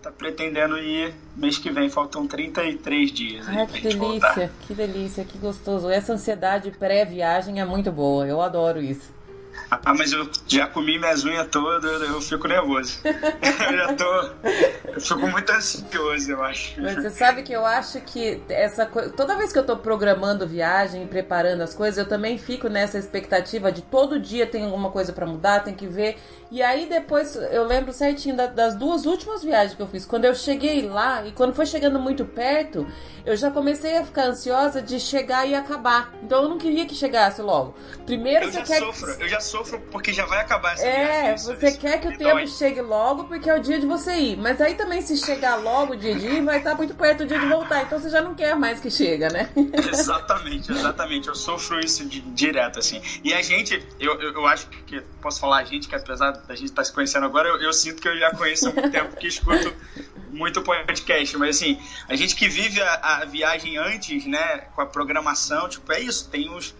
tá 0.00 0.10
pretendendo 0.10 0.78
ir 0.78 1.14
mês 1.36 1.58
que 1.58 1.70
vem, 1.70 1.90
faltam 1.90 2.26
33 2.26 3.12
dias 3.12 3.46
Ai, 3.46 3.66
pra 3.66 3.66
que 3.66 3.82
gente 3.82 3.96
voltar. 3.96 4.34
delícia, 4.34 4.52
que 4.66 4.74
delícia, 4.74 5.24
que 5.26 5.36
gostoso. 5.36 5.90
Essa 5.90 6.14
ansiedade 6.14 6.70
pré-viagem 6.70 7.60
é 7.60 7.64
muito 7.66 7.92
boa, 7.92 8.26
eu 8.26 8.40
adoro 8.40 8.80
isso. 8.80 9.12
Ah, 9.84 9.94
mas 9.94 10.12
eu 10.12 10.28
já 10.46 10.66
comi 10.66 10.98
minhas 10.98 11.24
unhas 11.24 11.48
todas, 11.48 12.02
eu 12.02 12.20
fico 12.20 12.46
nervoso. 12.46 13.00
eu 13.04 13.76
já 13.76 13.94
tô. 13.94 14.30
Eu 14.92 15.00
fico 15.00 15.26
muito 15.28 15.50
ansioso, 15.50 16.30
eu 16.30 16.44
acho. 16.44 16.80
Mas 16.80 16.96
você 16.96 17.10
sabe 17.10 17.42
que 17.42 17.52
eu 17.52 17.64
acho 17.64 18.00
que 18.02 18.42
essa 18.48 18.84
coisa. 18.84 19.10
Toda 19.10 19.36
vez 19.36 19.52
que 19.52 19.58
eu 19.58 19.64
tô 19.64 19.76
programando 19.76 20.46
viagem, 20.46 21.06
preparando 21.06 21.62
as 21.62 21.74
coisas, 21.74 21.98
eu 21.98 22.06
também 22.06 22.36
fico 22.36 22.68
nessa 22.68 22.98
expectativa 22.98 23.72
de 23.72 23.82
todo 23.82 24.20
dia 24.20 24.46
tem 24.46 24.64
alguma 24.64 24.90
coisa 24.90 25.12
pra 25.12 25.26
mudar, 25.26 25.60
tem 25.60 25.74
que 25.74 25.86
ver. 25.86 26.16
E 26.52 26.60
aí 26.62 26.84
depois 26.86 27.34
eu 27.34 27.64
lembro 27.64 27.94
certinho 27.94 28.36
da- 28.36 28.46
das 28.46 28.74
duas 28.74 29.06
últimas 29.06 29.42
viagens 29.42 29.74
que 29.74 29.80
eu 29.80 29.86
fiz. 29.86 30.04
Quando 30.04 30.26
eu 30.26 30.34
cheguei 30.34 30.82
lá 30.86 31.24
e 31.24 31.32
quando 31.32 31.54
foi 31.54 31.64
chegando 31.64 31.98
muito 31.98 32.26
perto, 32.26 32.86
eu 33.24 33.34
já 33.34 33.50
comecei 33.50 33.96
a 33.96 34.04
ficar 34.04 34.24
ansiosa 34.26 34.82
de 34.82 35.00
chegar 35.00 35.46
e 35.48 35.54
acabar. 35.54 36.12
Então 36.22 36.42
eu 36.42 36.48
não 36.50 36.58
queria 36.58 36.84
que 36.84 36.94
chegasse 36.94 37.40
logo. 37.40 37.74
Primeiro 38.04 38.44
Eu 38.44 38.52
você 38.52 38.58
já 38.58 38.64
quer. 38.66 38.78
sofro, 38.80 39.10
eu 39.18 39.28
já 39.28 39.40
sofro 39.40 39.80
porque 39.90 40.12
já 40.12 40.26
vai 40.26 40.40
acabar 40.40 40.74
essa 40.74 40.84
É, 40.86 41.22
viagem. 41.22 41.38
Você 41.56 41.66
isso 41.68 41.78
quer 41.80 41.98
que 41.98 42.08
o 42.08 42.18
tempo 42.18 42.34
dói. 42.34 42.46
chegue 42.46 42.82
logo 42.82 43.24
porque 43.24 43.48
é 43.48 43.54
o 43.54 43.58
dia 43.60 43.80
de 43.80 43.86
você 43.86 44.12
ir. 44.14 44.36
Mas 44.36 44.60
aí 44.60 44.74
também, 44.74 45.00
se 45.00 45.16
chegar 45.16 45.56
logo 45.56 45.94
o 45.94 45.96
dia 45.96 46.14
de 46.14 46.26
ir, 46.26 46.42
vai 46.42 46.58
estar 46.58 46.74
muito 46.74 46.94
perto 46.94 47.22
o 47.22 47.26
dia 47.26 47.38
de 47.38 47.46
voltar. 47.46 47.82
Então 47.84 47.98
você 47.98 48.10
já 48.10 48.20
não 48.20 48.34
quer 48.34 48.54
mais 48.56 48.78
que 48.78 48.90
chega, 48.90 49.30
né? 49.30 49.48
Exatamente, 49.88 50.70
exatamente. 50.70 51.28
Eu 51.28 51.34
sofro 51.34 51.80
isso 51.80 52.04
de- 52.04 52.20
direto, 52.20 52.78
assim. 52.78 53.00
E 53.24 53.32
a 53.32 53.40
gente, 53.40 53.82
eu, 53.98 54.20
eu, 54.20 54.32
eu 54.34 54.46
acho 54.46 54.68
que 54.86 55.00
posso 55.22 55.40
falar 55.40 55.58
a 55.58 55.64
gente, 55.64 55.88
que 55.88 55.94
apesar 55.94 56.41
da 56.46 56.54
gente 56.54 56.70
estar 56.70 56.84
se 56.84 56.92
conhecendo 56.92 57.26
agora, 57.26 57.48
eu, 57.48 57.56
eu 57.62 57.72
sinto 57.72 58.00
que 58.00 58.08
eu 58.08 58.18
já 58.18 58.30
conheço 58.34 58.68
há 58.68 58.72
muito 58.72 58.90
tempo, 58.92 59.16
que 59.16 59.26
escuto 59.26 59.74
muito 60.30 60.62
podcast. 60.62 61.36
Mas 61.36 61.56
assim, 61.56 61.78
a 62.08 62.16
gente 62.16 62.34
que 62.34 62.48
vive 62.48 62.80
a, 62.80 62.94
a 62.94 63.24
viagem 63.24 63.76
antes, 63.76 64.26
né, 64.26 64.58
com 64.74 64.80
a 64.80 64.86
programação, 64.86 65.68
tipo, 65.68 65.90
é 65.92 66.00
isso, 66.00 66.28
tem 66.28 66.50
uns. 66.50 66.74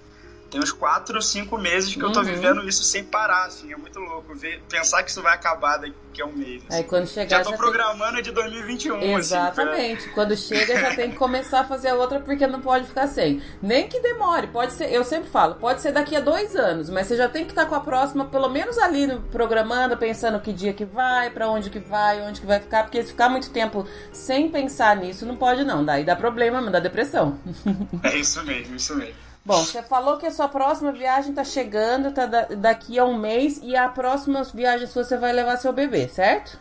Tem 0.52 0.60
uns 0.60 0.70
quatro 0.70 1.16
ou 1.16 1.22
cinco 1.22 1.56
meses 1.56 1.94
que 1.96 2.02
eu 2.02 2.12
tô 2.12 2.20
Uhum. 2.20 2.26
vivendo 2.26 2.68
isso 2.68 2.84
sem 2.84 3.02
parar, 3.02 3.46
assim, 3.46 3.72
é 3.72 3.76
muito 3.76 3.98
louco. 3.98 4.34
Ver, 4.34 4.62
pensar 4.68 5.02
que 5.02 5.10
isso 5.10 5.22
vai 5.22 5.32
acabar 5.34 5.78
daqui 5.78 6.20
a 6.20 6.26
um 6.26 6.32
mês. 6.32 6.62
assim. 6.68 6.76
Aí 6.76 6.84
quando 6.84 7.06
chegar 7.08 7.38
Já 7.38 7.38
tô 7.38 7.44
já 7.44 7.56
tem- 7.56 7.58
programando 7.58 8.20
de 8.20 8.30
2021, 8.32 8.96
assim, 8.96 9.08
pra- 9.08 9.18
Exatamente. 9.18 10.08
Quando 10.10 10.36
chega 10.36 10.78
já 10.78 10.94
tem 10.94 11.10
que 11.10 11.16
começar 11.16 11.60
a 11.60 11.64
fazer 11.64 11.88
a 11.88 11.94
outra 11.94 12.20
porque 12.20 12.46
não 12.46 12.60
pode 12.60 12.86
ficar 12.86 13.06
sem. 13.06 13.42
Nem 13.62 13.88
que 13.88 13.98
demore, 14.00 14.46
pode 14.48 14.74
ser, 14.74 14.92
eu 14.92 15.02
sempre 15.04 15.30
falo, 15.30 15.54
pode 15.54 15.80
ser 15.80 15.90
daqui 15.90 16.14
a 16.14 16.20
dois 16.20 16.54
anos, 16.54 16.90
mas 16.90 17.06
você 17.06 17.16
já 17.16 17.30
tem 17.30 17.44
que 17.46 17.52
estar 17.52 17.64
com 17.64 17.74
a 17.74 17.80
próxima, 17.80 18.26
pelo 18.26 18.50
menos 18.50 18.76
ali 18.76 19.08
programando, 19.30 19.96
pensando 19.96 20.38
que 20.38 20.52
dia 20.52 20.74
que 20.74 20.84
vai, 20.84 21.30
pra 21.30 21.48
onde 21.48 21.70
que 21.70 21.78
vai, 21.78 22.20
onde 22.20 22.42
que 22.42 22.46
vai 22.46 22.60
ficar, 22.60 22.82
porque 22.82 23.02
se 23.02 23.08
ficar 23.08 23.30
muito 23.30 23.48
tempo 23.50 23.86
sem 24.12 24.50
pensar 24.50 24.96
nisso, 24.96 25.24
não 25.24 25.34
pode 25.36 25.64
não, 25.64 25.82
daí 25.82 26.04
dá 26.04 26.14
problema, 26.14 26.60
dá 26.70 26.78
depressão. 26.78 27.38
É 28.04 28.16
isso 28.18 28.44
mesmo, 28.44 28.76
isso 28.76 28.94
mesmo. 28.94 29.31
Bom, 29.44 29.64
você 29.64 29.82
falou 29.82 30.18
que 30.18 30.26
a 30.26 30.30
sua 30.30 30.48
próxima 30.48 30.92
viagem 30.92 31.34
tá 31.34 31.42
chegando, 31.42 32.12
tá 32.12 32.26
da- 32.26 32.44
daqui 32.56 32.98
a 32.98 33.04
um 33.04 33.18
mês, 33.18 33.58
e 33.62 33.76
a 33.76 33.88
próxima 33.88 34.42
viagem 34.44 34.86
sua 34.86 35.02
você 35.04 35.16
vai 35.16 35.32
levar 35.32 35.56
seu 35.56 35.72
bebê, 35.72 36.06
certo? 36.08 36.58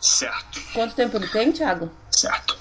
Certo. 0.00 0.60
Quanto 0.74 0.94
tempo 0.94 1.16
ele 1.16 1.28
tem, 1.28 1.52
Thiago? 1.52 1.88
Certo. 2.10 2.56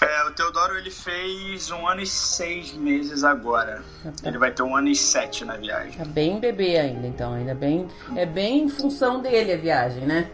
É, 0.00 0.24
o 0.24 0.32
Teodoro 0.32 0.76
ele 0.78 0.90
fez 0.90 1.70
um 1.70 1.86
ano 1.86 2.00
e 2.00 2.06
seis 2.06 2.72
meses 2.72 3.22
agora. 3.22 3.82
Ele 4.24 4.38
vai 4.38 4.50
ter 4.50 4.62
um 4.62 4.74
ano 4.76 4.88
e 4.88 4.96
sete 4.96 5.44
na 5.44 5.56
viagem. 5.56 5.92
Tá 5.92 6.04
bem 6.04 6.40
bebê 6.40 6.76
ainda, 6.78 7.06
então, 7.06 7.34
ainda 7.34 7.54
bem. 7.54 7.88
É 8.16 8.26
bem 8.26 8.64
em 8.64 8.68
função 8.68 9.20
dele 9.20 9.52
a 9.52 9.56
viagem, 9.56 10.04
né? 10.06 10.28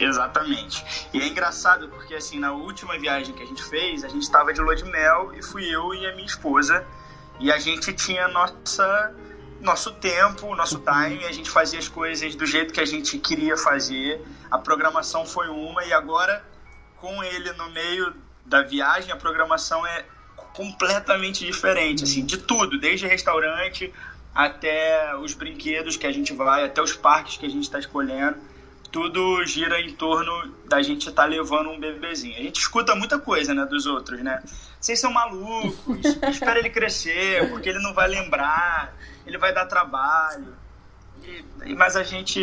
Exatamente. 0.00 0.84
E 1.14 1.20
é 1.20 1.28
engraçado 1.28 1.88
porque 1.88 2.14
assim, 2.14 2.38
na 2.40 2.52
última 2.52 2.98
viagem 2.98 3.32
que 3.34 3.42
a 3.42 3.46
gente 3.46 3.62
fez, 3.62 4.02
a 4.04 4.08
gente 4.08 4.22
estava 4.22 4.52
de 4.52 4.60
lua 4.60 4.74
de 4.74 4.84
mel 4.84 5.32
e 5.36 5.42
fui 5.42 5.64
eu 5.72 5.94
e 5.94 6.06
a 6.06 6.14
minha 6.14 6.26
esposa. 6.26 6.84
E 7.40 7.50
a 7.50 7.58
gente 7.58 7.92
tinha 7.92 8.28
nossa 8.28 9.14
nosso 9.60 9.92
tempo, 9.92 10.54
nosso 10.54 10.78
time, 10.78 11.24
a 11.26 11.32
gente 11.32 11.50
fazia 11.50 11.78
as 11.78 11.88
coisas 11.88 12.34
do 12.34 12.46
jeito 12.46 12.72
que 12.72 12.80
a 12.80 12.84
gente 12.84 13.18
queria 13.18 13.56
fazer. 13.56 14.24
A 14.50 14.58
programação 14.58 15.26
foi 15.26 15.48
uma 15.48 15.84
e 15.84 15.92
agora 15.92 16.42
com 16.96 17.22
ele 17.22 17.52
no 17.52 17.70
meio 17.70 18.14
da 18.44 18.62
viagem, 18.62 19.12
a 19.12 19.16
programação 19.16 19.86
é 19.86 20.04
completamente 20.54 21.44
diferente, 21.44 22.04
assim, 22.04 22.24
de 22.24 22.36
tudo, 22.36 22.78
desde 22.78 23.06
restaurante 23.06 23.92
até 24.34 25.14
os 25.16 25.34
brinquedos 25.34 25.96
que 25.96 26.06
a 26.06 26.12
gente 26.12 26.32
vai, 26.32 26.64
até 26.64 26.80
os 26.82 26.92
parques 26.92 27.36
que 27.36 27.46
a 27.46 27.48
gente 27.48 27.64
está 27.64 27.78
escolhendo. 27.78 28.36
Tudo 28.90 29.44
gira 29.46 29.80
em 29.80 29.92
torno 29.92 30.52
da 30.68 30.82
gente 30.82 31.08
estar 31.08 31.24
levando 31.24 31.70
um 31.70 31.78
bebezinho. 31.78 32.36
A 32.36 32.42
gente 32.42 32.58
escuta 32.60 32.94
muita 32.96 33.18
coisa, 33.18 33.54
né, 33.54 33.64
dos 33.66 33.86
outros, 33.86 34.20
né? 34.20 34.42
Vocês 34.80 34.98
são 34.98 35.12
malucos, 35.12 36.04
espera 36.28 36.58
ele 36.58 36.70
crescer, 36.70 37.48
porque 37.50 37.68
ele 37.68 37.78
não 37.80 37.94
vai 37.94 38.08
lembrar, 38.08 38.92
ele 39.26 39.38
vai 39.38 39.54
dar 39.54 39.66
trabalho. 39.66 40.54
E- 41.22 41.74
mas 41.74 41.94
a 41.96 42.02
gente 42.02 42.40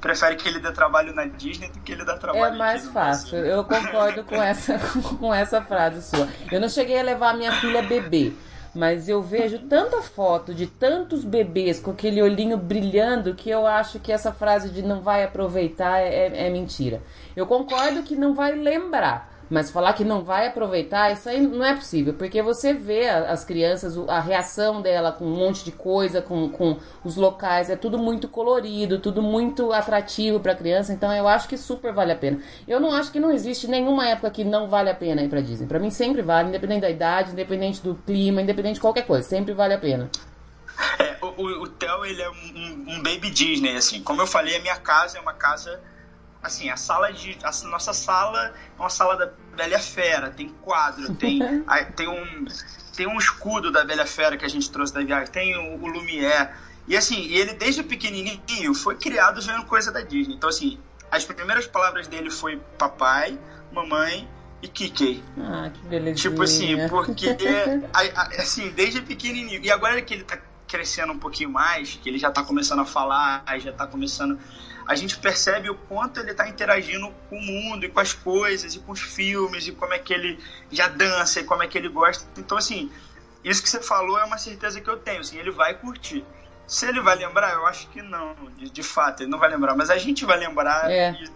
prefere 0.00 0.34
que 0.36 0.48
ele 0.48 0.58
dê 0.58 0.72
trabalho 0.72 1.14
na 1.14 1.26
Disney 1.26 1.68
do 1.68 1.78
que 1.80 1.92
ele 1.92 2.04
dá 2.04 2.16
trabalho 2.16 2.54
É 2.54 2.58
mais 2.58 2.88
fácil. 2.88 3.38
Eu 3.38 3.62
concordo 3.62 4.24
com 4.24 4.42
essa, 4.42 4.78
com 5.20 5.32
essa 5.32 5.62
frase 5.62 6.02
sua. 6.02 6.26
Eu 6.50 6.60
não 6.60 6.68
cheguei 6.68 6.98
a 6.98 7.02
levar 7.02 7.34
minha 7.36 7.52
filha 7.60 7.82
bebê. 7.82 8.32
Mas 8.74 9.08
eu 9.08 9.20
vejo 9.20 9.58
tanta 9.60 10.00
foto 10.00 10.54
de 10.54 10.66
tantos 10.66 11.24
bebês 11.24 11.80
com 11.80 11.90
aquele 11.90 12.22
olhinho 12.22 12.56
brilhando 12.56 13.34
que 13.34 13.50
eu 13.50 13.66
acho 13.66 13.98
que 13.98 14.12
essa 14.12 14.32
frase 14.32 14.70
de 14.70 14.82
não 14.82 15.00
vai 15.00 15.24
aproveitar 15.24 15.98
é, 15.98 16.26
é, 16.26 16.46
é 16.46 16.50
mentira. 16.50 17.02
Eu 17.34 17.46
concordo 17.46 18.02
que 18.02 18.14
não 18.14 18.34
vai 18.34 18.54
lembrar. 18.54 19.29
Mas 19.50 19.68
falar 19.68 19.94
que 19.94 20.04
não 20.04 20.22
vai 20.22 20.46
aproveitar, 20.46 21.12
isso 21.12 21.28
aí 21.28 21.40
não 21.40 21.64
é 21.64 21.74
possível, 21.74 22.14
porque 22.14 22.40
você 22.40 22.72
vê 22.72 23.08
as 23.08 23.44
crianças, 23.44 23.98
a 24.08 24.20
reação 24.20 24.80
dela 24.80 25.10
com 25.10 25.24
um 25.24 25.36
monte 25.36 25.64
de 25.64 25.72
coisa, 25.72 26.22
com, 26.22 26.48
com 26.48 26.78
os 27.04 27.16
locais, 27.16 27.68
é 27.68 27.74
tudo 27.74 27.98
muito 27.98 28.28
colorido, 28.28 29.00
tudo 29.00 29.20
muito 29.20 29.72
atrativo 29.72 30.38
para 30.38 30.52
a 30.52 30.54
criança, 30.54 30.92
então 30.92 31.12
eu 31.12 31.26
acho 31.26 31.48
que 31.48 31.58
super 31.58 31.92
vale 31.92 32.12
a 32.12 32.16
pena. 32.16 32.40
Eu 32.68 32.78
não 32.78 32.94
acho 32.94 33.10
que 33.10 33.18
não 33.18 33.32
existe 33.32 33.66
nenhuma 33.66 34.08
época 34.08 34.30
que 34.30 34.44
não 34.44 34.68
vale 34.68 34.88
a 34.88 34.94
pena 34.94 35.20
ir 35.20 35.28
para 35.28 35.40
Disney. 35.40 35.66
Para 35.66 35.80
mim 35.80 35.90
sempre 35.90 36.22
vale, 36.22 36.50
independente 36.50 36.82
da 36.82 36.90
idade, 36.90 37.32
independente 37.32 37.82
do 37.82 37.96
clima, 37.96 38.40
independente 38.40 38.74
de 38.74 38.80
qualquer 38.80 39.04
coisa, 39.04 39.28
sempre 39.28 39.52
vale 39.52 39.74
a 39.74 39.78
pena. 39.78 40.08
É, 40.98 41.16
o, 41.20 41.26
o, 41.26 41.62
o 41.62 41.68
Theo, 41.68 42.04
ele 42.04 42.22
é 42.22 42.30
um, 42.30 42.84
um 42.88 43.02
baby 43.02 43.30
Disney, 43.30 43.76
assim. 43.76 44.00
Como 44.02 44.22
eu 44.22 44.26
falei, 44.26 44.56
a 44.56 44.60
minha 44.60 44.76
casa 44.76 45.18
é 45.18 45.20
uma 45.20 45.34
casa 45.34 45.80
assim, 46.42 46.70
a 46.70 46.76
sala 46.76 47.12
de. 47.12 47.38
A 47.42 47.68
nossa 47.68 47.92
sala 47.92 48.54
é 48.76 48.80
uma 48.80 48.90
sala 48.90 49.16
da 49.16 49.30
Bela 49.56 49.78
Fera, 49.78 50.30
tem 50.30 50.48
quadro, 50.48 51.14
tem, 51.14 51.40
tem, 51.96 52.08
um, 52.08 52.44
tem 52.96 53.06
um 53.06 53.18
escudo 53.18 53.70
da 53.70 53.84
Bela 53.84 54.06
Fera 54.06 54.36
que 54.36 54.44
a 54.44 54.48
gente 54.48 54.70
trouxe 54.70 54.92
da 54.92 55.02
viagem, 55.02 55.30
tem 55.30 55.56
o, 55.56 55.82
o 55.82 55.86
Lumière. 55.86 56.50
E 56.88 56.96
assim, 56.96 57.26
ele 57.30 57.54
desde 57.54 57.82
pequenininho 57.82 58.74
foi 58.74 58.96
criado 58.96 59.40
vendo 59.40 59.64
coisa 59.64 59.92
da 59.92 60.00
Disney. 60.00 60.34
Então, 60.34 60.48
assim, 60.48 60.78
as 61.10 61.24
primeiras 61.24 61.66
palavras 61.66 62.08
dele 62.08 62.30
foi 62.30 62.60
papai, 62.78 63.38
mamãe 63.72 64.28
e 64.62 64.68
Kiki. 64.68 65.22
Ah, 65.38 65.70
que 65.72 65.80
beleza. 65.86 66.20
Tipo 66.20 66.42
assim, 66.42 66.88
porque, 66.88 67.36
assim, 68.38 68.70
desde 68.70 69.02
pequenininho. 69.02 69.60
E 69.62 69.70
agora 69.70 70.00
que 70.02 70.14
ele 70.14 70.24
tá 70.24 70.38
crescendo 70.66 71.12
um 71.12 71.18
pouquinho 71.18 71.50
mais, 71.50 71.98
que 72.00 72.08
ele 72.08 72.18
já 72.18 72.30
tá 72.30 72.44
começando 72.44 72.80
a 72.80 72.84
falar, 72.84 73.44
já 73.58 73.72
tá 73.72 73.86
começando 73.86 74.38
a 74.90 74.96
gente 74.96 75.16
percebe 75.18 75.70
o 75.70 75.76
quanto 75.76 76.18
ele 76.18 76.32
está 76.32 76.48
interagindo 76.48 77.14
com 77.28 77.36
o 77.36 77.40
mundo 77.40 77.84
e 77.86 77.88
com 77.88 78.00
as 78.00 78.12
coisas 78.12 78.74
e 78.74 78.80
com 78.80 78.90
os 78.90 79.00
filmes 79.00 79.68
e 79.68 79.70
como 79.70 79.94
é 79.94 80.00
que 80.00 80.12
ele 80.12 80.36
já 80.68 80.88
dança 80.88 81.38
e 81.38 81.44
como 81.44 81.62
é 81.62 81.68
que 81.68 81.78
ele 81.78 81.88
gosta. 81.88 82.28
Então, 82.36 82.58
assim, 82.58 82.90
isso 83.44 83.62
que 83.62 83.70
você 83.70 83.80
falou 83.80 84.18
é 84.18 84.24
uma 84.24 84.36
certeza 84.36 84.80
que 84.80 84.90
eu 84.90 84.96
tenho. 84.96 85.20
Assim, 85.20 85.38
ele 85.38 85.52
vai 85.52 85.74
curtir. 85.74 86.24
Se 86.66 86.88
ele 86.88 87.00
vai 87.00 87.14
lembrar, 87.14 87.52
eu 87.52 87.68
acho 87.68 87.88
que 87.90 88.02
não. 88.02 88.34
De, 88.56 88.68
de 88.68 88.82
fato, 88.82 89.22
ele 89.22 89.30
não 89.30 89.38
vai 89.38 89.48
lembrar. 89.48 89.76
Mas 89.76 89.90
a 89.90 89.96
gente 89.96 90.24
vai 90.24 90.36
lembrar 90.36 90.90
é. 90.90 91.12
e 91.12 91.30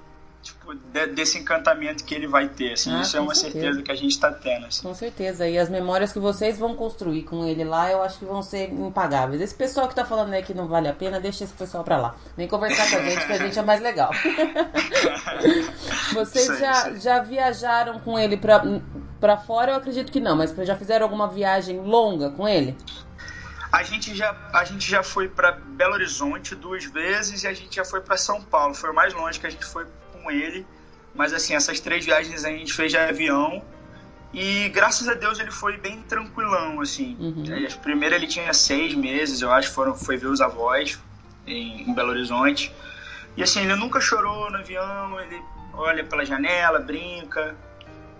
tipo, 0.45 0.75
de, 0.75 1.07
desse 1.09 1.39
encantamento 1.39 2.05
que 2.05 2.15
ele 2.15 2.29
vai 2.29 2.49
ter. 2.49 2.75
Assim, 2.75 2.95
ah, 2.95 3.01
isso 3.01 3.17
é 3.17 3.21
uma 3.21 3.35
certeza. 3.35 3.65
certeza. 3.65 3.83
que 3.83 3.91
a 3.91 3.95
gente 3.95 4.13
está 4.13 4.31
tendo. 4.31 4.67
Assim. 4.67 4.83
Com 4.83 4.95
certeza. 4.95 5.49
E 5.49 5.59
as 5.59 5.69
memórias 5.69 6.13
que 6.13 6.19
vocês 6.19 6.59
vão 6.59 6.77
construir 6.77 7.23
com 7.23 7.45
ele 7.45 7.65
lá, 7.65 7.91
eu 7.91 8.03
acho 8.03 8.19
que 8.19 8.25
vão 8.25 8.43
ser 8.43 8.71
impagáveis. 8.71 9.41
Esse 9.41 9.55
pessoal 9.55 9.87
que 9.87 9.93
está 9.93 10.05
falando 10.05 10.33
aí 10.33 10.43
que 10.43 10.55
não 10.55 10.69
vale 10.69 10.89
a 10.89 10.93
pena, 10.93 11.19
deixa 11.19 11.45
esse 11.45 11.55
pessoal 11.55 11.83
para 11.83 11.97
lá. 11.97 12.15
Vem 12.37 12.47
conversar 12.47 12.89
com 12.91 12.97
a 12.97 13.03
gente, 13.03 13.27
que 13.27 13.33
a 13.33 13.39
gente 13.39 13.59
é 13.59 13.63
mais 13.63 13.81
legal. 13.81 14.11
vocês 16.13 16.59
já, 16.59 16.95
já 16.95 17.21
viajaram 17.21 17.99
com 18.01 18.19
ele 18.19 18.37
para 18.37 19.37
fora? 19.39 19.73
Eu 19.73 19.77
acredito 19.77 20.13
que 20.13 20.21
não, 20.21 20.37
mas 20.37 20.55
já 20.65 20.77
fizeram 20.77 21.05
alguma 21.05 21.29
viagem 21.29 21.81
longa 21.81 22.31
com 22.31 22.47
ele? 22.47 22.77
A 23.75 23.83
gente 23.83 24.15
já, 24.15 24.37
a 24.53 24.65
gente 24.65 24.89
já 24.89 25.03
foi 25.03 25.29
para 25.29 25.51
Belo 25.51 25.95
Horizonte 25.95 26.55
duas 26.55 26.85
vezes 26.85 27.43
e 27.43 27.49
a 27.49 27.53
gente 27.53 27.75
já 27.75 27.85
foi 27.85 28.01
para 28.01 28.17
São 28.17 28.41
Paulo. 28.41 28.73
Foi 28.73 28.91
o 28.91 28.95
mais 28.95 29.13
longe 29.13 29.41
que 29.41 29.49
a 29.49 29.51
gente 29.51 29.65
foi 29.65 29.85
com 30.25 30.31
ele. 30.31 30.67
Mas 31.15 31.33
assim, 31.33 31.55
essas 31.55 31.79
três 31.79 32.05
viagens 32.05 32.45
a 32.45 32.51
gente 32.51 32.73
fez 32.73 32.91
de 32.91 32.99
avião. 32.99 33.63
E 34.33 34.69
graças 34.71 35.09
a 35.09 35.15
Deus 35.15 35.39
ele 35.39 35.53
foi 35.53 35.77
bem 35.77 36.03
tranquilão, 36.03 36.81
assim. 36.81 37.17
Uhum. 37.21 37.45
A 37.73 37.77
primeira 37.79 38.17
ele 38.17 38.27
tinha 38.27 38.53
seis 38.53 38.93
meses, 38.95 39.41
eu 39.41 39.53
acho, 39.53 39.71
foram, 39.71 39.95
foi 39.95 40.17
ver 40.17 40.27
os 40.27 40.41
avós 40.41 40.99
em, 41.47 41.89
em 41.89 41.95
Belo 41.95 42.11
Horizonte. 42.11 42.75
E 43.37 43.43
assim, 43.43 43.61
ele 43.61 43.77
nunca 43.77 44.01
chorou 44.01 44.51
no 44.51 44.59
avião, 44.59 45.21
ele 45.21 45.41
olha 45.73 46.05
pela 46.05 46.25
janela, 46.25 46.81
brinca. 46.81 47.55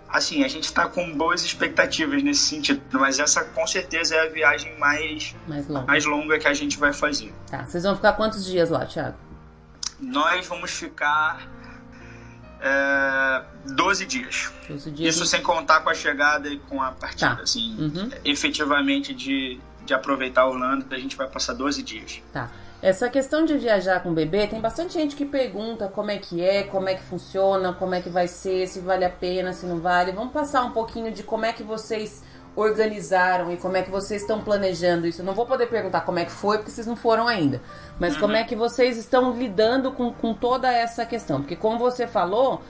Assim, 0.07 0.45
a 0.45 0.47
gente 0.47 0.63
está 0.63 0.87
com 0.87 1.11
boas 1.17 1.43
expectativas 1.43 2.23
nesse 2.23 2.41
sentido, 2.41 2.81
mas 2.93 3.19
essa 3.19 3.43
com 3.43 3.67
certeza 3.67 4.15
é 4.15 4.27
a 4.27 4.29
viagem 4.29 4.77
mais, 4.77 5.35
mais, 5.45 5.67
longa. 5.67 5.85
mais 5.85 6.05
longa 6.05 6.39
que 6.39 6.47
a 6.47 6.53
gente 6.53 6.77
vai 6.77 6.93
fazer. 6.93 7.33
Tá, 7.49 7.65
vocês 7.65 7.83
vão 7.83 7.95
ficar 7.95 8.13
quantos 8.13 8.45
dias 8.45 8.69
lá, 8.69 8.85
Thiago? 8.85 9.17
Nós 9.99 10.47
vamos 10.47 10.71
ficar 10.71 11.49
é, 12.65 13.43
12 13.73 14.05
dias. 14.07 14.51
12 14.67 14.91
dias. 14.91 15.15
Isso 15.15 15.25
sem 15.25 15.41
contar 15.41 15.81
com 15.81 15.89
a 15.91 15.93
chegada 15.93 16.49
e 16.49 16.57
com 16.57 16.81
a 16.81 16.91
partida. 16.91 17.35
Tá. 17.35 17.43
Assim, 17.43 17.75
uhum. 17.77 18.09
efetivamente 18.25 19.13
de, 19.13 19.59
de 19.85 19.93
aproveitar 19.93 20.41
a 20.41 20.47
Holanda, 20.47 20.95
a 20.95 20.97
gente 20.97 21.15
vai 21.15 21.27
passar 21.27 21.53
12 21.53 21.83
dias. 21.83 22.21
Tá. 22.33 22.49
Essa 22.81 23.09
questão 23.09 23.45
de 23.45 23.57
viajar 23.57 24.01
com 24.01 24.13
bebê, 24.13 24.47
tem 24.47 24.59
bastante 24.59 24.93
gente 24.93 25.15
que 25.15 25.25
pergunta 25.25 25.87
como 25.87 26.11
é 26.11 26.17
que 26.17 26.43
é, 26.43 26.63
como 26.63 26.89
é 26.89 26.95
que 26.95 27.03
funciona, 27.03 27.71
como 27.73 27.95
é 27.95 28.01
que 28.01 28.09
vai 28.09 28.27
ser, 28.27 28.67
se 28.67 28.79
vale 28.79 29.05
a 29.05 29.09
pena, 29.09 29.53
se 29.53 29.65
não 29.65 29.79
vale. 29.79 30.11
Vamos 30.11 30.33
passar 30.33 30.63
um 30.63 30.71
pouquinho 30.71 31.11
de 31.11 31.23
como 31.23 31.45
é 31.45 31.53
que 31.53 31.63
vocês 31.63 32.23
organizaram 32.55 33.51
e 33.51 33.57
como 33.57 33.75
é 33.75 33.81
que 33.81 33.91
vocês 33.91 34.21
estão 34.21 34.41
planejando 34.41 35.05
isso. 35.05 35.21
Eu 35.21 35.25
não 35.25 35.33
vou 35.33 35.45
poder 35.45 35.67
perguntar 35.67 36.01
como 36.01 36.19
é 36.19 36.25
que 36.25 36.31
foi, 36.31 36.57
porque 36.57 36.71
vocês 36.71 36.87
não 36.87 36.95
foram 36.95 37.27
ainda. 37.27 37.61
Mas 37.99 38.13
uhum. 38.15 38.21
como 38.21 38.35
é 38.35 38.43
que 38.43 38.55
vocês 38.55 38.97
estão 38.97 39.37
lidando 39.37 39.91
com, 39.91 40.13
com 40.13 40.33
toda 40.33 40.71
essa 40.71 41.05
questão? 41.05 41.41
Porque 41.41 41.55
como 41.55 41.77
você 41.77 42.07
falou, 42.07 42.61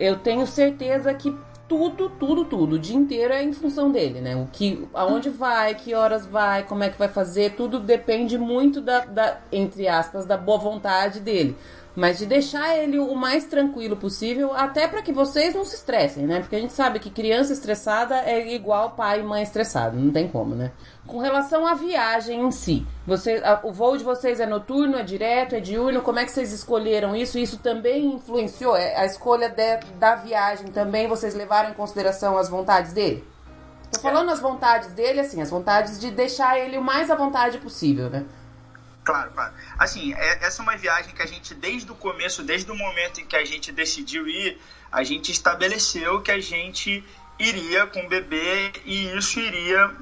eu 0.00 0.16
tenho 0.18 0.46
certeza 0.46 1.12
que 1.12 1.36
tudo, 1.68 2.10
tudo, 2.10 2.44
tudo, 2.44 2.76
o 2.76 2.78
dia 2.78 2.96
inteiro 2.96 3.32
é 3.32 3.42
em 3.42 3.52
função 3.52 3.90
dele, 3.90 4.20
né? 4.20 4.36
O 4.36 4.46
que, 4.52 4.86
aonde 4.92 5.30
vai, 5.30 5.74
que 5.74 5.94
horas 5.94 6.26
vai, 6.26 6.62
como 6.64 6.84
é 6.84 6.90
que 6.90 6.98
vai 6.98 7.08
fazer, 7.08 7.54
tudo 7.54 7.80
depende 7.80 8.36
muito 8.36 8.80
da, 8.80 9.00
da 9.00 9.38
entre 9.50 9.88
aspas, 9.88 10.26
da 10.26 10.36
boa 10.36 10.58
vontade 10.58 11.20
dele 11.20 11.56
mas 11.96 12.18
de 12.18 12.26
deixar 12.26 12.76
ele 12.76 12.98
o 12.98 13.14
mais 13.14 13.44
tranquilo 13.44 13.96
possível, 13.96 14.52
até 14.52 14.88
para 14.88 15.02
que 15.02 15.12
vocês 15.12 15.54
não 15.54 15.64
se 15.64 15.76
estressem, 15.76 16.26
né? 16.26 16.40
Porque 16.40 16.56
a 16.56 16.60
gente 16.60 16.72
sabe 16.72 16.98
que 16.98 17.10
criança 17.10 17.52
estressada 17.52 18.16
é 18.16 18.52
igual 18.52 18.90
pai 18.90 19.20
e 19.20 19.22
mãe 19.22 19.42
estressado, 19.42 19.96
não 19.96 20.12
tem 20.12 20.28
como, 20.28 20.54
né? 20.54 20.72
Com 21.06 21.18
relação 21.18 21.66
à 21.66 21.74
viagem 21.74 22.40
em 22.40 22.50
si, 22.50 22.84
você, 23.06 23.40
a, 23.44 23.60
o 23.62 23.72
voo 23.72 23.96
de 23.96 24.02
vocês 24.02 24.40
é 24.40 24.46
noturno, 24.46 24.96
é 24.96 25.02
direto, 25.02 25.54
é 25.54 25.60
diurno? 25.60 26.02
Como 26.02 26.18
é 26.18 26.24
que 26.24 26.32
vocês 26.32 26.52
escolheram 26.52 27.14
isso? 27.14 27.38
Isso 27.38 27.58
também 27.58 28.14
influenciou 28.14 28.76
é, 28.76 28.96
a 28.96 29.04
escolha 29.04 29.48
de, 29.48 29.76
da 29.98 30.16
viagem 30.16 30.68
também? 30.68 31.06
Vocês 31.06 31.34
levaram 31.34 31.70
em 31.70 31.74
consideração 31.74 32.36
as 32.36 32.48
vontades 32.48 32.92
dele? 32.92 33.24
Tô 33.92 34.00
falando 34.00 34.30
as 34.30 34.40
vontades 34.40 34.88
dele, 34.88 35.20
assim, 35.20 35.40
as 35.40 35.50
vontades 35.50 36.00
de 36.00 36.10
deixar 36.10 36.58
ele 36.58 36.76
o 36.76 36.82
mais 36.82 37.10
à 37.10 37.14
vontade 37.14 37.58
possível, 37.58 38.10
né? 38.10 38.24
Claro, 39.04 39.30
claro. 39.32 39.52
Assim, 39.78 40.14
é, 40.14 40.44
essa 40.44 40.60
é 40.60 40.64
uma 40.64 40.76
viagem 40.76 41.14
que 41.14 41.22
a 41.22 41.26
gente, 41.26 41.54
desde 41.54 41.90
o 41.92 41.94
começo, 41.94 42.42
desde 42.42 42.70
o 42.70 42.74
momento 42.74 43.20
em 43.20 43.26
que 43.26 43.36
a 43.36 43.44
gente 43.44 43.70
decidiu 43.70 44.26
ir, 44.26 44.58
a 44.90 45.04
gente 45.04 45.30
estabeleceu 45.30 46.22
que 46.22 46.30
a 46.30 46.40
gente 46.40 47.04
iria 47.38 47.86
com 47.86 48.04
o 48.06 48.08
bebê 48.08 48.72
e 48.84 49.16
isso 49.16 49.38
iria 49.40 49.94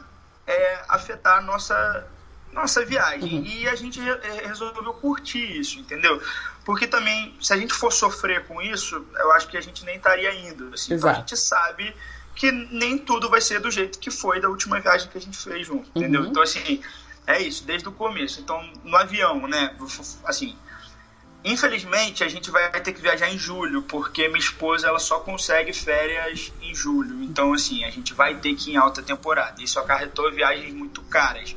é, 0.47 0.85
afetar 0.89 1.39
a 1.39 1.41
nossa, 1.41 2.07
nossa 2.53 2.85
viagem. 2.85 3.39
Uhum. 3.39 3.45
E 3.45 3.69
a 3.69 3.75
gente 3.75 4.01
é, 4.01 4.47
resolveu 4.47 4.93
curtir 4.95 5.59
isso, 5.59 5.81
entendeu? 5.81 6.23
Porque 6.65 6.87
também, 6.87 7.35
se 7.41 7.53
a 7.53 7.57
gente 7.57 7.75
for 7.75 7.93
sofrer 7.93 8.47
com 8.47 8.63
isso, 8.63 9.05
eu 9.17 9.33
acho 9.33 9.49
que 9.49 9.57
a 9.57 9.61
gente 9.61 9.85
nem 9.85 9.97
estaria 9.97 10.33
indo. 10.33 10.73
Assim. 10.73 10.95
Então 10.95 11.11
a 11.11 11.15
gente 11.15 11.37
sabe 11.37 11.95
que 12.35 12.51
nem 12.51 12.99
tudo 12.99 13.29
vai 13.29 13.41
ser 13.41 13.61
do 13.61 13.71
jeito 13.71 13.99
que 13.99 14.11
foi 14.11 14.41
da 14.41 14.49
última 14.49 14.81
viagem 14.81 15.09
que 15.09 15.19
a 15.19 15.21
gente 15.21 15.37
fez 15.37 15.67
junto, 15.67 15.91
entendeu? 15.95 16.23
Uhum. 16.23 16.29
Então, 16.29 16.43
assim, 16.43 16.81
é 17.27 17.41
isso, 17.41 17.65
desde 17.65 17.89
o 17.89 17.93
começo. 17.93 18.41
Então, 18.41 18.63
no 18.85 18.97
avião, 18.97 19.47
né? 19.47 19.75
Assim, 20.25 20.57
infelizmente 21.45 22.25
a 22.25 22.29
gente 22.29 22.51
vai 22.51 22.71
ter 22.81 22.93
que 22.93 23.01
viajar 23.01 23.31
em 23.31 23.39
julho, 23.39 23.83
porque 23.83 24.29
minha 24.29 24.39
esposa 24.39 24.89
ela 24.89 24.99
só 24.99 25.21
consegue 25.21 25.73
férias 25.73 26.53
em 26.61 26.75
julho. 26.75 27.23
Então, 27.23 27.53
assim, 27.53 27.85
a 27.85 27.91
gente 27.91 28.13
vai 28.13 28.37
ter 28.37 28.55
que 28.55 28.71
ir 28.71 28.75
em 28.75 28.77
alta 28.77 29.03
temporada. 29.03 29.63
Isso 29.63 29.79
acarretou 29.79 30.31
viagens 30.33 30.73
muito 30.73 31.03
caras. 31.03 31.55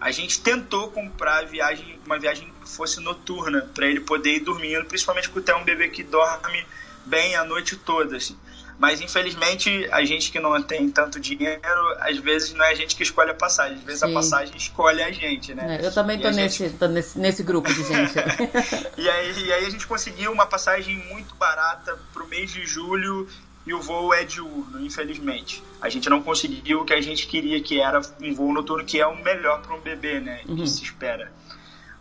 A 0.00 0.10
gente 0.10 0.40
tentou 0.40 0.90
comprar 0.90 1.44
viagem, 1.44 2.00
uma 2.06 2.18
viagem 2.18 2.50
que 2.62 2.68
fosse 2.68 3.00
noturna, 3.00 3.68
para 3.74 3.86
ele 3.86 4.00
poder 4.00 4.36
ir 4.36 4.40
dormindo, 4.40 4.86
principalmente 4.86 5.28
porque 5.28 5.50
é 5.50 5.56
um 5.56 5.64
bebê 5.64 5.88
que 5.88 6.02
dorme 6.02 6.66
bem 7.04 7.36
a 7.36 7.44
noite 7.44 7.76
toda, 7.76 8.16
assim. 8.16 8.38
Mas 8.80 9.02
infelizmente 9.02 9.86
a 9.92 10.02
gente 10.06 10.32
que 10.32 10.40
não 10.40 10.60
tem 10.62 10.88
tanto 10.88 11.20
dinheiro, 11.20 11.60
às 11.98 12.16
vezes 12.16 12.54
não 12.54 12.64
é 12.64 12.70
a 12.70 12.74
gente 12.74 12.96
que 12.96 13.02
escolhe 13.02 13.30
a 13.30 13.34
passagem, 13.34 13.76
às 13.76 13.84
vezes 13.84 14.00
Sim. 14.00 14.10
a 14.10 14.14
passagem 14.14 14.56
escolhe 14.56 15.02
a 15.02 15.12
gente, 15.12 15.52
né? 15.52 15.76
É, 15.82 15.86
eu 15.86 15.92
também 15.92 16.18
tô 16.18 16.30
nesse, 16.30 16.64
gente... 16.64 16.78
tô 16.78 16.88
nesse, 16.88 17.18
nesse 17.18 17.42
grupo 17.42 17.70
de 17.70 17.84
gente. 17.84 18.14
e, 18.96 19.06
aí, 19.06 19.44
e 19.44 19.52
aí 19.52 19.66
a 19.66 19.70
gente 19.70 19.86
conseguiu 19.86 20.32
uma 20.32 20.46
passagem 20.46 20.96
muito 21.10 21.34
barata 21.34 21.98
pro 22.14 22.26
mês 22.26 22.50
de 22.50 22.64
julho 22.64 23.28
e 23.66 23.74
o 23.74 23.82
voo 23.82 24.14
é 24.14 24.24
diurno, 24.24 24.80
infelizmente. 24.80 25.62
A 25.78 25.90
gente 25.90 26.08
não 26.08 26.22
conseguiu 26.22 26.80
o 26.80 26.84
que 26.86 26.94
a 26.94 27.02
gente 27.02 27.26
queria, 27.26 27.60
que 27.60 27.78
era 27.78 28.00
um 28.22 28.34
voo 28.34 28.50
noturno, 28.50 28.82
que 28.82 28.98
é 28.98 29.06
o 29.06 29.14
melhor 29.22 29.60
para 29.60 29.74
um 29.74 29.80
bebê, 29.80 30.20
né? 30.20 30.40
Uhum. 30.48 30.56
Que 30.56 30.66
se 30.66 30.82
espera. 30.82 31.30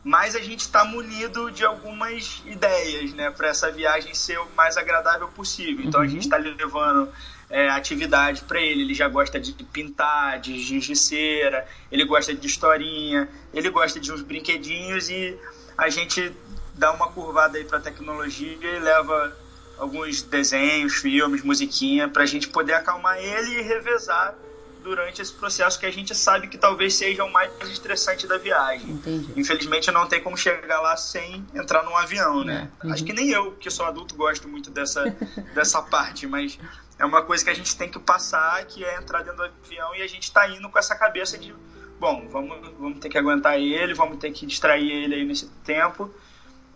Mas 0.04 0.36
a 0.36 0.40
gente 0.40 0.62
está 0.62 0.86
munido 0.86 1.52
de 1.52 1.66
algumas 1.66 2.42
ideias, 2.46 3.14
né, 3.14 3.30
para 3.32 3.50
essa 3.50 3.72
viagem 3.72 4.14
ser 4.14 4.40
o 4.40 4.48
mais 4.56 4.78
agradável 4.78 5.28
possível. 5.28 5.86
Então 5.86 6.00
uhum. 6.00 6.06
a 6.06 6.10
gente 6.10 6.24
está 6.24 6.38
levando 6.38 7.12
é, 7.50 7.70
atividade 7.70 8.44
para 8.44 8.62
ele. 8.62 8.84
Ele 8.84 8.94
já 8.94 9.08
gosta 9.08 9.40
de 9.40 9.52
pintar, 9.52 10.40
de 10.40 10.58
giz 10.60 10.86
de 10.86 10.96
cera, 10.96 11.68
ele 11.92 12.06
gosta 12.06 12.34
de 12.34 12.48
historinha, 12.48 13.30
ele 13.54 13.70
gosta 13.70 14.00
de 14.00 14.12
uns 14.12 14.22
brinquedinhos 14.22 15.10
e 15.10 15.38
a 15.78 15.90
gente 15.90 16.32
dá 16.76 16.92
uma 16.92 17.12
curvada 17.12 17.58
aí 17.58 17.66
para 17.66 17.80
tecnologia 17.80 18.58
e 18.62 18.80
leva 18.80 19.36
alguns 19.78 20.22
desenhos, 20.22 20.96
filmes, 20.96 21.42
musiquinha 21.42 22.08
para 22.08 22.24
a 22.24 22.26
gente 22.26 22.48
poder 22.48 22.74
acalmar 22.74 23.18
ele 23.18 23.60
e 23.60 23.62
revezar 23.62 24.36
durante 24.84 25.22
esse 25.22 25.34
processo 25.34 25.80
que 25.80 25.86
a 25.86 25.92
gente 25.92 26.16
sabe 26.16 26.48
que 26.48 26.58
talvez 26.58 26.94
seja 26.94 27.24
o 27.24 27.32
mais 27.32 27.52
estressante 27.64 28.28
da 28.28 28.38
viagem. 28.38 28.90
Entendi. 28.92 29.34
Infelizmente 29.36 29.92
não 29.92 30.08
tem 30.08 30.22
como 30.22 30.38
chegar 30.38 30.82
lá 30.82 30.96
sem 30.96 31.46
entrar 31.54 31.84
num 31.84 31.96
avião, 31.96 32.44
né? 32.44 32.70
É. 32.82 32.88
Uhum. 32.88 32.94
Acho 32.94 33.04
que 33.04 33.14
nem 33.14 33.30
eu, 33.30 33.52
que 33.54 33.70
sou 33.70 33.86
adulto, 33.86 34.16
gosto 34.16 34.48
muito 34.48 34.72
dessa, 34.72 35.04
dessa 35.54 35.82
parte, 35.82 36.28
mas 36.28 36.58
é 36.98 37.06
uma 37.06 37.22
coisa 37.22 37.44
que 37.44 37.50
a 37.50 37.54
gente 37.54 37.76
tem 37.76 37.90
que 37.90 38.00
passar, 38.00 38.64
que 38.66 38.84
é 38.84 38.98
entrar 38.98 39.24
dentro 39.24 39.38
do 39.38 39.44
avião 39.44 39.96
e 39.96 40.02
a 40.02 40.08
gente 40.08 40.24
está 40.24 40.48
indo 40.50 40.70
com 40.70 40.80
essa 40.80 40.96
cabeça 40.96 41.38
de, 41.38 41.54
bom, 42.00 42.28
vamos, 42.30 42.60
vamos 42.80 43.00
ter 43.00 43.10
que 43.10 43.18
aguentar 43.18 43.60
ele, 43.60 43.94
vamos 43.94 44.18
ter 44.18 44.32
que 44.32 44.46
distrair 44.46 44.92
ele 44.92 45.16
aí 45.16 45.26
nesse 45.26 45.48
tempo 45.64 46.14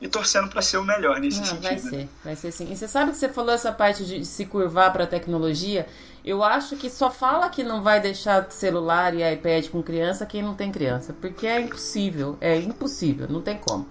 e 0.03 0.07
torcendo 0.09 0.49
para 0.49 0.61
ser 0.61 0.77
o 0.77 0.83
melhor 0.83 1.19
nesse 1.19 1.39
Não, 1.39 1.45
sentido. 1.45 1.63
Vai 1.63 1.77
ser, 1.77 2.09
vai 2.23 2.35
ser 2.35 2.51
sim. 2.51 2.71
E 2.71 2.75
você 2.75 2.87
sabe 2.89 3.11
que 3.11 3.17
você 3.17 3.29
falou 3.29 3.53
essa 3.53 3.71
parte 3.71 4.05
de 4.05 4.25
se 4.25 4.45
curvar 4.45 4.91
para 4.91 5.05
a 5.05 5.07
tecnologia? 5.07 5.87
Eu 6.23 6.41
acho 6.41 6.77
que 6.77 6.89
só 6.89 7.11
fala 7.11 7.49
que 7.49 7.63
não 7.63 7.83
vai 7.83 7.99
deixar 7.99 8.49
celular 8.49 9.13
e 9.13 9.33
iPad 9.33 9.67
com 9.69 9.83
criança 9.83 10.25
quem 10.25 10.41
não 10.41 10.55
tem 10.55 10.71
criança, 10.71 11.13
porque 11.19 11.45
é 11.45 11.59
impossível, 11.59 12.37
é 12.39 12.55
impossível, 12.57 13.27
não 13.29 13.41
tem 13.41 13.57
como. 13.57 13.89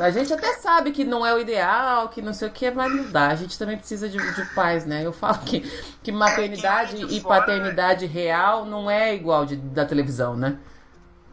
A 0.00 0.10
gente 0.10 0.32
até 0.32 0.54
sabe 0.54 0.90
que 0.90 1.04
não 1.04 1.24
é 1.24 1.34
o 1.34 1.38
ideal, 1.38 2.08
que 2.08 2.22
não 2.22 2.32
sei 2.32 2.48
o 2.48 2.50
que, 2.50 2.70
mas 2.70 2.94
não 2.94 3.10
dá. 3.10 3.28
A 3.28 3.34
gente 3.34 3.58
também 3.58 3.76
precisa 3.76 4.08
de, 4.08 4.16
de 4.16 4.54
pais, 4.54 4.86
né? 4.86 5.04
Eu 5.04 5.12
falo 5.12 5.38
que, 5.40 5.60
que 6.02 6.10
maternidade 6.10 6.96
é, 6.96 7.04
e 7.04 7.20
fora, 7.20 7.40
paternidade 7.40 8.06
real 8.06 8.64
não 8.64 8.90
é 8.90 9.14
igual 9.14 9.44
de, 9.44 9.56
da 9.56 9.84
televisão, 9.84 10.34
né? 10.34 10.58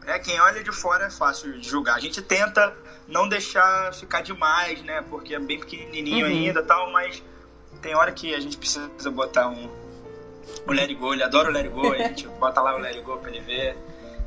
É, 0.06 0.18
quem 0.18 0.38
olha 0.38 0.62
de 0.62 0.70
fora 0.72 1.06
é 1.06 1.10
fácil 1.10 1.58
de 1.58 1.66
julgar. 1.66 1.96
A 1.96 2.00
gente 2.00 2.20
tenta 2.20 2.74
não 3.08 3.26
deixar 3.26 3.94
ficar 3.94 4.20
demais, 4.20 4.82
né? 4.82 5.02
Porque 5.08 5.34
é 5.34 5.40
bem 5.40 5.58
pequenininho 5.58 6.26
uhum. 6.26 6.32
ainda 6.32 6.62
tal, 6.62 6.92
mas 6.92 7.22
tem 7.80 7.96
hora 7.96 8.12
que 8.12 8.34
a 8.34 8.40
gente 8.40 8.58
precisa 8.58 9.10
botar 9.10 9.48
um, 9.48 9.70
um 10.66 10.72
Let 10.72 10.88
It 10.88 10.94
Go. 10.94 11.12
Ele 11.12 11.22
adora 11.22 11.48
o 11.48 11.52
Let 11.52 11.66
It 11.66 11.74
Go, 11.74 11.92
a 11.92 11.98
gente 11.98 12.28
bota 12.28 12.60
lá 12.60 12.74
o 12.74 12.78
Let 12.78 12.96
It 12.96 13.02
Go 13.02 13.18
pra 13.18 13.30
ele 13.30 13.40
ver. 13.40 13.78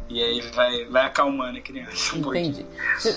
E 0.09 0.23
aí 0.23 0.41
vai, 0.51 0.85
vai 0.85 1.05
acalmando 1.05 1.57
a 1.57 1.61
criança 1.61 2.15
um 2.15 2.19
Entendi. 2.19 2.65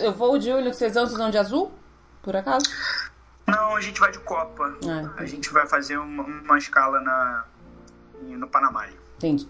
Eu 0.00 0.12
vou 0.12 0.38
de 0.38 0.50
olho 0.52 0.70
que 0.70 0.76
vocês 0.76 0.94
vão, 0.94 1.06
vocês 1.06 1.18
vão 1.18 1.30
de 1.30 1.38
azul? 1.38 1.72
Por 2.20 2.34
acaso? 2.34 2.66
Não, 3.46 3.76
a 3.76 3.80
gente 3.80 4.00
vai 4.00 4.10
de 4.10 4.18
Copa. 4.20 4.76
Ah, 4.86 5.10
a 5.16 5.24
gente 5.24 5.50
vai 5.50 5.66
fazer 5.66 5.96
uma, 5.98 6.22
uma 6.22 6.58
escala 6.58 7.00
na, 7.00 7.44
no 8.22 8.48
Panamá. 8.48 8.86
Entendi. 9.16 9.48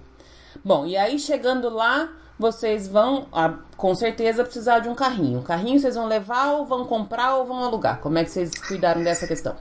Bom, 0.65 0.87
e 0.87 0.97
aí 0.97 1.19
chegando 1.19 1.69
lá, 1.71 2.11
vocês 2.39 2.89
vão, 2.89 3.29
ah, 3.33 3.55
com 3.77 3.95
certeza, 3.95 4.45
precisar 4.45 4.81
de 4.81 4.89
um 4.89 4.95
carrinho. 4.95 5.41
O 5.41 5.43
carrinho 5.43 5.79
vocês 5.79 5.95
vão 5.95 6.07
levar 6.07 6.53
ou 6.53 6.67
vão 6.67 6.85
comprar 6.85 7.37
ou 7.37 7.47
vão 7.47 7.65
alugar? 7.65 8.01
Como 8.01 8.19
é 8.19 8.25
que 8.25 8.31
vocês 8.31 8.51
cuidaram 8.67 9.03
dessa 9.03 9.27
questão? 9.27 9.57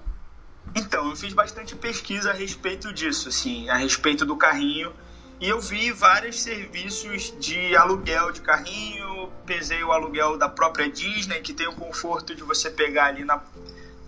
Então, 0.76 1.10
eu 1.10 1.16
fiz 1.16 1.34
bastante 1.34 1.76
pesquisa 1.76 2.32
a 2.32 2.34
respeito 2.34 2.94
disso, 2.94 3.30
assim, 3.30 3.70
a 3.70 3.76
respeito 3.76 4.26
do 4.26 4.36
carrinho. 4.36 4.94
E 5.40 5.48
eu 5.48 5.60
vi 5.62 5.92
vários 5.92 6.42
serviços 6.42 7.34
de 7.40 7.76
aluguel 7.76 8.32
de 8.32 8.42
carrinho, 8.42 9.32
pesei 9.46 9.82
o 9.84 9.92
aluguel 9.92 10.38
da 10.38 10.50
própria 10.50 10.90
Disney, 10.90 11.40
que 11.40 11.54
tem 11.54 11.68
o 11.68 11.74
conforto 11.74 12.36
de 12.36 12.44
você 12.44 12.70
pegar 12.70 13.06
ali 13.06 13.24
na, 13.24 13.42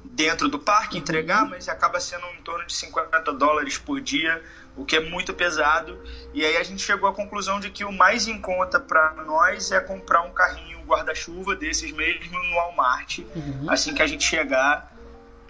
dentro 0.04 0.50
do 0.50 0.60
parque, 0.60 0.98
entregar, 0.98 1.48
mas 1.48 1.70
acaba 1.70 2.02
sendo 2.02 2.26
em 2.38 2.42
torno 2.44 2.66
de 2.66 2.74
50 2.74 3.32
dólares 3.34 3.78
por 3.78 4.02
dia 4.02 4.44
o 4.76 4.86
que 4.86 4.96
é 4.96 5.00
muito 5.00 5.34
pesado. 5.34 5.98
E 6.34 6.46
aí 6.46 6.58
a 6.58 6.64
gente 6.64 6.82
chegou 6.82 7.10
à 7.10 7.14
conclusão 7.14 7.60
de 7.60 7.70
que 7.70 7.84
o 7.84 7.92
mais 7.92 8.28
em 8.28 8.40
conta 8.40 8.80
para 8.80 9.14
nós 9.26 9.72
é 9.72 9.80
comprar 9.80 10.22
um 10.24 10.32
carrinho 10.32 10.80
guarda-chuva 10.86 11.56
desses 11.56 11.92
mesmo 11.92 12.32
no 12.32 12.56
Walmart. 12.56 13.20
Uhum. 13.20 13.70
Assim 13.70 13.94
que 13.94 14.02
a 14.02 14.08
gente 14.08 14.24
chegar, 14.24 14.91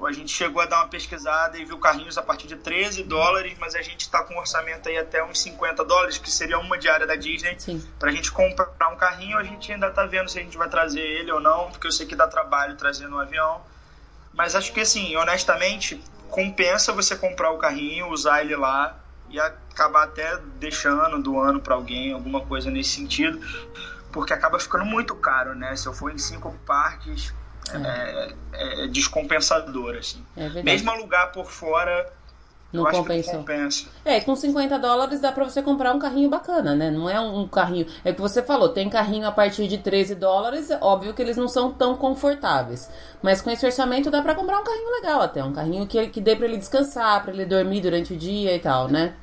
a 0.08 0.12
gente 0.12 0.32
chegou 0.32 0.62
a 0.62 0.66
dar 0.66 0.78
uma 0.78 0.88
pesquisada 0.88 1.58
e 1.58 1.66
viu 1.66 1.78
carrinhos 1.78 2.18
a 2.18 2.22
partir 2.22 2.48
de 2.48 2.56
13 2.56 3.04
dólares, 3.04 3.56
mas 3.60 3.76
a 3.76 3.82
gente 3.82 4.02
está 4.02 4.24
com 4.24 4.34
um 4.34 4.40
orçamento 4.40 4.90
aí 4.90 4.98
até 4.98 5.24
uns 5.24 5.40
50 5.42 5.84
dólares, 5.86 6.18
que 6.18 6.30
seria 6.30 6.58
uma 6.58 6.78
diária 6.78 7.06
da 7.06 7.16
Disney. 7.16 7.58
Para 8.00 8.10
a 8.10 8.12
gente 8.12 8.32
comprar 8.32 8.90
um 8.90 8.96
carrinho, 8.96 9.38
a 9.38 9.44
gente 9.44 9.72
ainda 9.72 9.88
está 9.88 10.06
vendo 10.06 10.30
se 10.30 10.40
a 10.40 10.42
gente 10.42 10.58
vai 10.58 10.70
trazer 10.70 11.02
ele 11.02 11.32
ou 11.32 11.40
não, 11.40 11.70
porque 11.72 11.88
eu 11.88 11.92
sei 11.92 12.06
que 12.06 12.16
dá 12.16 12.28
trabalho 12.28 12.76
trazer 12.76 13.08
no 13.08 13.20
avião. 13.20 13.62
Mas 14.34 14.56
acho 14.56 14.74
que 14.74 14.80
assim, 14.80 15.16
honestamente, 15.16 16.02
compensa 16.30 16.94
você 16.94 17.16
comprar 17.16 17.52
o 17.52 17.58
carrinho, 17.58 18.10
usar 18.10 18.42
ele 18.42 18.56
lá 18.56 18.98
e 19.30 19.40
acabar 19.40 20.04
até 20.04 20.38
deixando, 20.60 21.22
doando 21.22 21.60
para 21.60 21.76
alguém, 21.76 22.14
alguma 22.14 22.42
coisa 22.42 22.72
nesse 22.72 22.92
sentido, 22.92 23.40
porque 24.12 24.34
acaba 24.34 24.60
ficando 24.60 24.86
muito 24.86 25.16
caro, 25.16 25.56
né? 25.56 25.76
Se 25.76 25.88
eu 25.88 25.94
for 25.94 26.12
em 26.12 26.18
cinco 26.18 26.54
parques, 26.66 27.34
é, 27.74 28.34
é, 28.54 28.84
é 28.84 28.88
descompensador, 28.88 29.96
assim. 29.96 30.24
É 30.36 30.64
Mesmo 30.64 30.92
alugar 30.92 31.32
por 31.32 31.46
fora, 31.46 32.12
não 32.72 32.86
compensa. 32.86 33.32
compensa. 33.32 33.88
É, 34.06 34.22
com 34.22 34.36
50 34.36 34.80
dólares 34.80 35.20
dá 35.20 35.32
para 35.32 35.44
você 35.44 35.62
comprar 35.62 35.94
um 35.94 36.00
carrinho 36.00 36.30
bacana, 36.30 36.74
né? 36.74 36.90
Não 36.90 37.10
é 37.10 37.20
um 37.20 37.46
carrinho. 37.48 37.86
É 38.04 38.12
o 38.12 38.16
que 38.16 38.22
você 38.22 38.42
falou, 38.42 38.70
tem 38.70 38.90
carrinho 38.90 39.28
a 39.28 39.32
partir 39.32 39.68
de 39.68 39.78
13 39.78 40.16
dólares, 40.16 40.70
óbvio 40.80 41.14
que 41.14 41.22
eles 41.22 41.36
não 41.36 41.48
são 41.50 41.72
tão 41.72 41.98
confortáveis. 41.98 42.90
Mas 43.22 43.42
com 43.42 43.50
esse 43.50 43.66
orçamento 43.66 44.10
dá 44.10 44.22
para 44.22 44.36
comprar 44.36 44.60
um 44.60 44.64
carrinho 44.64 44.92
legal 44.92 45.22
até. 45.22 45.44
Um 45.44 45.54
carrinho 45.54 45.86
que, 45.86 46.08
que 46.08 46.22
dê 46.22 46.36
para 46.36 46.46
ele 46.46 46.58
descansar, 46.58 47.22
para 47.24 47.34
ele 47.34 47.46
dormir 47.46 47.82
durante 47.82 48.14
o 48.14 48.18
dia 48.18 48.56
e 48.56 48.60
tal, 48.60 48.88
né? 48.88 49.16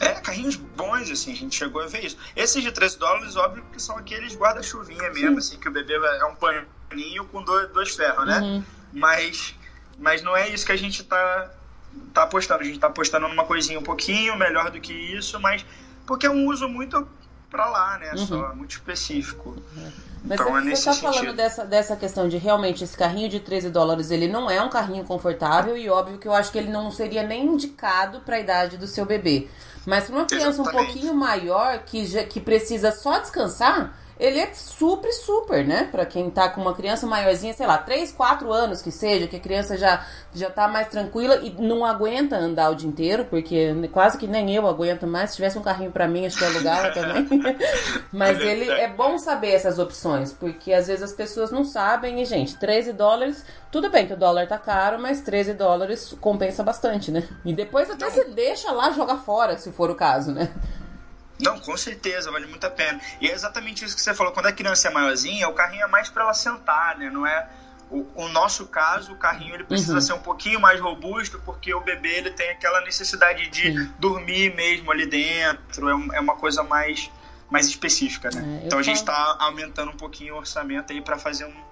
É, 0.00 0.08
carrinhos 0.14 0.56
bons, 0.56 1.10
assim, 1.10 1.32
a 1.32 1.36
gente 1.36 1.56
chegou 1.56 1.82
a 1.82 1.86
ver 1.86 2.04
isso. 2.04 2.18
Esses 2.36 2.62
de 2.62 2.70
13 2.70 2.98
dólares, 2.98 3.36
óbvio 3.36 3.64
que 3.72 3.80
são 3.80 3.96
aqueles 3.96 4.36
guarda-chuvinha 4.36 5.10
mesmo, 5.10 5.40
Sim. 5.40 5.54
assim, 5.54 5.58
que 5.58 5.68
o 5.68 5.72
bebê 5.72 5.94
é 5.94 6.24
um 6.26 6.34
paninho 6.88 7.24
com 7.26 7.42
dois, 7.42 7.68
dois 7.70 7.94
ferros, 7.94 8.26
né? 8.26 8.40
Uhum. 8.40 8.64
Mas, 8.92 9.54
mas 9.98 10.22
não 10.22 10.36
é 10.36 10.48
isso 10.48 10.64
que 10.64 10.72
a 10.72 10.76
gente 10.76 11.04
tá, 11.04 11.50
tá 12.12 12.22
apostando. 12.24 12.62
A 12.62 12.64
gente 12.64 12.78
tá 12.78 12.86
apostando 12.86 13.28
numa 13.28 13.44
coisinha 13.44 13.78
um 13.78 13.82
pouquinho 13.82 14.36
melhor 14.36 14.70
do 14.70 14.80
que 14.80 14.92
isso, 14.92 15.38
mas 15.40 15.64
porque 16.06 16.26
é 16.26 16.30
um 16.30 16.46
uso 16.46 16.68
muito 16.68 17.06
para 17.50 17.66
lá, 17.66 17.98
né? 17.98 18.12
Uhum. 18.12 18.26
Só 18.26 18.54
muito 18.54 18.72
específico. 18.72 19.50
Uhum. 19.76 19.92
Mas 20.24 20.40
então, 20.40 20.52
você, 20.52 20.68
é 20.68 20.72
está 20.72 20.94
falando 20.94 21.32
dessa, 21.32 21.64
dessa 21.64 21.96
questão 21.96 22.28
de 22.28 22.36
realmente 22.36 22.82
esse 22.82 22.96
carrinho 22.96 23.28
de 23.28 23.40
13 23.40 23.70
dólares, 23.70 24.10
ele 24.10 24.28
não 24.28 24.50
é 24.50 24.60
um 24.60 24.68
carrinho 24.68 25.04
confortável 25.04 25.76
e 25.76 25.88
óbvio 25.88 26.18
que 26.18 26.26
eu 26.26 26.34
acho 26.34 26.50
que 26.50 26.58
ele 26.58 26.70
não 26.70 26.90
seria 26.90 27.22
nem 27.22 27.46
indicado 27.46 28.20
para 28.20 28.36
a 28.36 28.40
idade 28.40 28.76
do 28.76 28.86
seu 28.86 29.06
bebê. 29.06 29.48
Mas 29.86 30.04
para 30.04 30.16
uma 30.16 30.26
criança 30.26 30.60
Exatamente. 30.60 30.82
um 30.82 30.86
pouquinho 30.86 31.14
maior 31.14 31.78
que, 31.78 32.04
já, 32.04 32.24
que 32.24 32.40
precisa 32.40 32.92
só 32.92 33.18
descansar, 33.20 33.97
ele 34.18 34.38
é 34.40 34.52
super, 34.52 35.12
super, 35.12 35.66
né? 35.66 35.88
Pra 35.90 36.04
quem 36.04 36.28
tá 36.30 36.48
com 36.48 36.60
uma 36.60 36.74
criança 36.74 37.06
maiorzinha, 37.06 37.52
sei 37.54 37.66
lá, 37.66 37.78
3, 37.78 38.12
4 38.12 38.52
anos 38.52 38.82
que 38.82 38.90
seja, 38.90 39.26
que 39.26 39.36
a 39.36 39.40
criança 39.40 39.76
já, 39.76 40.04
já 40.34 40.50
tá 40.50 40.66
mais 40.66 40.88
tranquila 40.88 41.36
e 41.36 41.50
não 41.50 41.84
aguenta 41.84 42.36
andar 42.36 42.70
o 42.70 42.74
dia 42.74 42.88
inteiro, 42.88 43.26
porque 43.26 43.72
quase 43.92 44.18
que 44.18 44.26
nem 44.26 44.54
eu 44.54 44.66
aguento 44.66 45.06
mais. 45.06 45.30
Se 45.30 45.36
tivesse 45.36 45.58
um 45.58 45.62
carrinho 45.62 45.92
para 45.92 46.08
mim, 46.08 46.26
acho 46.26 46.36
que 46.36 46.44
eu 46.44 46.48
alugava 46.48 46.90
também. 46.92 47.28
Mas 48.12 48.40
ele 48.40 48.68
é 48.68 48.88
bom 48.88 49.18
saber 49.18 49.52
essas 49.52 49.78
opções, 49.78 50.32
porque 50.32 50.72
às 50.72 50.88
vezes 50.88 51.02
as 51.02 51.12
pessoas 51.12 51.50
não 51.50 51.64
sabem. 51.64 52.20
E, 52.20 52.24
gente, 52.24 52.56
13 52.56 52.92
dólares, 52.92 53.44
tudo 53.70 53.88
bem 53.90 54.06
que 54.06 54.14
o 54.14 54.16
dólar 54.16 54.48
tá 54.48 54.58
caro, 54.58 54.98
mas 55.00 55.20
13 55.20 55.54
dólares 55.54 56.16
compensa 56.20 56.62
bastante, 56.62 57.10
né? 57.10 57.28
E 57.44 57.52
depois 57.52 57.90
até 57.90 58.10
você 58.10 58.24
deixa 58.24 58.72
lá 58.72 58.90
jogar 58.90 59.18
fora, 59.18 59.56
se 59.58 59.70
for 59.70 59.90
o 59.90 59.94
caso, 59.94 60.32
né? 60.32 60.52
Não, 61.40 61.58
com 61.60 61.76
certeza, 61.76 62.30
vale 62.30 62.46
muito 62.46 62.66
a 62.66 62.70
pena. 62.70 63.00
E 63.20 63.28
é 63.28 63.32
exatamente 63.32 63.84
isso 63.84 63.94
que 63.94 64.02
você 64.02 64.12
falou. 64.12 64.32
Quando 64.32 64.46
a 64.46 64.52
criança 64.52 64.88
é 64.88 64.90
maiorzinha, 64.90 65.48
o 65.48 65.54
carrinho 65.54 65.84
é 65.84 65.86
mais 65.86 66.08
para 66.08 66.24
ela 66.24 66.34
sentar, 66.34 66.98
né? 66.98 67.10
Não 67.10 67.26
é 67.26 67.48
o, 67.90 68.06
o, 68.14 68.28
nosso 68.28 68.66
caso, 68.66 69.12
o 69.12 69.16
carrinho 69.16 69.54
ele 69.54 69.64
precisa 69.64 69.94
uhum. 69.94 70.00
ser 70.00 70.12
um 70.12 70.20
pouquinho 70.20 70.60
mais 70.60 70.78
robusto 70.80 71.40
porque 71.44 71.72
o 71.72 71.80
bebê 71.80 72.18
ele 72.18 72.30
tem 72.30 72.50
aquela 72.50 72.80
necessidade 72.82 73.48
de 73.48 73.72
Sim. 73.72 73.92
dormir 73.98 74.54
mesmo 74.54 74.90
ali 74.90 75.06
dentro. 75.06 75.88
É, 75.88 76.16
é 76.16 76.20
uma 76.20 76.36
coisa 76.36 76.62
mais 76.62 77.10
mais 77.50 77.66
específica, 77.66 78.28
né? 78.30 78.60
É, 78.62 78.66
então 78.66 78.78
a 78.78 78.82
gente 78.82 78.96
está 78.96 79.36
aumentando 79.38 79.90
um 79.90 79.96
pouquinho 79.96 80.34
o 80.34 80.38
orçamento 80.38 80.92
aí 80.92 81.00
para 81.00 81.16
fazer 81.18 81.46
um 81.46 81.67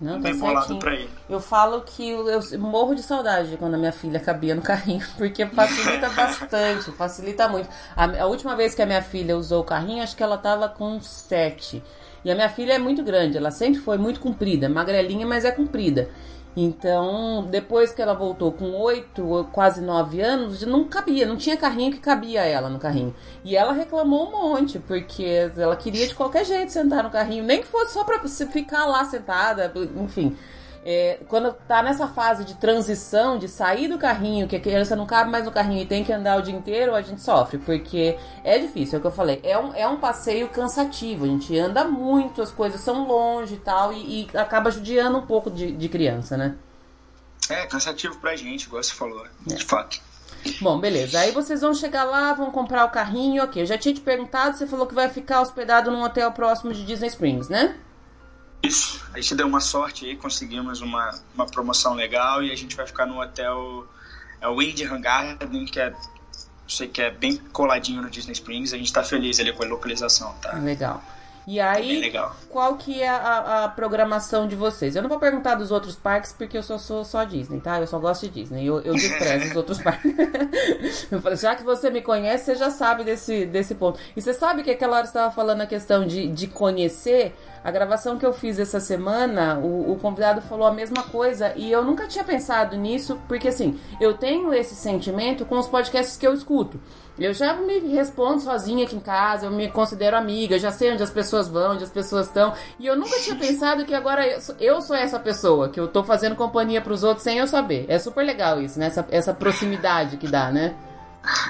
não, 0.00 0.20
bem 0.20 0.38
tá 0.38 0.46
bolado 0.46 0.78
pra 0.78 0.94
ele. 0.94 1.08
Eu 1.28 1.40
falo 1.40 1.80
que 1.80 2.10
eu, 2.10 2.28
eu, 2.28 2.58
morro 2.58 2.94
de 2.94 3.02
saudade 3.02 3.56
quando 3.56 3.74
a 3.74 3.78
minha 3.78 3.92
filha 3.92 4.20
cabia 4.20 4.54
no 4.54 4.60
carrinho, 4.60 5.04
porque 5.16 5.46
facilita 5.46 6.10
bastante, 6.14 6.92
facilita 6.92 7.48
muito. 7.48 7.68
A, 7.96 8.22
a, 8.22 8.26
última 8.26 8.54
vez 8.54 8.74
que 8.74 8.82
a 8.82 8.86
minha 8.86 9.02
filha 9.02 9.36
usou 9.36 9.62
o 9.62 9.64
carrinho, 9.64 10.02
acho 10.02 10.14
que 10.14 10.22
ela 10.22 10.36
tava 10.36 10.68
com 10.68 11.00
sete. 11.00 11.82
E 12.24 12.30
a 12.30 12.34
minha 12.34 12.48
filha 12.48 12.74
é 12.74 12.78
muito 12.78 13.02
grande, 13.02 13.38
ela 13.38 13.50
sempre 13.50 13.80
foi 13.80 13.96
muito 13.96 14.20
comprida, 14.20 14.68
magrelinha, 14.68 15.26
mas 15.26 15.44
é 15.44 15.50
comprida. 15.50 16.10
Então, 16.56 17.46
depois 17.50 17.92
que 17.92 18.00
ela 18.00 18.14
voltou 18.14 18.50
com 18.50 18.70
oito, 18.80 19.46
quase 19.52 19.82
nove 19.82 20.22
anos, 20.22 20.62
não 20.62 20.84
cabia, 20.84 21.26
não 21.26 21.36
tinha 21.36 21.54
carrinho 21.54 21.92
que 21.92 21.98
cabia 21.98 22.44
ela 22.44 22.70
no 22.70 22.78
carrinho. 22.78 23.14
E 23.44 23.54
ela 23.54 23.74
reclamou 23.74 24.28
um 24.28 24.30
monte, 24.32 24.78
porque 24.78 25.50
ela 25.54 25.76
queria 25.76 26.08
de 26.08 26.14
qualquer 26.14 26.46
jeito 26.46 26.72
sentar 26.72 27.04
no 27.04 27.10
carrinho, 27.10 27.44
nem 27.44 27.60
que 27.60 27.66
fosse 27.66 27.92
só 27.92 28.04
pra 28.04 28.20
ficar 28.26 28.86
lá 28.86 29.04
sentada, 29.04 29.70
enfim. 30.02 30.34
É, 30.88 31.18
quando 31.26 31.52
tá 31.52 31.82
nessa 31.82 32.06
fase 32.06 32.44
de 32.44 32.54
transição, 32.54 33.40
de 33.40 33.48
sair 33.48 33.88
do 33.88 33.98
carrinho, 33.98 34.46
que 34.46 34.54
a 34.54 34.60
criança 34.60 34.94
não 34.94 35.04
cabe 35.04 35.28
mais 35.32 35.44
no 35.44 35.50
carrinho 35.50 35.82
e 35.82 35.84
tem 35.84 36.04
que 36.04 36.12
andar 36.12 36.38
o 36.38 36.42
dia 36.42 36.54
inteiro, 36.54 36.94
a 36.94 37.02
gente 37.02 37.20
sofre, 37.20 37.58
porque 37.58 38.16
é 38.44 38.56
difícil, 38.56 38.94
é 38.94 38.98
o 38.98 39.00
que 39.00 39.08
eu 39.08 39.10
falei. 39.10 39.40
É 39.42 39.58
um, 39.58 39.74
é 39.74 39.88
um 39.88 39.96
passeio 39.96 40.48
cansativo, 40.48 41.24
a 41.24 41.26
gente 41.26 41.58
anda 41.58 41.82
muito, 41.84 42.40
as 42.40 42.52
coisas 42.52 42.80
são 42.80 43.04
longe 43.04 43.54
e 43.54 43.58
tal, 43.58 43.92
e, 43.92 44.28
acaba 44.32 44.70
judiando 44.70 45.18
um 45.18 45.26
pouco 45.26 45.50
de, 45.50 45.72
de, 45.72 45.88
criança, 45.88 46.36
né? 46.36 46.54
É, 47.50 47.66
cansativo 47.66 48.16
pra 48.18 48.36
gente, 48.36 48.66
igual 48.66 48.80
você 48.80 48.94
falou, 48.94 49.26
é. 49.26 49.54
de 49.54 49.64
fato. 49.64 50.00
Bom, 50.60 50.78
beleza. 50.78 51.18
Aí 51.18 51.32
vocês 51.32 51.62
vão 51.62 51.74
chegar 51.74 52.04
lá, 52.04 52.32
vão 52.32 52.52
comprar 52.52 52.84
o 52.84 52.90
carrinho, 52.90 53.42
ok. 53.42 53.60
Eu 53.60 53.66
já 53.66 53.76
tinha 53.76 53.92
te 53.92 54.00
perguntado, 54.00 54.56
você 54.56 54.68
falou 54.68 54.86
que 54.86 54.94
vai 54.94 55.08
ficar 55.08 55.40
hospedado 55.40 55.90
num 55.90 56.04
hotel 56.04 56.30
próximo 56.30 56.72
de 56.72 56.84
Disney 56.84 57.08
Springs, 57.08 57.48
né? 57.48 57.76
Isso. 58.62 59.04
A 59.12 59.20
gente 59.20 59.34
deu 59.34 59.46
uma 59.46 59.60
sorte 59.60 60.06
aí, 60.06 60.16
conseguimos 60.16 60.80
uma, 60.80 61.18
uma 61.34 61.46
promoção 61.46 61.94
legal 61.94 62.42
e 62.42 62.50
a 62.50 62.56
gente 62.56 62.74
vai 62.76 62.86
ficar 62.86 63.06
no 63.06 63.20
hotel 63.20 63.86
é 64.40 64.48
o 64.48 64.58
Windham 64.58 65.00
Garden, 65.00 65.64
que 65.64 65.80
é 65.80 65.94
sei 66.68 66.88
que 66.88 67.00
é 67.00 67.10
bem 67.10 67.36
coladinho 67.36 68.02
no 68.02 68.10
Disney 68.10 68.32
Springs. 68.32 68.74
A 68.74 68.76
gente 68.76 68.92
tá 68.92 69.02
feliz 69.02 69.38
ali 69.38 69.52
com 69.52 69.62
a 69.62 69.66
localização, 69.66 70.32
tá? 70.42 70.52
Legal. 70.54 71.02
E 71.46 71.60
aí, 71.60 72.04
é 72.04 72.28
qual 72.48 72.74
que 72.76 73.00
é 73.00 73.08
a, 73.08 73.64
a, 73.64 73.68
programação 73.68 74.48
de 74.48 74.56
vocês? 74.56 74.96
Eu 74.96 75.02
não 75.02 75.08
vou 75.08 75.20
perguntar 75.20 75.54
dos 75.54 75.70
outros 75.70 75.94
parques 75.94 76.32
porque 76.32 76.58
eu 76.58 76.62
só 76.62 76.76
sou 76.76 77.04
só 77.04 77.22
Disney, 77.22 77.60
tá? 77.60 77.78
Eu 77.78 77.86
só 77.86 78.00
gosto 78.00 78.26
de 78.26 78.40
Disney. 78.40 78.66
Eu, 78.66 78.80
eu 78.80 78.94
desprezo 78.94 79.50
os 79.50 79.56
outros 79.56 79.80
parques. 79.80 80.12
eu 81.08 81.22
falei, 81.22 81.38
já 81.38 81.54
que 81.54 81.62
você 81.62 81.88
me 81.88 82.02
conhece, 82.02 82.46
você 82.46 82.56
já 82.56 82.68
sabe 82.68 83.04
desse, 83.04 83.46
desse 83.46 83.76
ponto. 83.76 84.00
E 84.16 84.20
você 84.20 84.34
sabe 84.34 84.64
que 84.64 84.72
aquela 84.72 84.96
hora 84.96 85.04
você 85.04 85.10
estava 85.10 85.32
falando 85.32 85.60
a 85.60 85.66
questão 85.66 86.04
de, 86.04 86.26
de 86.26 86.48
conhecer. 86.48 87.32
A 87.66 87.70
gravação 87.72 88.16
que 88.16 88.24
eu 88.24 88.32
fiz 88.32 88.60
essa 88.60 88.78
semana, 88.78 89.58
o, 89.58 89.90
o, 89.90 89.98
convidado 89.98 90.40
falou 90.40 90.68
a 90.68 90.72
mesma 90.72 91.02
coisa 91.02 91.52
e 91.56 91.72
eu 91.72 91.82
nunca 91.82 92.06
tinha 92.06 92.22
pensado 92.22 92.76
nisso, 92.76 93.20
porque 93.26 93.48
assim, 93.48 93.76
eu 94.00 94.14
tenho 94.14 94.54
esse 94.54 94.76
sentimento 94.76 95.44
com 95.44 95.58
os 95.58 95.66
podcasts 95.66 96.16
que 96.16 96.24
eu 96.24 96.32
escuto. 96.32 96.80
Eu 97.18 97.34
já 97.34 97.54
me 97.54 97.80
respondo 97.80 98.40
sozinha 98.40 98.84
aqui 98.84 98.94
em 98.94 99.00
casa, 99.00 99.46
eu 99.46 99.50
me 99.50 99.68
considero 99.68 100.16
amiga, 100.16 100.60
já 100.60 100.70
sei 100.70 100.92
onde 100.92 101.02
as 101.02 101.10
pessoas 101.10 101.48
vão, 101.48 101.72
onde 101.72 101.82
as 101.82 101.90
pessoas 101.90 102.28
estão. 102.28 102.54
E 102.78 102.86
eu 102.86 102.94
nunca 102.94 103.18
tinha 103.18 103.34
pensado 103.34 103.84
que 103.84 103.96
agora 103.96 104.24
eu 104.24 104.40
sou, 104.40 104.54
eu 104.60 104.80
sou 104.80 104.94
essa 104.94 105.18
pessoa, 105.18 105.68
que 105.68 105.80
eu 105.80 105.88
tô 105.88 106.04
fazendo 106.04 106.36
companhia 106.36 106.80
pros 106.80 107.02
outros 107.02 107.24
sem 107.24 107.38
eu 107.38 107.48
saber. 107.48 107.84
É 107.88 107.98
super 107.98 108.24
legal 108.24 108.62
isso, 108.62 108.78
né? 108.78 108.86
Essa, 108.86 109.04
essa 109.10 109.34
proximidade 109.34 110.18
que 110.18 110.28
dá, 110.28 110.52
né? 110.52 110.76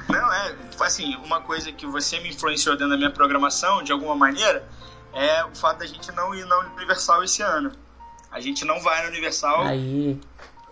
Não, 0.09 0.33
é, 0.33 0.55
assim, 0.81 1.15
uma 1.17 1.43
coisa 1.43 1.71
que 1.73 1.87
você 1.87 2.19
me 2.21 2.31
influenciou 2.31 2.75
dentro 2.75 2.93
da 2.93 2.97
minha 2.97 3.11
programação, 3.11 3.83
de 3.83 3.93
alguma 3.93 4.17
maneira, 4.17 4.67
é 5.17 5.45
o 5.47 5.55
fato 5.55 5.79
da 5.79 5.87
gente 5.87 6.13
não 6.13 6.35
ir 6.35 6.45
na 6.45 6.59
Universal 6.59 7.25
esse 7.25 7.43
ano. 7.43 7.73
A 8.31 8.39
gente 8.39 8.67
não 8.67 8.81
vai 8.81 9.03
na 9.03 9.09
Universal. 9.09 9.63
Aí. 9.63 10.21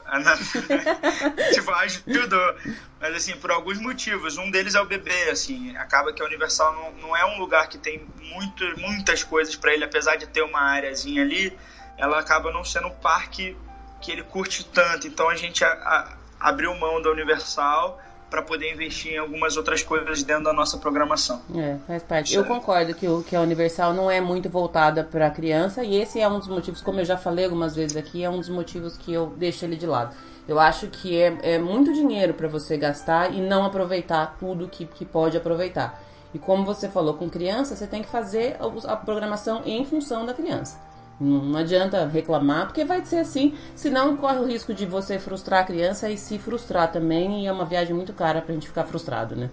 tipo, 1.54 1.70
ajudou. 1.70 2.54
Mas 3.00 3.16
assim, 3.16 3.36
por 3.36 3.50
alguns 3.50 3.78
motivos. 3.78 4.36
Um 4.36 4.50
deles 4.50 4.74
é 4.74 4.80
o 4.80 4.84
bebê, 4.84 5.30
assim. 5.30 5.74
Acaba 5.78 6.12
que 6.12 6.22
a 6.22 6.26
Universal 6.26 6.74
não, 6.74 7.08
não 7.08 7.16
é 7.16 7.24
um 7.24 7.38
lugar 7.38 7.68
que 7.68 7.78
tem 7.78 8.06
muito, 8.20 8.64
muitas 8.78 9.24
coisas 9.24 9.56
para 9.56 9.72
ele, 9.72 9.84
apesar 9.84 10.16
de 10.16 10.26
ter 10.26 10.42
uma 10.42 10.60
áreazinha 10.60 11.22
ali, 11.22 11.56
ela 11.96 12.20
acaba 12.20 12.52
não 12.52 12.64
sendo 12.64 12.88
um 12.88 12.94
parque 12.94 13.56
que 14.02 14.12
ele 14.12 14.24
curte 14.24 14.62
tanto. 14.66 15.06
Então 15.06 15.30
a 15.30 15.36
gente 15.36 15.64
a, 15.64 15.72
a, 15.72 16.16
abriu 16.38 16.74
mão 16.74 17.00
da 17.00 17.10
Universal 17.10 17.98
para 18.34 18.42
poder 18.42 18.72
investir 18.72 19.12
em 19.12 19.18
algumas 19.18 19.56
outras 19.56 19.84
coisas 19.84 20.24
dentro 20.24 20.42
da 20.42 20.52
nossa 20.52 20.76
programação. 20.76 21.40
É, 21.54 21.76
faz 21.86 22.02
parte. 22.02 22.34
Eu 22.34 22.44
concordo 22.44 22.92
que, 22.92 23.06
o, 23.06 23.22
que 23.22 23.36
a 23.36 23.40
Universal 23.40 23.94
não 23.94 24.10
é 24.10 24.20
muito 24.20 24.50
voltada 24.50 25.04
para 25.04 25.30
criança 25.30 25.84
e 25.84 25.94
esse 26.00 26.20
é 26.20 26.28
um 26.28 26.40
dos 26.40 26.48
motivos, 26.48 26.80
como 26.80 26.98
eu 26.98 27.04
já 27.04 27.16
falei 27.16 27.44
algumas 27.44 27.76
vezes 27.76 27.96
aqui, 27.96 28.24
é 28.24 28.28
um 28.28 28.38
dos 28.38 28.48
motivos 28.48 28.96
que 28.96 29.12
eu 29.12 29.32
deixo 29.36 29.64
ele 29.64 29.76
de 29.76 29.86
lado. 29.86 30.16
Eu 30.48 30.58
acho 30.58 30.88
que 30.88 31.16
é, 31.16 31.38
é 31.42 31.58
muito 31.58 31.92
dinheiro 31.92 32.34
para 32.34 32.48
você 32.48 32.76
gastar 32.76 33.32
e 33.32 33.40
não 33.40 33.64
aproveitar 33.64 34.36
tudo 34.36 34.66
que, 34.66 34.84
que 34.84 35.04
pode 35.04 35.36
aproveitar. 35.36 36.02
E 36.34 36.38
como 36.38 36.64
você 36.64 36.88
falou, 36.88 37.14
com 37.14 37.30
criança, 37.30 37.76
você 37.76 37.86
tem 37.86 38.02
que 38.02 38.08
fazer 38.08 38.56
a 38.88 38.96
programação 38.96 39.62
em 39.64 39.84
função 39.84 40.26
da 40.26 40.34
criança. 40.34 40.76
Não 41.20 41.56
adianta 41.58 42.06
reclamar, 42.06 42.66
porque 42.66 42.84
vai 42.84 43.04
ser 43.04 43.18
assim, 43.18 43.54
senão 43.76 44.16
corre 44.16 44.38
o 44.38 44.46
risco 44.46 44.74
de 44.74 44.84
você 44.84 45.18
frustrar 45.18 45.60
a 45.60 45.64
criança 45.64 46.10
e 46.10 46.18
se 46.18 46.38
frustrar 46.38 46.90
também, 46.90 47.44
e 47.44 47.46
é 47.46 47.52
uma 47.52 47.64
viagem 47.64 47.94
muito 47.94 48.12
cara 48.12 48.42
pra 48.42 48.52
gente 48.52 48.66
ficar 48.66 48.84
frustrado, 48.84 49.36
né? 49.36 49.50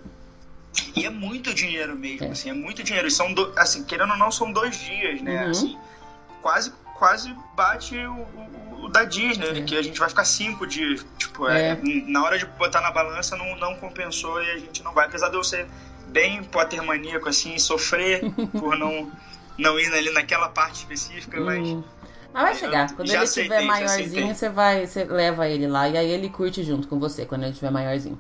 E 0.95 1.05
é 1.05 1.09
muito 1.09 1.53
dinheiro 1.53 1.95
mesmo, 1.95 2.27
é. 2.27 2.31
assim, 2.31 2.49
é 2.49 2.53
muito 2.53 2.81
dinheiro. 2.83 3.07
E 3.07 3.11
são, 3.11 3.33
do, 3.33 3.53
assim, 3.57 3.83
querendo 3.83 4.11
ou 4.11 4.17
não, 4.17 4.31
são 4.31 4.51
dois 4.51 4.75
dias, 4.77 5.21
né? 5.21 5.43
Uhum. 5.43 5.51
Assim, 5.51 5.77
quase, 6.41 6.73
quase 6.97 7.35
bate 7.55 7.95
o, 7.97 8.13
o, 8.13 8.85
o 8.85 8.89
da 8.89 9.03
Disney, 9.03 9.59
é. 9.59 9.61
que 9.61 9.77
a 9.77 9.81
gente 9.81 9.99
vai 9.99 10.09
ficar 10.09 10.25
cinco 10.25 10.65
dias. 10.65 11.05
Tipo, 11.17 11.47
é. 11.47 11.71
é. 11.71 11.79
na 12.07 12.23
hora 12.23 12.39
de 12.39 12.45
botar 12.45 12.81
na 12.81 12.91
balança 12.91 13.35
não, 13.35 13.55
não 13.57 13.75
compensou 13.75 14.41
e 14.41 14.51
a 14.51 14.57
gente 14.57 14.83
não 14.83 14.93
vai. 14.93 15.05
Apesar 15.05 15.29
de 15.29 15.35
eu 15.35 15.43
ser 15.43 15.67
bem 16.07 16.43
pottermaníaco, 16.43 17.27
assim, 17.27 17.57
sofrer 17.59 18.21
por 18.57 18.77
não 18.77 19.11
não 19.57 19.79
indo 19.79 19.95
ali 19.95 20.11
naquela 20.11 20.49
parte 20.49 20.79
específica, 20.79 21.39
hum. 21.39 21.45
mas. 21.45 22.01
Mas 22.33 22.43
vai 22.43 22.55
chegar. 22.55 22.95
Quando 22.95 23.09
ele 23.09 23.17
aceitei, 23.17 23.57
tiver 23.57 23.67
maiorzinho, 23.67 24.33
você 24.33 24.49
vai, 24.49 24.87
você 24.87 25.03
leva 25.03 25.49
ele 25.49 25.67
lá 25.67 25.89
e 25.89 25.97
aí 25.97 26.09
ele 26.09 26.29
curte 26.29 26.63
junto 26.63 26.87
com 26.87 26.97
você 26.97 27.25
quando 27.25 27.43
ele 27.43 27.53
tiver 27.53 27.69
maiorzinho. 27.71 28.17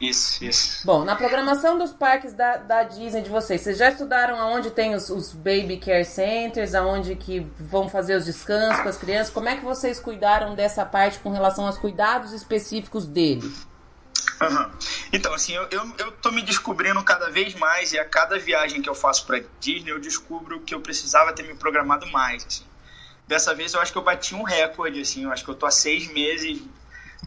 Isso, 0.00 0.42
isso. 0.42 0.86
Bom, 0.86 1.04
na 1.04 1.14
programação 1.14 1.76
dos 1.76 1.92
parques 1.92 2.32
da, 2.32 2.56
da 2.56 2.82
Disney 2.84 3.20
de 3.20 3.28
vocês, 3.28 3.60
vocês 3.60 3.76
já 3.76 3.90
estudaram 3.90 4.40
aonde 4.40 4.70
tem 4.70 4.94
os, 4.94 5.10
os 5.10 5.32
baby 5.32 5.76
care 5.76 6.06
centers, 6.06 6.74
aonde 6.74 7.14
que 7.16 7.46
vão 7.58 7.86
fazer 7.86 8.14
os 8.14 8.24
descansos 8.24 8.80
com 8.80 8.88
as 8.88 8.96
crianças? 8.96 9.32
Como 9.32 9.48
é 9.48 9.56
que 9.56 9.64
vocês 9.64 10.00
cuidaram 10.00 10.54
dessa 10.54 10.86
parte 10.86 11.18
com 11.18 11.30
relação 11.30 11.66
aos 11.66 11.76
cuidados 11.76 12.32
específicos 12.32 13.06
dele? 13.06 13.52
Uhum. 14.40 14.70
Então, 15.12 15.34
assim, 15.34 15.52
eu, 15.52 15.68
eu, 15.70 15.92
eu 15.98 16.12
tô 16.12 16.30
me 16.30 16.42
descobrindo 16.42 17.02
cada 17.04 17.30
vez 17.30 17.54
mais 17.54 17.92
e 17.92 17.98
a 17.98 18.04
cada 18.04 18.38
viagem 18.38 18.80
que 18.80 18.88
eu 18.88 18.94
faço 18.94 19.26
para 19.26 19.42
Disney 19.60 19.90
eu 19.90 20.00
descubro 20.00 20.60
que 20.60 20.74
eu 20.74 20.80
precisava 20.80 21.32
ter 21.32 21.42
me 21.42 21.54
programado 21.54 22.06
mais, 22.06 22.46
assim. 22.46 22.64
Dessa 23.28 23.54
vez 23.54 23.74
eu 23.74 23.80
acho 23.80 23.92
que 23.92 23.98
eu 23.98 24.02
bati 24.02 24.34
um 24.34 24.42
recorde, 24.42 25.00
assim, 25.00 25.24
eu 25.24 25.32
acho 25.32 25.44
que 25.44 25.50
eu 25.50 25.54
tô 25.54 25.66
há 25.66 25.70
seis 25.70 26.10
meses, 26.12 26.60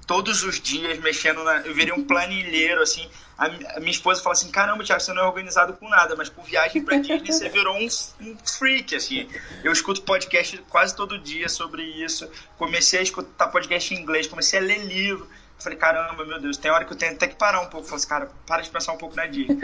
todos 0.07 0.43
os 0.43 0.59
dias 0.59 0.99
mexendo 0.99 1.43
na... 1.43 1.57
Eu 1.59 1.74
virei 1.74 1.93
um 1.93 2.03
planilheiro, 2.03 2.82
assim. 2.82 3.07
A, 3.38 3.45
a 3.45 3.80
minha 3.80 3.91
esposa 3.91 4.22
fala 4.22 4.34
assim, 4.34 4.49
caramba, 4.49 4.84
Thiago, 4.84 5.01
você 5.01 5.14
não 5.14 5.24
é 5.24 5.28
organizado 5.28 5.74
com 5.74 5.88
nada, 5.88 6.16
mas 6.16 6.30
por 6.30 6.43
viagem 6.43 6.84
pra 6.84 6.97
Disney 6.97 7.32
você 7.32 7.47
virou 7.47 7.78
um, 7.78 7.88
um 8.22 8.38
freak, 8.43 8.95
assim. 8.95 9.30
Eu 9.64 9.72
escuto 9.72 10.01
podcast 10.01 10.57
quase 10.70 10.95
todo 10.95 11.18
dia 11.20 11.47
sobre 11.47 11.84
isso. 11.84 12.30
Comecei 12.57 12.99
a 12.99 13.03
escutar 13.03 13.47
podcast 13.47 13.93
em 13.93 13.99
inglês, 13.99 14.28
comecei 14.28 14.59
a 14.59 14.61
ler 14.61 14.80
livro 14.80 15.30
Falei, 15.64 15.78
caramba, 15.78 16.26
meu 16.26 16.41
Deus, 16.41 16.57
tem 16.57 16.70
hora 16.70 16.84
que 16.84 16.91
eu 16.91 16.97
tenho 16.97 17.14
até 17.14 17.26
que 17.26 17.36
parar 17.36 17.61
um 17.61 17.68
pouco. 17.68 17.88
Falei 17.88 17.99
assim, 17.99 18.09
cara, 18.09 18.30
para 18.45 18.61
de 18.61 18.70
pensar 18.70 18.91
um 18.91 18.97
pouco 18.97 19.16
na 19.16 19.26
Disney. 19.26 19.57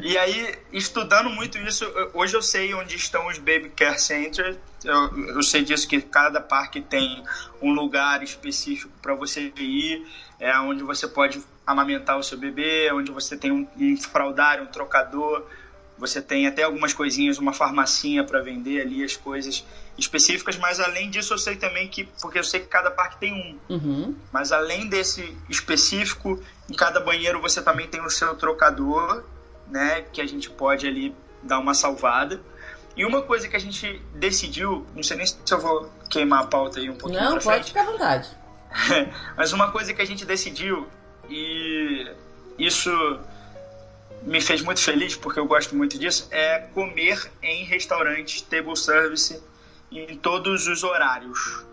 e 0.00 0.16
aí, 0.16 0.58
estudando 0.72 1.28
muito 1.28 1.58
isso, 1.58 1.84
hoje 2.14 2.34
eu 2.34 2.40
sei 2.40 2.72
onde 2.72 2.96
estão 2.96 3.26
os 3.26 3.36
Baby 3.36 3.70
Care 3.76 4.00
Centers. 4.00 4.56
Eu, 4.82 5.28
eu 5.28 5.42
sei 5.42 5.62
disso 5.62 5.86
que 5.86 6.00
cada 6.00 6.40
parque 6.40 6.80
tem 6.80 7.22
um 7.60 7.70
lugar 7.70 8.22
específico 8.22 8.90
para 9.02 9.14
você 9.14 9.52
ir, 9.58 10.06
é 10.40 10.58
onde 10.58 10.82
você 10.82 11.06
pode 11.06 11.42
amamentar 11.66 12.16
o 12.18 12.22
seu 12.22 12.38
bebê, 12.38 12.90
onde 12.92 13.10
você 13.10 13.36
tem 13.36 13.52
um, 13.52 13.68
um 13.76 13.96
fraldário, 13.98 14.64
um 14.64 14.68
trocador 14.68 15.46
você 15.98 16.20
tem 16.20 16.46
até 16.46 16.62
algumas 16.62 16.92
coisinhas, 16.92 17.38
uma 17.38 17.52
farmacinha 17.52 18.22
para 18.22 18.40
vender 18.40 18.82
ali 18.82 19.02
as 19.02 19.16
coisas 19.16 19.64
específicas, 19.96 20.56
mas 20.56 20.78
além 20.78 21.08
disso 21.08 21.32
eu 21.32 21.38
sei 21.38 21.56
também 21.56 21.88
que, 21.88 22.04
porque 22.20 22.38
eu 22.38 22.44
sei 22.44 22.60
que 22.60 22.66
cada 22.66 22.90
parque 22.90 23.18
tem 23.18 23.32
um, 23.32 23.74
uhum. 23.74 24.14
mas 24.30 24.52
além 24.52 24.88
desse 24.88 25.36
específico, 25.48 26.42
em 26.68 26.74
cada 26.74 27.00
banheiro 27.00 27.40
você 27.40 27.62
também 27.62 27.86
tem 27.88 28.00
o 28.02 28.10
seu 28.10 28.34
trocador, 28.34 29.24
né, 29.68 30.02
que 30.12 30.20
a 30.20 30.26
gente 30.26 30.50
pode 30.50 30.86
ali 30.86 31.14
dar 31.42 31.58
uma 31.58 31.74
salvada. 31.74 32.40
E 32.96 33.04
uma 33.04 33.20
coisa 33.22 33.46
que 33.46 33.54
a 33.54 33.58
gente 33.58 34.00
decidiu, 34.14 34.86
não 34.94 35.02
sei 35.02 35.18
nem 35.18 35.26
se 35.26 35.36
eu 35.50 35.60
vou 35.60 35.90
queimar 36.08 36.44
a 36.44 36.46
pauta 36.46 36.80
aí 36.80 36.88
um 36.88 36.96
pouquinho 36.96 37.22
Não, 37.22 37.38
pode 37.38 37.64
ficar 37.64 37.82
à 37.82 37.84
vontade. 37.84 38.28
mas 39.36 39.52
uma 39.52 39.70
coisa 39.70 39.92
que 39.92 40.00
a 40.00 40.04
gente 40.04 40.24
decidiu, 40.24 40.86
e 41.28 42.10
isso 42.58 42.90
me 44.26 44.40
fez 44.40 44.60
muito 44.60 44.80
feliz, 44.80 45.16
porque 45.16 45.38
eu 45.38 45.46
gosto 45.46 45.74
muito 45.74 45.98
disso, 45.98 46.26
é 46.32 46.58
comer 46.74 47.30
em 47.40 47.64
restaurantes, 47.64 48.42
table 48.42 48.76
service, 48.76 49.40
em 49.90 50.16
todos 50.18 50.66
os 50.66 50.82
horários. 50.82 51.64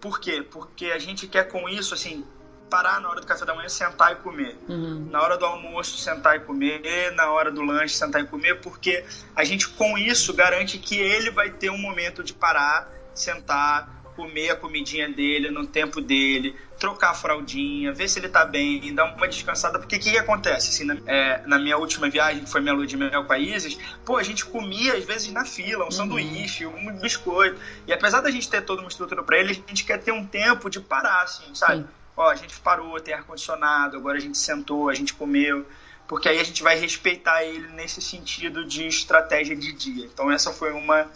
Por 0.00 0.20
quê? 0.20 0.42
Porque 0.42 0.86
a 0.86 0.98
gente 0.98 1.28
quer 1.28 1.44
com 1.44 1.68
isso, 1.68 1.94
assim, 1.94 2.24
parar 2.68 3.00
na 3.00 3.08
hora 3.08 3.20
do 3.20 3.26
café 3.26 3.44
da 3.44 3.54
manhã, 3.54 3.68
sentar 3.68 4.12
e 4.12 4.16
comer. 4.16 4.58
Uhum. 4.68 5.08
Na 5.08 5.22
hora 5.22 5.38
do 5.38 5.46
almoço, 5.46 5.96
sentar 5.96 6.36
e 6.36 6.40
comer. 6.40 7.12
Na 7.12 7.30
hora 7.30 7.50
do 7.50 7.62
lanche, 7.62 7.94
sentar 7.94 8.20
e 8.22 8.26
comer. 8.26 8.60
Porque 8.60 9.04
a 9.34 9.44
gente, 9.44 9.68
com 9.68 9.96
isso, 9.96 10.34
garante 10.34 10.78
que 10.78 10.96
ele 10.98 11.30
vai 11.30 11.50
ter 11.50 11.70
um 11.70 11.78
momento 11.78 12.24
de 12.24 12.34
parar, 12.34 12.90
sentar, 13.14 14.03
comer 14.16 14.50
a 14.50 14.56
comidinha 14.56 15.08
dele 15.08 15.50
no 15.50 15.66
tempo 15.66 16.00
dele, 16.00 16.56
trocar 16.78 17.10
a 17.10 17.14
fraldinha, 17.14 17.92
ver 17.92 18.08
se 18.08 18.18
ele 18.18 18.28
tá 18.28 18.44
bem, 18.44 18.94
dar 18.94 19.14
uma 19.14 19.28
descansada, 19.28 19.78
porque 19.78 19.96
o 19.96 20.00
que, 20.00 20.12
que, 20.12 20.18
acontece? 20.18 20.70
Assim, 20.70 20.84
na, 20.84 20.96
é, 21.06 21.42
na, 21.46 21.58
minha 21.58 21.76
última 21.76 22.08
viagem, 22.08 22.44
que 22.44 22.50
foi 22.50 22.60
minha 22.60 22.74
lua 22.74 22.86
de 22.86 22.96
mel 22.96 23.24
com 23.24 23.32
a 23.32 23.38
Isis, 23.38 23.78
pô, 24.04 24.16
a 24.16 24.22
gente 24.22 24.44
comia 24.44 24.94
às 24.94 25.04
vezes 25.04 25.32
na 25.32 25.44
fila, 25.44 25.82
um 25.82 25.86
uhum. 25.86 25.90
sanduíche, 25.90 26.66
um 26.66 26.96
biscoito, 26.98 27.60
e 27.86 27.92
apesar 27.92 28.20
da 28.20 28.30
gente 28.30 28.48
ter 28.48 28.62
toda 28.62 28.82
uma 28.82 28.88
estrutura 28.88 29.22
para 29.22 29.38
ele, 29.38 29.50
a 29.50 29.68
gente 29.68 29.84
quer 29.84 29.98
ter 29.98 30.12
um 30.12 30.24
tempo 30.24 30.70
de 30.70 30.80
parar, 30.80 31.22
assim, 31.22 31.54
sabe? 31.54 31.82
Sim. 31.82 31.88
Ó, 32.16 32.30
a 32.30 32.36
gente 32.36 32.58
parou, 32.60 33.00
tem 33.00 33.12
ar-condicionado, 33.12 33.96
agora 33.96 34.16
a 34.18 34.20
gente 34.20 34.38
sentou, 34.38 34.88
a 34.88 34.94
gente 34.94 35.12
comeu, 35.14 35.66
porque 36.06 36.28
aí 36.28 36.38
a 36.38 36.44
gente 36.44 36.62
vai 36.62 36.78
respeitar 36.78 37.42
ele 37.42 37.66
nesse 37.68 38.00
sentido 38.00 38.64
de 38.64 38.86
estratégia 38.86 39.56
de 39.56 39.72
dia. 39.72 40.06
Então 40.06 40.30
essa 40.30 40.52
foi 40.52 40.72
uma 40.72 41.10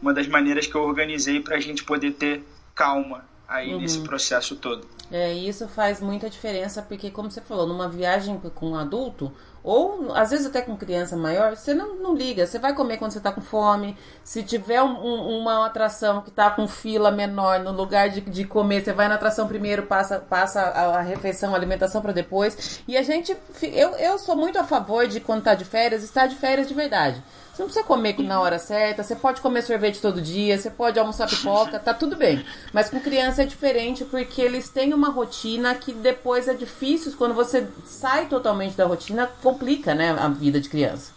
uma 0.00 0.12
das 0.14 0.26
maneiras 0.26 0.66
que 0.66 0.74
eu 0.74 0.82
organizei 0.82 1.40
para 1.40 1.56
a 1.56 1.60
gente 1.60 1.84
poder 1.84 2.12
ter 2.12 2.44
calma 2.74 3.24
aí 3.48 3.72
uhum. 3.72 3.80
nesse 3.80 4.00
processo 4.00 4.54
todo. 4.56 4.86
É, 5.10 5.32
isso 5.32 5.66
faz 5.68 6.00
muita 6.00 6.28
diferença, 6.28 6.82
porque 6.82 7.10
como 7.10 7.30
você 7.30 7.40
falou, 7.40 7.66
numa 7.66 7.88
viagem 7.88 8.38
com 8.54 8.70
um 8.70 8.76
adulto, 8.76 9.32
ou 9.64 10.14
às 10.14 10.30
vezes 10.30 10.46
até 10.46 10.60
com 10.60 10.76
criança 10.76 11.16
maior, 11.16 11.56
você 11.56 11.72
não, 11.72 11.96
não 11.96 12.14
liga, 12.14 12.46
você 12.46 12.58
vai 12.58 12.74
comer 12.74 12.98
quando 12.98 13.12
você 13.12 13.18
está 13.18 13.32
com 13.32 13.40
fome. 13.40 13.96
Se 14.22 14.42
tiver 14.42 14.82
um, 14.82 14.94
um, 15.02 15.40
uma 15.40 15.66
atração 15.66 16.20
que 16.20 16.28
está 16.28 16.50
com 16.50 16.68
fila 16.68 17.10
menor, 17.10 17.60
no 17.60 17.72
lugar 17.72 18.10
de, 18.10 18.20
de 18.20 18.44
comer, 18.44 18.84
você 18.84 18.92
vai 18.92 19.08
na 19.08 19.14
atração 19.14 19.48
primeiro, 19.48 19.84
passa, 19.84 20.18
passa 20.18 20.60
a, 20.60 20.98
a 20.98 21.00
refeição, 21.00 21.54
a 21.54 21.56
alimentação 21.56 22.02
para 22.02 22.12
depois. 22.12 22.82
E 22.86 22.96
a 22.96 23.02
gente, 23.02 23.34
eu, 23.62 23.90
eu 23.96 24.18
sou 24.18 24.36
muito 24.36 24.58
a 24.58 24.64
favor 24.64 25.06
de 25.06 25.20
quando 25.20 25.40
está 25.40 25.54
de 25.54 25.64
férias, 25.64 26.02
estar 26.02 26.26
de 26.26 26.36
férias 26.36 26.68
de 26.68 26.74
verdade. 26.74 27.22
Você 27.58 27.62
não 27.62 27.68
precisa 27.68 27.84
comer 27.84 28.16
na 28.22 28.40
hora 28.40 28.56
certa, 28.56 29.02
você 29.02 29.16
pode 29.16 29.40
comer 29.40 29.62
sorvete 29.62 30.00
todo 30.00 30.22
dia, 30.22 30.56
você 30.56 30.70
pode 30.70 30.96
almoçar 30.96 31.26
pipoca, 31.26 31.76
tá 31.80 31.92
tudo 31.92 32.14
bem. 32.14 32.46
Mas 32.72 32.88
com 32.88 33.00
criança 33.00 33.42
é 33.42 33.44
diferente 33.44 34.04
porque 34.04 34.40
eles 34.40 34.68
têm 34.68 34.94
uma 34.94 35.08
rotina 35.10 35.74
que 35.74 35.92
depois 35.92 36.46
é 36.46 36.54
difícil, 36.54 37.12
quando 37.18 37.34
você 37.34 37.68
sai 37.84 38.26
totalmente 38.26 38.76
da 38.76 38.86
rotina, 38.86 39.28
complica, 39.42 39.92
né, 39.92 40.16
a 40.16 40.28
vida 40.28 40.60
de 40.60 40.68
criança. 40.68 41.12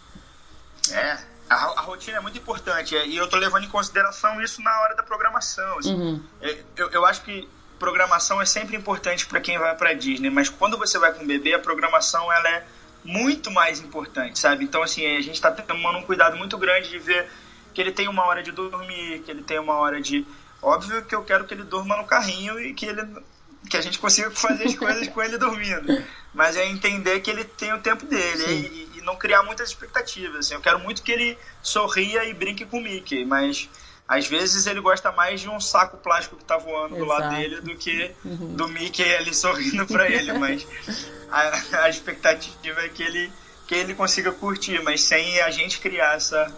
É, 0.90 1.16
a, 1.48 1.54
a, 1.54 1.80
rotina 1.82 2.16
é 2.16 2.20
muito 2.20 2.38
importante 2.38 2.96
e 2.96 3.16
eu 3.16 3.28
tô 3.28 3.36
levando 3.36 3.62
em 3.62 3.68
consideração 3.68 4.42
isso 4.42 4.60
na 4.62 4.80
hora 4.80 4.96
da 4.96 5.04
programação. 5.04 5.78
Assim. 5.78 5.94
Uhum. 5.94 6.22
É, 6.40 6.58
eu, 6.76 6.90
eu 6.90 7.06
acho 7.06 7.22
que 7.22 7.48
programação 7.78 8.42
é 8.42 8.46
sempre 8.46 8.76
importante 8.76 9.26
para 9.26 9.40
quem 9.40 9.60
vai 9.60 9.76
para 9.76 9.92
Disney, 9.92 10.28
mas 10.28 10.48
quando 10.48 10.76
você 10.76 10.98
vai 10.98 11.12
com 11.14 11.22
o 11.22 11.26
bebê, 11.26 11.54
a 11.54 11.60
programação 11.60 12.32
ela 12.32 12.48
é 12.48 12.64
muito 13.04 13.50
mais 13.50 13.80
importante, 13.80 14.38
sabe? 14.38 14.64
Então, 14.64 14.82
assim, 14.82 15.04
a 15.06 15.20
gente 15.20 15.34
está 15.34 15.50
tomando 15.50 15.98
um 15.98 16.02
cuidado 16.02 16.36
muito 16.36 16.56
grande 16.56 16.90
de 16.90 16.98
ver 16.98 17.28
que 17.74 17.80
ele 17.80 17.92
tem 17.92 18.08
uma 18.08 18.24
hora 18.26 18.42
de 18.42 18.52
dormir, 18.52 19.22
que 19.24 19.30
ele 19.30 19.42
tem 19.42 19.58
uma 19.58 19.74
hora 19.74 20.00
de. 20.00 20.26
Óbvio 20.60 21.04
que 21.04 21.14
eu 21.14 21.24
quero 21.24 21.44
que 21.44 21.54
ele 21.54 21.64
durma 21.64 21.96
no 21.96 22.04
carrinho 22.04 22.60
e 22.60 22.72
que 22.72 22.86
ele 22.86 23.02
que 23.68 23.76
a 23.76 23.80
gente 23.80 23.98
consiga 23.98 24.30
fazer 24.30 24.64
as 24.64 24.74
coisas 24.74 25.08
com 25.08 25.22
ele 25.22 25.38
dormindo. 25.38 26.04
Mas 26.34 26.56
é 26.56 26.66
entender 26.66 27.20
que 27.20 27.30
ele 27.30 27.44
tem 27.44 27.72
o 27.72 27.80
tempo 27.80 28.06
dele 28.06 28.88
e, 28.94 28.98
e, 28.98 29.02
não 29.02 29.16
criar 29.16 29.42
muitas 29.42 29.68
expectativas. 29.68 30.46
Assim. 30.46 30.54
Eu 30.54 30.60
quero 30.60 30.78
muito 30.78 31.02
que 31.02 31.12
ele 31.12 31.38
sorria 31.62 32.24
e 32.24 32.34
brinque 32.34 32.64
com 32.64 32.78
o 32.78 32.82
Mickey, 32.82 33.24
mas 33.24 33.68
às 34.06 34.26
vezes 34.26 34.66
ele 34.66 34.80
gosta 34.80 35.10
mais 35.12 35.40
de 35.40 35.48
um 35.48 35.60
saco 35.60 35.96
plástico 35.96 36.36
que 36.36 36.44
tá 36.44 36.58
voando 36.58 36.96
Exato. 36.96 37.00
do 37.00 37.04
lado 37.06 37.34
dele 37.34 37.60
do 37.60 37.74
que 37.76 38.10
uhum. 38.24 38.54
do 38.54 38.68
Mickey 38.68 39.14
ali 39.14 39.34
sorrindo 39.34 39.86
para 39.86 40.10
ele. 40.10 40.32
Mas 40.38 40.66
a, 41.30 41.84
a, 41.84 41.88
expectativa 41.88 42.80
é 42.80 42.88
que 42.88 43.02
ele, 43.02 43.32
que 43.66 43.74
ele 43.74 43.94
consiga 43.94 44.32
curtir, 44.32 44.82
mas 44.82 45.02
sem 45.02 45.40
a 45.40 45.50
gente 45.50 45.80
criar 45.80 46.16
essa, 46.16 46.52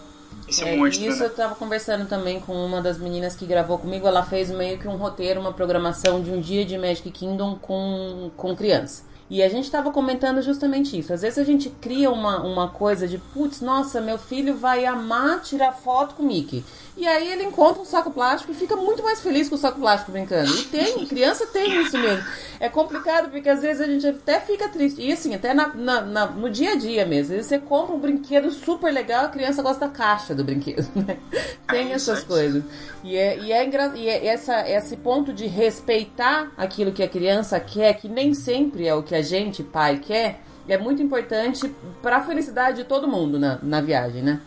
esse 0.49 0.65
é, 0.65 0.77
monstro. 0.77 1.07
Isso 1.07 1.21
né? 1.21 1.27
eu 1.27 1.35
tava 1.35 1.55
conversando 1.55 2.09
também 2.09 2.41
com 2.41 2.55
uma 2.55 2.83
das 2.83 2.99
meninas 2.99 3.37
que 3.37 3.47
gravou 3.47 3.79
comigo. 3.79 4.07
Ela 4.07 4.25
fez 4.25 4.51
meio 4.51 4.79
que 4.79 4.89
um 4.89 4.97
roteiro, 4.97 5.41
uma 5.41 5.53
programação 5.53 6.23
de 6.23 6.31
um 6.31 6.41
dia 6.41 6.65
de 6.65 6.77
Magic 6.77 7.09
Kingdom 7.11 7.57
com, 7.57 8.33
com 8.37 8.57
criança. 8.57 9.05
E 9.31 9.43
a 9.43 9.49
gente 9.49 9.65
estava 9.65 9.91
comentando 9.91 10.43
justamente 10.43 10.99
isso. 10.99 11.13
Às 11.13 11.23
vezes 11.23 11.39
a 11.39 11.45
gente 11.45 11.71
cria 11.71 12.11
uma, 12.11 12.43
uma 12.43 12.69
coisa 12.69 13.09
de, 13.09 13.17
putz, 13.17 13.61
nossa, 13.61 14.01
meu 14.01 14.19
filho 14.19 14.57
vai 14.57 14.85
amar 14.85 15.41
tirar 15.41 15.73
foto 15.73 16.15
com 16.15 16.23
o 16.23 16.27
Mickey. 16.27 16.63
E 16.97 17.09
aí 17.09 17.33
ele 17.33 17.43
encontra 17.43 17.83
um 17.83 17.85
saco 17.85 18.11
plástico 18.11 18.53
e 18.53 18.55
fica 18.55 18.77
muito 18.77 19.03
mais 19.03 19.21
feliz 19.21 19.49
com 19.49 19.57
o 19.57 19.59
saco 19.59 19.81
plástico 19.81 20.13
brincando. 20.13 20.55
E 20.55 20.65
tem, 20.65 21.05
criança 21.07 21.45
tem 21.47 21.83
isso 21.83 21.99
mesmo. 21.99 22.25
É 22.61 22.69
complicado 22.69 23.31
porque 23.31 23.49
às 23.49 23.61
vezes 23.61 23.81
a 23.83 23.87
gente 23.87 24.07
até 24.07 24.39
fica 24.39 24.69
triste. 24.69 25.03
E 25.03 25.13
assim, 25.13 25.35
até 25.35 25.53
na, 25.53 25.75
na, 25.75 26.01
na 26.03 26.27
no 26.27 26.49
dia 26.49 26.73
a 26.73 26.77
dia 26.77 27.05
mesmo. 27.05 27.43
Você 27.43 27.59
compra 27.59 27.95
um 27.95 27.99
brinquedo 27.99 28.51
super 28.53 28.93
legal, 28.93 29.25
a 29.25 29.29
criança 29.29 29.61
gosta 29.61 29.89
da 29.89 29.93
caixa 29.93 30.35
do 30.35 30.45
brinquedo. 30.45 30.89
Né? 30.95 31.17
Tem 31.69 31.93
essas 31.93 32.23
coisas. 32.23 32.63
E 33.03 33.17
é, 33.17 33.39
e 33.39 33.53
é, 33.53 33.65
engra... 33.65 33.93
e 33.97 34.09
é 34.09 34.27
essa, 34.27 34.69
esse 34.69 34.97
ponto 34.97 35.33
de 35.33 35.47
respeitar 35.47 36.53
aquilo 36.57 36.93
que 36.93 37.03
a 37.03 37.09
criança 37.09 37.59
quer, 37.59 37.95
que 37.95 38.09
nem 38.09 38.35
sempre 38.35 38.87
é 38.87 38.95
o 38.95 39.03
que 39.03 39.17
a 39.17 39.23
gente, 39.23 39.65
pai, 39.65 39.99
quer, 39.99 40.41
é 40.69 40.79
muito 40.79 41.03
importante 41.03 41.75
para 42.01 42.19
a 42.19 42.23
felicidade 42.23 42.79
de 42.79 42.85
todo 42.85 43.09
mundo 43.09 43.39
na, 43.39 43.59
na 43.63 43.81
viagem, 43.81 44.23
né? 44.23 44.41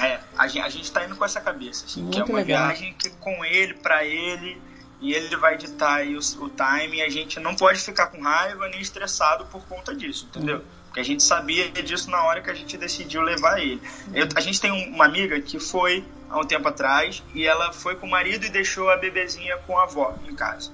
É, 0.00 0.20
a 0.36 0.46
gente, 0.46 0.64
a 0.64 0.68
gente 0.68 0.92
tá 0.92 1.04
indo 1.04 1.16
com 1.16 1.24
essa 1.24 1.40
cabeça, 1.40 1.84
assim, 1.84 2.08
que 2.10 2.18
é 2.18 2.24
uma 2.24 2.38
legal. 2.38 2.68
viagem 2.68 2.94
que 2.94 3.10
com 3.10 3.44
ele, 3.44 3.74
para 3.74 4.04
ele, 4.04 4.60
e 5.00 5.12
ele 5.12 5.36
vai 5.36 5.56
ditar 5.56 5.98
aí 5.98 6.16
o, 6.16 6.18
o 6.18 6.48
time, 6.50 6.98
e 6.98 7.02
a 7.02 7.08
gente 7.08 7.38
não 7.38 7.54
pode 7.54 7.80
ficar 7.80 8.06
com 8.06 8.20
raiva 8.22 8.68
nem 8.68 8.80
estressado 8.80 9.44
por 9.46 9.64
conta 9.66 9.94
disso, 9.94 10.26
entendeu? 10.30 10.56
Uhum. 10.56 10.64
Porque 10.86 11.00
a 11.00 11.04
gente 11.04 11.22
sabia 11.22 11.70
disso 11.70 12.08
na 12.10 12.22
hora 12.22 12.40
que 12.40 12.48
a 12.48 12.54
gente 12.54 12.76
decidiu 12.76 13.20
levar 13.20 13.60
ele. 13.60 13.82
Eu, 14.12 14.28
a 14.36 14.40
gente 14.40 14.60
tem 14.60 14.70
uma 14.70 15.04
amiga 15.04 15.40
que 15.40 15.58
foi 15.58 16.04
há 16.30 16.38
um 16.38 16.44
tempo 16.44 16.68
atrás 16.68 17.22
e 17.34 17.44
ela 17.44 17.72
foi 17.72 17.96
com 17.96 18.06
o 18.06 18.10
marido 18.10 18.46
e 18.46 18.48
deixou 18.48 18.88
a 18.88 18.96
bebezinha 18.96 19.56
com 19.66 19.76
a 19.76 19.82
avó 19.82 20.16
em 20.28 20.34
casa. 20.34 20.70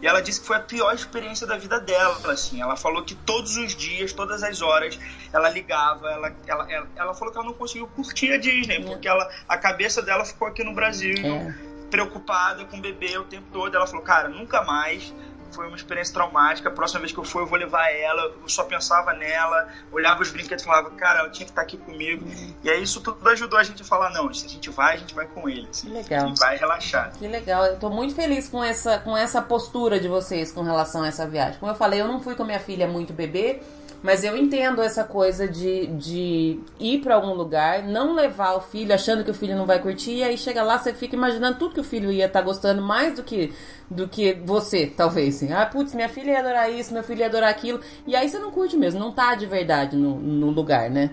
E 0.00 0.06
ela 0.06 0.20
disse 0.22 0.40
que 0.40 0.46
foi 0.46 0.56
a 0.56 0.60
pior 0.60 0.94
experiência 0.94 1.46
da 1.46 1.56
vida 1.56 1.78
dela, 1.78 2.18
assim. 2.32 2.60
Ela 2.60 2.76
falou 2.76 3.02
que 3.02 3.14
todos 3.14 3.56
os 3.56 3.74
dias, 3.74 4.12
todas 4.12 4.42
as 4.42 4.62
horas, 4.62 4.98
ela 5.32 5.48
ligava, 5.50 6.10
ela, 6.10 6.34
ela, 6.46 6.72
ela, 6.72 6.88
ela 6.96 7.14
falou 7.14 7.32
que 7.32 7.38
ela 7.38 7.46
não 7.46 7.54
conseguiu 7.54 7.86
curtir 7.88 8.32
a 8.32 8.38
Disney, 8.38 8.76
é. 8.76 8.80
porque 8.80 9.06
ela, 9.06 9.30
a 9.48 9.58
cabeça 9.58 10.00
dela 10.00 10.24
ficou 10.24 10.48
aqui 10.48 10.64
no 10.64 10.74
Brasil, 10.74 11.14
é. 11.18 11.54
preocupada 11.90 12.64
com 12.64 12.78
o 12.78 12.80
bebê 12.80 13.18
o 13.18 13.24
tempo 13.24 13.46
todo. 13.52 13.74
Ela 13.74 13.86
falou, 13.86 14.02
cara, 14.02 14.28
nunca 14.28 14.62
mais 14.62 15.12
foi 15.54 15.66
uma 15.66 15.76
experiência 15.76 16.14
traumática. 16.14 16.68
A 16.68 16.72
próxima 16.72 17.00
vez 17.00 17.12
que 17.12 17.18
eu 17.18 17.24
for, 17.24 17.40
eu 17.40 17.46
vou 17.46 17.58
levar 17.58 17.90
ela. 17.90 18.22
Eu 18.42 18.48
só 18.48 18.64
pensava 18.64 19.12
nela, 19.12 19.68
olhava 19.92 20.22
os 20.22 20.30
brinquedos 20.30 20.62
e 20.62 20.66
falava, 20.66 20.90
cara, 20.90 21.20
ela 21.20 21.30
tinha 21.30 21.44
que 21.44 21.52
estar 21.52 21.62
aqui 21.62 21.76
comigo. 21.76 22.26
E 22.62 22.70
aí 22.70 22.82
isso 22.82 23.00
tudo 23.00 23.28
ajudou 23.28 23.58
a 23.58 23.62
gente 23.62 23.82
a 23.82 23.84
falar, 23.84 24.10
não, 24.10 24.32
se 24.32 24.46
a 24.46 24.48
gente 24.48 24.70
vai, 24.70 24.94
a 24.94 24.98
gente 24.98 25.14
vai 25.14 25.26
com 25.26 25.48
ele. 25.48 25.68
Assim, 25.70 25.88
que 25.88 25.94
legal. 25.94 26.28
E 26.28 26.38
vai 26.38 26.56
relaxar. 26.56 27.12
Que 27.18 27.26
legal. 27.26 27.64
Eu 27.66 27.78
tô 27.78 27.90
muito 27.90 28.14
feliz 28.14 28.48
com 28.48 28.62
essa, 28.62 28.98
com 28.98 29.16
essa 29.16 29.40
postura 29.42 30.00
de 30.00 30.08
vocês 30.08 30.52
com 30.52 30.62
relação 30.62 31.02
a 31.02 31.08
essa 31.08 31.26
viagem. 31.26 31.58
Como 31.58 31.70
eu 31.70 31.76
falei, 31.76 32.00
eu 32.00 32.08
não 32.08 32.20
fui 32.20 32.34
com 32.34 32.42
a 32.42 32.46
minha 32.46 32.60
filha 32.60 32.86
muito 32.86 33.12
bebê. 33.12 33.60
Mas 34.02 34.24
eu 34.24 34.36
entendo 34.36 34.82
essa 34.82 35.04
coisa 35.04 35.46
de, 35.46 35.86
de 35.88 36.60
ir 36.78 37.00
para 37.00 37.14
algum 37.14 37.34
lugar, 37.34 37.82
não 37.82 38.14
levar 38.14 38.54
o 38.54 38.60
filho 38.60 38.94
achando 38.94 39.22
que 39.22 39.30
o 39.30 39.34
filho 39.34 39.56
não 39.56 39.66
vai 39.66 39.78
curtir, 39.78 40.16
e 40.16 40.22
aí 40.22 40.38
chega 40.38 40.62
lá, 40.62 40.78
você 40.78 40.94
fica 40.94 41.14
imaginando 41.14 41.58
tudo 41.58 41.74
que 41.74 41.80
o 41.80 41.84
filho 41.84 42.10
ia 42.10 42.24
estar 42.24 42.40
tá 42.40 42.44
gostando 42.44 42.80
mais 42.80 43.14
do 43.14 43.22
que 43.22 43.52
do 43.90 44.08
que 44.08 44.34
você, 44.34 44.86
talvez. 44.86 45.36
Assim. 45.36 45.52
Ah, 45.52 45.66
putz, 45.66 45.94
minha 45.94 46.08
filha 46.08 46.30
ia 46.30 46.38
adorar 46.38 46.70
isso, 46.70 46.94
meu 46.94 47.02
filho 47.02 47.20
ia 47.20 47.26
adorar 47.26 47.50
aquilo. 47.50 47.80
E 48.06 48.14
aí 48.16 48.28
você 48.28 48.38
não 48.38 48.50
curte 48.50 48.76
mesmo, 48.76 49.00
não 49.00 49.12
tá 49.12 49.34
de 49.34 49.46
verdade 49.46 49.96
no, 49.96 50.18
no 50.18 50.50
lugar, 50.50 50.88
né? 50.88 51.10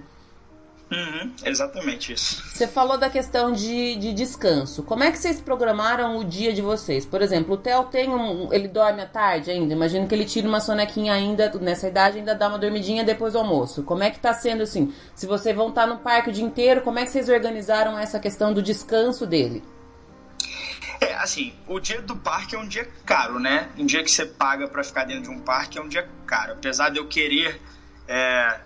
Uhum, 0.89 1.33
exatamente 1.43 2.13
isso. 2.13 2.41
Você 2.49 2.65
falou 2.65 2.97
da 2.97 3.09
questão 3.09 3.51
de, 3.51 3.97
de 3.97 4.13
descanso. 4.13 4.83
Como 4.83 5.03
é 5.03 5.11
que 5.11 5.17
vocês 5.17 5.41
programaram 5.41 6.17
o 6.17 6.23
dia 6.23 6.53
de 6.53 6.61
vocês? 6.61 7.05
Por 7.05 7.21
exemplo, 7.21 7.55
o 7.55 7.57
Theo 7.57 7.83
tem 7.85 8.09
um. 8.09 8.53
Ele 8.53 8.69
dorme 8.69 9.01
à 9.01 9.05
tarde 9.05 9.51
ainda. 9.51 9.73
Imagino 9.73 10.07
que 10.07 10.15
ele 10.15 10.23
tira 10.23 10.47
uma 10.47 10.61
sonequinha 10.61 11.13
ainda, 11.13 11.51
nessa 11.59 11.89
idade, 11.89 12.19
ainda 12.19 12.33
dá 12.33 12.47
uma 12.47 12.57
dormidinha 12.57 13.03
depois 13.03 13.33
do 13.33 13.39
almoço. 13.39 13.83
Como 13.83 14.01
é 14.01 14.09
que 14.09 14.19
tá 14.19 14.33
sendo 14.33 14.63
assim? 14.63 14.93
Se 15.13 15.27
vocês 15.27 15.53
vão 15.53 15.69
estar 15.69 15.85
no 15.85 15.97
parque 15.97 16.29
o 16.29 16.33
dia 16.33 16.45
inteiro, 16.45 16.81
como 16.81 16.99
é 16.99 17.03
que 17.03 17.11
vocês 17.11 17.27
organizaram 17.27 17.99
essa 17.99 18.17
questão 18.17 18.53
do 18.53 18.61
descanso 18.61 19.27
dele? 19.27 19.61
É, 21.01 21.15
assim, 21.15 21.53
o 21.67 21.81
dia 21.81 22.01
do 22.01 22.15
parque 22.15 22.55
é 22.55 22.59
um 22.59 22.67
dia 22.67 22.87
caro, 23.05 23.39
né? 23.39 23.69
Um 23.77 23.85
dia 23.85 24.03
que 24.03 24.09
você 24.09 24.25
paga 24.25 24.69
para 24.69 24.83
ficar 24.85 25.03
dentro 25.03 25.23
de 25.23 25.29
um 25.29 25.41
parque 25.41 25.77
é 25.77 25.81
um 25.81 25.89
dia 25.89 26.07
caro. 26.25 26.53
Apesar 26.53 26.89
de 26.89 26.97
eu 26.97 27.07
querer 27.07 27.59
é, 28.07 28.59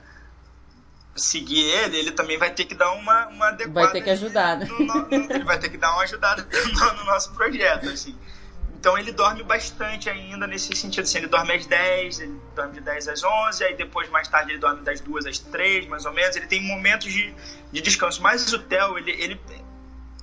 seguir 1.15 1.61
ele, 1.61 1.97
ele 1.97 2.11
também 2.11 2.37
vai 2.37 2.51
ter 2.51 2.65
que 2.65 2.75
dar 2.75 2.91
uma, 2.93 3.27
uma 3.27 3.47
adequada. 3.49 3.87
Vai 3.87 3.91
ter 3.91 4.01
que 4.01 4.09
ajudar, 4.11 4.57
né? 4.57 4.65
No, 4.65 4.79
no, 4.79 5.07
ele 5.13 5.43
vai 5.43 5.59
ter 5.59 5.69
que 5.69 5.77
dar 5.77 5.91
uma 5.93 6.03
ajudada 6.03 6.47
no, 6.51 6.93
no, 6.93 7.05
nosso 7.05 7.33
projeto, 7.33 7.89
assim. 7.89 8.15
Então 8.79 8.97
ele 8.97 9.11
dorme 9.11 9.43
bastante 9.43 10.09
ainda 10.09 10.47
nesse 10.47 10.75
sentido, 10.75 11.03
assim, 11.03 11.19
ele 11.19 11.27
dorme 11.27 11.53
às 11.53 11.65
10, 11.67 12.19
ele 12.19 12.41
dorme 12.55 12.73
de 12.73 12.81
10 12.81 13.09
às 13.09 13.23
11, 13.23 13.63
aí 13.63 13.75
depois 13.75 14.09
mais 14.09 14.27
tarde 14.27 14.53
ele 14.53 14.59
dorme 14.59 14.81
das 14.81 14.99
2 15.01 15.25
às 15.27 15.37
3, 15.37 15.87
mais 15.87 16.05
ou 16.05 16.13
menos. 16.13 16.35
Ele 16.35 16.47
tem 16.47 16.61
momentos 16.61 17.11
de, 17.11 17.33
de 17.71 17.81
descanso. 17.81 18.21
Mas 18.23 18.51
o 18.51 18.57
Theo, 18.57 18.97
ele, 18.97 19.11
ele 19.11 19.41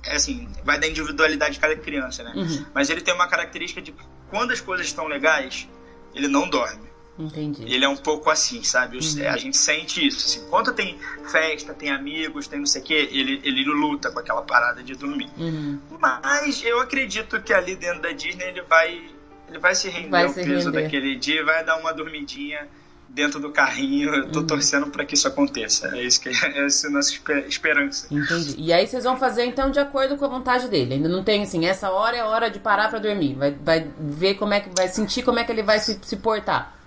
é 0.03 0.15
assim, 0.15 0.49
vai 0.65 0.79
da 0.79 0.87
individualidade 0.87 1.53
de 1.53 1.59
cada 1.59 1.75
criança, 1.75 2.23
né? 2.23 2.33
Uhum. 2.35 2.65
Mas 2.73 2.89
ele 2.89 3.01
tem 3.01 3.13
uma 3.13 3.27
característica 3.27 3.81
de 3.81 3.93
quando 4.29 4.51
as 4.51 4.59
coisas 4.59 4.87
estão 4.87 5.07
legais, 5.07 5.67
ele 6.13 6.27
não 6.27 6.49
dorme. 6.49 6.88
Entendi. 7.19 7.63
Ele 7.67 7.83
é 7.83 7.89
um 7.89 7.97
pouco 7.97 8.29
assim, 8.29 8.63
sabe? 8.63 8.97
Uhum. 8.97 9.27
A 9.29 9.35
gente 9.37 9.57
sente 9.57 10.07
isso. 10.07 10.25
Assim, 10.25 10.49
quando 10.49 10.71
tem 10.73 10.97
festa, 11.29 11.73
tem 11.73 11.91
amigos, 11.91 12.47
tem 12.47 12.59
não 12.59 12.65
sei 12.65 12.81
o 12.81 12.85
quê, 12.85 13.09
ele, 13.11 13.41
ele 13.43 13.63
luta 13.65 14.09
com 14.09 14.19
aquela 14.19 14.41
parada 14.41 14.81
de 14.81 14.95
dormir. 14.95 15.29
Uhum. 15.37 15.77
Mas 15.99 16.63
eu 16.63 16.79
acredito 16.79 17.41
que 17.41 17.53
ali 17.53 17.75
dentro 17.75 18.01
da 18.01 18.11
Disney 18.13 18.45
ele 18.45 18.61
vai, 18.61 19.01
ele 19.49 19.59
vai 19.59 19.75
se 19.75 19.89
render 19.89 20.09
vai 20.09 20.23
ao 20.23 20.29
se 20.29 20.43
peso 20.43 20.67
render. 20.71 20.83
daquele 20.83 21.15
dia 21.17 21.41
e 21.41 21.43
vai 21.43 21.63
dar 21.65 21.75
uma 21.77 21.91
dormidinha 21.93 22.67
dentro 23.09 23.39
do 23.39 23.51
carrinho. 23.51 24.13
Eu 24.15 24.31
tô 24.31 24.39
Uhum. 24.39 24.47
torcendo 24.47 24.87
para 24.87 25.03
que 25.03 25.15
isso 25.15 25.27
aconteça. 25.27 25.87
É 25.97 26.03
isso 26.03 26.21
que 26.21 26.29
é 26.29 26.65
essa 26.65 26.87
a 26.87 26.91
nossa 26.91 27.09
espe- 27.11 27.45
esperança. 27.49 28.07
Entendi. 28.11 28.55
E 28.57 28.71
aí 28.71 28.87
vocês 28.87 29.03
vão 29.03 29.17
fazer 29.17 29.43
então 29.45 29.69
de 29.71 29.79
acordo 29.79 30.15
com 30.15 30.23
a 30.25 30.29
vontade 30.29 30.69
dele. 30.69 30.93
Ainda 30.93 31.09
não 31.09 31.23
tem 31.23 31.43
assim, 31.43 31.65
essa 31.65 31.89
hora 31.91 32.15
é 32.15 32.19
a 32.21 32.27
hora 32.27 32.49
de 32.49 32.59
parar 32.59 32.89
pra 32.89 32.99
dormir. 32.99 33.33
Vai, 33.33 33.51
vai 33.51 33.91
ver 33.99 34.35
como 34.35 34.53
é 34.53 34.61
que 34.61 34.69
vai 34.77 34.87
sentir 34.87 35.23
como 35.23 35.37
é 35.39 35.43
que 35.43 35.51
ele 35.51 35.63
vai 35.63 35.79
se, 35.79 35.99
se 36.01 36.15
portar. 36.17 36.78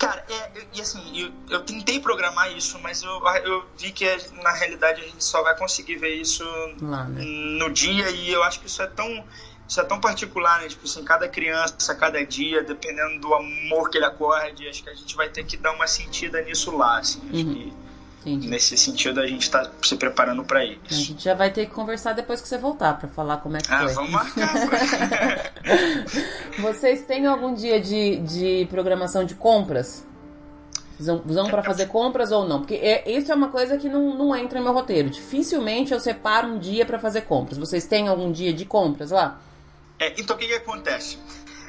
Cara, 0.00 0.24
é, 0.30 0.50
e 0.72 0.80
assim, 0.80 0.98
eu, 1.14 1.30
eu 1.50 1.60
tentei 1.62 2.00
programar 2.00 2.50
isso, 2.56 2.78
mas 2.78 3.02
eu, 3.02 3.10
eu 3.44 3.68
vi 3.76 3.92
que 3.92 4.06
na 4.42 4.50
realidade 4.50 5.02
a 5.02 5.04
gente 5.04 5.22
só 5.22 5.42
vai 5.42 5.54
conseguir 5.54 5.96
ver 5.96 6.14
isso 6.14 6.42
Lá, 6.80 7.04
né? 7.04 7.22
no 7.22 7.70
dia 7.70 8.08
e 8.10 8.32
eu 8.32 8.42
acho 8.42 8.60
que 8.60 8.66
isso 8.66 8.80
é 8.82 8.86
tão 8.86 9.06
isso 9.68 9.78
é 9.78 9.84
tão 9.84 10.00
particular, 10.00 10.62
né? 10.62 10.68
Tipo 10.68 10.86
assim, 10.86 11.04
cada 11.04 11.28
criança, 11.28 11.94
cada 11.94 12.24
dia, 12.24 12.62
dependendo 12.62 13.20
do 13.20 13.34
amor 13.34 13.90
que 13.90 13.98
ele 13.98 14.06
acorde, 14.06 14.66
acho 14.66 14.82
que 14.82 14.88
a 14.88 14.94
gente 14.94 15.14
vai 15.14 15.28
ter 15.28 15.44
que 15.44 15.56
dar 15.58 15.72
uma 15.72 15.86
sentida 15.86 16.40
nisso 16.42 16.74
lá, 16.76 16.98
assim. 16.98 17.20
Acho 17.30 17.44
Uhum. 17.46 17.52
que 17.54 17.76
Entendi. 18.20 18.48
nesse 18.48 18.76
sentido 18.76 19.18
a 19.18 19.26
gente 19.26 19.50
tá 19.50 19.70
se 19.82 19.96
preparando 19.96 20.44
para 20.44 20.60
A 20.60 20.64
isso. 20.66 20.78
gente 20.90 21.24
já 21.24 21.34
vai 21.34 21.50
ter 21.50 21.66
que 21.66 21.72
conversar 21.72 22.12
depois 22.12 22.40
que 22.40 22.46
você 22.48 22.58
voltar 22.58 22.98
pra 22.98 23.08
falar 23.08 23.38
como 23.38 23.56
é 23.56 23.60
que 23.60 23.72
Ah, 23.72 23.84
foi. 23.84 23.94
vamos 23.94 24.10
marcar. 24.10 24.52
Vocês 26.58 27.04
têm 27.06 27.26
algum 27.26 27.54
dia 27.54 27.80
de, 27.80 28.16
de 28.18 28.66
programação 28.70 29.24
de 29.24 29.34
compras? 29.34 30.06
Vão, 30.98 31.22
vão 31.24 31.48
para 31.48 31.62
fazer 31.62 31.86
compras 31.86 32.30
ou 32.30 32.46
não? 32.46 32.58
Porque 32.60 32.74
é, 32.74 33.10
isso 33.10 33.32
é 33.32 33.34
uma 33.34 33.48
coisa 33.48 33.78
que 33.78 33.88
não, 33.88 34.14
não 34.18 34.36
entra 34.36 34.58
no 34.58 34.64
meu 34.66 34.74
roteiro. 34.74 35.08
Dificilmente 35.08 35.92
eu 35.92 36.00
separo 36.00 36.48
um 36.48 36.58
dia 36.58 36.84
pra 36.84 36.98
fazer 36.98 37.22
compras. 37.22 37.56
Vocês 37.56 37.86
têm 37.86 38.06
algum 38.06 38.30
dia 38.30 38.52
de 38.52 38.66
compras 38.66 39.10
lá? 39.10 39.40
É, 39.98 40.12
então, 40.20 40.36
o 40.36 40.38
que, 40.38 40.46
que 40.46 40.52
acontece? 40.54 41.16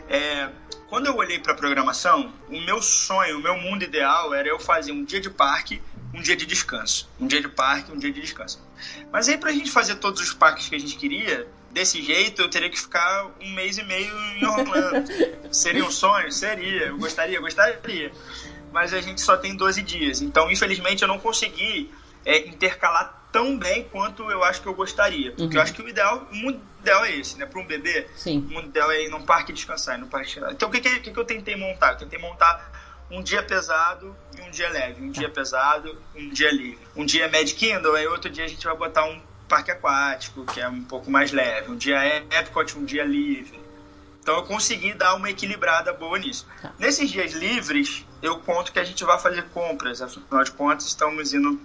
É, 0.10 0.50
quando 0.90 1.06
eu 1.06 1.16
olhei 1.16 1.40
para 1.40 1.54
a 1.54 1.56
programação, 1.56 2.34
o 2.50 2.60
meu 2.60 2.82
sonho, 2.82 3.40
o 3.40 3.42
meu 3.42 3.58
mundo 3.58 3.84
ideal 3.84 4.34
era 4.34 4.50
eu 4.50 4.60
fazer 4.60 4.92
um 4.92 5.06
dia 5.06 5.22
de 5.22 5.30
parque, 5.30 5.82
um 6.14 6.22
dia 6.22 6.36
de 6.36 6.46
descanso. 6.46 7.10
Um 7.20 7.28
dia 7.28 7.42
de 7.42 7.48
parque, 7.48 7.92
um 7.92 7.98
dia 7.98 8.12
de 8.12 8.22
descanso. 8.22 8.60
Mas 9.12 9.28
aí, 9.30 9.38
pra 9.38 9.52
gente 9.52 9.72
fazer 9.72 9.96
todos 9.96 10.22
os 10.22 10.34
parques 10.34 10.68
que 10.70 10.76
a 10.76 10.80
gente 10.80 10.96
queria, 10.96 11.48
desse 11.72 12.02
jeito, 12.02 12.42
eu 12.42 12.50
teria 12.50 12.70
que 12.70 12.80
ficar 12.80 13.28
um 13.40 13.50
mês 13.52 13.78
e 13.78 13.84
meio 13.84 14.14
em 14.38 14.46
Orlando. 14.46 15.10
Seria 15.52 15.86
um 15.86 15.92
sonho? 15.92 16.32
Seria. 16.32 16.88
Eu 16.88 16.98
gostaria, 16.98 17.40
gostaria. 17.40 18.12
Mas 18.72 18.94
a 18.94 19.02
gente 19.02 19.22
só 19.22 19.38
tem 19.38 19.56
12 19.56 19.82
dias. 19.82 20.22
Então, 20.22 20.50
infelizmente, 20.52 21.02
eu 21.02 21.08
não 21.08 21.20
consegui 21.20 21.92
é, 22.26 22.48
intercalar 22.48 23.20
tão 23.32 23.58
bem 23.58 23.84
quanto 23.86 24.30
eu 24.30 24.44
acho 24.44 24.62
que 24.62 24.68
eu 24.68 24.74
gostaria. 24.74 25.32
Porque 25.32 25.44
Uhum. 25.44 25.54
eu 25.54 25.62
acho 25.62 25.74
que 25.74 25.82
o 25.82 25.88
ideal, 25.88 26.28
o 26.32 26.36
mundo 26.36 26.60
ideal 26.82 27.06
é 27.06 27.16
esse, 27.16 27.38
né? 27.38 27.46
Para 27.46 27.62
um 27.62 27.66
bebê, 27.66 28.08
Sim. 28.16 28.40
o 28.50 28.54
mundo 28.54 28.68
ideal 28.68 28.92
é 28.92 29.04
ir 29.04 29.10
num 29.10 29.22
parque 29.22 29.54
descansar, 29.54 29.98
ir 29.98 30.02
num 30.02 30.08
parque. 30.08 30.40
Então, 30.52 30.68
o 30.68 30.72
que, 30.72 30.82
que, 30.82 31.00
que 31.00 31.12
que 31.12 31.18
eu 31.20 31.26
tentei 31.26 31.56
montar? 31.56 31.94
Eu 31.94 31.98
tentei 32.00 32.20
montar 32.20 32.81
um 33.12 33.22
dia 33.22 33.44
pesado 33.44 34.16
e 34.38 34.42
um 34.42 34.50
dia 34.52 34.70
leve. 34.70 35.02
Um 35.02 35.12
dia 35.12 35.30
pesado, 35.30 36.02
um 36.16 36.30
dia 36.30 36.52
livre. 36.52 36.80
Um 36.96 37.06
dia 37.06 37.30
Mad 37.30 37.50
Kindle, 37.52 37.96
aí 37.96 38.08
outro 38.08 38.30
dia 38.30 38.46
a 38.46 38.48
gente 38.48 38.66
vai 38.66 38.76
botar 38.76 39.06
um 39.06 39.22
parque 39.48 39.72
aquático, 39.72 40.46
que 40.46 40.60
é 40.62 40.68
um 40.68 40.84
pouco 40.84 41.12
mais 41.12 41.32
leve. 41.32 41.70
Um 41.72 41.76
dia 41.76 41.98
é 42.04 42.24
Epcot, 42.40 42.78
um 42.78 42.86
dia 42.86 43.04
livre. 43.04 43.60
Então 44.22 44.36
eu 44.36 44.44
consegui 44.44 44.94
dar 44.94 45.16
uma 45.16 45.30
equilibrada 45.30 45.92
boa 45.94 46.18
nisso. 46.18 46.48
Tá. 46.62 46.72
Nesses 46.80 47.10
dias 47.10 47.34
livres, 47.34 48.06
eu 48.22 48.40
conto 48.40 48.72
que 48.72 48.80
a 48.80 48.84
gente 48.84 49.04
vai 49.04 49.20
fazer 49.20 49.44
compras. 49.50 50.02
Afinal 50.02 50.44
de 50.44 50.52
contas, 50.52 50.86
estamos 50.86 51.34
indo 51.34 51.60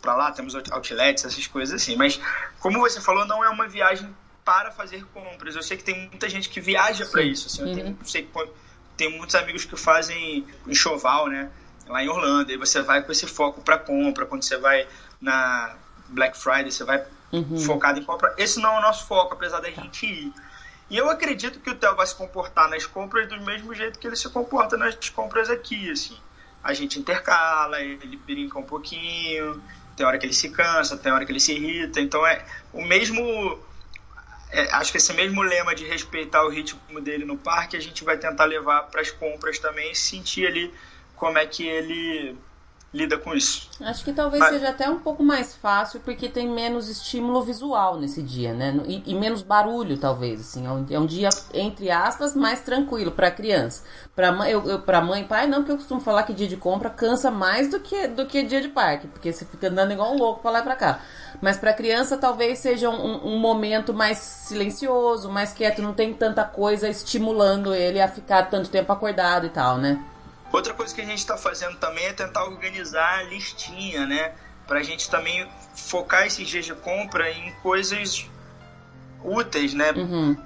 para 0.00 0.14
lá, 0.14 0.30
temos 0.30 0.54
out- 0.54 0.72
outlets, 0.72 1.24
essas 1.24 1.46
coisas 1.48 1.82
assim. 1.82 1.96
Mas, 1.96 2.20
como 2.60 2.78
você 2.78 3.00
falou, 3.00 3.26
não 3.26 3.44
é 3.44 3.48
uma 3.50 3.66
viagem 3.66 4.08
para 4.44 4.70
fazer 4.70 5.04
compras. 5.12 5.56
Eu 5.56 5.62
sei 5.62 5.76
que 5.76 5.82
tem 5.84 6.08
muita 6.08 6.28
gente 6.28 6.48
que 6.48 6.60
viaja 6.60 7.04
para 7.04 7.20
isso. 7.20 7.48
Assim, 7.48 7.62
eu 7.62 7.68
Uhum. 7.68 7.74
tenho, 7.74 7.98
sei 8.04 8.22
pô, 8.22 8.48
tem 8.98 9.16
muitos 9.16 9.34
amigos 9.36 9.64
que 9.64 9.76
fazem 9.76 10.44
enxoval, 10.66 11.28
né? 11.28 11.50
Lá 11.86 12.02
em 12.02 12.08
Orlando. 12.08 12.52
E 12.52 12.56
você 12.58 12.82
vai 12.82 13.02
com 13.02 13.10
esse 13.12 13.26
foco 13.26 13.62
para 13.62 13.78
compra. 13.78 14.26
Quando 14.26 14.42
você 14.42 14.58
vai 14.58 14.86
na 15.20 15.74
Black 16.08 16.36
Friday, 16.36 16.70
você 16.70 16.84
vai 16.84 17.02
Uhum. 17.30 17.58
focado 17.58 17.98
em 18.00 18.02
compra. 18.04 18.34
Esse 18.38 18.58
não 18.58 18.74
é 18.74 18.78
o 18.78 18.82
nosso 18.82 19.06
foco, 19.06 19.34
apesar 19.34 19.60
da 19.60 19.70
gente 19.70 20.06
ir. 20.06 20.32
E 20.90 20.96
eu 20.96 21.10
acredito 21.10 21.60
que 21.60 21.68
o 21.68 21.74
Theo 21.74 21.94
vai 21.94 22.06
se 22.06 22.14
comportar 22.14 22.68
nas 22.70 22.86
compras 22.86 23.28
do 23.28 23.38
mesmo 23.42 23.74
jeito 23.74 23.98
que 23.98 24.06
ele 24.06 24.16
se 24.16 24.28
comporta 24.30 24.76
nas 24.78 24.96
compras 25.10 25.50
aqui, 25.50 25.90
assim. 25.90 26.16
A 26.64 26.72
gente 26.72 26.98
intercala, 26.98 27.80
ele 27.80 28.16
brinca 28.16 28.58
um 28.58 28.62
pouquinho, 28.62 29.62
tem 29.94 30.06
hora 30.06 30.16
que 30.18 30.24
ele 30.24 30.32
se 30.32 30.48
cansa, 30.48 30.96
tem 30.96 31.12
hora 31.12 31.26
que 31.26 31.30
ele 31.32 31.40
se 31.40 31.52
irrita. 31.52 32.00
Então 32.00 32.26
é 32.26 32.42
o 32.72 32.82
mesmo. 32.82 33.58
É, 34.50 34.72
acho 34.74 34.90
que 34.90 34.98
esse 34.98 35.12
mesmo 35.12 35.42
lema 35.42 35.74
de 35.74 35.84
respeitar 35.84 36.44
o 36.44 36.48
ritmo 36.48 37.00
dele 37.00 37.24
no 37.24 37.36
parque, 37.36 37.76
a 37.76 37.80
gente 37.80 38.04
vai 38.04 38.16
tentar 38.16 38.44
levar 38.44 38.84
para 38.84 39.00
as 39.00 39.10
compras 39.10 39.58
também 39.58 39.92
e 39.92 39.94
sentir 39.94 40.46
ali 40.46 40.72
como 41.16 41.38
é 41.38 41.46
que 41.46 41.66
ele 41.66 42.36
lida 42.92 43.18
com 43.18 43.34
isso. 43.34 43.68
Acho 43.80 44.02
que 44.02 44.12
talvez 44.12 44.40
Mas- 44.40 44.54
seja 44.54 44.70
até 44.70 44.88
um 44.88 44.98
pouco 44.98 45.22
mais 45.22 45.54
fácil 45.54 46.00
porque 46.00 46.28
tem 46.28 46.48
menos 46.48 46.88
estímulo 46.88 47.42
visual 47.42 47.98
nesse 47.98 48.22
dia, 48.22 48.54
né? 48.54 48.80
E, 48.86 49.02
e 49.06 49.14
menos 49.14 49.42
barulho, 49.42 49.98
talvez. 49.98 50.40
Assim, 50.40 50.66
é 50.66 50.70
um, 50.70 50.86
é 50.90 50.98
um 50.98 51.06
dia 51.06 51.28
entre 51.52 51.90
aspas 51.90 52.34
mais 52.34 52.60
tranquilo 52.62 53.12
para 53.12 53.30
criança. 53.30 53.82
Para 54.16 54.32
mãe, 54.32 54.50
eu, 54.50 54.64
eu, 54.66 54.80
para 54.80 55.02
mãe 55.02 55.22
e 55.22 55.24
pai 55.24 55.46
não, 55.46 55.58
porque 55.58 55.72
eu 55.72 55.76
costumo 55.76 56.00
falar 56.00 56.22
que 56.22 56.32
dia 56.32 56.48
de 56.48 56.56
compra 56.56 56.88
cansa 56.88 57.30
mais 57.30 57.70
do 57.70 57.78
que 57.78 58.08
do 58.08 58.26
que 58.26 58.42
dia 58.42 58.60
de 58.60 58.68
parque, 58.68 59.06
porque 59.06 59.32
você 59.32 59.44
fica 59.44 59.68
andando 59.68 59.92
igual 59.92 60.12
um 60.12 60.18
louco 60.18 60.40
para 60.40 60.50
lá 60.52 60.60
e 60.60 60.62
para 60.62 60.76
cá. 60.76 61.00
Mas 61.42 61.58
para 61.58 61.74
criança 61.74 62.16
talvez 62.16 62.58
seja 62.58 62.88
um, 62.88 63.34
um 63.34 63.38
momento 63.38 63.92
mais 63.92 64.18
silencioso, 64.18 65.30
mais 65.30 65.52
quieto, 65.52 65.82
não 65.82 65.92
tem 65.92 66.14
tanta 66.14 66.42
coisa 66.44 66.88
estimulando 66.88 67.74
ele 67.74 68.00
a 68.00 68.08
ficar 68.08 68.44
tanto 68.44 68.70
tempo 68.70 68.90
acordado 68.92 69.46
e 69.46 69.50
tal, 69.50 69.76
né? 69.76 70.02
Outra 70.52 70.72
coisa 70.74 70.94
que 70.94 71.00
a 71.00 71.04
gente 71.04 71.18
está 71.18 71.36
fazendo 71.36 71.76
também 71.76 72.06
é 72.06 72.12
tentar 72.12 72.44
organizar 72.44 73.18
a 73.18 73.22
listinha, 73.22 74.06
né? 74.06 74.32
Pra 74.66 74.82
gente 74.82 75.10
também 75.10 75.46
focar 75.74 76.26
esses 76.26 76.48
dias 76.48 76.64
de 76.64 76.74
compra 76.74 77.30
em 77.30 77.52
coisas 77.62 78.26
úteis, 79.22 79.74
né? 79.74 79.92
Uhum. 79.92 80.36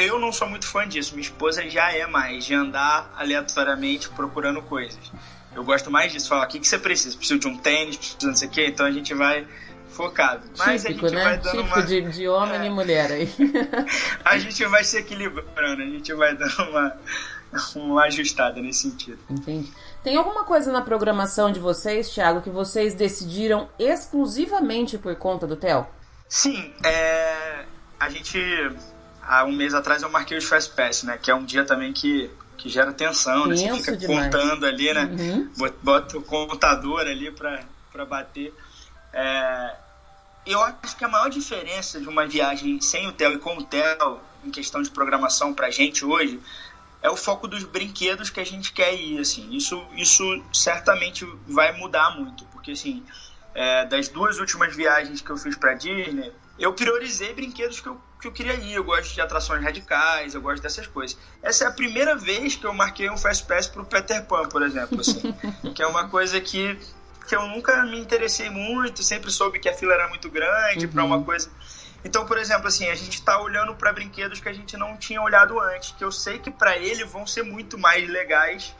Eu 0.00 0.18
não 0.18 0.32
sou 0.32 0.48
muito 0.48 0.66
fã 0.66 0.88
disso, 0.88 1.14
minha 1.14 1.26
esposa 1.26 1.68
já 1.68 1.92
é 1.92 2.06
mais, 2.06 2.44
de 2.44 2.54
andar 2.54 3.12
aleatoriamente 3.16 4.08
procurando 4.10 4.62
coisas. 4.62 5.12
Eu 5.54 5.64
gosto 5.64 5.90
mais 5.90 6.12
disso, 6.12 6.28
falar, 6.28 6.44
o 6.44 6.48
que, 6.48 6.60
que 6.60 6.68
você 6.68 6.78
precisa? 6.78 7.16
Preciso 7.16 7.40
de 7.40 7.48
um 7.48 7.56
tênis, 7.56 7.96
preciso 7.96 8.18
de 8.18 8.26
não 8.26 8.36
sei 8.36 8.48
o 8.48 8.50
quê, 8.50 8.66
então 8.66 8.84
a 8.84 8.90
gente 8.90 9.14
vai 9.14 9.46
focado. 9.88 10.42
Mas 10.58 10.82
Típico, 10.82 11.06
a 11.06 11.08
gente 11.08 11.16
né? 11.16 11.24
vai 11.24 11.38
dando 11.38 11.56
Típico 11.56 11.78
uma... 11.78 11.86
de, 11.86 12.02
de 12.10 12.28
homem 12.28 12.60
É. 12.60 12.66
e 12.66 12.70
mulher 12.70 13.10
aí. 13.10 13.28
A 14.24 14.38
gente 14.38 14.64
vai 14.66 14.84
se 14.84 14.98
equilibrando, 14.98 15.82
a 15.82 15.86
gente 15.86 16.12
vai 16.12 16.34
dando 16.36 16.62
uma, 16.68 16.96
uma 17.76 18.04
ajustada 18.04 18.60
nesse 18.60 18.82
sentido. 18.90 19.18
Entendi. 19.30 19.72
Tem 20.02 20.16
alguma 20.16 20.44
coisa 20.44 20.70
na 20.72 20.82
programação 20.82 21.50
de 21.50 21.58
vocês, 21.58 22.08
Thiago, 22.10 22.40
que 22.40 22.50
vocês 22.50 22.94
decidiram 22.94 23.68
exclusivamente 23.78 24.98
por 24.98 25.14
conta 25.16 25.46
do 25.46 25.56
Theo? 25.56 25.86
Sim, 26.28 26.72
é, 26.84 27.64
a 27.98 28.08
gente 28.08 28.38
há 29.22 29.44
um 29.44 29.52
mês 29.52 29.74
atrás 29.74 30.02
eu 30.02 30.10
marquei 30.10 30.36
os 30.38 30.44
Fast 30.44 30.72
Pass, 30.74 31.02
né? 31.02 31.18
Que 31.20 31.30
é 31.30 31.34
um 31.34 31.44
dia 31.44 31.64
também 31.64 31.92
que, 31.92 32.30
que 32.56 32.68
gera 32.68 32.92
tensão, 32.92 33.46
né? 33.46 33.56
Você 33.56 33.72
fica 33.74 33.96
demais. 33.96 34.24
contando 34.32 34.64
ali, 34.66 34.92
né? 34.92 35.04
Uhum. 35.04 35.50
Bot- 35.56 35.76
Bota 35.82 36.18
o 36.18 36.22
contador 36.22 37.00
ali 37.00 37.30
pra, 37.32 37.60
pra 37.92 38.04
bater. 38.04 38.54
É, 39.12 39.76
eu 40.46 40.60
acho 40.62 40.96
que 40.96 41.04
a 41.04 41.08
maior 41.08 41.28
diferença 41.30 42.00
de 42.00 42.08
uma 42.08 42.26
viagem 42.26 42.80
sem 42.80 43.08
o 43.08 43.12
Theo 43.12 43.32
e 43.34 43.38
com 43.38 43.56
o 43.56 43.64
Theo, 43.64 44.20
em 44.44 44.50
questão 44.50 44.80
de 44.82 44.90
programação 44.90 45.52
pra 45.52 45.70
gente 45.70 46.04
hoje, 46.04 46.38
é 47.06 47.10
o 47.10 47.16
foco 47.16 47.46
dos 47.46 47.62
brinquedos 47.62 48.30
que 48.30 48.40
a 48.40 48.44
gente 48.44 48.72
quer 48.72 48.92
ir, 48.92 49.20
assim. 49.20 49.54
Isso, 49.54 49.80
isso 49.94 50.24
certamente 50.52 51.24
vai 51.46 51.70
mudar 51.70 52.16
muito, 52.18 52.44
porque, 52.46 52.72
assim, 52.72 53.04
é, 53.54 53.84
das 53.84 54.08
duas 54.08 54.40
últimas 54.40 54.74
viagens 54.74 55.20
que 55.20 55.30
eu 55.30 55.36
fiz 55.36 55.54
pra 55.54 55.74
Disney, 55.74 56.32
eu 56.58 56.72
priorizei 56.72 57.32
brinquedos 57.32 57.78
que 57.78 57.88
eu, 57.88 58.00
que 58.20 58.26
eu 58.26 58.32
queria 58.32 58.54
ir. 58.54 58.72
Eu 58.72 58.82
gosto 58.82 59.14
de 59.14 59.20
atrações 59.20 59.62
radicais, 59.62 60.34
eu 60.34 60.40
gosto 60.40 60.60
dessas 60.60 60.88
coisas. 60.88 61.16
Essa 61.40 61.64
é 61.64 61.66
a 61.68 61.70
primeira 61.70 62.16
vez 62.16 62.56
que 62.56 62.66
eu 62.66 62.74
marquei 62.74 63.08
um 63.08 63.16
Fast 63.16 63.46
Pass 63.46 63.68
pro 63.68 63.84
Peter 63.84 64.24
Pan, 64.24 64.48
por 64.48 64.62
exemplo, 64.62 65.00
assim, 65.00 65.32
que 65.76 65.82
é 65.82 65.86
uma 65.86 66.08
coisa 66.08 66.40
que, 66.40 66.76
que 67.28 67.36
eu 67.36 67.46
nunca 67.46 67.84
me 67.84 68.00
interessei 68.00 68.50
muito, 68.50 69.04
sempre 69.04 69.30
soube 69.30 69.60
que 69.60 69.68
a 69.68 69.74
fila 69.74 69.94
era 69.94 70.08
muito 70.08 70.28
grande 70.28 70.88
pra 70.88 71.04
uma 71.04 71.22
coisa... 71.22 71.48
Então, 72.06 72.24
por 72.24 72.38
exemplo, 72.38 72.68
assim, 72.68 72.88
a 72.88 72.94
gente 72.94 73.20
tá 73.20 73.36
olhando 73.40 73.74
para 73.74 73.92
brinquedos 73.92 74.38
que 74.38 74.48
a 74.48 74.52
gente 74.52 74.76
não 74.76 74.96
tinha 74.96 75.20
olhado 75.20 75.58
antes, 75.58 75.90
que 75.90 76.04
eu 76.04 76.12
sei 76.12 76.38
que 76.38 76.52
para 76.52 76.76
ele 76.78 77.04
vão 77.04 77.26
ser 77.26 77.42
muito 77.42 77.76
mais 77.76 78.08
legais 78.08 78.72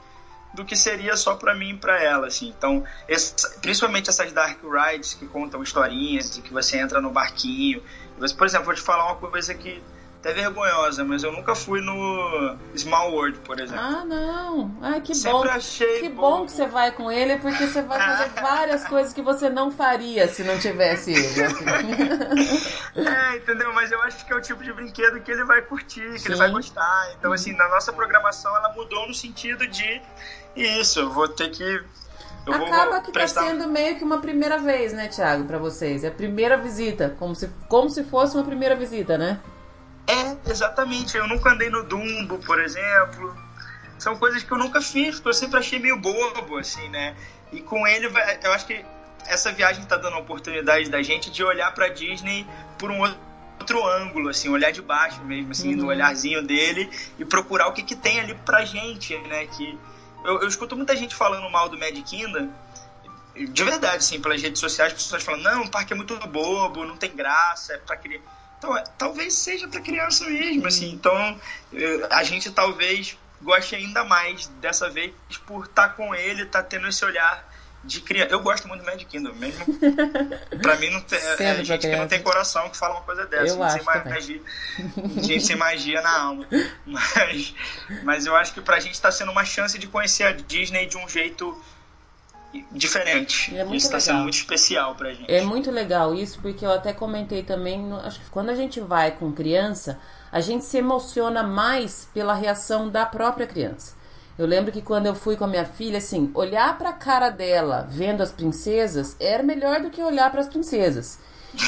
do 0.55 0.65
que 0.65 0.77
seria 0.77 1.17
só 1.17 1.35
para 1.35 1.53
mim 1.53 1.71
e 1.71 1.77
para 1.77 2.01
ela, 2.01 2.29
assim. 2.29 2.55
Então, 2.57 2.85
esse- 3.09 3.35
principalmente 3.61 4.09
essas 4.09 4.31
dark 4.33 4.61
rides 4.63 5.13
que 5.15 5.27
contam 5.27 5.61
historinhas 5.61 6.37
e 6.37 6.41
que 6.41 6.53
você 6.53 6.79
entra 6.79 7.01
no 7.01 7.11
barquinho. 7.11 7.83
Você, 8.17 8.33
por 8.33 8.47
exemplo, 8.47 8.67
vou 8.67 8.75
te 8.77 8.81
falar 8.81 9.05
uma 9.07 9.17
coisa 9.17 9.53
que 9.57 9.83
até 10.27 10.33
vergonhosa, 10.33 11.05
mas 11.05 11.23
eu 11.23 11.31
nunca 11.31 11.55
fui 11.55 11.81
no 11.81 12.57
Small 12.77 13.13
World, 13.13 13.39
por 13.41 13.61
exemplo. 13.61 13.81
Ah, 13.83 14.05
não. 14.05 14.77
Ai, 14.83 15.01
que 15.01 15.15
Sempre 15.15 15.49
bom. 15.49 15.55
achei 15.55 16.01
Que 16.01 16.09
bom. 16.09 16.23
bom 16.39 16.47
que 16.47 16.53
você 16.53 16.67
vai 16.67 16.91
com 16.91 17.13
ele, 17.13 17.37
porque 17.37 17.67
você 17.67 17.81
vai 17.83 17.99
fazer 18.01 18.29
várias 18.43 18.85
coisas 18.87 19.13
que 19.13 19.23
você 19.23 19.49
não 19.49 19.71
faria 19.71 20.27
se 20.27 20.43
não 20.43 20.59
tivesse 20.59 21.13
ele. 21.13 21.27
É, 22.97 23.37
entendeu? 23.37 23.73
Mas 23.75 23.93
eu 23.93 24.03
acho 24.03 24.25
que 24.25 24.33
é 24.33 24.37
o 24.37 24.41
tipo 24.41 24.65
de 24.65 24.73
brinquedo 24.73 25.21
que 25.21 25.31
ele 25.31 25.45
vai 25.45 25.61
curtir, 25.63 26.01
que 26.13 26.19
Sim. 26.19 26.29
ele 26.31 26.37
vai 26.37 26.51
gostar. 26.51 27.11
Então, 27.19 27.33
assim, 27.33 27.53
na 27.55 27.69
nossa 27.69 27.93
programação 27.93 28.55
ela 28.57 28.73
mudou 28.73 29.07
no 29.07 29.15
sentido 29.15 29.67
de 29.69 30.01
isso, 30.57 31.01
eu 31.01 31.11
vou 31.11 31.29
ter 31.29 31.51
que. 31.51 31.85
Acaba 32.49 33.01
que 33.01 33.07
tá 33.09 33.13
prestar. 33.13 33.43
sendo 33.43 33.69
meio 33.69 33.97
que 33.97 34.05
uma 34.05 34.19
primeira 34.19 34.57
vez, 34.59 34.93
né, 34.93 35.09
Thiago, 35.09 35.45
pra 35.45 35.59
vocês. 35.59 36.05
É 36.05 36.09
a 36.09 36.13
primeira 36.13 36.57
visita, 36.57 37.15
como 37.19 37.35
se, 37.35 37.49
como 37.69 37.91
se 37.91 38.03
fosse 38.05 38.35
uma 38.37 38.45
primeira 38.45 38.75
visita, 38.75 39.19
né? 39.19 39.39
É, 40.07 40.51
exatamente. 40.51 41.17
Eu 41.17 41.27
nunca 41.27 41.51
andei 41.51 41.69
no 41.71 41.83
Dumbo, 41.83 42.39
por 42.39 42.61
exemplo. 42.61 43.37
São 43.99 44.17
coisas 44.17 44.43
que 44.43 44.53
eu 44.53 44.59
nunca 44.59 44.81
fiz, 44.81 45.17
porque 45.17 45.31
eu 45.31 45.35
sempre 45.35 45.59
achei 45.59 45.79
meio 45.79 45.99
bobo, 45.99 46.59
assim, 46.59 46.89
né? 46.89 47.17
E 47.53 47.61
com 47.61 47.87
ele, 47.87 48.07
eu 48.43 48.53
acho 48.53 48.67
que 48.67 48.85
essa 49.27 49.51
viagem 49.51 49.85
tá 49.87 49.97
dando 49.97 50.15
a 50.15 50.19
oportunidade 50.19 50.89
da 50.91 51.03
gente 51.03 51.31
de 51.31 51.43
olhar 51.43 51.73
pra 51.75 51.89
Disney 51.89 52.47
por 52.79 52.91
um 52.91 53.01
outro 53.59 53.85
ângulo, 53.87 54.29
assim, 54.29 54.49
olhar 54.49 54.71
de 54.71 54.83
baixo 54.83 55.25
mesmo, 55.25 55.53
assim, 55.53 55.75
Uhum. 55.75 55.83
no 55.83 55.87
olharzinho 55.89 56.43
dele 56.43 56.91
e 57.19 57.25
procurar 57.25 57.69
o 57.69 57.73
que, 57.73 57.83
que 57.83 57.97
tem 57.97 58.21
ali 58.21 58.35
pra 58.35 58.65
gente, 58.65 59.17
né? 59.19 59.47
Que 59.47 59.79
eu, 60.25 60.43
eu 60.43 60.49
escuto 60.49 60.77
muita 60.77 60.95
gente 60.95 61.15
falando 61.15 61.49
mal 61.51 61.69
do 61.69 61.79
Magic 61.79 62.03
Kingdom, 62.03 62.51
de 63.35 63.65
verdade, 63.65 63.97
assim, 63.97 64.21
pelas 64.21 64.41
redes 64.41 64.61
sociais, 64.61 64.93
as 64.93 65.03
pessoas 65.03 65.23
falam, 65.23 65.41
não, 65.41 65.63
o 65.65 65.71
parque 65.71 65.93
é 65.93 65.97
muito 65.97 66.15
bobo, 66.29 66.85
não 66.85 66.97
tem 66.97 67.15
graça, 67.15 67.75
é 67.75 67.79
pra 67.79 67.97
criança. 67.97 68.25
Então, 68.59 68.83
talvez 68.97 69.35
seja 69.35 69.69
pra 69.69 69.81
criança 69.81 70.25
mesmo, 70.27 70.67
assim. 70.67 70.91
Então, 70.91 71.41
a 72.11 72.25
gente 72.25 72.51
talvez 72.51 73.17
goste 73.43 73.75
ainda 73.75 74.03
mais 74.05 74.47
dessa 74.61 74.89
vez 74.89 75.13
por 75.47 75.67
estar 75.67 75.91
com 75.91 76.15
ele, 76.15 76.43
estar 76.43 76.63
tendo 76.63 76.89
esse 76.89 77.05
olhar 77.05 77.47
de 77.87 78.01
criança. 78.01 78.33
Eu 78.33 78.41
gosto 78.41 78.67
muito 78.67 78.81
do 78.83 78.87
Magic 78.87 79.05
Kingdom, 79.05 79.35
mesmo. 79.35 79.65
pra 80.61 80.77
mim, 80.77 80.91
não 80.91 81.01
tem, 81.01 81.19
é, 81.19 81.61
é 81.61 81.65
gente 81.65 81.81
que 81.87 81.97
não 81.97 82.09
tem 82.09 82.21
coração 82.23 82.69
que 82.69 82.77
fala 82.77 82.95
uma 82.95 83.03
coisa 83.03 83.25
dessa. 83.27 83.55
Eu 83.55 83.57
gente, 83.57 83.73
sem 83.73 83.81
acho 83.81 83.85
também. 83.85 84.13
magia, 84.13 84.41
gente 85.23 85.47
sem 85.47 85.57
magia 85.57 86.03
na 86.03 86.19
alma. 86.21 86.47
Mas, 86.87 87.55
mas 88.05 88.27
eu 88.27 88.35
acho 88.35 88.55
que 88.55 88.61
pra 88.61 88.81
gente 88.81 89.01
tá 89.01 89.11
sendo 89.11 89.31
uma 89.31 89.45
chance 89.45 89.79
de 89.79 89.87
conhecer 89.87 90.25
a 90.25 90.33
Disney 90.33 90.87
de 90.87 90.97
um 90.97 91.09
jeito 91.09 91.61
diferente. 92.73 93.55
É 93.57 93.65
muito 93.65 93.79
Isso 93.79 93.91
tá 93.91 93.97
legal. 93.97 94.15
sendo 94.15 94.23
muito 94.23 94.35
especial 94.35 94.95
pra 94.95 95.13
gente. 95.13 95.33
É 95.33 95.43
muito 95.43 95.71
legal 95.71 96.15
isso, 96.15 96.39
porque 96.41 96.65
eu 96.65 96.73
até 96.73 96.93
comentei 96.93 97.43
também, 97.43 97.93
acho 98.05 98.21
que 98.21 98.31
quando 98.31 98.51
a 98.51 98.55
gente 98.55 98.81
vai 98.81 99.11
com 99.11 99.33
criança, 99.33 99.99
a 100.31 100.41
gente 100.41 100.65
se 100.65 100.79
emociona 100.79 101.43
mais 101.43 102.09
pela 102.13 102.35
reação 102.35 102.89
da 102.89 103.07
própria 103.07 103.47
criança. 103.47 103.95
Eu 104.39 104.47
lembro 104.47 104.71
que 104.71 104.83
quando 104.83 105.07
eu 105.07 105.15
fui 105.15 105.35
com 105.37 105.45
a 105.45 105.49
minha 105.49 105.65
filha, 105.65 105.99
assim, 105.99 106.31
olhar 106.35 106.77
pra 106.77 106.93
cara 106.93 107.31
dela 107.31 107.87
vendo 107.89 108.23
as 108.23 108.31
princesas 108.31 109.17
era 109.19 109.43
melhor 109.43 109.81
do 109.81 109.89
que 109.89 110.03
olhar 110.03 110.31
para 110.31 110.41
as 110.41 110.49
princesas. 110.49 111.19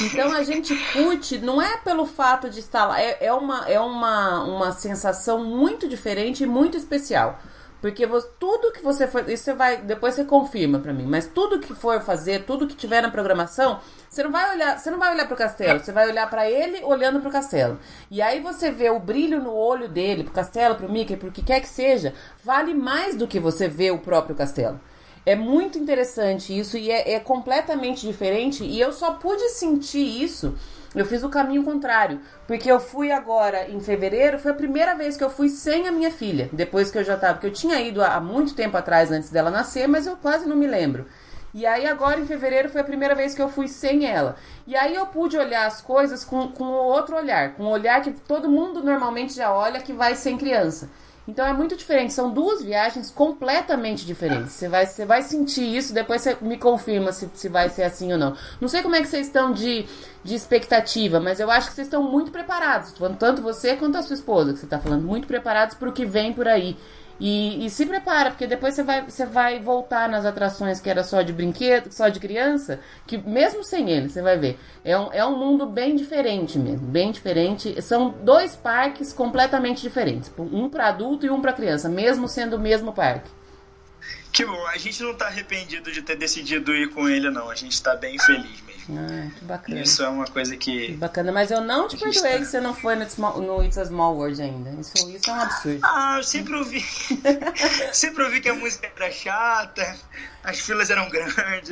Então 0.02 0.32
a 0.32 0.42
gente 0.42 0.74
curte, 0.92 1.38
não 1.38 1.62
é 1.62 1.78
pelo 1.78 2.04
fato 2.04 2.50
de 2.50 2.60
estar 2.60 2.84
lá, 2.84 3.00
é, 3.00 3.24
é, 3.24 3.32
uma, 3.32 3.66
é 3.66 3.80
uma, 3.80 4.44
uma 4.44 4.72
sensação 4.72 5.42
muito 5.44 5.88
diferente 5.88 6.42
e 6.44 6.46
muito 6.46 6.76
especial. 6.76 7.40
Porque 7.80 8.04
vo- 8.06 8.20
tudo 8.40 8.72
que 8.72 8.82
você 8.82 9.06
for. 9.06 9.28
Isso 9.30 9.44
você 9.44 9.54
vai. 9.54 9.76
Depois 9.76 10.14
você 10.14 10.24
confirma 10.24 10.80
pra 10.80 10.92
mim. 10.92 11.04
Mas 11.06 11.26
tudo 11.26 11.60
que 11.60 11.72
for 11.74 12.00
fazer, 12.00 12.44
tudo 12.44 12.66
que 12.66 12.74
tiver 12.74 13.00
na 13.00 13.08
programação, 13.10 13.78
você 14.10 14.22
não 14.24 14.32
vai 14.32 14.50
olhar. 14.54 14.76
Você 14.78 14.90
não 14.90 14.98
vai 14.98 15.14
olhar 15.14 15.28
pro 15.28 15.36
castelo. 15.36 15.78
Você 15.78 15.92
vai 15.92 16.08
olhar 16.08 16.28
pra 16.28 16.50
ele 16.50 16.82
olhando 16.82 17.20
pro 17.20 17.30
castelo. 17.30 17.78
E 18.10 18.20
aí 18.20 18.40
você 18.40 18.70
vê 18.72 18.90
o 18.90 18.98
brilho 18.98 19.40
no 19.40 19.54
olho 19.54 19.88
dele, 19.88 20.24
pro 20.24 20.32
castelo, 20.32 20.74
pro 20.74 20.90
Mickey, 20.90 21.16
pro 21.16 21.30
que 21.30 21.40
quer 21.42 21.60
que 21.60 21.68
seja, 21.68 22.14
vale 22.44 22.74
mais 22.74 23.14
do 23.14 23.28
que 23.28 23.38
você 23.38 23.68
ver 23.68 23.92
o 23.92 23.98
próprio 23.98 24.34
castelo. 24.34 24.80
É 25.24 25.36
muito 25.36 25.78
interessante 25.78 26.58
isso 26.58 26.76
e 26.78 26.90
é, 26.90 27.12
é 27.12 27.20
completamente 27.20 28.04
diferente. 28.06 28.64
E 28.64 28.80
eu 28.80 28.92
só 28.92 29.12
pude 29.12 29.48
sentir 29.50 30.22
isso. 30.22 30.54
Eu 30.94 31.04
fiz 31.04 31.22
o 31.22 31.28
caminho 31.28 31.62
contrário. 31.62 32.20
Porque 32.46 32.70
eu 32.70 32.80
fui 32.80 33.12
agora 33.12 33.68
em 33.68 33.80
fevereiro, 33.80 34.38
foi 34.38 34.52
a 34.52 34.54
primeira 34.54 34.94
vez 34.94 35.16
que 35.16 35.24
eu 35.24 35.30
fui 35.30 35.48
sem 35.48 35.86
a 35.86 35.92
minha 35.92 36.10
filha. 36.10 36.48
Depois 36.52 36.90
que 36.90 36.98
eu 36.98 37.04
já 37.04 37.16
tava. 37.16 37.34
Porque 37.34 37.46
eu 37.46 37.52
tinha 37.52 37.80
ido 37.80 38.02
há 38.02 38.20
muito 38.20 38.54
tempo 38.54 38.76
atrás 38.76 39.10
antes 39.10 39.30
dela 39.30 39.50
nascer, 39.50 39.86
mas 39.86 40.06
eu 40.06 40.16
quase 40.16 40.48
não 40.48 40.56
me 40.56 40.66
lembro. 40.66 41.06
E 41.52 41.66
aí 41.66 41.86
agora 41.86 42.20
em 42.20 42.26
fevereiro 42.26 42.68
foi 42.68 42.80
a 42.80 42.84
primeira 42.84 43.14
vez 43.14 43.34
que 43.34 43.40
eu 43.40 43.48
fui 43.48 43.68
sem 43.68 44.06
ela. 44.06 44.36
E 44.66 44.76
aí 44.76 44.94
eu 44.94 45.06
pude 45.06 45.36
olhar 45.36 45.66
as 45.66 45.80
coisas 45.80 46.24
com, 46.24 46.48
com 46.48 46.64
outro 46.64 47.16
olhar. 47.16 47.54
Com 47.54 47.64
o 47.64 47.70
olhar 47.70 48.02
que 48.02 48.12
todo 48.12 48.50
mundo 48.50 48.82
normalmente 48.82 49.34
já 49.34 49.52
olha 49.52 49.80
que 49.80 49.92
vai 49.92 50.14
sem 50.14 50.36
criança. 50.36 50.90
Então 51.28 51.46
é 51.46 51.52
muito 51.52 51.76
diferente, 51.76 52.14
são 52.14 52.32
duas 52.32 52.62
viagens 52.62 53.10
completamente 53.10 54.06
diferentes. 54.06 54.52
Você 54.52 54.66
vai, 54.66 54.86
você 54.86 55.04
vai 55.04 55.22
sentir 55.22 55.76
isso, 55.76 55.92
depois 55.92 56.22
você 56.22 56.38
me 56.40 56.56
confirma 56.56 57.12
se, 57.12 57.28
se 57.34 57.50
vai 57.50 57.68
ser 57.68 57.82
assim 57.82 58.10
ou 58.10 58.18
não. 58.18 58.34
Não 58.58 58.66
sei 58.66 58.82
como 58.82 58.96
é 58.96 59.02
que 59.02 59.08
vocês 59.08 59.26
estão 59.26 59.52
de, 59.52 59.84
de 60.24 60.34
expectativa, 60.34 61.20
mas 61.20 61.38
eu 61.38 61.50
acho 61.50 61.68
que 61.68 61.74
vocês 61.74 61.86
estão 61.86 62.02
muito 62.02 62.32
preparados. 62.32 62.94
Tanto 63.18 63.42
você 63.42 63.76
quanto 63.76 63.98
a 63.98 64.02
sua 64.02 64.14
esposa, 64.14 64.54
que 64.54 64.58
você 64.58 64.64
está 64.64 64.78
falando, 64.78 65.02
muito 65.02 65.28
preparados 65.28 65.76
para 65.76 65.90
o 65.90 65.92
que 65.92 66.06
vem 66.06 66.32
por 66.32 66.48
aí. 66.48 66.78
E, 67.20 67.66
e 67.66 67.70
se 67.70 67.84
prepara, 67.84 68.30
porque 68.30 68.46
depois 68.46 68.74
você 68.74 68.82
vai, 68.82 69.02
você 69.02 69.26
vai 69.26 69.58
voltar 69.58 70.08
nas 70.08 70.24
atrações 70.24 70.80
que 70.80 70.88
era 70.88 71.02
só 71.02 71.22
de 71.22 71.32
brinquedo, 71.32 71.90
só 71.90 72.08
de 72.08 72.20
criança, 72.20 72.78
que 73.06 73.18
mesmo 73.18 73.64
sem 73.64 73.90
ele, 73.90 74.08
você 74.08 74.22
vai 74.22 74.38
ver. 74.38 74.58
É 74.84 74.96
um, 74.98 75.12
é 75.12 75.24
um 75.26 75.36
mundo 75.36 75.66
bem 75.66 75.96
diferente 75.96 76.58
mesmo, 76.58 76.86
bem 76.86 77.10
diferente. 77.10 77.80
São 77.82 78.14
dois 78.22 78.54
parques 78.54 79.12
completamente 79.12 79.82
diferentes. 79.82 80.32
Um 80.38 80.68
para 80.68 80.88
adulto 80.88 81.26
e 81.26 81.30
um 81.30 81.40
para 81.40 81.52
criança, 81.52 81.88
mesmo 81.88 82.28
sendo 82.28 82.56
o 82.56 82.60
mesmo 82.60 82.92
parque. 82.92 83.37
Que 84.32 84.44
bom, 84.44 84.66
a 84.68 84.76
gente 84.78 85.02
não 85.02 85.14
tá 85.14 85.26
arrependido 85.26 85.90
de 85.90 86.00
ter 86.02 86.14
decidido 86.16 86.74
ir 86.74 86.90
com 86.90 87.08
ele, 87.08 87.28
não. 87.30 87.50
A 87.50 87.54
gente 87.54 87.82
tá 87.82 87.96
bem 87.96 88.18
feliz 88.18 88.60
mesmo. 88.62 88.98
Ah, 88.98 89.30
que 89.38 89.44
bacana. 89.44 89.80
Isso 89.80 90.02
é 90.02 90.08
uma 90.08 90.26
coisa 90.26 90.56
Que 90.56 90.86
que. 90.88 90.92
bacana, 90.92 91.32
mas 91.32 91.50
eu 91.50 91.60
não 91.60 91.88
te 91.88 91.96
perdoei 91.96 92.32
tá- 92.32 92.38
que 92.38 92.44
você 92.44 92.60
não 92.60 92.72
foi 92.74 92.94
no, 92.94 93.04
Small- 93.08 93.40
no 93.40 93.62
It's 93.64 93.76
a 93.78 93.84
Small 93.86 94.14
World 94.16 94.40
ainda. 94.40 94.70
Isso, 94.80 94.92
isso 95.10 95.28
é 95.28 95.32
um 95.32 95.40
absurdo. 95.40 95.80
Ah, 95.82 96.14
eu 96.18 96.22
sempre 96.22 96.54
ouvi. 96.54 96.80
sempre 97.92 98.22
ouvi 98.24 98.40
que 98.40 98.48
a 98.48 98.54
música 98.54 98.90
era 98.96 99.10
chata, 99.10 99.96
as 100.44 100.60
filas 100.60 100.88
eram 100.90 101.08
grandes. 101.08 101.70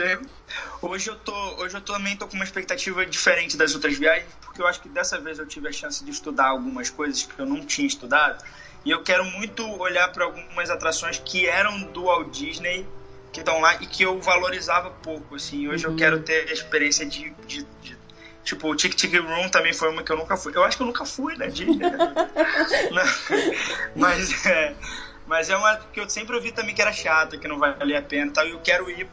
Hoje 0.82 1.08
eu 1.10 1.16
tô. 1.16 1.32
Hoje 1.62 1.76
eu 1.76 1.80
também 1.80 2.16
tô 2.16 2.26
com 2.26 2.34
uma 2.34 2.44
expectativa 2.44 3.04
diferente 3.06 3.56
das 3.56 3.74
outras 3.74 3.96
viagens, 3.96 4.28
porque 4.42 4.60
eu 4.60 4.66
acho 4.66 4.80
que 4.80 4.88
dessa 4.88 5.18
vez 5.20 5.38
eu 5.38 5.46
tive 5.46 5.68
a 5.68 5.72
chance 5.72 6.04
de 6.04 6.10
estudar 6.10 6.48
algumas 6.48 6.90
coisas 6.90 7.22
que 7.22 7.38
eu 7.38 7.46
não 7.46 7.64
tinha 7.64 7.86
estudado. 7.86 8.44
E 8.86 8.90
eu 8.92 9.02
quero 9.02 9.24
muito 9.24 9.68
olhar 9.80 10.10
para 10.12 10.24
algumas 10.24 10.70
atrações 10.70 11.18
que 11.22 11.44
eram 11.46 11.82
do 11.92 12.04
Walt 12.04 12.28
Disney, 12.30 12.86
que 13.32 13.40
estão 13.40 13.60
lá 13.60 13.74
e 13.82 13.86
que 13.86 14.04
eu 14.04 14.20
valorizava 14.20 14.90
pouco. 14.90 15.34
Assim, 15.34 15.66
hoje 15.68 15.84
Uhum. 15.86 15.92
eu 15.92 15.98
quero 15.98 16.20
ter 16.20 16.48
a 16.48 16.52
experiência 16.52 17.04
de, 17.04 17.30
de, 17.46 17.66
de 17.82 17.96
Tipo, 18.44 18.70
o 18.70 18.76
Tic 18.76 18.94
Tic 18.94 19.12
Room 19.12 19.48
também 19.48 19.72
foi 19.72 19.90
uma 19.90 20.04
que 20.04 20.12
eu 20.12 20.16
nunca 20.16 20.36
fui. 20.36 20.52
Eu 20.54 20.62
acho 20.62 20.76
que 20.76 20.82
eu 20.84 20.86
nunca 20.86 21.04
fui 21.04 21.36
na 21.36 21.46
Disney. 21.46 21.78
né? 21.78 21.96
Não, 22.92 23.02
mas, 23.96 24.46
é, 24.46 24.72
mas 25.26 25.50
é 25.50 25.56
uma 25.56 25.76
que 25.92 25.98
eu 25.98 26.08
sempre 26.08 26.36
ouvi 26.36 26.52
também 26.52 26.72
que 26.72 26.80
era 26.80 26.92
chata, 26.92 27.36
que 27.36 27.48
não 27.48 27.58
valia 27.58 27.98
a 27.98 28.02
pena 28.02 28.30
e 28.30 28.32
tal. 28.32 28.46
E 28.46 28.52
eu 28.52 28.60
quero 28.60 28.88
ir 28.88 29.08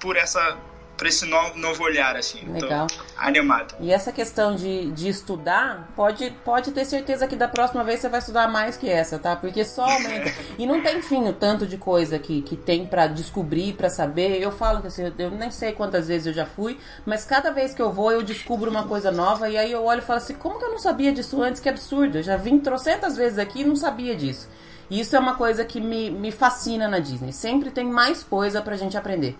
por 0.00 0.16
essa 0.16 0.56
por 1.00 1.06
esse 1.06 1.24
novo, 1.24 1.58
novo 1.58 1.82
olhar, 1.82 2.14
assim. 2.14 2.46
Legal. 2.46 2.86
Tô 2.86 2.94
animado. 3.16 3.74
E 3.80 3.90
essa 3.90 4.12
questão 4.12 4.54
de, 4.54 4.90
de 4.90 5.08
estudar, 5.08 5.90
pode, 5.96 6.30
pode 6.44 6.72
ter 6.72 6.84
certeza 6.84 7.26
que 7.26 7.34
da 7.34 7.48
próxima 7.48 7.82
vez 7.82 8.00
você 8.00 8.10
vai 8.10 8.20
estudar 8.20 8.46
mais 8.48 8.76
que 8.76 8.86
essa, 8.86 9.18
tá? 9.18 9.34
Porque 9.34 9.64
só 9.64 9.82
aumenta. 9.82 10.30
E 10.58 10.66
não 10.66 10.82
tem 10.82 11.00
fim 11.00 11.26
o 11.26 11.32
tanto 11.32 11.66
de 11.66 11.78
coisa 11.78 12.18
que, 12.18 12.42
que 12.42 12.54
tem 12.54 12.84
pra 12.84 13.06
descobrir, 13.06 13.72
pra 13.72 13.88
saber. 13.88 14.42
Eu 14.42 14.52
falo 14.52 14.82
que 14.82 14.88
assim, 14.88 15.10
eu 15.16 15.30
nem 15.30 15.50
sei 15.50 15.72
quantas 15.72 16.06
vezes 16.06 16.26
eu 16.26 16.32
já 16.34 16.44
fui, 16.44 16.78
mas 17.06 17.24
cada 17.24 17.50
vez 17.50 17.72
que 17.72 17.80
eu 17.80 17.90
vou 17.90 18.12
eu 18.12 18.22
descubro 18.22 18.70
uma 18.70 18.86
coisa 18.86 19.10
nova 19.10 19.48
e 19.48 19.56
aí 19.56 19.72
eu 19.72 19.82
olho 19.82 20.00
e 20.00 20.04
falo 20.04 20.18
assim, 20.18 20.34
como 20.34 20.58
que 20.58 20.66
eu 20.66 20.70
não 20.70 20.78
sabia 20.78 21.12
disso 21.12 21.40
antes? 21.40 21.62
Que 21.62 21.70
absurdo. 21.70 22.18
Eu 22.18 22.22
já 22.22 22.36
vim 22.36 22.58
trocentas 22.58 23.16
vezes 23.16 23.38
aqui 23.38 23.62
e 23.62 23.64
não 23.64 23.74
sabia 23.74 24.14
disso. 24.14 24.46
E 24.90 25.00
isso 25.00 25.16
é 25.16 25.18
uma 25.18 25.34
coisa 25.34 25.64
que 25.64 25.80
me, 25.80 26.10
me 26.10 26.30
fascina 26.30 26.86
na 26.86 26.98
Disney. 26.98 27.32
Sempre 27.32 27.70
tem 27.70 27.86
mais 27.86 28.22
coisa 28.22 28.60
pra 28.60 28.76
gente 28.76 28.98
aprender. 28.98 29.38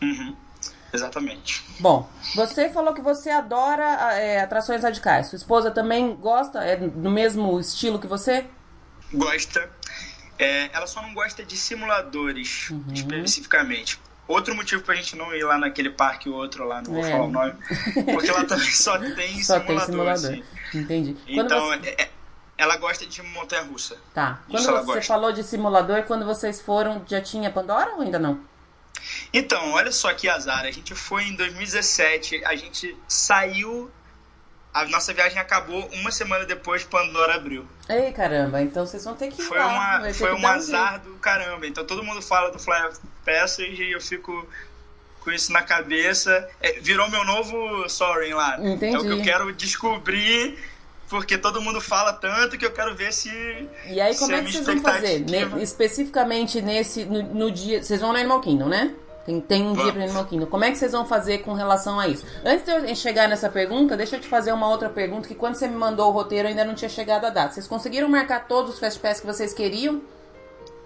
Uhum. 0.00 0.36
Exatamente. 0.92 1.64
Bom, 1.80 2.08
você 2.34 2.68
falou 2.68 2.92
que 2.92 3.00
você 3.00 3.30
adora 3.30 3.84
é, 4.14 4.40
atrações 4.40 4.82
radicais. 4.82 5.28
Sua 5.28 5.36
esposa 5.36 5.70
também 5.70 6.14
gosta? 6.16 6.58
É 6.64 6.76
no 6.76 7.10
mesmo 7.10 7.58
estilo 7.58 7.98
que 7.98 8.06
você? 8.06 8.44
Gosta. 9.12 9.70
É, 10.38 10.70
ela 10.72 10.86
só 10.86 11.00
não 11.02 11.14
gosta 11.14 11.44
de 11.44 11.56
simuladores, 11.56 12.70
Uhum. 12.70 12.84
especificamente. 12.92 14.00
Outro 14.28 14.54
motivo 14.54 14.82
pra 14.82 14.94
gente 14.94 15.16
não 15.16 15.34
ir 15.34 15.44
lá 15.44 15.58
naquele 15.58 15.90
parque 15.90 16.28
ou 16.28 16.36
outro 16.36 16.64
lá, 16.66 16.80
não 16.82 16.92
vou 16.94 17.04
É. 17.04 17.10
falar 17.10 17.24
o 17.24 17.30
nome. 17.30 17.54
Porque 18.12 18.30
lá 18.30 18.44
também 18.44 18.70
só 18.72 18.98
tem 18.98 19.42
Só 19.42 19.58
simulador. 19.60 19.66
tem 19.66 19.80
simulador. 19.86 20.12
assim. 20.12 20.44
Entendi. 20.74 21.16
Quando 21.34 21.46
Então, 21.46 21.66
você... 21.68 21.88
é- 21.88 22.02
é- 22.02 22.10
ela 22.56 22.76
gosta 22.76 23.04
de 23.04 23.22
montanha 23.22 23.62
russa. 23.62 23.96
Tá. 24.14 24.40
Quando 24.48 24.60
Isso 24.60 24.70
ela 24.70 24.82
você 24.82 25.02
falou 25.02 25.32
de 25.32 25.42
simulador, 25.42 26.04
quando 26.04 26.24
vocês 26.24 26.60
foram, 26.62 27.02
já 27.06 27.20
tinha 27.20 27.50
Pandora 27.50 27.92
ou 27.96 28.02
ainda 28.02 28.18
não? 28.18 28.40
Então, 29.32 29.72
olha 29.72 29.90
só 29.90 30.12
que 30.12 30.28
azar. 30.28 30.64
A 30.64 30.70
gente 30.70 30.94
foi 30.94 31.24
em 31.24 31.34
2017, 31.34 32.44
a 32.44 32.54
gente 32.54 32.96
saiu 33.08 33.90
a 34.72 34.86
nossa 34.86 35.12
viagem 35.12 35.38
acabou 35.38 35.86
uma 35.92 36.10
semana 36.10 36.46
depois 36.46 36.82
Pandora 36.82 37.34
abriu. 37.34 37.66
Ei, 37.88 38.10
caramba, 38.12 38.62
então 38.62 38.86
vocês 38.86 39.04
vão 39.04 39.14
ter 39.14 39.28
que 39.28 39.42
ir 39.42 39.44
Foi, 39.44 39.58
lá. 39.58 39.98
uma, 40.00 40.14
foi 40.14 40.32
um 40.32 40.46
azar 40.46 41.00
do 41.00 41.14
caramba. 41.16 41.66
Então 41.66 41.84
todo 41.84 42.02
mundo 42.02 42.22
fala 42.22 42.50
do 42.50 42.58
Fly 42.58 42.86
of 42.88 42.98
Passage 43.24 43.82
e 43.82 43.92
eu 43.92 44.00
fico 44.00 44.48
com 45.20 45.30
isso 45.30 45.52
na 45.52 45.62
cabeça. 45.62 46.48
É, 46.60 46.80
virou 46.80 47.10
meu 47.10 47.24
novo 47.24 47.86
Soaring 47.88 48.32
lá. 48.32 48.58
Entendi. 48.60 48.96
É 48.96 48.98
o 48.98 49.02
que 49.02 49.10
eu 49.10 49.22
quero 49.22 49.52
descobrir, 49.52 50.58
porque 51.10 51.36
todo 51.36 51.60
mundo 51.60 51.78
fala 51.78 52.14
tanto 52.14 52.56
que 52.56 52.64
eu 52.64 52.72
quero 52.72 52.94
ver 52.94 53.12
se. 53.12 53.28
E 53.86 54.00
aí, 54.00 54.16
como 54.16 54.34
é 54.34 54.42
que 54.42 54.52
vocês 54.52 54.64
vão 54.66 54.80
fazer? 54.80 55.18
Ne- 55.20 55.62
especificamente 55.62 56.62
nesse, 56.62 57.04
no, 57.04 57.22
no 57.22 57.50
dia. 57.50 57.82
Vocês 57.82 58.00
vão 58.00 58.12
no 58.12 58.18
Animal 58.18 58.40
Kingdom, 58.40 58.68
né? 58.68 58.94
Tem, 59.24 59.40
tem 59.40 59.62
um 59.62 59.72
dia 59.72 59.92
para 59.92 60.02
Animal 60.02 60.24
Kingdom. 60.26 60.46
Como 60.46 60.64
é 60.64 60.70
que 60.70 60.76
vocês 60.76 60.92
vão 60.92 61.06
fazer 61.06 61.38
com 61.38 61.52
relação 61.52 61.98
a 62.00 62.08
isso? 62.08 62.24
Antes 62.44 62.64
de 62.64 62.70
eu 62.72 62.96
chegar 62.96 63.28
nessa 63.28 63.48
pergunta, 63.48 63.96
deixa 63.96 64.16
eu 64.16 64.20
te 64.20 64.26
fazer 64.26 64.52
uma 64.52 64.68
outra 64.68 64.88
pergunta 64.88 65.28
que 65.28 65.34
quando 65.34 65.54
você 65.54 65.68
me 65.68 65.76
mandou 65.76 66.08
o 66.08 66.12
roteiro 66.12 66.48
ainda 66.48 66.64
não 66.64 66.74
tinha 66.74 66.88
chegado 66.88 67.24
a 67.24 67.30
data. 67.30 67.54
Vocês 67.54 67.68
conseguiram 67.68 68.08
marcar 68.08 68.48
todos 68.48 68.74
os 68.74 68.80
Fast 68.80 68.98
Pass 68.98 69.20
que 69.20 69.26
vocês 69.26 69.52
queriam? 69.52 70.02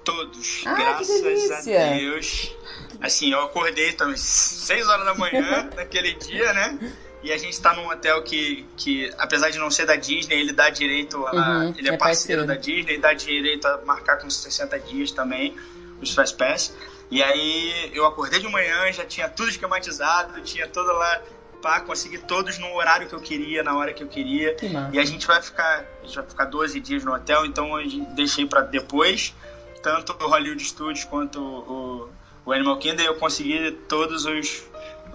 Todos. 0.04 0.62
Ah, 0.66 0.74
graças 0.74 1.50
a 1.50 1.60
Deus. 1.94 2.54
Assim, 3.00 3.32
eu 3.32 3.42
acordei 3.42 3.92
também 3.92 4.16
6 4.16 4.88
horas 4.88 5.04
da 5.04 5.14
manhã 5.14 5.70
naquele 5.74 6.12
dia, 6.14 6.52
né? 6.52 6.78
E 7.22 7.32
a 7.32 7.38
gente 7.38 7.60
tá 7.60 7.74
num 7.74 7.88
hotel 7.88 8.22
que, 8.22 8.64
que, 8.76 9.12
apesar 9.18 9.50
de 9.50 9.58
não 9.58 9.70
ser 9.70 9.86
da 9.86 9.96
Disney, 9.96 10.38
ele 10.38 10.52
dá 10.52 10.70
direito 10.70 11.26
a. 11.26 11.32
Uhum, 11.32 11.74
ele 11.76 11.88
é, 11.88 11.94
é 11.94 11.96
parceiro, 11.96 12.42
parceiro. 12.42 12.46
da 12.46 12.54
Disney, 12.54 12.98
dá 12.98 13.14
direito 13.14 13.66
a 13.66 13.78
marcar 13.84 14.18
com 14.18 14.30
60 14.30 14.78
dias 14.80 15.10
também 15.10 15.56
os 16.00 16.14
Fast 16.14 16.36
Pass. 16.36 16.72
E 17.10 17.22
aí 17.22 17.90
eu 17.94 18.04
acordei 18.06 18.40
de 18.40 18.48
manhã, 18.48 18.92
já 18.92 19.04
tinha 19.04 19.28
tudo 19.28 19.48
esquematizado, 19.48 20.40
tinha 20.42 20.66
toda 20.66 20.92
lá 20.92 21.20
para 21.62 21.80
conseguir 21.80 22.18
todos 22.18 22.58
no 22.58 22.74
horário 22.74 23.08
que 23.08 23.14
eu 23.14 23.20
queria, 23.20 23.62
na 23.62 23.76
hora 23.76 23.92
que 23.92 24.02
eu 24.02 24.08
queria. 24.08 24.54
Que. 24.54 24.70
E 24.92 24.98
a 24.98 25.04
gente 25.04 25.26
vai 25.26 25.40
ficar, 25.42 25.84
a 26.02 26.06
gente 26.06 26.16
vai 26.16 26.26
ficar 26.26 26.44
12 26.46 26.80
dias 26.80 27.04
no 27.04 27.12
hotel, 27.14 27.46
então 27.46 27.80
eu 27.80 27.88
deixei 28.14 28.44
para 28.46 28.60
depois, 28.60 29.34
tanto 29.82 30.12
o 30.12 30.28
Hollywood 30.28 30.62
Studios 30.62 31.04
quanto 31.04 31.40
o, 31.40 32.10
o 32.44 32.52
Animal 32.52 32.78
Kingdom, 32.78 33.02
eu 33.02 33.14
consegui 33.16 33.70
todos 33.88 34.24
os, 34.26 34.64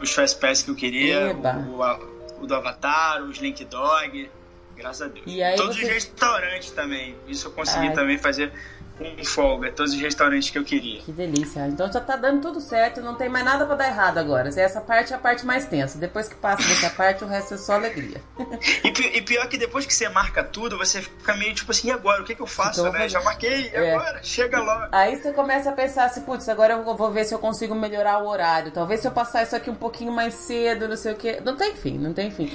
os 0.02 0.12
Fast 0.12 0.40
Pass 0.40 0.64
que 0.64 0.72
eu 0.72 0.76
queria, 0.76 1.36
o, 1.36 1.80
o, 1.80 2.44
o 2.44 2.48
do 2.48 2.56
Avatar, 2.56 3.22
o 3.22 3.32
Slink 3.32 3.64
Dog, 3.66 4.30
graças 4.76 5.02
a 5.04 5.08
Deus. 5.08 5.26
E 5.28 5.42
todos 5.56 5.76
você- 5.76 5.84
os 5.84 5.90
restaurantes 5.90 6.72
também, 6.72 7.16
isso 7.28 7.48
eu 7.48 7.52
consegui 7.52 7.88
Ai. 7.88 7.94
também 7.94 8.18
fazer 8.18 8.52
com 9.18 9.26
folga, 9.26 9.72
todos 9.72 9.94
os 9.94 10.00
restaurantes 10.00 10.50
que 10.50 10.58
eu 10.58 10.64
queria. 10.64 11.02
Que 11.02 11.12
delícia. 11.12 11.68
Então 11.68 11.92
já 11.92 12.00
tá 12.00 12.16
dando 12.16 12.42
tudo 12.42 12.62
certo, 12.62 13.02
não 13.02 13.16
tem 13.16 13.28
mais 13.30 13.44
nada 13.44 13.66
pra 13.66 13.76
dar 13.76 13.88
errado 13.88 14.18
agora. 14.18 14.50
Essa 14.50 14.80
parte 14.82 15.14
é 15.14 15.16
a 15.16 15.20
parte 15.20 15.46
mais 15.46 15.66
tensa. 15.66 15.98
Depois 15.98 16.28
que 16.28 16.36
passa 16.36 16.68
dessa 16.68 16.90
parte, 16.92 17.24
o 17.24 17.28
resto 17.28 17.54
é 17.54 17.58
só 17.58 17.74
alegria. 17.74 18.22
E, 18.84 19.18
e 19.18 19.22
pior 19.22 19.48
que 19.48 19.58
depois 19.58 19.86
que 19.86 19.94
você 19.94 20.08
marca 20.10 20.44
tudo, 20.44 20.78
você 20.78 21.02
fica 21.02 21.36
meio 21.36 21.54
tipo 21.56 21.72
assim, 21.72 21.88
e 21.88 21.92
agora? 21.92 22.22
O 22.22 22.26
que, 22.26 22.36
que 22.36 22.42
eu 22.42 22.48
faço, 22.48 22.82
Então 22.82 22.92
né? 22.94 23.08
Já 23.10 23.22
marquei, 23.22 23.70
É. 23.74 23.96
agora? 23.96 24.22
Chega 24.24 24.60
logo. 24.60 24.88
Aí 24.92 25.16
você 25.16 25.32
começa 25.32 25.70
a 25.70 25.74
pensar 25.74 26.06
assim, 26.06 26.22
putz, 26.22 26.48
agora 26.50 26.74
eu 26.74 26.96
vou 26.96 27.12
ver 27.12 27.26
se 27.26 27.34
eu 27.34 27.40
consigo 27.40 27.74
melhorar 27.76 28.20
o 28.24 28.28
horário. 28.28 28.72
Talvez 28.72 29.00
se 29.02 29.08
eu 29.08 29.12
passar 29.12 29.44
isso 29.44 29.56
aqui 29.56 29.70
um 29.70 29.76
pouquinho 29.76 30.12
mais 30.12 30.34
cedo, 30.34 30.88
não 30.88 30.96
sei 30.98 31.14
o 31.14 31.16
quê. 31.16 31.42
Não 31.44 31.56
tem 31.56 31.76
fim, 31.76 31.98
não 31.98 32.14
tem 32.14 32.30
fim. 32.32 32.52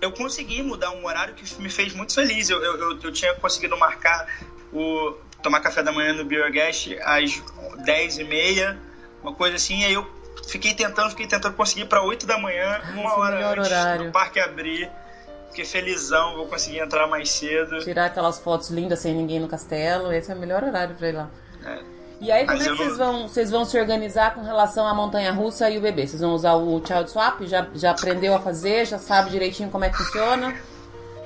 eu 0.00 0.12
consegui 0.12 0.62
mudar 0.62 0.90
um 0.92 1.04
horário 1.06 1.34
que 1.34 1.60
me 1.60 1.68
fez 1.70 1.92
muito 1.94 2.14
feliz. 2.14 2.48
Eu, 2.50 2.62
eu, 2.62 3.00
eu 3.00 3.12
tinha 3.12 3.34
conseguido 3.34 3.76
marcar 3.76 4.26
o 4.72 5.14
tomar 5.42 5.60
café 5.60 5.82
da 5.82 5.92
manhã 5.92 6.12
no 6.12 6.24
Beergast 6.24 6.96
às 7.02 7.42
10 7.84 8.18
e 8.18 8.24
meia, 8.24 8.78
uma 9.22 9.32
coisa 9.34 9.56
assim, 9.56 9.84
aí 9.84 9.94
eu 9.94 10.06
fiquei 10.48 10.74
tentando, 10.74 11.10
fiquei 11.10 11.26
tentando 11.26 11.54
conseguir 11.54 11.86
para 11.86 12.02
8 12.02 12.26
da 12.26 12.38
manhã, 12.38 12.80
uma 12.92 13.02
esse 13.04 13.14
é 13.16 13.18
hora 13.20 13.36
melhor 13.36 13.58
antes 13.58 13.70
horário. 13.72 14.04
do 14.06 14.12
parque 14.12 14.40
abrir. 14.40 14.90
Fiquei 15.50 15.64
felizão, 15.64 16.36
vou 16.36 16.46
conseguir 16.46 16.78
entrar 16.78 17.06
mais 17.06 17.30
cedo. 17.30 17.78
Tirar 17.78 18.04
aquelas 18.06 18.38
fotos 18.38 18.68
lindas 18.68 18.98
sem 19.00 19.14
ninguém 19.14 19.40
no 19.40 19.48
castelo, 19.48 20.12
esse 20.12 20.30
é 20.30 20.34
o 20.34 20.38
melhor 20.38 20.62
horário 20.62 20.94
pra 20.94 21.08
ir 21.08 21.12
lá. 21.12 21.30
É. 21.64 21.78
E 22.20 22.30
aí, 22.30 22.44
como 22.46 22.60
é 22.60 22.64
que 22.64 22.76
vocês 22.76 22.98
não- 22.98 23.12
vão, 23.12 23.28
vocês 23.28 23.50
vão 23.50 23.64
se 23.64 23.78
organizar 23.80 24.34
com 24.34 24.42
relação 24.42 24.86
à 24.86 24.92
montanha 24.92 25.32
russa 25.32 25.70
e 25.70 25.78
o 25.78 25.80
bebê? 25.80 26.06
Vocês 26.06 26.20
vão 26.20 26.32
usar 26.32 26.52
o 26.54 26.84
Child 26.86 27.10
Swap? 27.10 27.40
Já, 27.42 27.66
já 27.74 27.92
aprendeu 27.92 28.34
a 28.34 28.40
fazer? 28.40 28.84
Já 28.86 28.98
sabe 28.98 29.30
direitinho 29.30 29.70
como 29.70 29.84
é 29.84 29.88
que 29.88 29.96
funciona? 29.96 30.54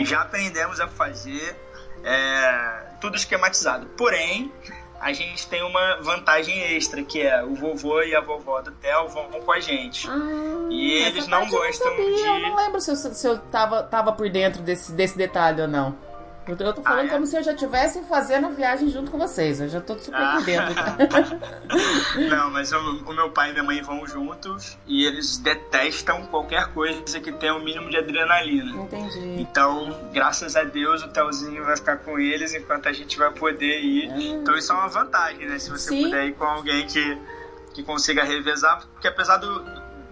Já 0.01 0.21
aprendemos 0.23 0.81
a 0.81 0.87
fazer 0.89 1.57
é, 2.05 2.83
tudo 3.03 3.17
esquematizado. 3.17 3.87
Porém, 3.99 4.51
a 5.01 5.13
gente 5.13 5.47
tem 5.49 5.63
uma 5.63 5.97
vantagem 6.01 6.57
extra, 6.77 7.03
que 7.03 7.21
é 7.21 7.43
o 7.45 7.55
vovô 7.55 8.01
e 8.03 8.15
a 8.15 8.21
vovó 8.21 8.63
do 8.63 8.71
Theo 8.73 9.09
vão 9.09 9.25
com 9.25 9.53
a 9.53 9.59
gente. 9.61 10.09
Ah, 10.09 10.69
E 10.71 10.93
eles 11.03 11.27
não 11.27 11.41
parte 11.41 11.53
eu 11.53 11.59
gostam 11.61 11.89
sabia. 11.91 12.15
de- 12.15 12.21
Eu 12.23 12.39
não 12.41 12.57
lembro 12.57 12.81
se 12.81 12.91
eu, 12.93 12.97
se 12.97 13.27
eu 13.27 13.39
tava, 13.39 13.83
tava 13.83 14.13
por 14.13 14.31
dentro 14.31 14.63
desse, 14.63 14.93
desse 14.93 15.19
detalhe 15.19 15.61
ou 15.61 15.69
não. 15.69 15.95
Eu 16.49 16.57
tô, 16.57 16.65
eu 16.65 16.73
tô 16.73 16.83
falando 16.83 17.01
Ah, 17.03 17.05
é? 17.05 17.09
como 17.09 17.25
se 17.25 17.37
eu 17.37 17.43
já 17.43 17.53
estivesse 17.53 18.03
fazendo 18.03 18.49
a 18.49 18.51
viagem 18.51 18.89
junto 18.89 19.11
com 19.13 19.19
vocês. 19.19 19.61
Eu 19.61 19.69
já 19.69 19.81
tô 19.81 19.97
super 19.99 20.21
Ah. 20.21 20.33
por 20.35 20.45
dentro. 20.45 20.75
Não, 22.29 22.51
mas 22.51 22.73
o, 22.73 22.79
o 22.79 23.13
meu 23.15 23.31
pai 23.31 23.51
e 23.51 23.53
minha 23.53 23.63
mãe 23.63 23.81
vão 23.83 24.07
juntos 24.07 24.77
e 24.87 25.05
eles 25.07 25.39
detestam 25.39 26.27
qualquer 26.27 26.67
coisa 26.73 27.21
que 27.21 27.31
tenha 27.33 27.55
o 27.55 27.63
mínimo 27.63 27.89
de 27.91 27.97
adrenalina. 27.97 28.73
Entendi. 28.83 29.41
Então, 29.41 29.97
graças 30.13 30.57
a 30.57 30.65
Deus, 30.65 31.03
o 31.03 31.09
Telzinho 31.09 31.65
vai 31.65 31.77
ficar 31.77 31.99
com 31.99 32.19
eles 32.19 32.55
enquanto 32.55 32.89
a 32.89 32.93
gente 32.93 33.17
vai 33.17 33.31
poder 33.31 33.81
ir. 33.81 34.11
Então, 34.33 34.57
isso 34.57 34.73
é 34.73 34.75
uma 34.75 34.89
vantagem, 34.89 35.47
né? 35.47 35.59
Se 35.59 35.71
você 35.71 35.91
Sim. 35.91 36.05
puder 36.05 36.27
ir 36.27 36.33
com 36.35 36.45
alguém 36.45 36.87
que, 36.87 37.19
que 37.75 37.83
consiga 37.85 38.25
revezar. 38.25 38.85
Porque 38.93 39.07
apesar 39.07 39.37
do, 39.37 39.65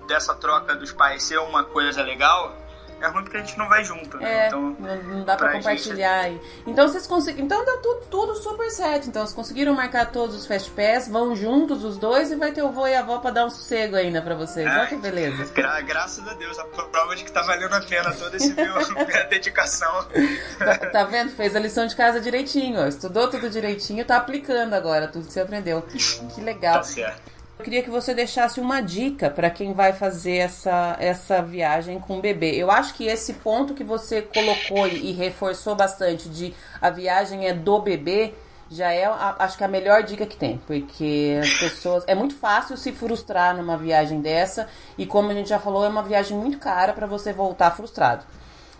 dessa 0.06 0.34
troca 0.34 0.76
dos 0.76 0.92
pais 0.92 1.22
ser 1.24 1.38
uma 1.38 1.64
coisa 1.64 2.02
legal, 2.02 2.56
é 3.00 3.08
ruim 3.08 3.22
porque 3.22 3.36
a 3.36 3.40
gente 3.40 3.56
não 3.58 3.68
vai 3.68 3.84
junto, 3.84 4.16
né? 4.18 4.44
É, 4.44 4.46
Então, 4.48 4.76
não, 4.78 5.24
dá 5.24 5.36
pra 5.36 5.48
pra 5.48 5.56
compartilhar 5.58 6.20
aí. 6.20 6.40
Então 6.66 6.86
vocês 6.88 7.06
conseguiram. 7.06 7.44
Então 7.46 7.64
deu 7.64 7.78
tudo, 7.78 8.00
tudo 8.10 8.34
super 8.36 8.70
certo. 8.70 9.08
Então 9.08 9.22
vocês 9.22 9.34
conseguiram 9.34 9.74
marcar 9.74 10.10
todos 10.12 10.34
os 10.36 10.46
Fast 10.46 10.70
Pass, 10.72 11.08
vão 11.08 11.34
juntos 11.34 11.84
os 11.84 11.96
dois 11.98 12.30
e 12.30 12.36
vai 12.36 12.52
ter 12.52 12.62
o 12.62 12.70
vô 12.70 12.86
e 12.86 12.94
a 12.94 13.00
avó 13.00 13.18
pra 13.18 13.30
dar 13.30 13.46
um 13.46 13.50
sossego 13.50 13.96
ainda 13.96 14.20
pra 14.22 14.34
vocês. 14.34 14.66
Olha 14.70 14.86
que 14.86 14.96
beleza. 14.96 15.44
gra- 15.54 15.80
graças 15.80 16.26
a 16.28 16.34
Deus, 16.34 16.58
a 16.58 16.64
prova 16.64 17.16
de 17.16 17.24
que 17.24 17.32
tá 17.32 17.42
valendo 17.42 17.74
a 17.74 17.80
pena 17.80 18.12
toda 18.12 18.36
essa 18.36 18.52
minha 18.54 19.24
dedicação. 19.24 19.90
Tá, 20.58 20.76
tá 20.90 21.04
vendo? 21.04 21.30
Fez 21.30 21.56
a 21.56 21.58
lição 21.60 21.86
de 21.86 21.96
casa 21.96 22.20
direitinho, 22.20 22.80
ó. 22.80 22.86
Estudou 22.86 23.28
tudo 23.30 23.48
direitinho, 23.48 24.04
tá 24.04 24.16
aplicando 24.18 24.74
agora 24.74 25.08
tudo 25.08 25.26
que 25.26 25.32
você 25.32 25.40
aprendeu. 25.40 25.82
Que 25.82 26.40
legal. 26.42 26.74
Tá 26.74 26.82
certo. 26.82 27.39
Eu 27.60 27.64
queria 27.64 27.82
que 27.82 27.90
você 27.90 28.14
deixasse 28.14 28.58
uma 28.58 28.80
dica 28.80 29.28
pra 29.28 29.50
quem 29.50 29.74
vai 29.74 29.92
fazer 29.92 30.36
essa, 30.36 30.96
essa 30.98 31.42
viagem 31.42 32.00
com 32.00 32.16
o 32.16 32.20
bebê. 32.22 32.52
Eu 32.56 32.70
acho 32.70 32.94
que 32.94 33.06
esse 33.06 33.34
ponto 33.34 33.74
que 33.74 33.84
você 33.84 34.22
colocou 34.22 34.88
e, 34.88 35.12
reforçou 35.12 35.74
bastante 35.76 36.26
de 36.30 36.54
a 36.80 36.88
viagem 36.88 37.46
é 37.46 37.52
do 37.52 37.78
bebê 37.78 38.32
já 38.70 38.90
é, 38.92 39.04
a- 39.04 39.36
acho 39.40 39.58
que 39.58 39.64
a 39.64 39.68
melhor 39.68 40.02
dica 40.04 40.24
que 40.24 40.38
tem, 40.38 40.56
porque 40.66 41.38
as 41.42 41.52
pessoas 41.58 42.02
é 42.06 42.14
muito 42.14 42.34
fácil 42.34 42.78
se 42.78 42.92
frustrar 42.92 43.54
numa 43.54 43.76
viagem 43.76 44.22
dessa 44.22 44.66
e 44.96 45.04
como 45.04 45.30
a 45.30 45.34
gente 45.34 45.50
já 45.50 45.58
falou, 45.58 45.84
é 45.84 45.88
uma 45.90 46.02
viagem 46.02 46.38
muito 46.38 46.56
cara 46.58 46.94
pra 46.94 47.06
você 47.06 47.30
voltar 47.30 47.72
frustrado. 47.72 48.24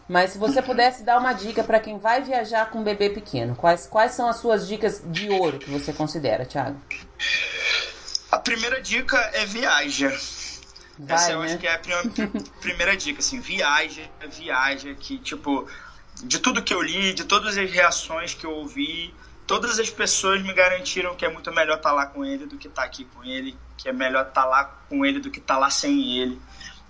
Mas 0.09 0.31
se 0.31 0.39
você 0.39 0.63
pudesse 0.63 1.03
dar 1.03 1.19
uma 1.21 1.35
dica 1.35 1.63
pra 1.63 1.81
quem 1.81 1.99
vai 1.99 2.23
viajar 2.23 2.71
com 2.71 2.79
um 2.79 2.83
bebê 2.83 3.11
pequeno, 3.11 3.55
quais, 3.55 3.87
quais 3.87 4.13
são 4.13 4.27
as 4.27 4.37
suas 4.37 4.67
dicas 4.67 5.03
de 5.05 5.29
ouro 5.29 5.59
que 5.59 5.69
você 5.71 5.93
considera, 5.93 6.47
Thiago? 6.47 6.79
A 8.31 8.39
primeira 8.39 8.81
dica 8.81 9.19
é 9.33 9.45
viaja. 9.45 10.09
Vai, 10.99 11.17
Essa 11.17 11.33
eu 11.33 11.41
né? 11.41 11.47
acho 11.47 11.59
que 11.59 11.67
é 11.67 11.75
a 11.75 11.79
prim- 11.79 12.31
primeira 12.61 12.97
dica, 12.97 13.21
assim, 13.21 13.41
viaja, 13.41 14.03
viaja, 14.29 14.95
que 14.95 15.19
tipo, 15.19 15.69
de 16.23 16.39
tudo 16.39 16.63
que 16.63 16.75
eu 16.75 16.83
li, 16.83 17.13
de 17.15 17.25
todas 17.25 17.57
as 17.57 17.71
reações 17.71 18.35
que 18.35 18.45
eu 18.45 18.53
ouvi, 18.53 19.15
todas 19.47 19.79
as 19.79 19.91
pessoas 19.91 20.43
me 20.43 20.53
garantiram 20.53 21.17
que 21.17 21.25
é 21.25 21.29
muito 21.29 21.51
melhor 21.53 21.77
estar 21.79 21.93
lá 21.93 22.07
com 22.07 22.25
ele 22.25 22.47
do 22.47 22.57
que 22.59 22.69
estar 22.69 22.85
aqui 22.85 23.05
com 23.05 23.25
ele, 23.25 23.59
que 23.77 23.89
é 23.89 23.93
melhor 23.93 24.27
estar 24.29 24.45
lá 24.45 24.65
com 24.89 25.05
ele 25.05 25.21
do 25.21 25.31
que 25.31 25.39
estar 25.39 25.59
lá 25.59 25.71
sem 25.71 26.19
ele. 26.19 26.41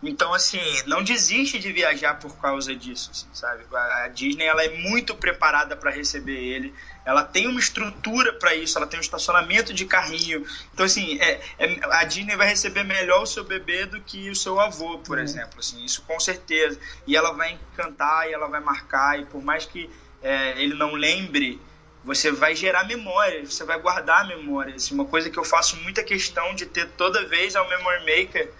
Então, 0.03 0.33
assim, 0.33 0.61
não 0.87 1.03
desiste 1.05 1.59
de 1.59 1.71
viajar 1.73 2.15
por 2.19 2.37
causa 2.41 2.75
disso, 2.75 3.11
assim, 3.13 3.29
sabe? 3.33 3.65
A 3.73 4.05
a 4.05 4.09
Disney, 4.09 4.45
ela 4.47 4.65
é 4.65 4.71
muito 4.79 5.15
preparada 5.15 5.77
para 5.77 5.91
receber 5.91 6.39
ele, 6.39 6.75
ela 7.05 7.25
tem 7.25 7.47
uma 7.47 7.59
estrutura 7.59 8.33
para 8.35 8.55
isso, 8.55 8.77
ela 8.77 8.87
tem 8.87 8.99
um 8.99 9.03
estacionamento 9.03 9.73
de 9.73 9.85
carrinho. 9.87 10.47
Então, 10.73 10.85
assim, 10.85 11.19
é, 11.21 11.41
é- 11.59 11.81
a 11.91 12.05
Disney 12.05 12.37
vai 12.37 12.49
receber 12.49 12.85
melhor 12.85 13.23
o 13.23 13.27
seu 13.27 13.45
bebê 13.45 13.87
do 13.87 14.01
que 14.01 14.31
o 14.31 14.37
seu 14.37 14.61
avô, 14.61 14.99
por 14.99 15.19
exemplo, 15.19 15.59
assim, 15.59 15.85
isso 15.85 16.03
com 16.03 16.21
certeza. 16.21 16.79
E 17.07 17.17
ela 17.17 17.33
vai 17.33 17.53
encantar, 17.53 18.29
e 18.29 18.33
ela 18.33 18.49
vai 18.49 18.61
marcar, 18.61 19.19
e 19.19 19.25
por 19.25 19.43
mais 19.43 19.65
que 19.65 19.91
é, 20.23 20.61
ele 20.61 20.75
não 20.75 20.93
lembre, 20.93 21.61
você 22.05 22.31
vai 22.31 22.55
gerar 22.55 22.85
memória, 22.85 23.45
você 23.45 23.65
vai 23.65 23.79
guardar 23.79 24.27
memórias. 24.27 24.85
Assim, 24.85 24.95
uma 24.95 25.07
coisa 25.07 25.31
que 25.31 25.39
eu 25.39 25.45
faço 25.45 25.77
muita 25.77 26.03
questão 26.03 26.55
de 26.55 26.67
ter 26.67 26.87
toda 26.91 27.27
vez 27.27 27.55
é 27.55 27.61
o 27.61 27.69
Memory 27.69 28.01
Maker, 28.01 28.53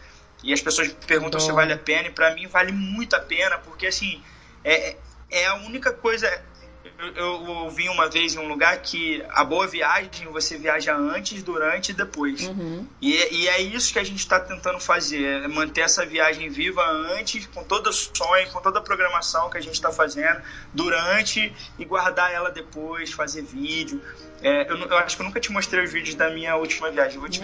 e 0.43 0.53
as 0.55 0.61
pessoas 0.63 0.89
perguntam 1.07 1.39
se 1.39 1.49
Bom. 1.49 1.57
vale 1.57 1.73
a 1.73 1.79
pena, 1.79 2.09
e 2.09 2.11
pra 2.11 2.35
mim 2.35 2.47
vale 2.47 2.73
muito 2.73 3.15
a 3.15 3.21
pena, 3.21 3.59
porque 3.59 3.87
assim, 3.87 4.23
é, 4.65 4.97
é 5.31 5.47
a 5.47 5.55
única 5.57 5.93
coisa 5.93 6.43
eu, 7.01 7.15
eu 7.15 7.47
ouvi 7.63 7.89
uma 7.89 8.09
vez 8.09 8.35
em 8.35 8.39
um 8.39 8.49
lugar 8.49 8.77
que 8.79 9.25
a 9.31 9.43
boa 9.43 9.67
viagem 9.67 10.29
você 10.31 10.59
viaja 10.59 10.95
antes, 10.95 11.43
durante 11.43 11.91
e 11.91 11.95
depois. 11.95 12.47
Uhum. 12.49 12.87
E, 13.01 13.13
e 13.13 13.49
é 13.49 13.61
isso 13.61 13.93
que 13.93 13.99
a 13.99 14.05
gente 14.05 14.19
está 14.19 14.39
tentando 14.39 14.79
fazer, 14.79 15.45
é 15.45 15.49
manter 15.49 15.83
essa 15.83 16.05
viagem 16.05 16.49
viva 16.51 16.85
antes, 16.87 17.47
com 17.47 17.65
todo 17.65 17.89
o 17.89 17.93
sonho, 17.93 18.51
com 18.53 18.61
toda 18.61 18.79
a 18.79 18.83
programação 18.83 19.49
que 19.49 19.57
a 19.57 19.61
gente 19.61 19.75
está 19.75 19.91
fazendo, 19.91 20.41
durante 20.75 21.53
e 21.79 21.85
guardar 21.85 22.33
ela 22.33 22.51
depois, 22.51 23.13
fazer 23.13 23.43
vídeo. 23.43 24.03
É, 24.43 24.71
eu, 24.71 24.77
eu, 24.77 24.99
acho 24.99 25.17
que 25.17 25.23
eu 25.23 25.27
nunca 25.27 25.41
te 25.41 25.53
mostrei 25.53 25.85
os 25.85 25.93
vídeos 25.93 26.15
da 26.15 26.31
minha 26.31 26.57
última 26.57 26.91
viagem. 26.91 27.15
Eu 27.15 27.21
vou 27.21 27.31
te 27.31 27.43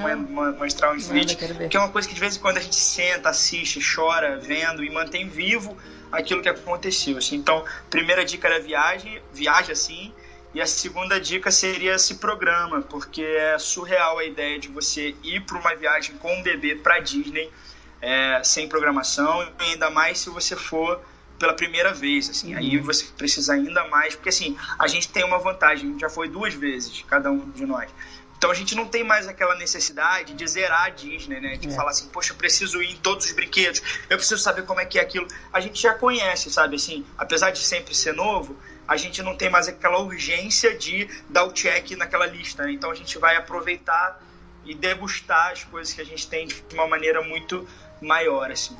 mostrar 0.58 0.92
uns 0.92 1.08
vídeos, 1.08 1.38
que 1.68 1.76
é 1.76 1.80
uma 1.80 1.90
coisa 1.90 2.08
que 2.08 2.14
de 2.14 2.20
vez 2.20 2.36
em 2.36 2.40
quando 2.40 2.58
a 2.58 2.60
gente 2.60 2.76
senta, 2.76 3.28
assiste, 3.28 3.80
chora, 3.94 4.38
vendo 4.38 4.82
e 4.82 4.90
mantém 4.90 5.28
vivo 5.28 5.76
aquilo 6.10 6.42
que 6.42 6.48
aconteceu. 6.48 7.18
Assim. 7.18 7.36
Então, 7.36 7.64
primeira 7.90 8.24
dica 8.24 8.48
era 8.48 8.60
viagem, 8.60 9.20
viaja 9.32 9.72
assim. 9.72 10.12
E 10.54 10.60
a 10.60 10.66
segunda 10.66 11.20
dica 11.20 11.50
seria 11.50 11.98
se 11.98 12.14
programa, 12.14 12.80
porque 12.80 13.22
é 13.22 13.58
surreal 13.58 14.18
a 14.18 14.24
ideia 14.24 14.58
de 14.58 14.68
você 14.68 15.14
ir 15.22 15.42
para 15.42 15.58
uma 15.58 15.74
viagem 15.74 16.16
com 16.16 16.32
um 16.32 16.42
bebê 16.42 16.76
para 16.76 16.98
Disney 16.98 17.50
é, 18.00 18.40
sem 18.42 18.68
programação, 18.68 19.46
ainda 19.58 19.90
mais 19.90 20.18
se 20.18 20.30
você 20.30 20.56
for 20.56 21.00
pela 21.38 21.52
primeira 21.52 21.92
vez, 21.92 22.30
assim, 22.30 22.52
uhum. 22.52 22.58
aí 22.58 22.78
você 22.78 23.04
precisa 23.16 23.52
ainda 23.52 23.86
mais, 23.88 24.14
porque 24.14 24.30
assim, 24.30 24.56
a 24.78 24.86
gente 24.86 25.08
tem 25.08 25.24
uma 25.24 25.38
vantagem, 25.38 25.88
a 25.88 25.92
gente 25.92 26.00
já 26.00 26.08
foi 26.08 26.28
duas 26.28 26.54
vezes, 26.54 27.04
cada 27.06 27.30
um 27.30 27.50
de 27.50 27.66
nós. 27.66 27.90
Então 28.36 28.50
a 28.50 28.54
gente 28.54 28.74
não 28.74 28.86
tem 28.86 29.02
mais 29.02 29.26
aquela 29.26 29.54
necessidade 29.54 30.34
de 30.34 30.46
zerar 30.46 30.84
a 30.84 30.88
Disney, 30.90 31.40
né? 31.40 31.56
De 31.56 31.68
é. 31.68 31.70
falar 31.70 31.90
assim, 31.90 32.08
poxa, 32.08 32.32
eu 32.32 32.36
preciso 32.36 32.82
ir 32.82 32.92
em 32.92 32.96
todos 32.96 33.26
os 33.26 33.32
brinquedos, 33.32 33.82
eu 34.08 34.16
preciso 34.16 34.40
saber 34.42 34.64
como 34.64 34.80
é 34.80 34.84
que 34.84 34.98
é 34.98 35.02
aquilo. 35.02 35.26
A 35.52 35.60
gente 35.60 35.80
já 35.80 35.94
conhece, 35.94 36.50
sabe? 36.50 36.76
Assim, 36.76 37.04
apesar 37.16 37.50
de 37.50 37.58
sempre 37.58 37.94
ser 37.94 38.12
novo, 38.12 38.56
a 38.86 38.96
gente 38.96 39.22
não 39.22 39.36
tem 39.36 39.50
mais 39.50 39.68
aquela 39.68 39.98
urgência 39.98 40.76
de 40.76 41.08
dar 41.28 41.44
o 41.44 41.52
check 41.52 41.92
naquela 41.92 42.26
lista. 42.26 42.64
Né? 42.64 42.72
Então 42.72 42.90
a 42.90 42.94
gente 42.94 43.18
vai 43.18 43.36
aproveitar 43.36 44.20
e 44.64 44.74
degustar 44.74 45.52
as 45.52 45.64
coisas 45.64 45.94
que 45.94 46.00
a 46.00 46.04
gente 46.04 46.26
tem 46.26 46.46
de 46.46 46.62
uma 46.72 46.86
maneira 46.86 47.22
muito 47.22 47.66
maior, 48.00 48.50
assim. 48.50 48.76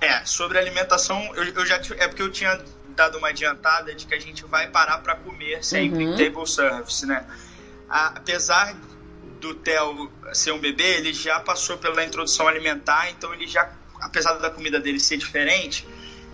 É, 0.00 0.24
sobre 0.24 0.58
alimentação, 0.58 1.34
eu, 1.34 1.44
eu 1.44 1.66
já 1.66 1.80
é 1.96 2.08
porque 2.08 2.22
eu 2.22 2.30
tinha 2.30 2.60
dado 2.88 3.18
uma 3.18 3.28
adiantada 3.28 3.94
de 3.94 4.06
que 4.06 4.14
a 4.14 4.20
gente 4.20 4.44
vai 4.44 4.68
parar 4.68 4.98
para 4.98 5.16
comer 5.16 5.64
sempre 5.64 6.04
uhum. 6.04 6.14
em 6.14 6.16
table 6.16 6.46
service, 6.46 7.06
né? 7.06 7.24
Apesar 7.88 8.74
do 9.40 9.54
Theo 9.54 10.10
ser 10.32 10.52
um 10.52 10.58
bebê, 10.58 10.96
ele 10.96 11.12
já 11.12 11.40
passou 11.40 11.76
pela 11.76 12.02
introdução 12.04 12.48
alimentar, 12.48 13.10
então 13.10 13.32
ele 13.34 13.46
já, 13.46 13.70
apesar 14.00 14.34
da 14.34 14.50
comida 14.50 14.80
dele 14.80 14.98
ser 14.98 15.16
diferente, 15.18 15.86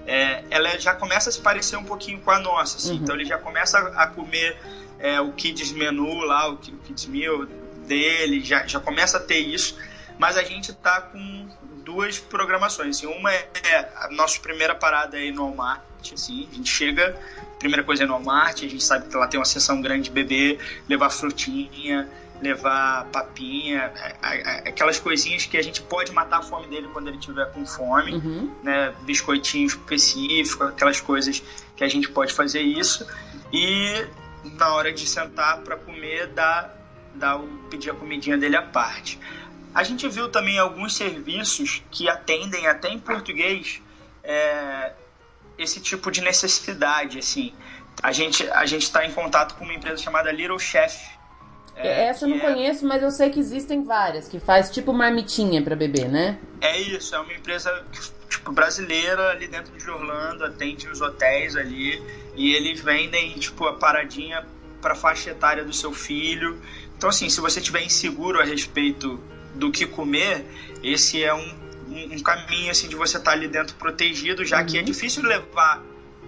é, 0.07 0.45
ela 0.51 0.79
já 0.79 0.95
começa 0.95 1.29
a 1.29 1.33
se 1.33 1.41
parecer 1.41 1.77
um 1.77 1.85
pouquinho 1.85 2.21
com 2.21 2.31
a 2.31 2.39
nossa, 2.39 2.79
assim. 2.79 2.91
uhum. 2.91 3.03
então 3.03 3.15
ele 3.15 3.25
já 3.25 3.39
começa 3.39 3.79
a, 3.79 4.07
comer 4.07 4.57
é, 4.99 5.21
o 5.21 5.33
kids 5.33 5.73
menu 5.73 6.21
lá, 6.21 6.49
o, 6.49 6.55
o 6.55 6.79
kids 6.85 7.07
meal 7.07 7.47
dele, 7.87 8.41
já, 8.45 8.67
já 8.67 8.79
começa 8.81 9.17
a 9.17 9.21
ter 9.21 9.39
isso, 9.39 9.77
mas 10.19 10.37
a 10.37 10.43
gente 10.43 10.73
tá 10.73 11.01
com 11.01 11.49
duas 11.85 12.19
programações, 12.19 12.97
assim, 12.97 13.07
uma 13.07 13.33
é, 13.33 13.49
é 13.65 13.93
a 13.97 14.09
nossa 14.11 14.39
primeira 14.41 14.75
parada 14.75 15.17
aí 15.17 15.33
no 15.33 15.45
Walmart, 15.45 15.83
assim, 16.13 16.49
a 16.53 16.55
gente 16.55 16.71
chega 16.71 17.19
primeira 17.61 17.85
coisa 17.85 18.03
é 18.03 18.07
no 18.07 18.15
Walmart, 18.15 18.65
a 18.65 18.69
gente 18.69 18.83
sabe 18.83 19.09
que 19.09 19.17
lá 19.17 19.29
tem 19.29 19.39
uma 19.39 19.45
seção 19.45 19.81
grande 19.81 20.05
de 20.05 20.11
bebê, 20.11 20.59
levar 20.89 21.11
frutinha, 21.11 22.09
levar 22.41 23.05
papinha, 23.13 23.93
aquelas 24.65 24.99
coisinhas 24.99 25.45
que 25.45 25.59
a 25.59 25.63
gente 25.63 25.83
pode 25.83 26.11
matar 26.11 26.39
a 26.39 26.43
fome 26.43 26.67
dele 26.69 26.89
quando 26.91 27.09
ele 27.09 27.19
tiver 27.19 27.45
com 27.53 27.67
fome, 27.67 28.15
uhum. 28.15 28.51
né? 28.63 28.95
Biscoitinho 29.03 29.67
específico, 29.67 30.65
aquelas 30.65 31.01
coisas 31.01 31.43
que 31.77 31.85
a 31.85 31.89
gente 31.89 32.11
pode 32.11 32.33
fazer 32.33 32.63
isso. 32.63 33.07
E 33.53 34.07
na 34.57 34.75
hora 34.75 34.91
de 34.91 35.07
sentar 35.07 35.59
para 35.59 35.77
comer, 35.77 36.29
dar, 36.29 36.75
dar 37.15 37.37
o, 37.37 37.47
pedir 37.69 37.91
a 37.91 37.95
comidinha 37.95 38.39
dele 38.39 38.57
à 38.57 38.63
parte. 38.63 39.21
A 39.75 39.85
gente 39.85 40.09
viu 40.09 40.31
também 40.31 40.59
alguns 40.59 40.97
serviços 40.97 41.83
que 41.91 42.09
atendem 42.09 42.67
até 42.67 42.89
em 42.89 42.99
português 42.99 43.83
é, 44.25 44.93
esse 45.59 45.81
tipo 45.81 46.11
de 46.11 46.21
necessidade, 46.21 47.19
assim. 47.19 47.53
A 48.03 48.13
gente 48.13 48.49
a 48.51 48.65
gente 48.67 48.83
está 48.83 49.05
em 49.05 49.13
contato 49.13 49.55
com 49.57 49.65
uma 49.65 49.75
empresa 49.75 49.99
chamada 49.99 50.31
Little 50.33 50.59
Chef. 50.59 50.99
É, 51.77 52.07
Essa 52.07 52.25
eu 52.25 52.31
não 52.31 52.37
é... 52.37 52.41
conheço, 52.41 52.87
mas 52.87 53.03
eu 53.03 53.11
sei 53.11 53.31
que 53.31 53.39
existem 53.39 53.85
várias 53.85 54.29
que 54.29 54.39
faz 54.39 54.71
tipo 54.71 54.93
marmitinha 54.93 55.63
para 55.63 55.75
beber, 55.75 56.09
né? 56.09 56.39
É 56.61 56.79
isso, 56.79 57.15
é 57.15 57.21
uma 57.21 57.33
empresa 57.33 57.85
tipo 58.29 58.53
brasileira 58.53 59.31
ali 59.31 59.49
dentro 59.49 59.77
de 59.77 59.91
Orlando, 59.91 60.45
atende 60.45 60.89
os 60.89 61.01
hotéis 61.01 61.57
ali 61.57 62.03
e 62.37 62.55
eles 62.55 62.81
vendem 62.81 63.33
tipo 63.39 63.67
a 63.67 63.75
paradinha 63.75 64.47
para 64.81 64.95
faixa 64.95 65.31
etária 65.31 65.65
do 65.65 65.73
seu 65.73 65.93
filho. 65.93 66.61
Então 66.97 67.09
assim, 67.09 67.29
se 67.29 67.41
você 67.41 67.61
tiver 67.61 67.83
inseguro 67.83 68.41
a 68.41 68.45
respeito 68.45 69.21
do 69.55 69.71
que 69.71 69.87
comer, 69.87 70.45
esse 70.83 71.23
é 71.23 71.35
um 71.35 71.70
um, 71.91 72.15
um 72.15 72.21
caminho 72.21 72.71
assim 72.71 72.89
de 72.89 72.97
você 72.97 73.19
estar 73.19 73.33
tá 73.33 73.37
ali 73.37 73.49
dentro 73.49 73.75
protegido, 73.77 74.45
já 74.45 74.61
uhum. 74.61 74.67
que 74.67 74.77
é 74.77 74.81
uhum. 74.81 74.87
difícil 74.87 75.23
levar 75.23 75.83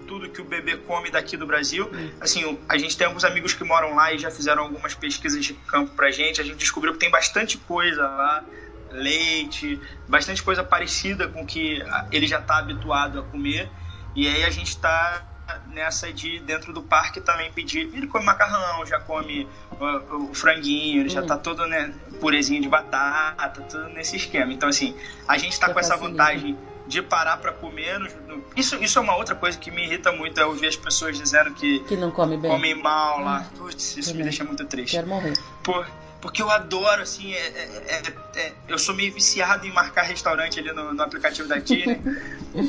tudo 0.07 0.29
que 0.29 0.41
o 0.41 0.45
bebê 0.45 0.77
come 0.77 1.09
daqui 1.09 1.37
do 1.37 1.47
Brasil. 1.47 1.89
Uhum. 1.91 2.11
Assim, 2.19 2.59
a 2.67 2.77
gente 2.77 2.97
tem 2.97 3.07
alguns 3.07 3.23
amigos 3.23 3.53
que 3.53 3.63
moram 3.63 3.95
lá 3.95 4.13
e 4.13 4.17
já 4.17 4.29
fizeram 4.29 4.63
algumas 4.63 4.93
pesquisas 4.93 5.43
de 5.43 5.53
campo 5.53 5.95
pra 5.95 6.11
gente. 6.11 6.41
A 6.41 6.43
gente 6.43 6.57
descobriu 6.57 6.93
que 6.93 6.99
tem 6.99 7.09
bastante 7.09 7.57
coisa 7.57 8.01
lá, 8.01 8.43
leite, 8.91 9.79
bastante 10.07 10.43
coisa 10.43 10.63
parecida 10.63 11.27
com 11.27 11.45
que 11.45 11.81
ele 12.11 12.27
já 12.27 12.39
está 12.39 12.57
habituado 12.57 13.19
a 13.19 13.23
comer. 13.23 13.69
E 14.15 14.27
aí 14.27 14.43
a 14.43 14.49
gente 14.49 14.69
está 14.69 15.25
nessa 15.67 16.11
de 16.11 16.39
dentro 16.39 16.73
do 16.73 16.81
parque 16.81 17.21
também 17.21 17.51
pedir. 17.51 17.89
Ele 17.93 18.07
come 18.07 18.25
macarrão, 18.25 18.85
já 18.85 18.99
come 18.99 19.47
o, 19.79 20.29
o 20.29 20.33
franguinho, 20.33 21.01
ele 21.01 21.09
uhum. 21.09 21.15
já 21.15 21.21
tá 21.23 21.37
todo, 21.37 21.65
né, 21.67 21.93
purezinho 22.19 22.61
de 22.61 22.69
batata, 22.69 23.61
tudo 23.61 23.89
nesse 23.89 24.15
esquema. 24.15 24.51
Então, 24.53 24.69
assim, 24.69 24.95
a 25.27 25.37
gente 25.37 25.59
tá 25.59 25.73
com 25.73 25.79
essa 25.79 25.95
vantagem 25.95 26.57
de 26.87 27.01
parar 27.01 27.37
para 27.37 27.51
comer. 27.51 27.99
No, 27.99 28.07
no, 28.27 28.43
isso, 28.55 28.75
isso 28.83 28.99
é 28.99 29.01
uma 29.01 29.15
outra 29.15 29.35
coisa 29.35 29.57
que 29.57 29.71
me 29.71 29.83
irrita 29.85 30.11
muito, 30.11 30.39
é 30.39 30.45
ouvir 30.45 30.67
as 30.67 30.75
pessoas 30.75 31.17
dizendo 31.17 31.51
que, 31.51 31.79
que 31.81 31.95
não 31.95 32.11
come 32.11 32.37
bem. 32.37 32.51
comem 32.51 32.75
mal 32.75 33.19
lá. 33.21 33.39
Hum. 33.53 33.57
Putz, 33.57 33.97
isso 33.97 34.15
me 34.15 34.23
deixa 34.23 34.43
muito 34.43 34.65
triste. 34.65 34.91
Quero 34.91 35.07
morrer. 35.07 35.33
Por, 35.63 35.87
porque 36.23 36.41
eu 36.41 36.49
adoro, 36.49 37.01
assim, 37.01 37.33
é, 37.33 37.37
é, 37.37 38.01
é, 38.35 38.39
é, 38.39 38.53
eu 38.69 38.79
sou 38.79 38.95
meio 38.95 39.11
viciado 39.11 39.67
em 39.67 39.71
marcar 39.73 40.03
restaurante 40.03 40.57
ali 40.57 40.71
no, 40.71 40.93
no 40.93 41.03
aplicativo 41.03 41.49
da 41.49 41.57
Disney, 41.57 41.99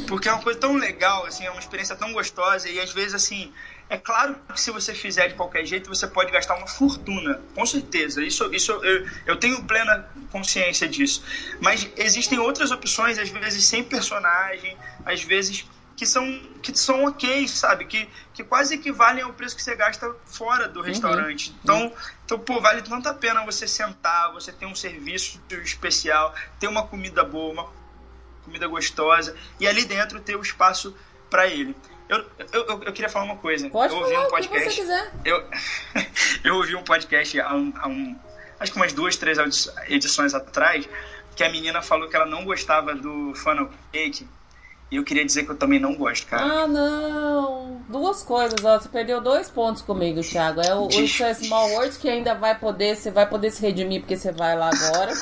porque 0.09 0.29
é 0.29 0.33
uma 0.33 0.43
coisa 0.43 0.59
tão 0.59 0.75
legal, 0.75 1.25
assim, 1.25 1.47
é 1.47 1.51
uma 1.53 1.61
experiência 1.61 1.95
tão 1.95 2.13
gostosa. 2.13 2.69
E 2.69 2.81
às 2.81 2.93
vezes, 2.93 3.15
assim, 3.15 3.53
é 3.89 3.97
claro 3.97 4.35
que 4.53 4.61
se 4.61 4.73
você 4.73 4.93
fizer 4.93 5.29
de 5.29 5.35
qualquer 5.35 5.65
jeito, 5.65 5.89
você 5.89 6.05
pode 6.09 6.33
gastar 6.33 6.57
uma 6.57 6.67
fortuna, 6.67 7.41
com 7.55 7.65
certeza, 7.65 8.25
isso, 8.25 8.53
isso 8.53 8.73
eu, 8.73 9.07
eu 9.25 9.37
tenho 9.37 9.63
plena 9.63 10.05
consciência 10.33 10.89
disso, 10.89 11.23
mas 11.61 11.89
existem 11.97 12.41
outras 12.41 12.73
opções, 12.73 13.19
às 13.19 13.29
vezes 13.29 13.65
sem 13.65 13.85
personagem, 13.85 14.77
às 15.07 15.23
vezes 15.23 15.65
que 15.97 16.07
são, 16.07 16.41
que 16.61 16.77
são 16.77 17.05
ok, 17.05 17.47
sabe? 17.47 17.85
Que, 17.85 18.09
que 18.35 18.43
quase 18.43 18.75
equivalem 18.75 19.23
ao 19.23 19.33
preço 19.33 19.55
que 19.55 19.63
você 19.63 19.77
gasta 19.77 20.13
fora 20.27 20.69
do 20.69 20.81
uhum. 20.81 20.87
restaurante. 20.87 21.51
Uhum. 21.51 21.57
Então, 21.63 21.93
então, 22.25 22.39
pô, 22.39 22.61
vale 22.61 22.83
tanto 22.83 23.09
a 23.09 23.15
pena 23.15 23.45
você 23.45 23.67
sentar, 23.67 24.33
você 24.33 24.53
ter 24.53 24.67
um 24.67 24.75
serviço 24.75 25.41
especial, 25.63 26.35
ter 26.59 26.67
uma 26.67 26.85
comida 26.87 27.23
boa, 27.23 27.53
uma 27.53 27.73
comida 28.45 28.67
gostosa, 28.67 29.37
e 29.61 29.67
ali 29.67 29.85
dentro 29.85 30.21
ter 30.21 30.37
o 30.37 30.43
espaço 30.43 30.95
para 31.31 31.47
ele. 31.47 31.77
Eu, 32.09 32.19
eu, 32.53 32.83
eu, 32.83 32.93
queria 32.93 33.09
falar 33.09 33.25
uma 33.25 33.37
coisa. 33.37 33.71
Pode 33.71 33.95
eu 33.95 34.01
ouvi 34.01 34.13
falar 34.13 34.27
um 34.27 34.31
podcast. 34.31 34.67
O 34.67 34.71
que 34.71 34.75
você 34.75 34.81
quiser. 34.81 35.13
Eu, 35.25 35.49
eu 36.45 36.57
ouvi 36.57 36.75
um 36.75 36.83
podcast 36.83 37.41
há 37.41 37.55
um, 37.55 37.73
há 37.77 37.89
um. 37.89 38.19
Acho 38.59 38.73
que 38.73 38.79
umas 38.79 38.93
duas, 38.93 39.17
três 39.17 39.39
edições 39.89 40.35
atrás, 40.35 40.89
que 41.35 41.43
a 41.43 41.49
menina 41.49 41.81
falou 41.83 42.09
que 42.09 42.17
ela 42.17 42.27
não 42.27 42.45
gostava 42.45 42.95
do 42.95 43.35
funnel 43.35 43.71
cake 43.93 44.29
e 44.95 44.97
eu 44.97 45.03
queria 45.03 45.25
dizer 45.25 45.43
que 45.45 45.51
eu 45.51 45.57
também 45.57 45.81
não 45.81 45.97
gosto, 45.97 46.29
cara. 46.29 46.45
Ah, 46.45 46.69
não. 46.69 47.83
Duas 47.89 48.23
coisas, 48.23 48.65
ó. 48.65 48.79
Você 48.79 48.89
perdeu 48.89 49.21
dois 49.21 49.51
pontos 49.51 49.83
comigo, 49.83 50.21
Thiago. 50.21 50.61
É 50.61 50.73
o, 50.73 50.87
o 50.87 51.35
Small 51.35 51.71
Words 51.73 51.97
que 51.97 52.09
ainda 52.09 52.33
vai 52.33 52.57
poder, 52.57 52.97
você 52.97 53.11
vai 53.11 53.29
poder 53.29 53.51
se 53.51 53.61
redimir 53.61 54.03
porque 54.03 54.17
você 54.17 54.31
vai 54.31 54.57
lá 54.57 54.71
agora. 54.73 55.13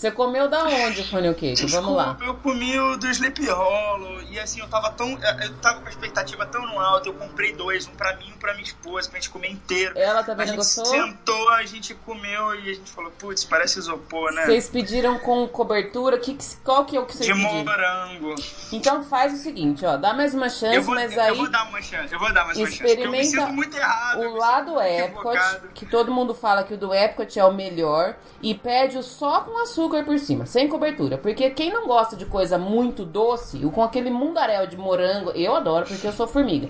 Você 0.00 0.10
comeu 0.10 0.48
da 0.48 0.64
onde 0.64 1.02
o 1.02 1.04
funnel 1.04 1.34
cake? 1.34 1.66
Vamos 1.66 1.94
lá. 1.94 2.16
Eu 2.22 2.34
comi 2.36 2.78
o 2.78 2.96
do 2.96 3.06
Sleep 3.08 3.46
Hollow. 3.46 4.22
E 4.30 4.40
assim, 4.40 4.60
eu 4.60 4.66
tava 4.66 4.90
tão. 4.92 5.10
Eu 5.10 5.54
tava 5.60 5.80
com 5.80 5.88
a 5.88 5.90
expectativa 5.90 6.46
tão 6.46 6.62
no 6.62 6.80
alto. 6.80 7.10
Eu 7.10 7.12
comprei 7.12 7.52
dois, 7.52 7.86
um 7.86 7.90
pra 7.90 8.16
mim 8.16 8.28
e 8.30 8.32
um 8.32 8.38
pra 8.38 8.52
minha 8.54 8.64
esposa, 8.64 9.10
pra 9.10 9.20
gente 9.20 9.28
comer 9.28 9.50
inteiro. 9.50 9.98
Ela 9.98 10.22
também 10.22 10.48
a 10.48 10.56
gostou? 10.56 10.86
sentou, 10.86 11.50
a 11.50 11.66
gente 11.66 11.92
comeu 11.94 12.54
e 12.54 12.70
a 12.70 12.74
gente 12.74 12.90
falou, 12.90 13.10
putz, 13.10 13.44
parece 13.44 13.78
isopor, 13.78 14.32
né? 14.32 14.46
Vocês 14.46 14.70
pediram 14.70 15.18
com 15.18 15.46
cobertura? 15.48 16.18
Que, 16.18 16.34
qual 16.64 16.86
que 16.86 16.96
é 16.96 17.00
o 17.00 17.04
que 17.04 17.18
vocês 17.18 17.26
De 17.26 17.34
pediram? 17.34 17.58
De 17.58 17.64
morango. 17.64 18.34
Então 18.72 18.99
faz 19.02 19.32
o 19.32 19.36
seguinte, 19.36 19.84
ó. 19.84 19.96
Dá 19.96 20.12
mais 20.12 20.34
uma 20.34 20.48
chance, 20.48 20.78
vou, 20.80 20.94
mas 20.94 21.12
eu, 21.12 21.22
aí. 21.22 21.28
Eu 21.28 21.36
vou 21.36 21.50
dar 21.50 21.68
uma 21.68 21.82
chance. 21.82 22.12
Eu 22.12 22.18
vou 22.18 22.32
dar 22.32 22.44
mais 22.44 22.58
uma 22.58 22.66
chance. 22.66 22.84
Experimenta 22.84 23.46
muito 23.46 23.76
errado. 23.76 24.20
O 24.20 24.36
lado 24.36 24.80
Epcot, 24.80 25.38
que 25.74 25.86
todo 25.86 26.12
mundo 26.12 26.34
fala 26.34 26.64
que 26.64 26.74
o 26.74 26.78
do 26.78 26.94
Epcot 26.94 27.38
é 27.38 27.44
o 27.44 27.52
melhor. 27.52 28.16
E 28.42 28.54
pede 28.54 28.96
o 28.96 29.02
só 29.02 29.40
com 29.40 29.62
açúcar 29.62 30.02
por 30.04 30.18
cima, 30.18 30.46
sem 30.46 30.66
cobertura. 30.68 31.18
Porque 31.18 31.50
quem 31.50 31.72
não 31.72 31.86
gosta 31.86 32.16
de 32.16 32.24
coisa 32.26 32.56
muito 32.56 33.04
doce, 33.04 33.58
com 33.74 33.82
aquele 33.82 34.10
mundaréu 34.10 34.66
de 34.66 34.76
morango, 34.76 35.30
eu 35.30 35.54
adoro 35.54 35.86
porque 35.86 36.06
eu 36.06 36.12
sou 36.12 36.26
formiga. 36.26 36.68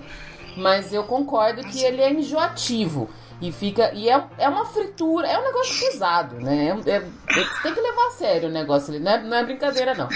mas 0.57 0.93
eu 0.93 1.03
concordo 1.03 1.63
que 1.63 1.81
ele 1.83 2.01
é 2.01 2.11
enjoativo. 2.11 3.09
E 3.41 3.51
fica. 3.51 3.91
E 3.93 4.07
é, 4.07 4.23
é 4.37 4.47
uma 4.47 4.65
fritura, 4.65 5.27
é 5.27 5.37
um 5.37 5.43
negócio 5.43 5.79
pesado, 5.79 6.35
né? 6.35 6.77
É, 6.85 6.97
é, 6.97 6.99
tem 7.63 7.73
que 7.73 7.81
levar 7.81 8.07
a 8.07 8.11
sério 8.11 8.49
o 8.49 8.51
negócio 8.51 8.93
ali, 8.93 9.03
não 9.03 9.11
é, 9.11 9.23
não 9.23 9.37
é 9.37 9.43
brincadeira, 9.43 9.95
não. 9.95 10.07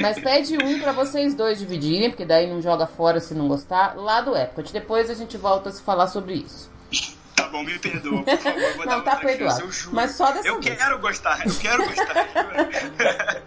Mas 0.00 0.18
pede 0.18 0.56
um 0.56 0.80
para 0.80 0.92
vocês 0.92 1.34
dois 1.34 1.58
dividirem, 1.58 2.08
porque 2.08 2.24
daí 2.24 2.48
não 2.48 2.62
joga 2.62 2.86
fora 2.86 3.20
se 3.20 3.34
não 3.34 3.46
gostar, 3.46 3.94
lá 3.96 4.22
do 4.22 4.34
Epcot. 4.34 4.72
Depois 4.72 5.10
a 5.10 5.14
gente 5.14 5.36
volta 5.36 5.68
a 5.68 5.72
se 5.72 5.82
falar 5.82 6.06
sobre 6.06 6.34
isso. 6.34 6.70
Tá 7.34 7.48
bom, 7.48 7.62
me 7.62 7.78
perdoa, 7.78 8.22
por 8.22 8.38
favor. 8.38 8.76
Vou 8.76 8.86
não, 8.86 9.02
tá 9.02 9.16
perdoado. 9.16 9.68
Mas 9.90 10.12
só 10.12 10.32
dessa 10.32 10.48
eu 10.48 10.60
vez. 10.60 10.76
quero 10.76 10.98
gostar, 10.98 11.46
eu 11.46 11.54
quero 11.54 11.84
gostar. 11.84 13.42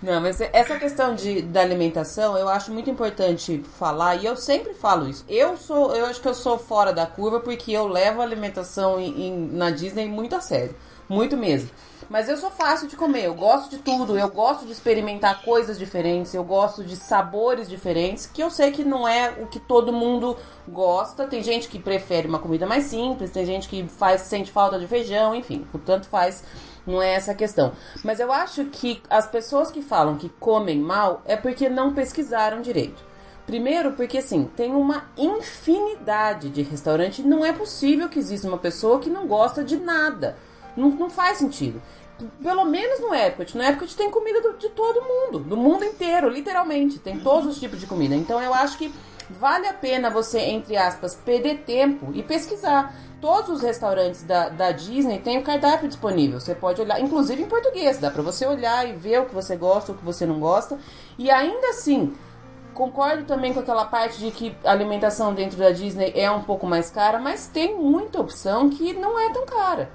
não, 0.02 0.20
mas 0.20 0.40
essa 0.40 0.78
questão 0.78 1.14
de, 1.14 1.42
da 1.42 1.60
alimentação, 1.60 2.36
eu 2.36 2.48
acho 2.48 2.70
muito 2.72 2.90
importante 2.90 3.62
falar, 3.78 4.16
e 4.16 4.26
eu 4.26 4.36
sempre 4.36 4.74
falo 4.74 5.08
isso. 5.08 5.24
Eu 5.28 5.56
sou, 5.56 5.94
eu 5.96 6.06
acho 6.06 6.20
que 6.20 6.28
eu 6.28 6.34
sou 6.34 6.58
fora 6.58 6.92
da 6.92 7.06
curva 7.06 7.40
porque 7.40 7.72
eu 7.72 7.88
levo 7.88 8.20
a 8.20 8.24
alimentação 8.24 9.00
em, 9.00 9.26
em, 9.26 9.48
na 9.52 9.70
Disney 9.70 10.06
muito 10.06 10.36
a 10.36 10.40
sério. 10.40 10.74
Muito 11.08 11.36
mesmo. 11.36 11.70
Mas 12.08 12.26
eu 12.26 12.38
sou 12.38 12.50
fácil 12.50 12.88
de 12.88 12.96
comer, 12.96 13.24
eu 13.24 13.34
gosto 13.34 13.68
de 13.68 13.78
tudo, 13.78 14.18
eu 14.18 14.28
gosto 14.30 14.64
de 14.64 14.72
experimentar 14.72 15.42
coisas 15.42 15.78
diferentes, 15.78 16.32
eu 16.32 16.42
gosto 16.42 16.82
de 16.82 16.96
sabores 16.96 17.68
diferentes, 17.68 18.24
que 18.24 18.42
eu 18.42 18.50
sei 18.50 18.72
que 18.72 18.82
não 18.82 19.06
é 19.06 19.34
o 19.42 19.46
que 19.46 19.60
todo 19.60 19.92
mundo 19.92 20.34
gosta. 20.66 21.26
Tem 21.26 21.42
gente 21.42 21.68
que 21.68 21.78
prefere 21.78 22.26
uma 22.26 22.38
comida 22.38 22.66
mais 22.66 22.84
simples, 22.84 23.30
tem 23.30 23.44
gente 23.44 23.68
que 23.68 23.86
faz 23.88 24.22
sente 24.22 24.50
falta 24.50 24.78
de 24.78 24.86
feijão, 24.86 25.34
enfim, 25.34 25.66
portanto 25.70 26.06
faz 26.06 26.42
não 26.86 27.02
é 27.02 27.12
essa 27.12 27.32
a 27.32 27.34
questão. 27.34 27.72
Mas 28.02 28.18
eu 28.18 28.32
acho 28.32 28.64
que 28.66 29.02
as 29.10 29.26
pessoas 29.26 29.70
que 29.70 29.82
falam 29.82 30.16
que 30.16 30.30
comem 30.40 30.78
mal 30.78 31.20
é 31.26 31.36
porque 31.36 31.68
não 31.68 31.92
pesquisaram 31.92 32.62
direito. 32.62 33.06
Primeiro, 33.44 33.92
porque 33.92 34.18
assim, 34.18 34.50
tem 34.56 34.74
uma 34.74 35.04
infinidade 35.16 36.48
de 36.48 36.62
restaurantes. 36.62 37.24
Não 37.24 37.44
é 37.44 37.52
possível 37.52 38.08
que 38.08 38.18
exista 38.18 38.48
uma 38.48 38.56
pessoa 38.56 38.98
que 38.98 39.10
não 39.10 39.26
gosta 39.26 39.62
de 39.62 39.76
nada. 39.76 40.36
Não, 40.76 40.90
não 40.90 41.10
faz 41.10 41.38
sentido 41.38 41.82
pelo 42.42 42.64
menos 42.64 43.00
no 43.00 43.14
Epcot. 43.14 43.56
No 43.56 43.62
Epcot 43.62 43.96
tem 43.96 44.10
comida 44.10 44.40
do, 44.40 44.58
de 44.58 44.68
todo 44.70 45.02
mundo, 45.02 45.38
do 45.38 45.56
mundo 45.56 45.84
inteiro, 45.84 46.28
literalmente. 46.28 46.98
Tem 46.98 47.18
todos 47.18 47.52
os 47.52 47.60
tipos 47.60 47.80
de 47.80 47.86
comida. 47.86 48.14
Então 48.14 48.40
eu 48.42 48.52
acho 48.54 48.78
que 48.78 48.92
vale 49.30 49.66
a 49.66 49.74
pena 49.74 50.10
você, 50.10 50.40
entre 50.40 50.76
aspas, 50.76 51.14
perder 51.14 51.58
tempo 51.58 52.10
e 52.14 52.22
pesquisar. 52.22 52.94
Todos 53.20 53.50
os 53.50 53.62
restaurantes 53.62 54.22
da, 54.22 54.48
da 54.48 54.70
Disney 54.70 55.18
têm 55.18 55.38
o 55.38 55.42
cardápio 55.42 55.88
disponível. 55.88 56.40
Você 56.40 56.54
pode 56.54 56.80
olhar, 56.80 57.00
inclusive 57.00 57.42
em 57.42 57.46
português, 57.46 57.98
dá 57.98 58.10
pra 58.10 58.22
você 58.22 58.46
olhar 58.46 58.88
e 58.88 58.92
ver 58.92 59.20
o 59.20 59.26
que 59.26 59.34
você 59.34 59.56
gosta, 59.56 59.92
o 59.92 59.94
que 59.96 60.04
você 60.04 60.24
não 60.24 60.38
gosta. 60.38 60.78
E 61.18 61.30
ainda 61.30 61.68
assim, 61.68 62.14
concordo 62.74 63.24
também 63.24 63.52
com 63.52 63.58
aquela 63.60 63.84
parte 63.84 64.18
de 64.18 64.30
que 64.30 64.56
a 64.64 64.70
alimentação 64.70 65.34
dentro 65.34 65.58
da 65.58 65.70
Disney 65.70 66.12
é 66.14 66.30
um 66.30 66.42
pouco 66.42 66.64
mais 66.64 66.90
cara, 66.90 67.18
mas 67.18 67.48
tem 67.48 67.76
muita 67.76 68.20
opção 68.20 68.70
que 68.70 68.92
não 68.92 69.18
é 69.18 69.32
tão 69.32 69.44
cara. 69.44 69.90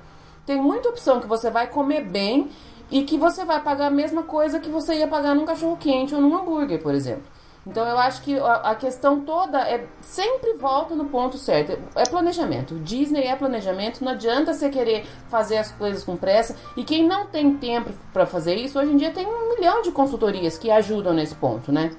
Tem 0.45 0.61
muita 0.61 0.89
opção 0.89 1.19
que 1.19 1.27
você 1.27 1.49
vai 1.49 1.67
comer 1.67 2.01
bem 2.01 2.49
e 2.91 3.03
que 3.03 3.17
você 3.17 3.45
vai 3.45 3.61
pagar 3.61 3.87
a 3.87 3.91
mesma 3.91 4.23
coisa 4.23 4.59
que 4.59 4.69
você 4.69 4.95
ia 4.95 5.07
pagar 5.07 5.33
num 5.33 5.45
cachorro 5.45 5.77
quente 5.77 6.13
ou 6.13 6.21
num 6.21 6.37
hambúrguer, 6.37 6.81
por 6.81 6.93
exemplo. 6.93 7.23
Então 7.65 7.87
eu 7.87 7.97
acho 7.97 8.21
que 8.21 8.37
a, 8.37 8.75
questão 8.75 9.21
toda 9.21 9.59
é 9.59 9.87
sempre 10.01 10.53
volta 10.55 10.95
no 10.95 11.05
ponto 11.05 11.37
certo. 11.37 11.79
É 11.95 12.03
planejamento. 12.03 12.75
Disney 12.79 13.23
é 13.23 13.35
planejamento. 13.35 14.03
Não 14.03 14.11
adianta 14.11 14.53
você 14.53 14.69
querer 14.69 15.05
fazer 15.29 15.57
as 15.57 15.71
coisas 15.71 16.03
com 16.03 16.17
pressa. 16.17 16.57
E 16.75 16.83
quem 16.83 17.07
não 17.07 17.25
tem 17.27 17.55
tempo 17.55 17.91
para 18.11 18.25
fazer 18.25 18.55
isso, 18.55 18.77
hoje 18.77 18.91
em 18.91 18.97
dia 18.97 19.11
tem 19.11 19.25
um 19.25 19.55
milhão 19.55 19.81
de 19.81 19.91
consultorias 19.91 20.57
que 20.57 20.69
ajudam 20.69 21.13
nesse 21.13 21.35
ponto, 21.35 21.71
né? 21.71 21.91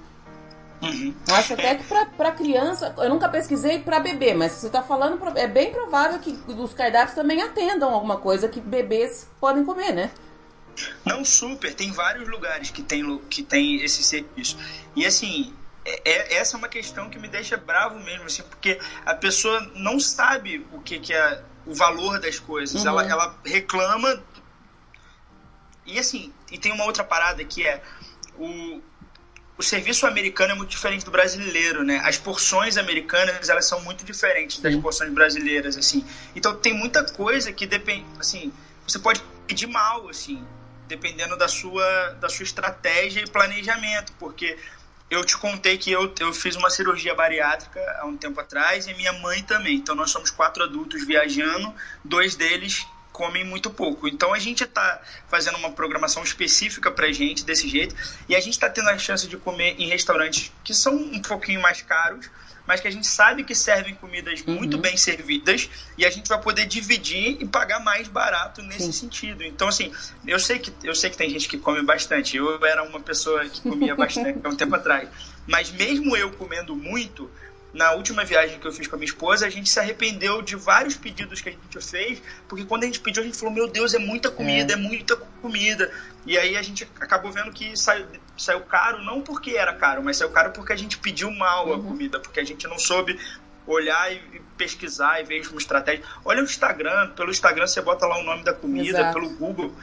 Uhum. 0.85 1.15
Acho 1.31 1.55
até 1.55 1.75
que 1.75 1.85
pra, 1.85 2.07
pra 2.07 2.33
criança, 2.33 2.95
eu 2.99 3.09
nunca 3.09 3.29
pesquisei 3.29 3.79
pra 3.81 4.01
bebê, 4.01 4.35
mas 4.35 4.53
você 4.53 4.71
tá 4.71 4.83
falando, 4.83 5.21
é 5.37 5.47
bem 5.47 5.73
provável 5.73 6.19
que 6.19 6.39
os 6.47 6.75
cardápios 6.75 7.15
também 7.15 7.43
atendam 7.43 7.93
alguma 7.93 8.17
coisa 8.17 8.49
que 8.49 8.61
bebês 8.61 9.29
podem 9.41 9.65
comer, 9.65 9.93
né? 9.93 10.11
Não, 11.05 11.25
super. 11.25 11.73
Tem 11.75 11.93
vários 11.93 12.29
lugares 12.29 12.71
que 12.71 12.83
tem, 12.83 13.19
que 13.31 13.43
tem 13.43 13.83
esse 13.83 14.03
serviço. 14.03 14.57
E 14.97 15.07
assim, 15.07 15.55
é, 15.85 16.01
é, 16.05 16.35
essa 16.37 16.57
é 16.57 16.59
uma 16.59 16.69
questão 16.69 17.11
que 17.11 17.19
me 17.19 17.29
deixa 17.29 17.57
bravo 17.57 17.99
mesmo, 18.01 18.25
assim, 18.25 18.43
porque 18.43 18.81
a 19.05 19.15
pessoa 19.15 19.61
não 19.75 20.01
sabe 20.01 20.67
o 20.73 20.81
que, 20.81 20.99
que 20.99 21.13
é 21.13 21.43
o 21.67 21.75
valor 21.75 22.19
das 22.19 22.39
coisas. 22.39 22.83
Uhum. 22.83 22.89
Ela, 22.89 23.09
ela 23.09 23.39
reclama. 23.45 24.23
E 25.87 25.99
assim, 25.99 26.33
e 26.51 26.59
tem 26.59 26.73
uma 26.73 26.85
outra 26.85 27.05
parada 27.05 27.45
que 27.45 27.67
é 27.67 27.83
o, 28.39 28.81
o 29.57 29.63
serviço 29.63 30.07
americano 30.07 30.53
é 30.53 30.55
muito 30.57 30.71
diferente 30.71 31.05
do 31.05 31.11
brasileiro, 31.11 31.85
né? 31.85 32.01
As 32.05 32.19
porções 32.19 32.77
americanas, 32.77 33.49
elas 33.49 33.67
são 33.67 33.81
muito 33.83 34.05
diferentes 34.05 34.59
das 34.59 34.75
porções 34.77 35.13
brasileiras, 35.13 35.77
assim. 35.77 36.05
Então 36.35 36.57
tem 36.57 36.75
muita 36.75 37.05
coisa 37.05 37.53
que 37.53 37.67
depende, 37.67 38.05
assim, 38.19 38.53
você 38.87 38.99
pode 38.99 39.23
pedir 39.47 39.69
mal, 39.69 40.09
assim, 40.09 40.45
dependendo 40.89 41.37
da 41.37 41.47
sua, 41.47 42.17
da 42.21 42.29
sua 42.29 42.43
estratégia 42.43 43.21
e 43.21 43.31
planejamento, 43.31 44.13
porque 44.19 44.59
eu 45.09 45.25
te 45.25 45.37
contei 45.37 45.79
que 45.79 45.93
eu, 45.93 46.13
eu 46.19 46.33
fiz 46.33 46.57
uma 46.57 46.69
cirurgia 46.69 47.15
bariátrica 47.15 47.81
há 48.01 48.07
um 48.07 48.17
tempo 48.17 48.41
atrás 48.41 48.89
e 48.89 48.95
minha 48.95 49.13
mãe 49.13 49.43
também. 49.45 49.77
Então 49.77 49.95
nós 49.95 50.11
somos 50.11 50.31
quatro 50.31 50.65
adultos 50.65 51.07
viajando, 51.07 51.73
dois 52.05 52.35
deles 52.35 52.87
comem 53.15 53.45
muito 53.45 53.71
pouco. 53.71 54.09
Então 54.09 54.35
a 54.35 54.41
gente 54.41 54.65
está 54.65 55.01
fazendo 55.29 55.57
uma 55.57 55.71
programação 55.71 56.25
específica 56.25 56.91
para 56.91 57.11
gente 57.13 57.45
desse 57.45 57.69
jeito 57.69 57.95
e 58.29 58.35
a 58.35 58.41
gente 58.41 58.55
está 58.55 58.69
tendo 58.69 58.91
a 58.91 58.99
chance 58.99 59.29
de 59.29 59.37
comer 59.37 59.77
em 59.79 59.89
restaurantes 59.89 60.53
que 60.65 60.75
são 60.75 60.97
um 60.97 61.23
pouquinho 61.23 61.63
mais 61.63 61.81
caros, 61.81 62.29
mas 62.67 62.81
que 62.81 62.89
a 62.89 62.91
gente 62.91 63.07
sabe 63.07 63.45
que 63.45 63.55
servem 63.55 63.95
comidas 63.95 64.43
uhum. 64.45 64.55
muito 64.55 64.77
bem 64.79 64.97
servidas 64.97 65.71
e 65.97 66.05
a 66.05 66.11
gente 66.11 66.29
vai 66.29 66.41
poder 66.41 66.67
dividir 66.67 67.37
e 67.41 67.47
pagar 67.47 67.79
mais 67.79 68.09
barato 68.09 68.63
nesse 68.63 68.87
Sim. 68.87 68.93
sentido. 68.93 69.45
Então 69.45 69.69
assim, 69.69 69.93
eu 70.27 70.41
sei 70.41 70.59
que 70.59 70.73
eu 70.83 70.95
sei 70.95 71.09
que 71.09 71.17
tem 71.17 71.31
gente 71.31 71.49
que 71.49 71.57
come 71.57 71.83
bastante. 71.83 72.37
Eu 72.37 72.67
era 72.67 72.83
uma 72.83 72.99
pessoa 72.99 73.49
que 73.49 73.61
comia 73.61 73.95
bastante 73.95 74.41
há 74.43 74.49
um 74.49 74.57
tempo 74.57 74.75
atrás, 74.75 75.09
mas 75.47 75.71
mesmo 75.71 76.17
eu 76.17 76.33
comendo 76.33 76.75
muito 76.75 77.31
na 77.75 77.93
última 77.93 78.25
viagem 78.25 78.61
que 78.61 78.67
eu 78.67 78.73
fiz 78.73 78.87
com 78.87 78.95
a 78.95 78.99
minha 78.99 79.09
esposa, 79.09 79.45
a 79.45 79.51
gente 79.51 79.69
se 79.69 79.81
arrependeu 79.81 80.41
de 80.41 80.55
vários 80.55 80.97
pedidos 80.97 81.41
que 81.41 81.49
a 81.49 81.53
gente 81.53 81.81
fez, 81.81 82.23
porque 82.49 82.65
quando 82.65 82.85
a 82.85 82.87
gente 82.87 83.01
pediu, 83.01 83.21
a 83.23 83.27
gente 83.27 83.37
falou: 83.37 83.53
Meu 83.53 83.69
Deus, 83.69 83.93
é 83.95 83.99
muita 83.99 84.31
comida, 84.31 84.73
é, 84.73 84.77
é 84.77 84.79
muita 84.79 85.17
comida. 85.17 85.91
E 86.25 86.39
aí 86.39 86.57
a 86.57 86.63
gente 86.63 86.89
acabou 87.01 87.33
vendo 87.33 87.51
que 87.53 87.77
saiu, 87.77 88.07
saiu 88.39 88.61
caro, 88.61 89.03
não 89.03 89.21
porque 89.21 89.57
era 89.57 89.75
caro, 89.75 90.03
mas 90.03 90.17
saiu 90.17 90.31
caro 90.31 90.53
porque 90.53 90.73
a 90.73 90.77
gente 90.77 90.99
pediu 90.99 91.31
mal 91.33 91.67
uhum. 91.67 91.75
a 91.75 91.83
comida, 91.83 92.21
porque 92.21 92.39
a 92.39 92.45
gente 92.45 92.67
não 92.69 92.79
soube 92.79 93.19
olhar 93.67 94.13
e 94.13 94.21
pesquisar 94.57 95.21
e 95.21 95.25
ver 95.25 95.47
uma 95.49 95.59
estratégia. 95.59 96.05
Olha 96.25 96.43
o 96.43 96.45
Instagram, 96.45 97.11
pelo 97.11 97.31
Instagram 97.31 97.67
você 97.67 97.81
bota 97.81 98.07
lá 98.07 98.19
o 98.19 98.23
nome 98.23 98.45
da 98.45 98.53
comida, 98.53 99.01
Exato. 99.01 99.15
pelo 99.15 99.31
Google 99.31 99.75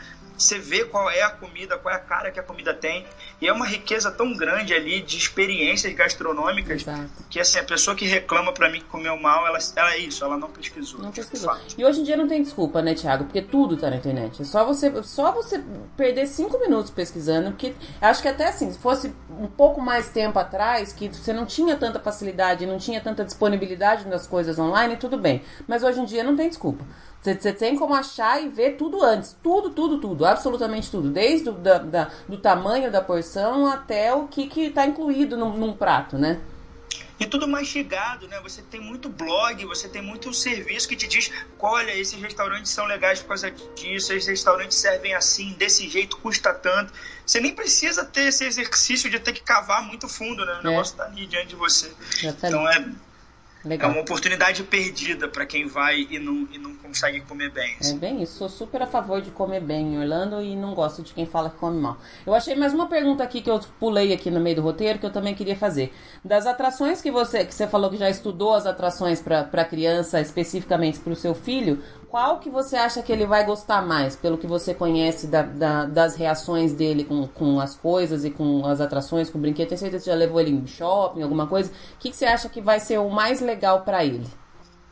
você 0.42 0.60
vê 0.60 0.86
qual 0.86 1.10
é 1.10 1.22
a 1.22 1.30
comida, 1.30 1.78
qual 1.78 1.94
é 1.94 1.98
a 1.98 2.00
cara 2.00 2.32
que 2.32 2.40
a 2.40 2.44
comida 2.44 2.74
tem. 2.74 3.06
E 3.40 3.48
é 3.48 3.54
uma 3.54 3.66
riqueza 3.66 4.12
tão 4.12 4.36
grande 4.36 4.74
ali 4.74 5.02
de 5.02 5.18
experiências 5.18 5.94
gastronômicas 5.94 6.82
Exato. 6.82 7.10
que 7.30 7.40
assim, 7.40 7.60
a 7.60 7.64
pessoa 7.64 7.96
que 7.96 8.06
reclama 8.06 8.54
para 8.54 8.70
mim 8.70 8.80
que 8.80 8.86
comeu 8.86 9.18
mal, 9.18 9.46
ela, 9.48 9.58
ela 9.76 9.94
é 9.94 10.00
isso, 10.00 10.24
ela 10.24 10.38
não 10.38 10.50
pesquisou. 10.50 11.02
Não 11.02 11.12
pesquisou. 11.12 11.56
E 11.78 11.86
hoje 11.86 12.02
em 12.02 12.04
dia 12.04 12.18
não 12.18 12.28
tem 12.28 12.42
desculpa, 12.42 12.82
né, 12.82 12.94
Thiago? 12.94 13.26
Porque 13.26 13.42
tudo 13.42 13.78
tá 13.78 13.90
na 13.90 13.98
internet. 13.98 14.42
É 14.42 14.46
só 14.46 14.66
você, 14.66 15.04
só 15.04 15.32
você 15.32 15.64
perder 15.96 16.28
cinco 16.28 16.60
minutos 16.60 16.92
pesquisando, 16.92 17.52
porque 17.52 17.74
acho 18.00 18.22
que 18.22 18.28
até 18.28 18.48
assim, 18.48 18.72
se 18.72 18.80
fosse 18.80 19.14
um 19.30 19.48
pouco 19.48 19.82
mais 19.82 20.10
tempo 20.10 20.38
atrás, 20.40 20.94
que 20.94 21.08
você 21.10 21.34
não 21.34 21.46
tinha 21.46 21.76
tanta 21.76 22.00
facilidade, 22.00 22.66
não 22.66 22.78
tinha 22.78 23.02
tanta 23.02 23.24
disponibilidade 23.24 24.06
das 24.06 24.28
coisas 24.28 24.58
online, 24.60 24.98
tudo 24.98 25.18
bem. 25.18 25.42
Mas 25.68 25.84
hoje 25.84 26.00
em 26.00 26.06
dia 26.06 26.24
não 26.24 26.36
tem 26.36 26.48
desculpa. 26.50 26.86
Você 27.22 27.54
tem 27.54 27.76
como 27.76 27.94
achar 27.94 28.44
e 28.44 28.50
ver 28.50 28.78
tudo 28.78 29.04
antes. 29.04 29.38
Tudo, 29.44 29.70
tudo, 29.70 30.00
tudo. 30.00 30.26
Absolutamente 30.26 30.90
tudo. 30.90 31.10
Desde 31.10 31.50
o 31.50 31.54
da, 31.54 31.78
da, 31.78 32.12
do 32.28 32.38
tamanho 32.38 32.92
da 32.92 33.00
porção 33.00 33.68
até 33.68 34.12
o 34.12 34.28
que 34.28 34.50
está 34.60 34.88
incluído 34.88 35.38
num, 35.38 35.56
num, 35.56 35.74
prato, 35.74 36.18
né? 36.18 36.42
E 37.20 37.28
tudo 37.28 37.48
mastigado, 37.48 38.28
né? 38.28 38.40
Você 38.42 38.64
tem 38.64 38.82
muito 38.82 39.08
blog, 39.08 39.64
você 39.66 39.88
tem 39.88 40.02
muito 40.02 40.34
serviço 40.34 40.90
que 40.90 40.96
te 40.96 41.08
diz: 41.08 41.32
olha, 41.60 41.96
esses 41.96 42.20
restaurantes 42.20 42.72
são 42.72 42.86
legais 42.86 43.20
por 43.22 43.28
causa 43.28 43.52
disso, 43.52 44.12
esses 44.14 44.28
restaurantes 44.28 44.78
servem 44.80 45.14
assim, 45.14 45.54
desse 45.54 45.88
jeito, 45.88 46.18
custa 46.18 46.52
tanto. 46.52 46.92
Você 47.24 47.40
nem 47.40 47.54
precisa 47.54 48.04
ter 48.04 48.30
esse 48.30 48.46
exercício 48.46 49.08
de 49.12 49.20
ter 49.20 49.34
que 49.34 49.44
cavar 49.44 49.84
muito 49.84 50.08
fundo, 50.08 50.44
né? 50.44 50.54
O 50.54 50.68
é. 50.68 50.72
negócio 50.72 50.98
tá 50.98 51.06
ali 51.06 51.28
diante 51.28 51.50
de 51.50 51.56
você. 51.56 51.90
Tá 52.40 52.48
então 52.48 52.68
é 52.68 52.92
Legal. 53.64 53.90
É 53.90 53.94
uma 53.94 54.02
oportunidade 54.02 54.64
perdida 54.64 55.28
para 55.28 55.46
quem 55.46 55.68
vai 55.68 56.08
e 56.10 56.18
não, 56.18 56.48
e 56.52 56.58
não 56.58 56.76
consegue 56.76 57.22
comer 57.22 57.52
bem. 57.52 57.76
Assim. 57.80 57.96
É 57.96 58.00
bem 58.00 58.24
isso. 58.24 58.38
Sou 58.38 58.50
super 58.50 58.82
a 58.82 58.88
favor 58.88 59.22
de 59.22 59.30
comer 59.30 59.62
bem 59.62 59.94
em 59.94 60.00
Orlando 60.00 60.42
e 60.42 60.56
não 60.56 60.74
gosto 60.74 61.04
de 61.04 61.14
quem 61.14 61.26
fala 61.26 61.50
que 61.50 61.58
come 61.58 61.80
mal. 61.80 61.98
Eu 62.26 62.34
achei 62.34 62.56
mais 62.56 62.74
uma 62.74 62.88
pergunta 62.88 63.24
aqui 63.24 63.42
que 63.42 63.50
eu 63.50 63.60
pulei 63.80 64.14
aqui 64.14 64.32
no 64.32 64.40
meio 64.40 64.56
do 64.56 64.62
roteiro 64.62 64.98
que 64.98 65.06
eu 65.06 65.12
também 65.12 65.36
queria 65.36 65.56
fazer. 65.56 65.94
Das 66.26 66.48
atrações 66.48 67.02
que 67.02 67.12
você 67.12 67.46
que 67.46 67.54
você 67.54 67.68
falou 67.68 67.90
que 67.90 67.98
já 67.98 68.10
estudou 68.10 68.54
as 68.54 68.66
atrações 68.66 69.22
para 69.22 69.66
criança, 69.66 70.20
especificamente 70.20 71.00
para 71.00 71.14
o 71.14 71.16
seu 71.16 71.36
filho, 71.36 71.82
qual 72.12 72.40
que 72.40 72.50
você 72.50 72.76
acha 72.76 73.02
que 73.02 73.10
ele 73.10 73.26
vai 73.26 73.46
gostar 73.46 73.82
mais, 73.82 74.18
pelo 74.18 74.38
que 74.38 74.46
você 74.46 74.74
conhece 74.74 75.28
da, 75.28 75.44
da, 75.44 75.86
das 75.86 76.18
reações 76.18 76.74
dele 76.74 77.06
com, 77.06 77.26
com 77.26 77.58
as 77.58 77.74
coisas 77.74 78.26
e 78.26 78.30
com 78.30 78.66
as 78.66 78.82
atrações, 78.82 79.30
com 79.30 79.38
o 79.38 79.42
brinquedo? 79.42 79.70
Tem 79.70 79.78
certeza 79.78 80.04
que 80.04 80.10
já 80.10 80.16
levou 80.16 80.42
ele 80.42 80.52
em 80.52 80.68
shopping, 80.68 81.24
alguma 81.24 81.48
coisa? 81.48 81.72
O 81.72 81.98
que, 82.00 82.10
que 82.10 82.16
você 82.16 82.26
acha 82.26 82.50
que 82.50 82.60
vai 82.60 82.82
ser 82.82 83.00
o 83.00 83.10
mais 83.10 83.40
legal? 83.40 83.62
para 83.86 84.04
ele? 84.04 84.28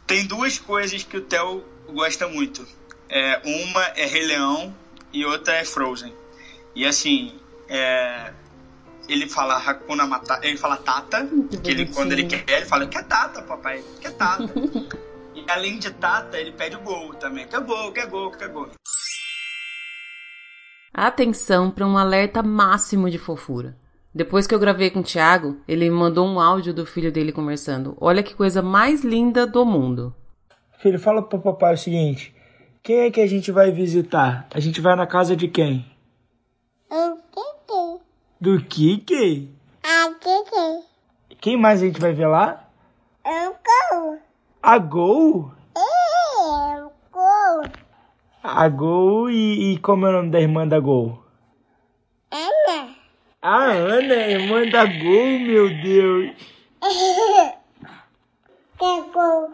Tem 0.07 0.25
duas 0.25 0.57
coisas 0.57 1.03
que 1.03 1.17
o 1.17 1.21
Theo 1.21 1.63
gosta 1.91 2.27
muito. 2.27 2.65
É, 3.09 3.41
uma 3.43 3.83
é 3.95 4.05
Rei 4.05 4.25
Leão 4.25 4.73
e 5.11 5.25
outra 5.25 5.55
é 5.55 5.65
Frozen. 5.65 6.13
E 6.73 6.85
assim, 6.85 7.33
é, 7.67 8.31
ele 9.09 9.27
fala 9.27 9.57
Hakuna 9.57 10.05
Matata, 10.07 10.47
ele 10.47 10.57
fala 10.57 10.77
Tata, 10.77 11.27
que 11.61 11.69
ele, 11.69 11.87
quando 11.87 12.13
ele 12.13 12.25
quer, 12.25 12.43
ele 12.47 12.65
fala, 12.65 12.87
quer 12.87 13.03
Tata, 13.03 13.41
papai, 13.41 13.83
quer 13.99 14.13
Tata. 14.13 14.47
além 15.49 15.79
de 15.79 15.91
Tata, 15.91 16.37
ele 16.37 16.51
pede 16.51 16.75
gol 16.77 17.13
também, 17.15 17.47
quer 17.47 17.61
gol, 17.61 17.91
quer 17.91 18.07
gol, 18.07 18.31
quer 18.31 18.49
gol. 18.49 18.69
Atenção 20.93 21.71
para 21.71 21.87
um 21.87 21.97
alerta 21.97 22.41
máximo 22.43 23.09
de 23.09 23.17
fofura. 23.17 23.77
Depois 24.13 24.47
que 24.47 24.55
eu 24.55 24.59
gravei 24.59 24.89
com 24.89 24.99
o 24.99 25.03
Thiago, 25.03 25.61
ele 25.67 25.89
me 25.89 25.95
mandou 25.95 26.27
um 26.27 26.39
áudio 26.39 26.73
do 26.73 26.85
filho 26.85 27.11
dele 27.11 27.31
conversando. 27.31 27.95
Olha 28.01 28.23
que 28.23 28.33
coisa 28.33 28.61
mais 28.61 29.03
linda 29.03 29.45
do 29.45 29.65
mundo. 29.65 30.15
Filho, 30.79 30.99
fala 30.99 31.21
pro 31.21 31.39
papai 31.39 31.75
o 31.75 31.77
seguinte: 31.77 32.35
quem 32.81 33.01
é 33.01 33.11
que 33.11 33.21
a 33.21 33.27
gente 33.27 33.51
vai 33.51 33.71
visitar? 33.71 34.47
A 34.53 34.59
gente 34.59 34.81
vai 34.81 34.95
na 34.95 35.05
casa 35.05 35.35
de 35.35 35.47
quem? 35.47 35.85
Do 38.41 38.63
Kiki? 38.63 39.53
A 39.83 40.13
Kiki. 40.13 40.87
Quem 41.41 41.57
mais 41.57 41.83
a 41.83 41.85
gente 41.85 41.99
vai 41.99 42.13
ver 42.13 42.27
lá? 42.27 42.69
Um 43.25 43.49
gol. 43.49 43.68
A 44.61 44.77
Gol? 44.77 45.53
É, 45.73 46.81
gol. 47.11 47.63
A 48.43 48.67
Gol 48.67 49.31
e, 49.31 49.73
e 49.73 49.77
como 49.79 50.05
é 50.05 50.09
o 50.09 50.11
nome 50.11 50.31
da 50.31 50.41
irmã 50.41 50.67
da 50.67 50.79
Gol? 50.81 51.23
Ana. 52.29 52.93
A 53.41 53.65
Ana, 53.67 54.15
irmã 54.15 54.69
da 54.69 54.85
Gol, 54.85 55.39
meu 55.39 55.69
Deus. 55.81 56.35
Que 58.77 59.01
gol. 59.13 59.51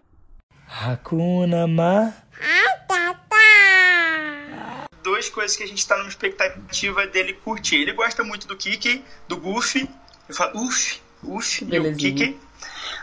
Hakuna 0.68 1.68
Ma. 1.68 2.12
Ah, 2.40 2.78
tá, 2.88 3.14
tá. 3.28 4.86
Duas 5.04 5.28
coisas 5.28 5.56
que 5.56 5.62
a 5.62 5.68
gente 5.68 5.86
tá 5.86 5.96
numa 5.96 6.08
expectativa 6.08 7.06
dele 7.06 7.32
curtir. 7.32 7.76
Ele 7.76 7.92
gosta 7.92 8.24
muito 8.24 8.48
do 8.48 8.56
Kiki, 8.56 9.04
do 9.28 9.36
Goofy. 9.36 9.88
Eu 10.28 10.34
falo, 10.34 10.58
uff, 10.64 11.00
uff, 11.22 11.62
e 11.62 11.66
o 11.66 11.70
belezinha. 11.70 12.12
Kiki. 12.12 12.45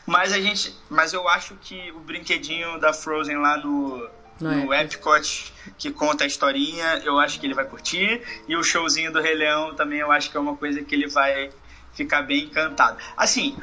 Mas 0.06 0.34
a 0.34 0.40
gente. 0.40 0.76
Mas 0.90 1.14
eu 1.14 1.28
acho 1.28 1.56
que 1.56 1.92
o 1.92 2.00
brinquedinho 2.00 2.80
da 2.80 2.94
Frozen 2.94 3.38
lá 3.38 3.58
no. 3.58 4.10
No 4.40 4.50
No 4.66 4.74
Epcot, 4.74 5.54
que 5.78 5.92
conta 5.92 6.24
a 6.24 6.28
historinha, 6.28 7.02
eu 7.06 7.20
acho 7.20 7.40
que 7.40 7.46
ele 7.46 7.54
vai 7.54 7.66
curtir. 7.66 8.22
E 8.48 8.56
o 8.56 8.64
showzinho 8.64 9.14
do 9.14 9.22
Rei 9.22 9.36
Leão 9.36 9.76
também 9.76 10.00
eu 10.00 10.12
acho 10.12 10.32
que 10.32 10.36
é 10.36 10.40
uma 10.40 10.58
coisa 10.58 10.82
que 10.82 10.96
ele 10.96 11.08
vai 11.08 11.52
ficar 11.94 12.24
bem 12.24 12.46
encantado. 12.46 12.98
Assim, 13.16 13.56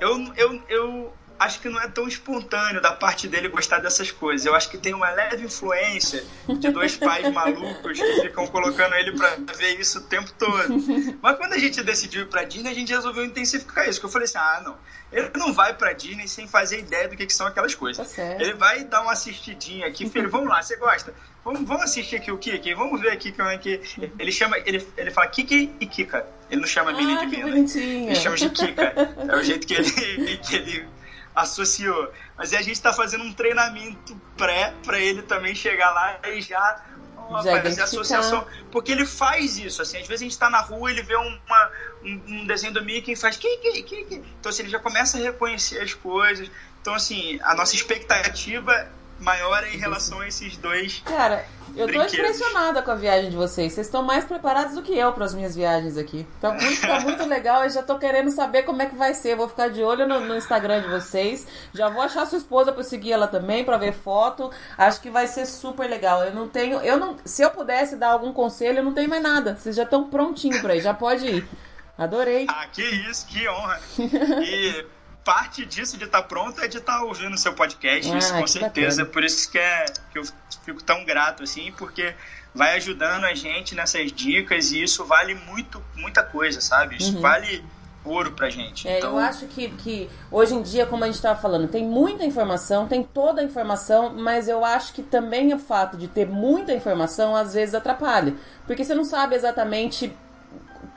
eu, 0.00 0.18
eu, 0.36 0.62
eu 0.68 1.14
acho 1.44 1.60
que 1.60 1.68
não 1.68 1.80
é 1.80 1.88
tão 1.88 2.06
espontâneo 2.06 2.80
da 2.80 2.92
parte 2.92 3.28
dele 3.28 3.48
gostar 3.48 3.78
dessas 3.78 4.10
coisas. 4.10 4.46
Eu 4.46 4.54
acho 4.54 4.70
que 4.70 4.78
tem 4.78 4.94
uma 4.94 5.10
leve 5.10 5.44
influência 5.44 6.24
de 6.48 6.70
dois 6.70 6.96
pais 6.96 7.32
malucos 7.32 7.98
que 7.98 8.20
ficam 8.22 8.46
colocando 8.46 8.94
ele 8.94 9.12
pra 9.16 9.36
ver 9.56 9.78
isso 9.80 9.98
o 9.98 10.02
tempo 10.02 10.32
todo. 10.38 10.74
Mas 11.20 11.36
quando 11.36 11.52
a 11.54 11.58
gente 11.58 11.82
decidiu 11.82 12.22
ir 12.22 12.28
pra 12.28 12.44
Disney, 12.44 12.70
a 12.70 12.74
gente 12.74 12.92
resolveu 12.92 13.24
intensificar 13.24 13.88
isso. 13.88 14.00
Que 14.00 14.06
eu 14.06 14.10
falei 14.10 14.24
assim: 14.26 14.38
ah, 14.38 14.62
não. 14.64 14.76
Ele 15.12 15.30
não 15.36 15.52
vai 15.52 15.74
pra 15.74 15.92
Disney 15.92 16.26
sem 16.26 16.48
fazer 16.48 16.78
ideia 16.78 17.06
do 17.06 17.16
que, 17.16 17.26
que 17.26 17.34
são 17.34 17.46
aquelas 17.46 17.74
coisas. 17.74 18.10
Tá. 18.14 18.22
Ele 18.40 18.54
vai 18.54 18.84
dar 18.84 19.02
uma 19.02 19.12
assistidinha 19.12 19.86
aqui, 19.86 20.08
filho. 20.08 20.30
Vamos 20.30 20.48
lá, 20.48 20.62
você 20.62 20.76
gosta? 20.76 21.14
Vamos, 21.44 21.62
vamos 21.66 21.82
assistir 21.82 22.16
aqui 22.16 22.30
o 22.30 22.38
Kiki? 22.38 22.72
Vamos 22.74 23.00
ver 23.00 23.10
aqui 23.10 23.32
como 23.32 23.48
é 23.48 23.58
que. 23.58 23.80
Ele 24.18 24.32
chama. 24.32 24.56
Ele, 24.58 24.86
ele 24.96 25.10
fala 25.10 25.26
Kiki 25.26 25.74
e 25.80 25.86
Kika. 25.86 26.24
Ele 26.50 26.60
não 26.60 26.68
chama 26.68 26.92
Minnie 26.92 27.16
Ah, 27.16 27.24
de 27.24 27.36
que 27.36 27.42
Minnie. 27.44 28.06
Ele 28.06 28.14
chama 28.14 28.36
de 28.36 28.48
Kika. 28.50 28.94
É 29.28 29.36
o 29.36 29.42
jeito 29.42 29.66
que 29.66 29.74
ele, 29.74 30.36
que 30.38 30.54
ele 30.56 30.88
associou. 31.34 32.10
Mas 32.36 32.52
aí 32.52 32.58
a 32.58 32.62
gente 32.62 32.80
tá 32.80 32.92
fazendo 32.92 33.24
um 33.24 33.32
treinamento 33.32 34.20
pré 34.36 34.74
pra 34.84 34.98
ele 34.98 35.22
também 35.22 35.54
chegar 35.54 35.90
lá 35.92 36.18
e 36.28 36.40
já. 36.40 36.82
ó, 37.16 37.28
Já 37.28 37.36
fazer 37.36 37.50
identificar. 37.58 37.84
associação. 37.84 38.46
Porque 38.70 38.92
ele 38.92 39.06
faz 39.06 39.56
isso, 39.58 39.82
assim. 39.82 39.98
Às 39.98 40.06
vezes 40.06 40.22
a 40.22 40.24
gente 40.24 40.38
tá 40.38 40.50
na 40.50 40.60
rua, 40.60 40.90
ele 40.90 41.02
vê 41.02 41.16
uma, 41.16 41.70
um, 42.04 42.22
um 42.28 42.46
desenho 42.46 42.72
do 42.72 42.84
Mickey 42.84 43.12
e 43.12 43.16
faz 43.16 43.36
Kiki, 43.36 43.82
Kiki. 43.82 44.22
Então 44.40 44.50
assim, 44.50 44.62
ele 44.62 44.70
já 44.70 44.78
começa 44.78 45.18
a 45.18 45.20
reconhecer 45.20 45.80
as 45.80 45.94
coisas. 45.94 46.50
Então, 46.80 46.94
assim, 46.94 47.38
a 47.42 47.54
nossa 47.54 47.76
expectativa 47.76 48.90
maior 49.22 49.64
em 49.64 49.78
relação 49.78 50.20
a 50.20 50.28
esses 50.28 50.56
dois. 50.56 51.02
Cara, 51.04 51.44
eu 51.74 51.86
tô 51.86 52.02
impressionada 52.02 52.82
com 52.82 52.90
a 52.90 52.94
viagem 52.94 53.30
de 53.30 53.36
vocês. 53.36 53.72
Vocês 53.72 53.86
estão 53.86 54.02
mais 54.02 54.24
preparados 54.24 54.74
do 54.74 54.82
que 54.82 54.96
eu 54.96 55.12
para 55.12 55.24
as 55.24 55.34
minhas 55.34 55.54
viagens 55.54 55.96
aqui. 55.96 56.26
Tá 56.40 56.52
muito, 56.52 56.80
tá 56.80 57.00
muito 57.06 57.24
legal. 57.24 57.64
Eu 57.64 57.70
já 57.70 57.82
tô 57.82 57.98
querendo 57.98 58.30
saber 58.30 58.64
como 58.64 58.82
é 58.82 58.86
que 58.86 58.94
vai 58.94 59.14
ser. 59.14 59.36
Vou 59.36 59.48
ficar 59.48 59.68
de 59.68 59.82
olho 59.82 60.06
no, 60.06 60.20
no 60.20 60.36
Instagram 60.36 60.82
de 60.82 60.88
vocês. 60.88 61.46
Já 61.72 61.88
vou 61.88 62.02
achar 62.02 62.26
sua 62.26 62.38
esposa 62.38 62.72
para 62.72 62.82
seguir 62.82 63.12
ela 63.12 63.26
também 63.26 63.64
para 63.64 63.78
ver 63.78 63.92
foto. 63.92 64.50
Acho 64.76 65.00
que 65.00 65.10
vai 65.10 65.26
ser 65.26 65.46
super 65.46 65.88
legal. 65.88 66.22
Eu 66.24 66.34
não 66.34 66.48
tenho, 66.48 66.78
eu 66.80 66.98
não, 66.98 67.16
se 67.24 67.42
eu 67.42 67.50
pudesse 67.50 67.96
dar 67.96 68.12
algum 68.12 68.32
conselho, 68.32 68.78
eu 68.78 68.84
não 68.84 68.92
tenho 68.92 69.08
mais 69.08 69.22
nada. 69.22 69.56
Vocês 69.56 69.76
já 69.76 69.84
estão 69.84 70.08
prontinho 70.08 70.60
para 70.60 70.76
ir. 70.76 70.82
Já 70.82 70.92
pode 70.92 71.26
ir. 71.26 71.48
Adorei. 71.96 72.46
Ah, 72.48 72.66
que 72.66 72.82
isso, 72.82 73.26
que 73.26 73.48
honra. 73.48 73.80
E 74.42 74.84
parte 75.24 75.64
disso 75.64 75.96
de 75.96 76.04
estar 76.04 76.22
pronto 76.22 76.60
é 76.60 76.68
de 76.68 76.78
estar 76.78 77.02
ouvindo 77.02 77.34
o 77.34 77.38
seu 77.38 77.52
podcast, 77.54 78.10
Ah, 78.10 78.18
isso 78.18 78.34
com 78.34 78.46
certeza. 78.46 79.02
bacana. 79.02 79.12
Por 79.12 79.24
isso 79.24 79.50
que, 79.50 79.58
é, 79.58 79.84
que 80.12 80.18
eu 80.18 80.24
fico 80.64 80.82
tão 80.82 81.04
grato, 81.04 81.42
assim, 81.42 81.72
porque 81.78 82.14
vai 82.54 82.76
ajudando 82.76 83.24
a 83.24 83.34
gente 83.34 83.74
nessas 83.74 84.12
dicas 84.12 84.72
e 84.72 84.82
isso 84.82 85.04
vale 85.04 85.34
muito, 85.34 85.82
muita 85.96 86.22
coisa, 86.22 86.60
sabe? 86.60 86.96
Isso 86.96 87.20
vale 87.20 87.64
ouro 88.04 88.32
pra 88.32 88.50
gente. 88.50 88.86
Uhum. 88.86 88.92
É, 88.92 88.98
então, 88.98 89.12
eu 89.12 89.18
acho 89.18 89.46
que, 89.46 89.68
que 89.70 90.10
hoje 90.30 90.54
em 90.54 90.62
dia, 90.62 90.84
como 90.86 91.04
a 91.04 91.06
gente 91.06 91.16
estava 91.16 91.40
falando, 91.40 91.68
tem 91.68 91.84
muita 91.84 92.24
informação, 92.24 92.88
tem 92.88 93.02
toda 93.02 93.40
a 93.40 93.44
informação, 93.44 94.12
mas 94.12 94.48
eu 94.48 94.64
acho 94.64 94.92
que 94.92 95.02
também 95.02 95.54
o 95.54 95.58
fato 95.58 95.96
de 95.96 96.08
ter 96.08 96.26
muita 96.26 96.72
informação 96.72 97.34
às 97.36 97.54
vezes 97.54 97.74
atrapalha. 97.74 98.34
Porque 98.66 98.84
você 98.84 98.94
não 98.94 99.04
sabe 99.04 99.34
exatamente 99.36 100.12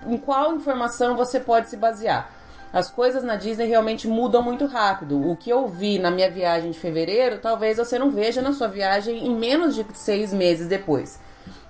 em 0.07 0.17
qual 0.17 0.55
informação 0.55 1.15
você 1.15 1.39
pode 1.39 1.69
se 1.69 1.77
basear. 1.77 2.31
As 2.75 2.91
coisas 2.91 3.23
na 3.23 3.37
Disney 3.37 3.67
realmente 3.67 4.05
mudam 4.05 4.43
muito 4.43 4.65
rápido. 4.65 5.29
O 5.31 5.37
que 5.37 5.49
eu 5.49 5.65
vi 5.65 5.97
na 5.97 6.11
minha 6.11 6.29
viagem 6.29 6.71
de 6.71 6.77
fevereiro, 6.77 7.39
talvez 7.41 7.77
você 7.77 7.97
não 7.97 8.11
veja 8.11 8.41
na 8.41 8.51
sua 8.51 8.67
viagem 8.67 9.25
em 9.25 9.33
menos 9.33 9.73
de 9.75 9.85
seis 9.93 10.33
meses 10.33 10.67
depois. 10.67 11.17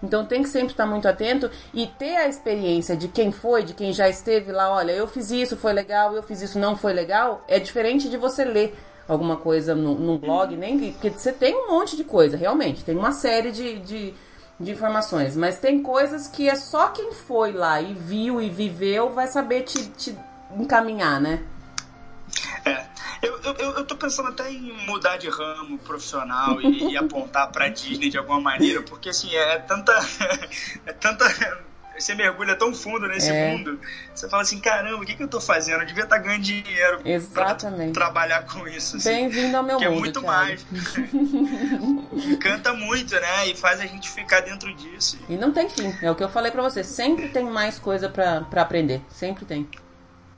Então 0.02 0.26
tem 0.26 0.42
que 0.42 0.50
sempre 0.50 0.70
estar 0.72 0.88
muito 0.88 1.08
atento 1.08 1.48
e 1.72 1.86
ter 1.86 2.16
a 2.18 2.28
experiência 2.28 2.98
de 2.98 3.08
quem 3.08 3.32
foi, 3.32 3.62
de 3.62 3.76
quem 3.76 3.94
já 3.94 4.10
esteve 4.10 4.52
lá, 4.52 4.74
olha, 4.74 4.94
eu 4.94 5.08
fiz 5.08 5.30
isso, 5.30 5.56
foi 5.56 5.74
legal, 5.74 6.16
eu 6.16 6.24
fiz 6.24 6.42
isso, 6.42 6.58
não 6.58 6.76
foi 6.76 6.92
legal, 6.92 7.44
é 7.48 7.60
diferente 7.60 8.10
de 8.10 8.18
você 8.18 8.44
ler 8.44 8.76
alguma 9.08 9.38
coisa 9.38 9.76
no, 9.76 9.94
num 9.94 10.18
blog, 10.18 10.58
nem 10.58 10.80
que- 10.80 10.92
porque 10.94 11.12
você 11.12 11.32
tem 11.32 11.56
um 11.56 11.70
monte 11.70 11.96
de 11.96 12.04
coisa, 12.04 12.36
realmente, 12.36 12.84
tem 12.84 12.98
uma 12.98 13.12
série 13.12 13.52
de, 13.52 13.78
de, 13.80 14.14
de 14.60 14.72
informações, 14.72 15.38
mas 15.38 15.60
tem 15.60 15.84
coisas 15.84 16.28
que 16.28 16.50
é 16.50 16.56
só 16.56 16.88
quem 16.88 17.12
foi 17.12 17.52
lá 17.52 17.80
e 17.80 17.94
viu 17.94 18.42
e 18.42 18.50
viveu 18.50 19.12
vai 19.12 19.28
saber 19.28 19.62
te, 19.62 19.86
te 19.90 20.18
encaminhar, 20.58 21.20
né? 21.22 21.42
É. 22.66 22.86
Eu, 23.22 23.40
eu, 23.42 23.72
eu 23.78 23.86
tô 23.86 23.96
pensando 23.96 24.30
até 24.30 24.52
em 24.52 24.62
mudar 24.86 25.18
de 25.18 25.30
ramo 25.30 25.78
profissional 25.80 26.62
e, 26.62 26.92
e 26.92 26.98
apontar 26.98 27.52
pra 27.52 27.70
Disney 27.70 28.10
de 28.10 28.18
alguma 28.18 28.40
maneira, 28.40 28.82
porque 28.84 29.10
assim, 29.10 29.34
é 29.36 29.58
tanta. 29.60 29.94
É 30.86 30.94
tanta. 30.94 31.26
Você 31.98 32.14
mergulha 32.14 32.58
tão 32.58 32.74
fundo 32.74 33.08
nesse 33.08 33.30
É. 33.32 33.52
mundo, 33.52 33.80
você 34.14 34.28
fala 34.30 34.44
assim, 34.44 34.60
caramba, 34.60 35.02
o 35.02 35.06
que, 35.06 35.16
que 35.16 35.24
eu 35.24 35.30
tô 35.30 35.40
fazendo? 35.40 35.80
Eu 35.80 35.86
devia 35.86 36.04
estar 36.04 36.18
ganhando 36.18 36.42
dinheiro 36.44 37.00
Exatamente. 37.06 37.94
pra 37.94 38.04
trabalhar 38.04 38.46
com 38.46 38.68
isso. 38.68 38.98
Assim, 38.98 39.10
Bem-vindo 39.10 39.56
ao 39.56 39.64
meu 39.64 39.78
que 39.78 39.86
é 39.86 39.90
mundo, 39.90 40.00
muito 40.02 40.20
Thiago. 40.20 40.28
mais. 40.28 40.66
Encanta 42.34 42.74
muito, 42.74 43.14
né? 43.16 43.48
E 43.48 43.56
faz 43.56 43.80
a 43.80 43.86
gente 43.86 44.10
ficar 44.12 44.42
dentro 44.42 44.74
disso. 44.76 45.18
E 45.30 45.38
não 45.38 45.54
tem 45.54 45.70
fim, 45.70 45.96
é 46.02 46.12
o 46.12 46.16
que 46.16 46.24
eu 46.24 46.30
falei 46.30 46.52
pra 46.52 46.62
você, 46.62 46.84
sempre 46.84 47.30
tem 47.30 47.46
mais 47.46 47.80
coisa 47.80 48.10
pra 48.10 48.46
aprender, 48.62 49.02
sempre 49.10 49.46
tem. 49.46 49.66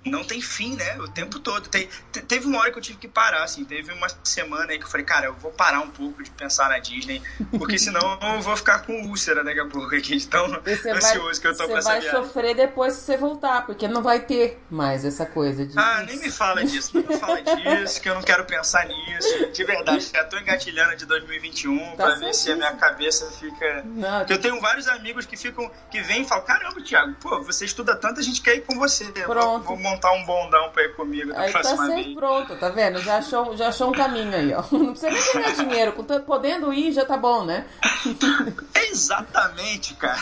Não 0.08 0.24
tem 0.24 0.42
fim, 0.42 0.76
né? 0.76 0.98
O 1.00 1.08
tempo 1.08 1.40
todo. 1.40 1.68
Te- 1.70 1.88
teve 2.28 2.46
uma 2.48 2.60
hora 2.60 2.72
que 2.72 2.78
eu 2.78 2.82
tive 2.82 2.98
que 2.98 3.08
parar, 3.08 3.44
assim. 3.44 3.64
Teve 3.66 3.92
uma 3.94 4.08
semana 4.24 4.72
aí 4.72 4.80
que 4.80 4.86
eu 4.86 4.90
falei, 4.90 5.06
cara, 5.06 5.28
eu 5.28 5.34
vou 5.34 5.52
parar 5.52 5.82
um 5.82 5.90
pouco 5.90 6.24
de 6.24 6.30
pensar 6.32 6.70
na 6.70 6.80
Disney, 6.80 7.22
porque 7.58 7.78
senão 7.78 8.00
eu 8.36 8.42
vou 8.42 8.56
ficar 8.58 8.80
com 8.80 8.94
úlcera 9.08 9.44
daqui 9.44 9.60
a 9.60 9.66
pouco 9.66 9.96
aqui, 9.96 10.18
de 10.18 10.28
tão 10.28 10.48
você 10.48 10.76
vai, 10.84 10.94
ansioso 10.98 11.42
que 11.42 11.48
eu 11.48 11.56
tô 11.58 11.64
você 11.66 11.72
pra 11.74 11.82
vai 11.82 12.02
viagem. 12.02 12.20
sofrer 12.24 12.56
depois 12.56 12.94
se 12.94 13.02
você 13.02 13.18
voltar, 13.18 13.66
porque 13.66 13.88
não 13.88 14.02
vai 14.02 14.20
ter 14.22 14.62
mais 14.70 15.06
essa 15.06 15.26
coisa 15.26 15.66
de. 15.66 15.78
Ah, 15.78 16.04
nem 16.08 16.18
me 16.20 16.32
fala 16.32 16.64
disso, 16.64 16.92
nem 16.94 17.06
me 17.08 17.18
fala 17.18 17.42
disso, 17.44 18.02
que 18.02 18.10
eu 18.10 18.16
não 18.16 18.22
quero 18.24 18.46
pensar 18.46 18.86
nisso. 18.86 19.52
De 19.52 19.64
verdade, 19.64 20.10
já 20.14 20.24
tô 20.24 20.38
engatilhando 20.38 20.96
de 20.96 21.06
2021 21.06 21.96
Tá 21.96 22.06
pra 22.08 22.16
ver 22.16 22.34
se 22.34 22.52
a 22.52 22.56
minha 22.56 22.74
cabeça 22.76 23.30
fica. 23.32 23.84
Não, 23.86 24.26
eu 24.28 24.40
tenho 24.40 24.60
vários 24.62 24.88
amigos 24.88 25.26
que 25.26 25.36
ficam, 25.38 25.70
que 25.92 26.02
vêm 26.02 26.22
e 26.22 26.26
falam, 26.26 26.44
caramba, 26.46 26.82
Thiago, 26.82 27.14
pô, 27.22 27.42
você 27.44 27.66
estuda 27.66 27.96
tanto, 27.96 28.20
a 28.20 28.24
gente 28.24 28.42
quer 28.42 28.56
ir 28.56 28.62
com 28.62 28.78
você. 28.78 29.06
Eu 29.16 29.26
Vou, 29.28 29.36
Pronto. 29.36 29.66
vou 29.66 29.78
montar 29.98 30.12
um 30.14 30.26
bondão 30.26 30.70
pra 30.70 30.84
ir 30.84 30.96
comigo 30.96 31.32
Aí 31.36 31.52
tá 31.52 31.60
próxima 31.60 31.88
vez. 31.88 32.14
pronto, 32.16 32.56
tá 32.56 32.70
vendo? 32.70 33.00
Já 33.02 33.18
achou, 33.18 33.58
já 33.58 33.70
achou 33.70 33.90
um 33.90 33.94
caminho 33.94 34.34
aí, 34.36 34.54
ó. 34.54 34.64
Não 34.72 34.94
precisa 34.94 35.12
nem 35.12 35.34
ganhar 35.34 35.56
dinheiro, 35.56 35.94
podendo 36.26 36.74
ir 36.74 36.92
já 36.92 37.06
tá 37.06 37.18
bom, 37.18 37.44
né? 37.44 37.66
Exatamente, 38.90 39.94
cara. 39.96 40.20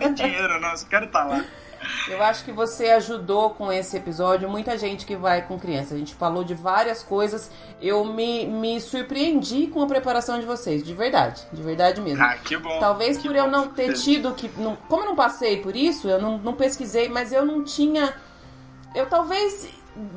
Não 0.00 0.12
dinheiro, 0.14 0.60
não, 0.60 0.76
só 0.76 0.86
quero 0.86 1.06
estar 1.06 1.24
lá. 1.24 1.44
Eu 2.08 2.20
acho 2.22 2.44
que 2.44 2.50
você 2.50 2.90
ajudou 2.90 3.50
com 3.50 3.70
esse 3.70 3.96
episódio 3.96 4.48
muita 4.48 4.76
gente 4.76 5.06
que 5.06 5.14
vai 5.14 5.42
com 5.42 5.58
criança. 5.58 5.94
A 5.94 5.98
gente 5.98 6.14
falou 6.14 6.42
de 6.42 6.54
várias 6.54 7.02
coisas. 7.02 7.50
Eu 7.80 8.04
me, 8.04 8.44
me 8.46 8.80
surpreendi 8.80 9.68
com 9.68 9.82
a 9.82 9.86
preparação 9.86 10.40
de 10.40 10.46
vocês, 10.46 10.82
de 10.82 10.94
verdade, 10.94 11.42
de 11.52 11.62
verdade 11.62 12.00
mesmo. 12.00 12.24
Ah, 12.24 12.36
que 12.38 12.56
bom. 12.56 12.80
Talvez 12.80 13.18
que 13.18 13.28
por 13.28 13.36
eu 13.36 13.44
bom. 13.44 13.50
não 13.50 13.68
ter 13.68 13.92
tido 13.94 14.34
que. 14.34 14.50
não- 14.60 14.74
como 14.88 15.02
eu 15.02 15.06
não 15.06 15.16
passei 15.16 15.58
por 15.58 15.76
isso, 15.76 16.08
eu 16.08 16.20
não, 16.20 16.38
não 16.38 16.54
pesquisei, 16.54 17.08
mas 17.08 17.32
eu 17.32 17.44
não 17.44 17.62
tinha. 17.62 18.14
Eu 18.96 19.04
talvez 19.04 19.68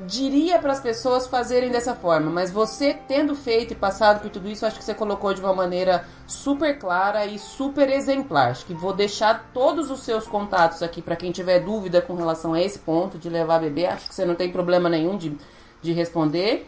diria 0.08 0.58
para 0.58 0.72
as 0.72 0.80
pessoas 0.80 1.28
fazerem 1.28 1.70
dessa 1.70 1.94
forma, 1.94 2.32
mas 2.32 2.50
você 2.50 2.94
tendo 2.94 3.36
feito 3.36 3.74
e 3.74 3.76
passado 3.76 4.22
por 4.22 4.30
tudo 4.30 4.48
isso, 4.48 4.66
acho 4.66 4.78
que 4.78 4.86
você 4.86 4.94
colocou 4.94 5.34
de 5.34 5.42
uma 5.42 5.54
maneira 5.54 6.08
super 6.26 6.80
clara 6.80 7.26
e 7.26 7.38
super 7.38 7.90
exemplar. 7.90 8.52
Acho 8.52 8.66
que 8.66 8.74
vou 8.74 8.94
deixar 8.94 9.50
todos 9.54 9.92
os 9.92 10.00
seus 10.00 10.26
contatos 10.26 10.82
aqui 10.82 11.02
para 11.02 11.18
quem 11.18 11.30
tiver 11.30 11.60
dúvida 11.60 12.02
com 12.02 12.16
relação 12.16 12.54
a 12.54 12.62
esse 12.62 12.80
ponto 12.80 13.18
de 13.18 13.30
levar 13.30 13.60
bebê. 13.60 13.86
Acho 13.86 14.08
que 14.08 14.16
você 14.16 14.24
não 14.24 14.36
tem 14.36 14.50
problema 14.50 14.88
nenhum 14.88 15.18
de, 15.18 15.38
de 15.82 15.92
responder. 15.92 16.66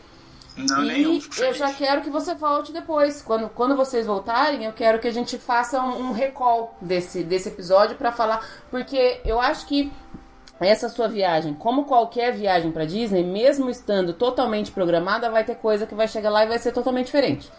Não, 0.58 0.84
e 0.84 0.88
nenhum. 0.88 1.20
eu 1.38 1.54
já 1.54 1.72
quero 1.72 2.02
que 2.02 2.10
você 2.10 2.36
volte 2.36 2.74
depois. 2.74 3.22
Quando, 3.22 3.48
quando 3.48 3.74
vocês 3.74 4.06
voltarem, 4.06 4.66
eu 4.66 4.74
quero 4.74 5.00
que 5.00 5.08
a 5.08 5.14
gente 5.14 5.38
faça 5.38 5.82
um, 5.82 6.10
um 6.10 6.12
recall 6.12 6.76
desse, 6.82 7.24
desse 7.24 7.48
episódio 7.48 7.96
pra 7.96 8.12
falar. 8.12 8.46
Porque 8.70 9.22
eu 9.24 9.40
acho 9.40 9.66
que 9.66 9.90
essa 10.64 10.90
sua 10.90 11.08
viagem, 11.08 11.54
como 11.54 11.86
qualquer 11.86 12.34
viagem 12.34 12.72
pra 12.72 12.86
Disney, 12.86 13.24
mesmo 13.24 13.70
estando 13.70 14.14
totalmente 14.14 14.72
programada, 14.72 15.30
vai 15.30 15.44
ter 15.44 15.56
coisa 15.56 15.88
que 15.88 15.96
vai 15.96 16.08
chegar 16.08 16.30
lá 16.30 16.44
e 16.44 16.48
vai 16.48 16.60
ser 16.60 16.72
totalmente 16.72 17.08
diferente. 17.08 17.52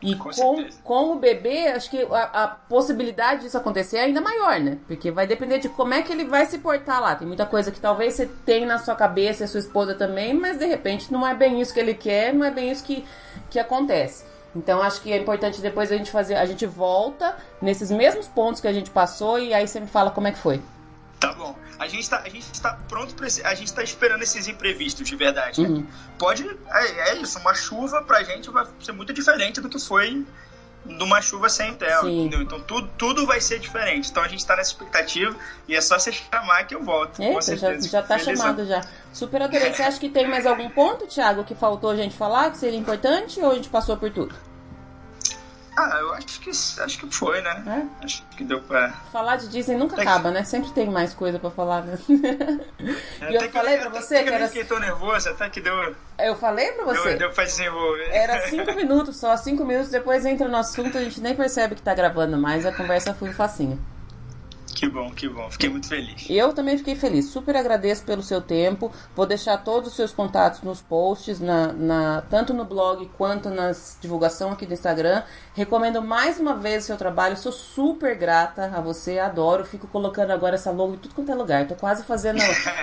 E 0.00 0.14
Com 0.14 0.30
com, 0.30 0.68
com 0.84 1.12
o 1.12 1.14
bebê, 1.16 1.68
acho 1.68 1.90
que 1.90 2.00
a, 2.02 2.44
a 2.44 2.48
possibilidade 2.48 3.42
disso 3.42 3.58
acontecer 3.58 3.96
é 3.96 4.02
ainda 4.02 4.20
maior, 4.20 4.60
né? 4.60 4.78
Porque 4.86 5.10
vai 5.10 5.26
depender 5.26 5.58
de 5.58 5.68
como 5.68 5.92
é 5.92 6.02
que 6.02 6.12
ele 6.12 6.24
vai 6.24 6.46
se 6.46 6.58
portar 6.58 7.00
lá. 7.00 7.16
Tem 7.16 7.26
muita 7.26 7.44
coisa 7.44 7.72
que 7.72 7.80
talvez 7.80 8.14
você 8.14 8.26
tenha 8.46 8.64
na 8.64 8.78
sua 8.78 8.94
cabeça 8.94 9.42
e 9.42 9.44
a 9.44 9.48
sua 9.48 9.58
esposa 9.58 9.94
também, 9.94 10.32
mas 10.32 10.56
de 10.56 10.66
repente 10.66 11.12
não 11.12 11.26
é 11.26 11.34
bem 11.34 11.60
isso 11.60 11.74
que 11.74 11.80
ele 11.80 11.94
quer, 11.94 12.32
não 12.32 12.46
é 12.46 12.50
bem 12.50 12.70
isso 12.70 12.84
que, 12.84 13.04
que 13.50 13.58
acontece. 13.58 14.24
Então 14.54 14.80
acho 14.80 15.02
que 15.02 15.12
é 15.12 15.16
importante 15.16 15.60
depois 15.60 15.90
a 15.90 15.96
gente 15.96 16.12
fazer, 16.12 16.36
a 16.36 16.46
gente 16.46 16.64
volta 16.64 17.36
nesses 17.60 17.90
mesmos 17.90 18.28
pontos 18.28 18.60
que 18.60 18.68
a 18.68 18.72
gente 18.72 18.90
passou 18.90 19.38
e 19.38 19.52
aí 19.52 19.66
você 19.66 19.80
me 19.80 19.88
fala 19.88 20.12
como 20.12 20.28
é 20.28 20.32
que 20.32 20.38
foi. 20.38 20.60
Tá 21.20 21.32
bom. 21.32 21.56
A 21.78 21.88
gente 21.88 22.08
tá, 22.08 22.22
a 22.24 22.28
gente 22.28 22.60
tá 22.60 22.78
pronto 22.88 23.14
pra 23.14 23.26
esse, 23.26 23.44
A 23.44 23.54
gente 23.54 23.72
tá 23.72 23.82
esperando 23.82 24.22
esses 24.22 24.46
imprevistos 24.46 25.06
de 25.06 25.16
verdade, 25.16 25.66
né? 25.66 25.84
Pode. 26.18 26.48
É, 26.70 27.10
é 27.10 27.16
isso, 27.16 27.38
uma 27.38 27.54
chuva 27.54 28.02
pra 28.02 28.22
gente 28.22 28.50
vai 28.50 28.66
ser 28.80 28.92
muito 28.92 29.12
diferente 29.12 29.60
do 29.60 29.68
que 29.68 29.78
foi 29.78 30.24
numa 30.84 31.20
chuva 31.20 31.48
sem 31.48 31.76
Sim. 32.00 32.20
entendeu? 32.20 32.42
Então 32.42 32.60
tudo, 32.60 32.88
tudo 32.96 33.26
vai 33.26 33.40
ser 33.40 33.58
diferente. 33.58 34.10
Então 34.10 34.22
a 34.22 34.28
gente 34.28 34.44
tá 34.46 34.56
nessa 34.56 34.70
expectativa 34.70 35.36
e 35.66 35.74
é 35.74 35.80
só 35.80 35.98
você 35.98 36.12
chamar 36.12 36.64
que 36.64 36.74
eu 36.74 36.82
volto. 36.82 37.16
com 37.16 37.22
Eita, 37.22 37.56
já, 37.56 37.78
já 37.78 38.02
tá 38.02 38.18
Felizão. 38.18 38.46
chamado 38.46 38.66
já. 38.66 38.80
Super 39.12 39.42
adorei. 39.42 39.72
Você 39.72 39.82
acha 39.82 39.98
que 39.98 40.08
tem 40.08 40.28
mais 40.28 40.46
algum 40.46 40.68
ponto, 40.70 41.06
Thiago, 41.06 41.44
que 41.44 41.54
faltou 41.54 41.90
a 41.90 41.96
gente 41.96 42.16
falar, 42.16 42.50
que 42.50 42.58
seria 42.58 42.78
importante, 42.78 43.40
ou 43.40 43.50
a 43.50 43.54
gente 43.54 43.68
passou 43.68 43.96
por 43.96 44.10
tudo? 44.10 44.34
Ah, 45.80 45.96
eu 46.00 46.12
acho 46.14 46.40
que 46.40 46.50
acho 46.50 46.98
que 46.98 47.14
foi, 47.14 47.40
né? 47.40 47.62
É? 48.00 48.04
Acho 48.04 48.24
que 48.36 48.42
deu 48.42 48.60
pra. 48.60 48.90
Falar 49.12 49.36
de 49.36 49.48
Disney 49.48 49.76
nunca 49.76 50.00
acaba, 50.00 50.32
né? 50.32 50.42
Sempre 50.42 50.70
tem 50.72 50.90
mais 50.90 51.14
coisa 51.14 51.38
pra 51.38 51.50
falar, 51.50 51.82
né? 51.84 51.96
E 52.08 52.14
eu 53.32 53.38
Até 53.38 53.46
que 53.46 53.52
falei 53.52 53.78
pra 53.78 53.88
até 53.88 54.00
você 54.00 54.18
que 54.18 54.24
que 54.24 54.28
eu 54.30 54.34
era. 54.34 54.38
nem 54.44 54.48
fiquei 54.48 54.64
tão 54.64 54.80
nervoso, 54.80 55.28
até 55.28 55.48
que 55.48 55.60
deu, 55.60 55.94
Eu 56.18 56.34
falei 56.34 56.72
pra 56.72 56.84
você. 56.84 57.10
deu, 57.10 57.18
deu 57.18 57.30
pra 57.30 57.44
desenvolver. 57.44 58.08
Era 58.10 58.40
cinco 58.50 58.74
minutos 58.74 59.16
só, 59.18 59.36
cinco 59.36 59.64
minutos 59.64 59.90
depois 59.92 60.26
entra 60.26 60.48
no 60.48 60.56
assunto, 60.56 60.98
a 60.98 61.00
gente 61.04 61.20
nem 61.20 61.36
percebe 61.36 61.76
que 61.76 61.82
tá 61.82 61.94
gravando 61.94 62.36
mais, 62.36 62.66
a 62.66 62.72
conversa 62.72 63.14
foi 63.14 63.32
facinha. 63.32 63.78
Que 64.78 64.88
bom, 64.88 65.10
que 65.10 65.28
bom. 65.28 65.50
Fiquei 65.50 65.68
muito 65.68 65.88
feliz. 65.88 66.26
Eu 66.30 66.52
também 66.52 66.78
fiquei 66.78 66.94
feliz, 66.94 67.30
super 67.30 67.56
agradeço 67.56 68.04
pelo 68.04 68.22
seu 68.22 68.40
tempo. 68.40 68.92
Vou 69.16 69.26
deixar 69.26 69.58
todos 69.58 69.88
os 69.90 69.96
seus 69.96 70.12
contatos 70.12 70.62
nos 70.62 70.80
posts, 70.80 71.40
na, 71.40 71.72
na- 71.72 72.22
tanto 72.30 72.54
no 72.54 72.64
blog 72.64 73.10
quanto 73.18 73.50
na 73.50 73.72
divulgação 74.00 74.52
aqui 74.52 74.64
do 74.66 74.72
Instagram. 74.74 75.24
Recomendo 75.52 76.00
mais 76.00 76.38
uma 76.38 76.54
vez 76.54 76.84
o 76.84 76.86
seu 76.86 76.96
trabalho, 76.96 77.36
sou 77.36 77.50
super 77.50 78.14
grata 78.16 78.70
a 78.72 78.80
você, 78.80 79.18
adoro. 79.18 79.64
Fico 79.64 79.88
colocando 79.88 80.30
agora 80.30 80.54
essa 80.54 80.70
logo 80.70 80.94
em 80.94 80.98
tudo 80.98 81.12
quanto 81.12 81.32
é 81.32 81.34
lugar. 81.34 81.66
Tô 81.66 81.74
quase 81.74 82.04
fazendo 82.04 82.38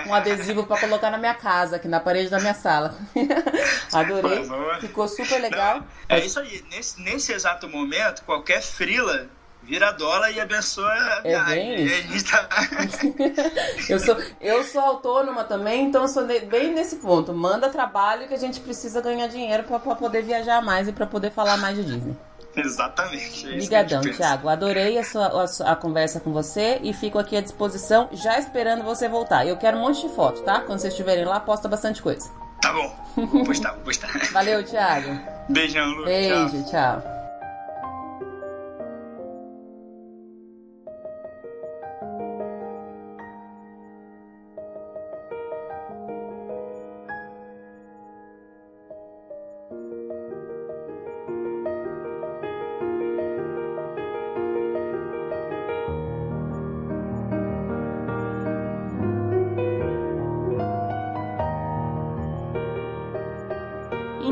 um 0.06 0.12
adesivo 0.12 0.64
pra 0.66 0.78
colocar 0.78 1.10
na 1.10 1.16
minha 1.16 1.34
casa, 1.34 1.76
aqui 1.76 1.88
na 1.88 1.98
parede 1.98 2.28
da 2.28 2.38
minha 2.38 2.52
sala. 2.52 2.94
Adorei, 3.90 4.46
ficou 4.80 5.08
super 5.08 5.40
legal. 5.40 5.82
É 6.10 6.18
isso 6.18 6.38
aí. 6.40 6.62
Nesse, 6.70 7.00
nesse 7.00 7.32
exato 7.32 7.66
momento, 7.68 8.22
qualquer 8.24 8.60
frila 8.60 9.28
vira 9.66 9.90
dólar 9.92 10.30
e 10.30 10.40
abençoa 10.40 10.86
a 10.88 11.20
É 11.24 11.28
viagem. 11.30 11.86
bem 11.86 12.16
isso. 12.16 12.30
tá... 12.30 12.48
Eu 13.88 13.98
sou, 14.00 14.16
eu 14.40 14.64
sou 14.64 14.80
autônoma 14.80 15.44
também, 15.44 15.84
então 15.86 16.06
sou 16.08 16.24
bem 16.26 16.72
nesse 16.72 16.96
ponto. 16.96 17.32
Manda 17.32 17.68
trabalho 17.68 18.26
que 18.28 18.34
a 18.34 18.38
gente 18.38 18.60
precisa 18.60 19.00
ganhar 19.00 19.26
dinheiro 19.28 19.62
pra 19.64 19.78
pra 19.78 19.94
poder 19.94 20.22
viajar 20.22 20.60
mais 20.62 20.88
e 20.88 20.92
pra 20.92 21.06
poder 21.06 21.30
falar 21.30 21.56
mais 21.56 21.76
de 21.76 21.84
Disney. 21.84 22.16
Exatamente. 22.56 23.46
é 23.46 23.52
Obrigadão. 23.54 24.00
Thiago. 24.00 24.48
Adorei 24.48 24.98
a, 24.98 25.04
sua, 25.04 25.42
a, 25.42 25.46
sua- 25.46 25.70
a 25.72 25.76
conversa 25.76 26.20
com 26.20 26.32
você 26.32 26.80
e 26.82 26.92
fico 26.94 27.18
aqui 27.18 27.36
à 27.36 27.40
disposição, 27.42 28.08
já 28.12 28.38
esperando 28.38 28.82
você 28.82 29.08
voltar. 29.08 29.46
Eu 29.46 29.56
quero 29.58 29.76
um 29.76 29.80
monte 29.82 30.00
de 30.08 30.14
foto, 30.14 30.40
tá? 30.42 30.60
Quando 30.60 30.78
vocês 30.80 30.92
estiverem 30.94 31.24
lá, 31.26 31.38
posta 31.38 31.68
bastante 31.68 32.00
coisa. 32.02 32.30
Tá 32.62 32.72
bom. 32.72 32.96
Vou 33.16 33.44
postar, 33.44 33.72
vou 33.72 33.82
postar. 33.84 34.08
Valeu, 34.32 34.64
Thiago. 34.64 35.20
Beijão, 35.50 35.86
Lu. 35.86 35.96
Tchau. 35.96 36.04
Beijo, 36.06 36.70
tchau. 36.70 37.15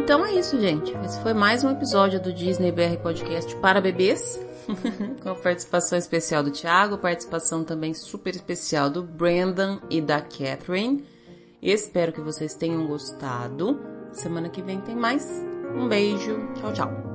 Então 0.04 0.22
é 0.26 0.34
isso, 0.34 0.60
gente. 0.60 0.92
Esse 1.02 1.18
foi 1.22 1.32
mais 1.32 1.64
um 1.64 1.70
episódio 1.70 2.20
do 2.20 2.30
Disney 2.30 2.70
BR 2.70 2.98
Podcast 3.02 3.56
para 3.56 3.80
bebês. 3.80 4.38
Com 5.22 5.30
a 5.30 5.34
participação 5.34 5.96
especial 5.96 6.42
do 6.42 6.50
Thiago, 6.50 6.98
participação 6.98 7.64
também 7.64 7.94
super 7.94 8.34
especial 8.34 8.90
do 8.90 9.02
Brandon 9.02 9.80
e 9.88 10.02
da 10.02 10.20
Catherine. 10.20 11.06
Espero 11.62 12.12
que 12.12 12.20
vocês 12.20 12.54
tenham 12.54 12.86
gostado. 12.86 13.80
Semana 14.12 14.50
que 14.50 14.60
vem 14.60 14.78
tem 14.78 14.94
mais. 14.94 15.26
Um 15.74 15.88
beijo. 15.88 16.52
Tchau, 16.56 16.72
tchau. 16.74 17.13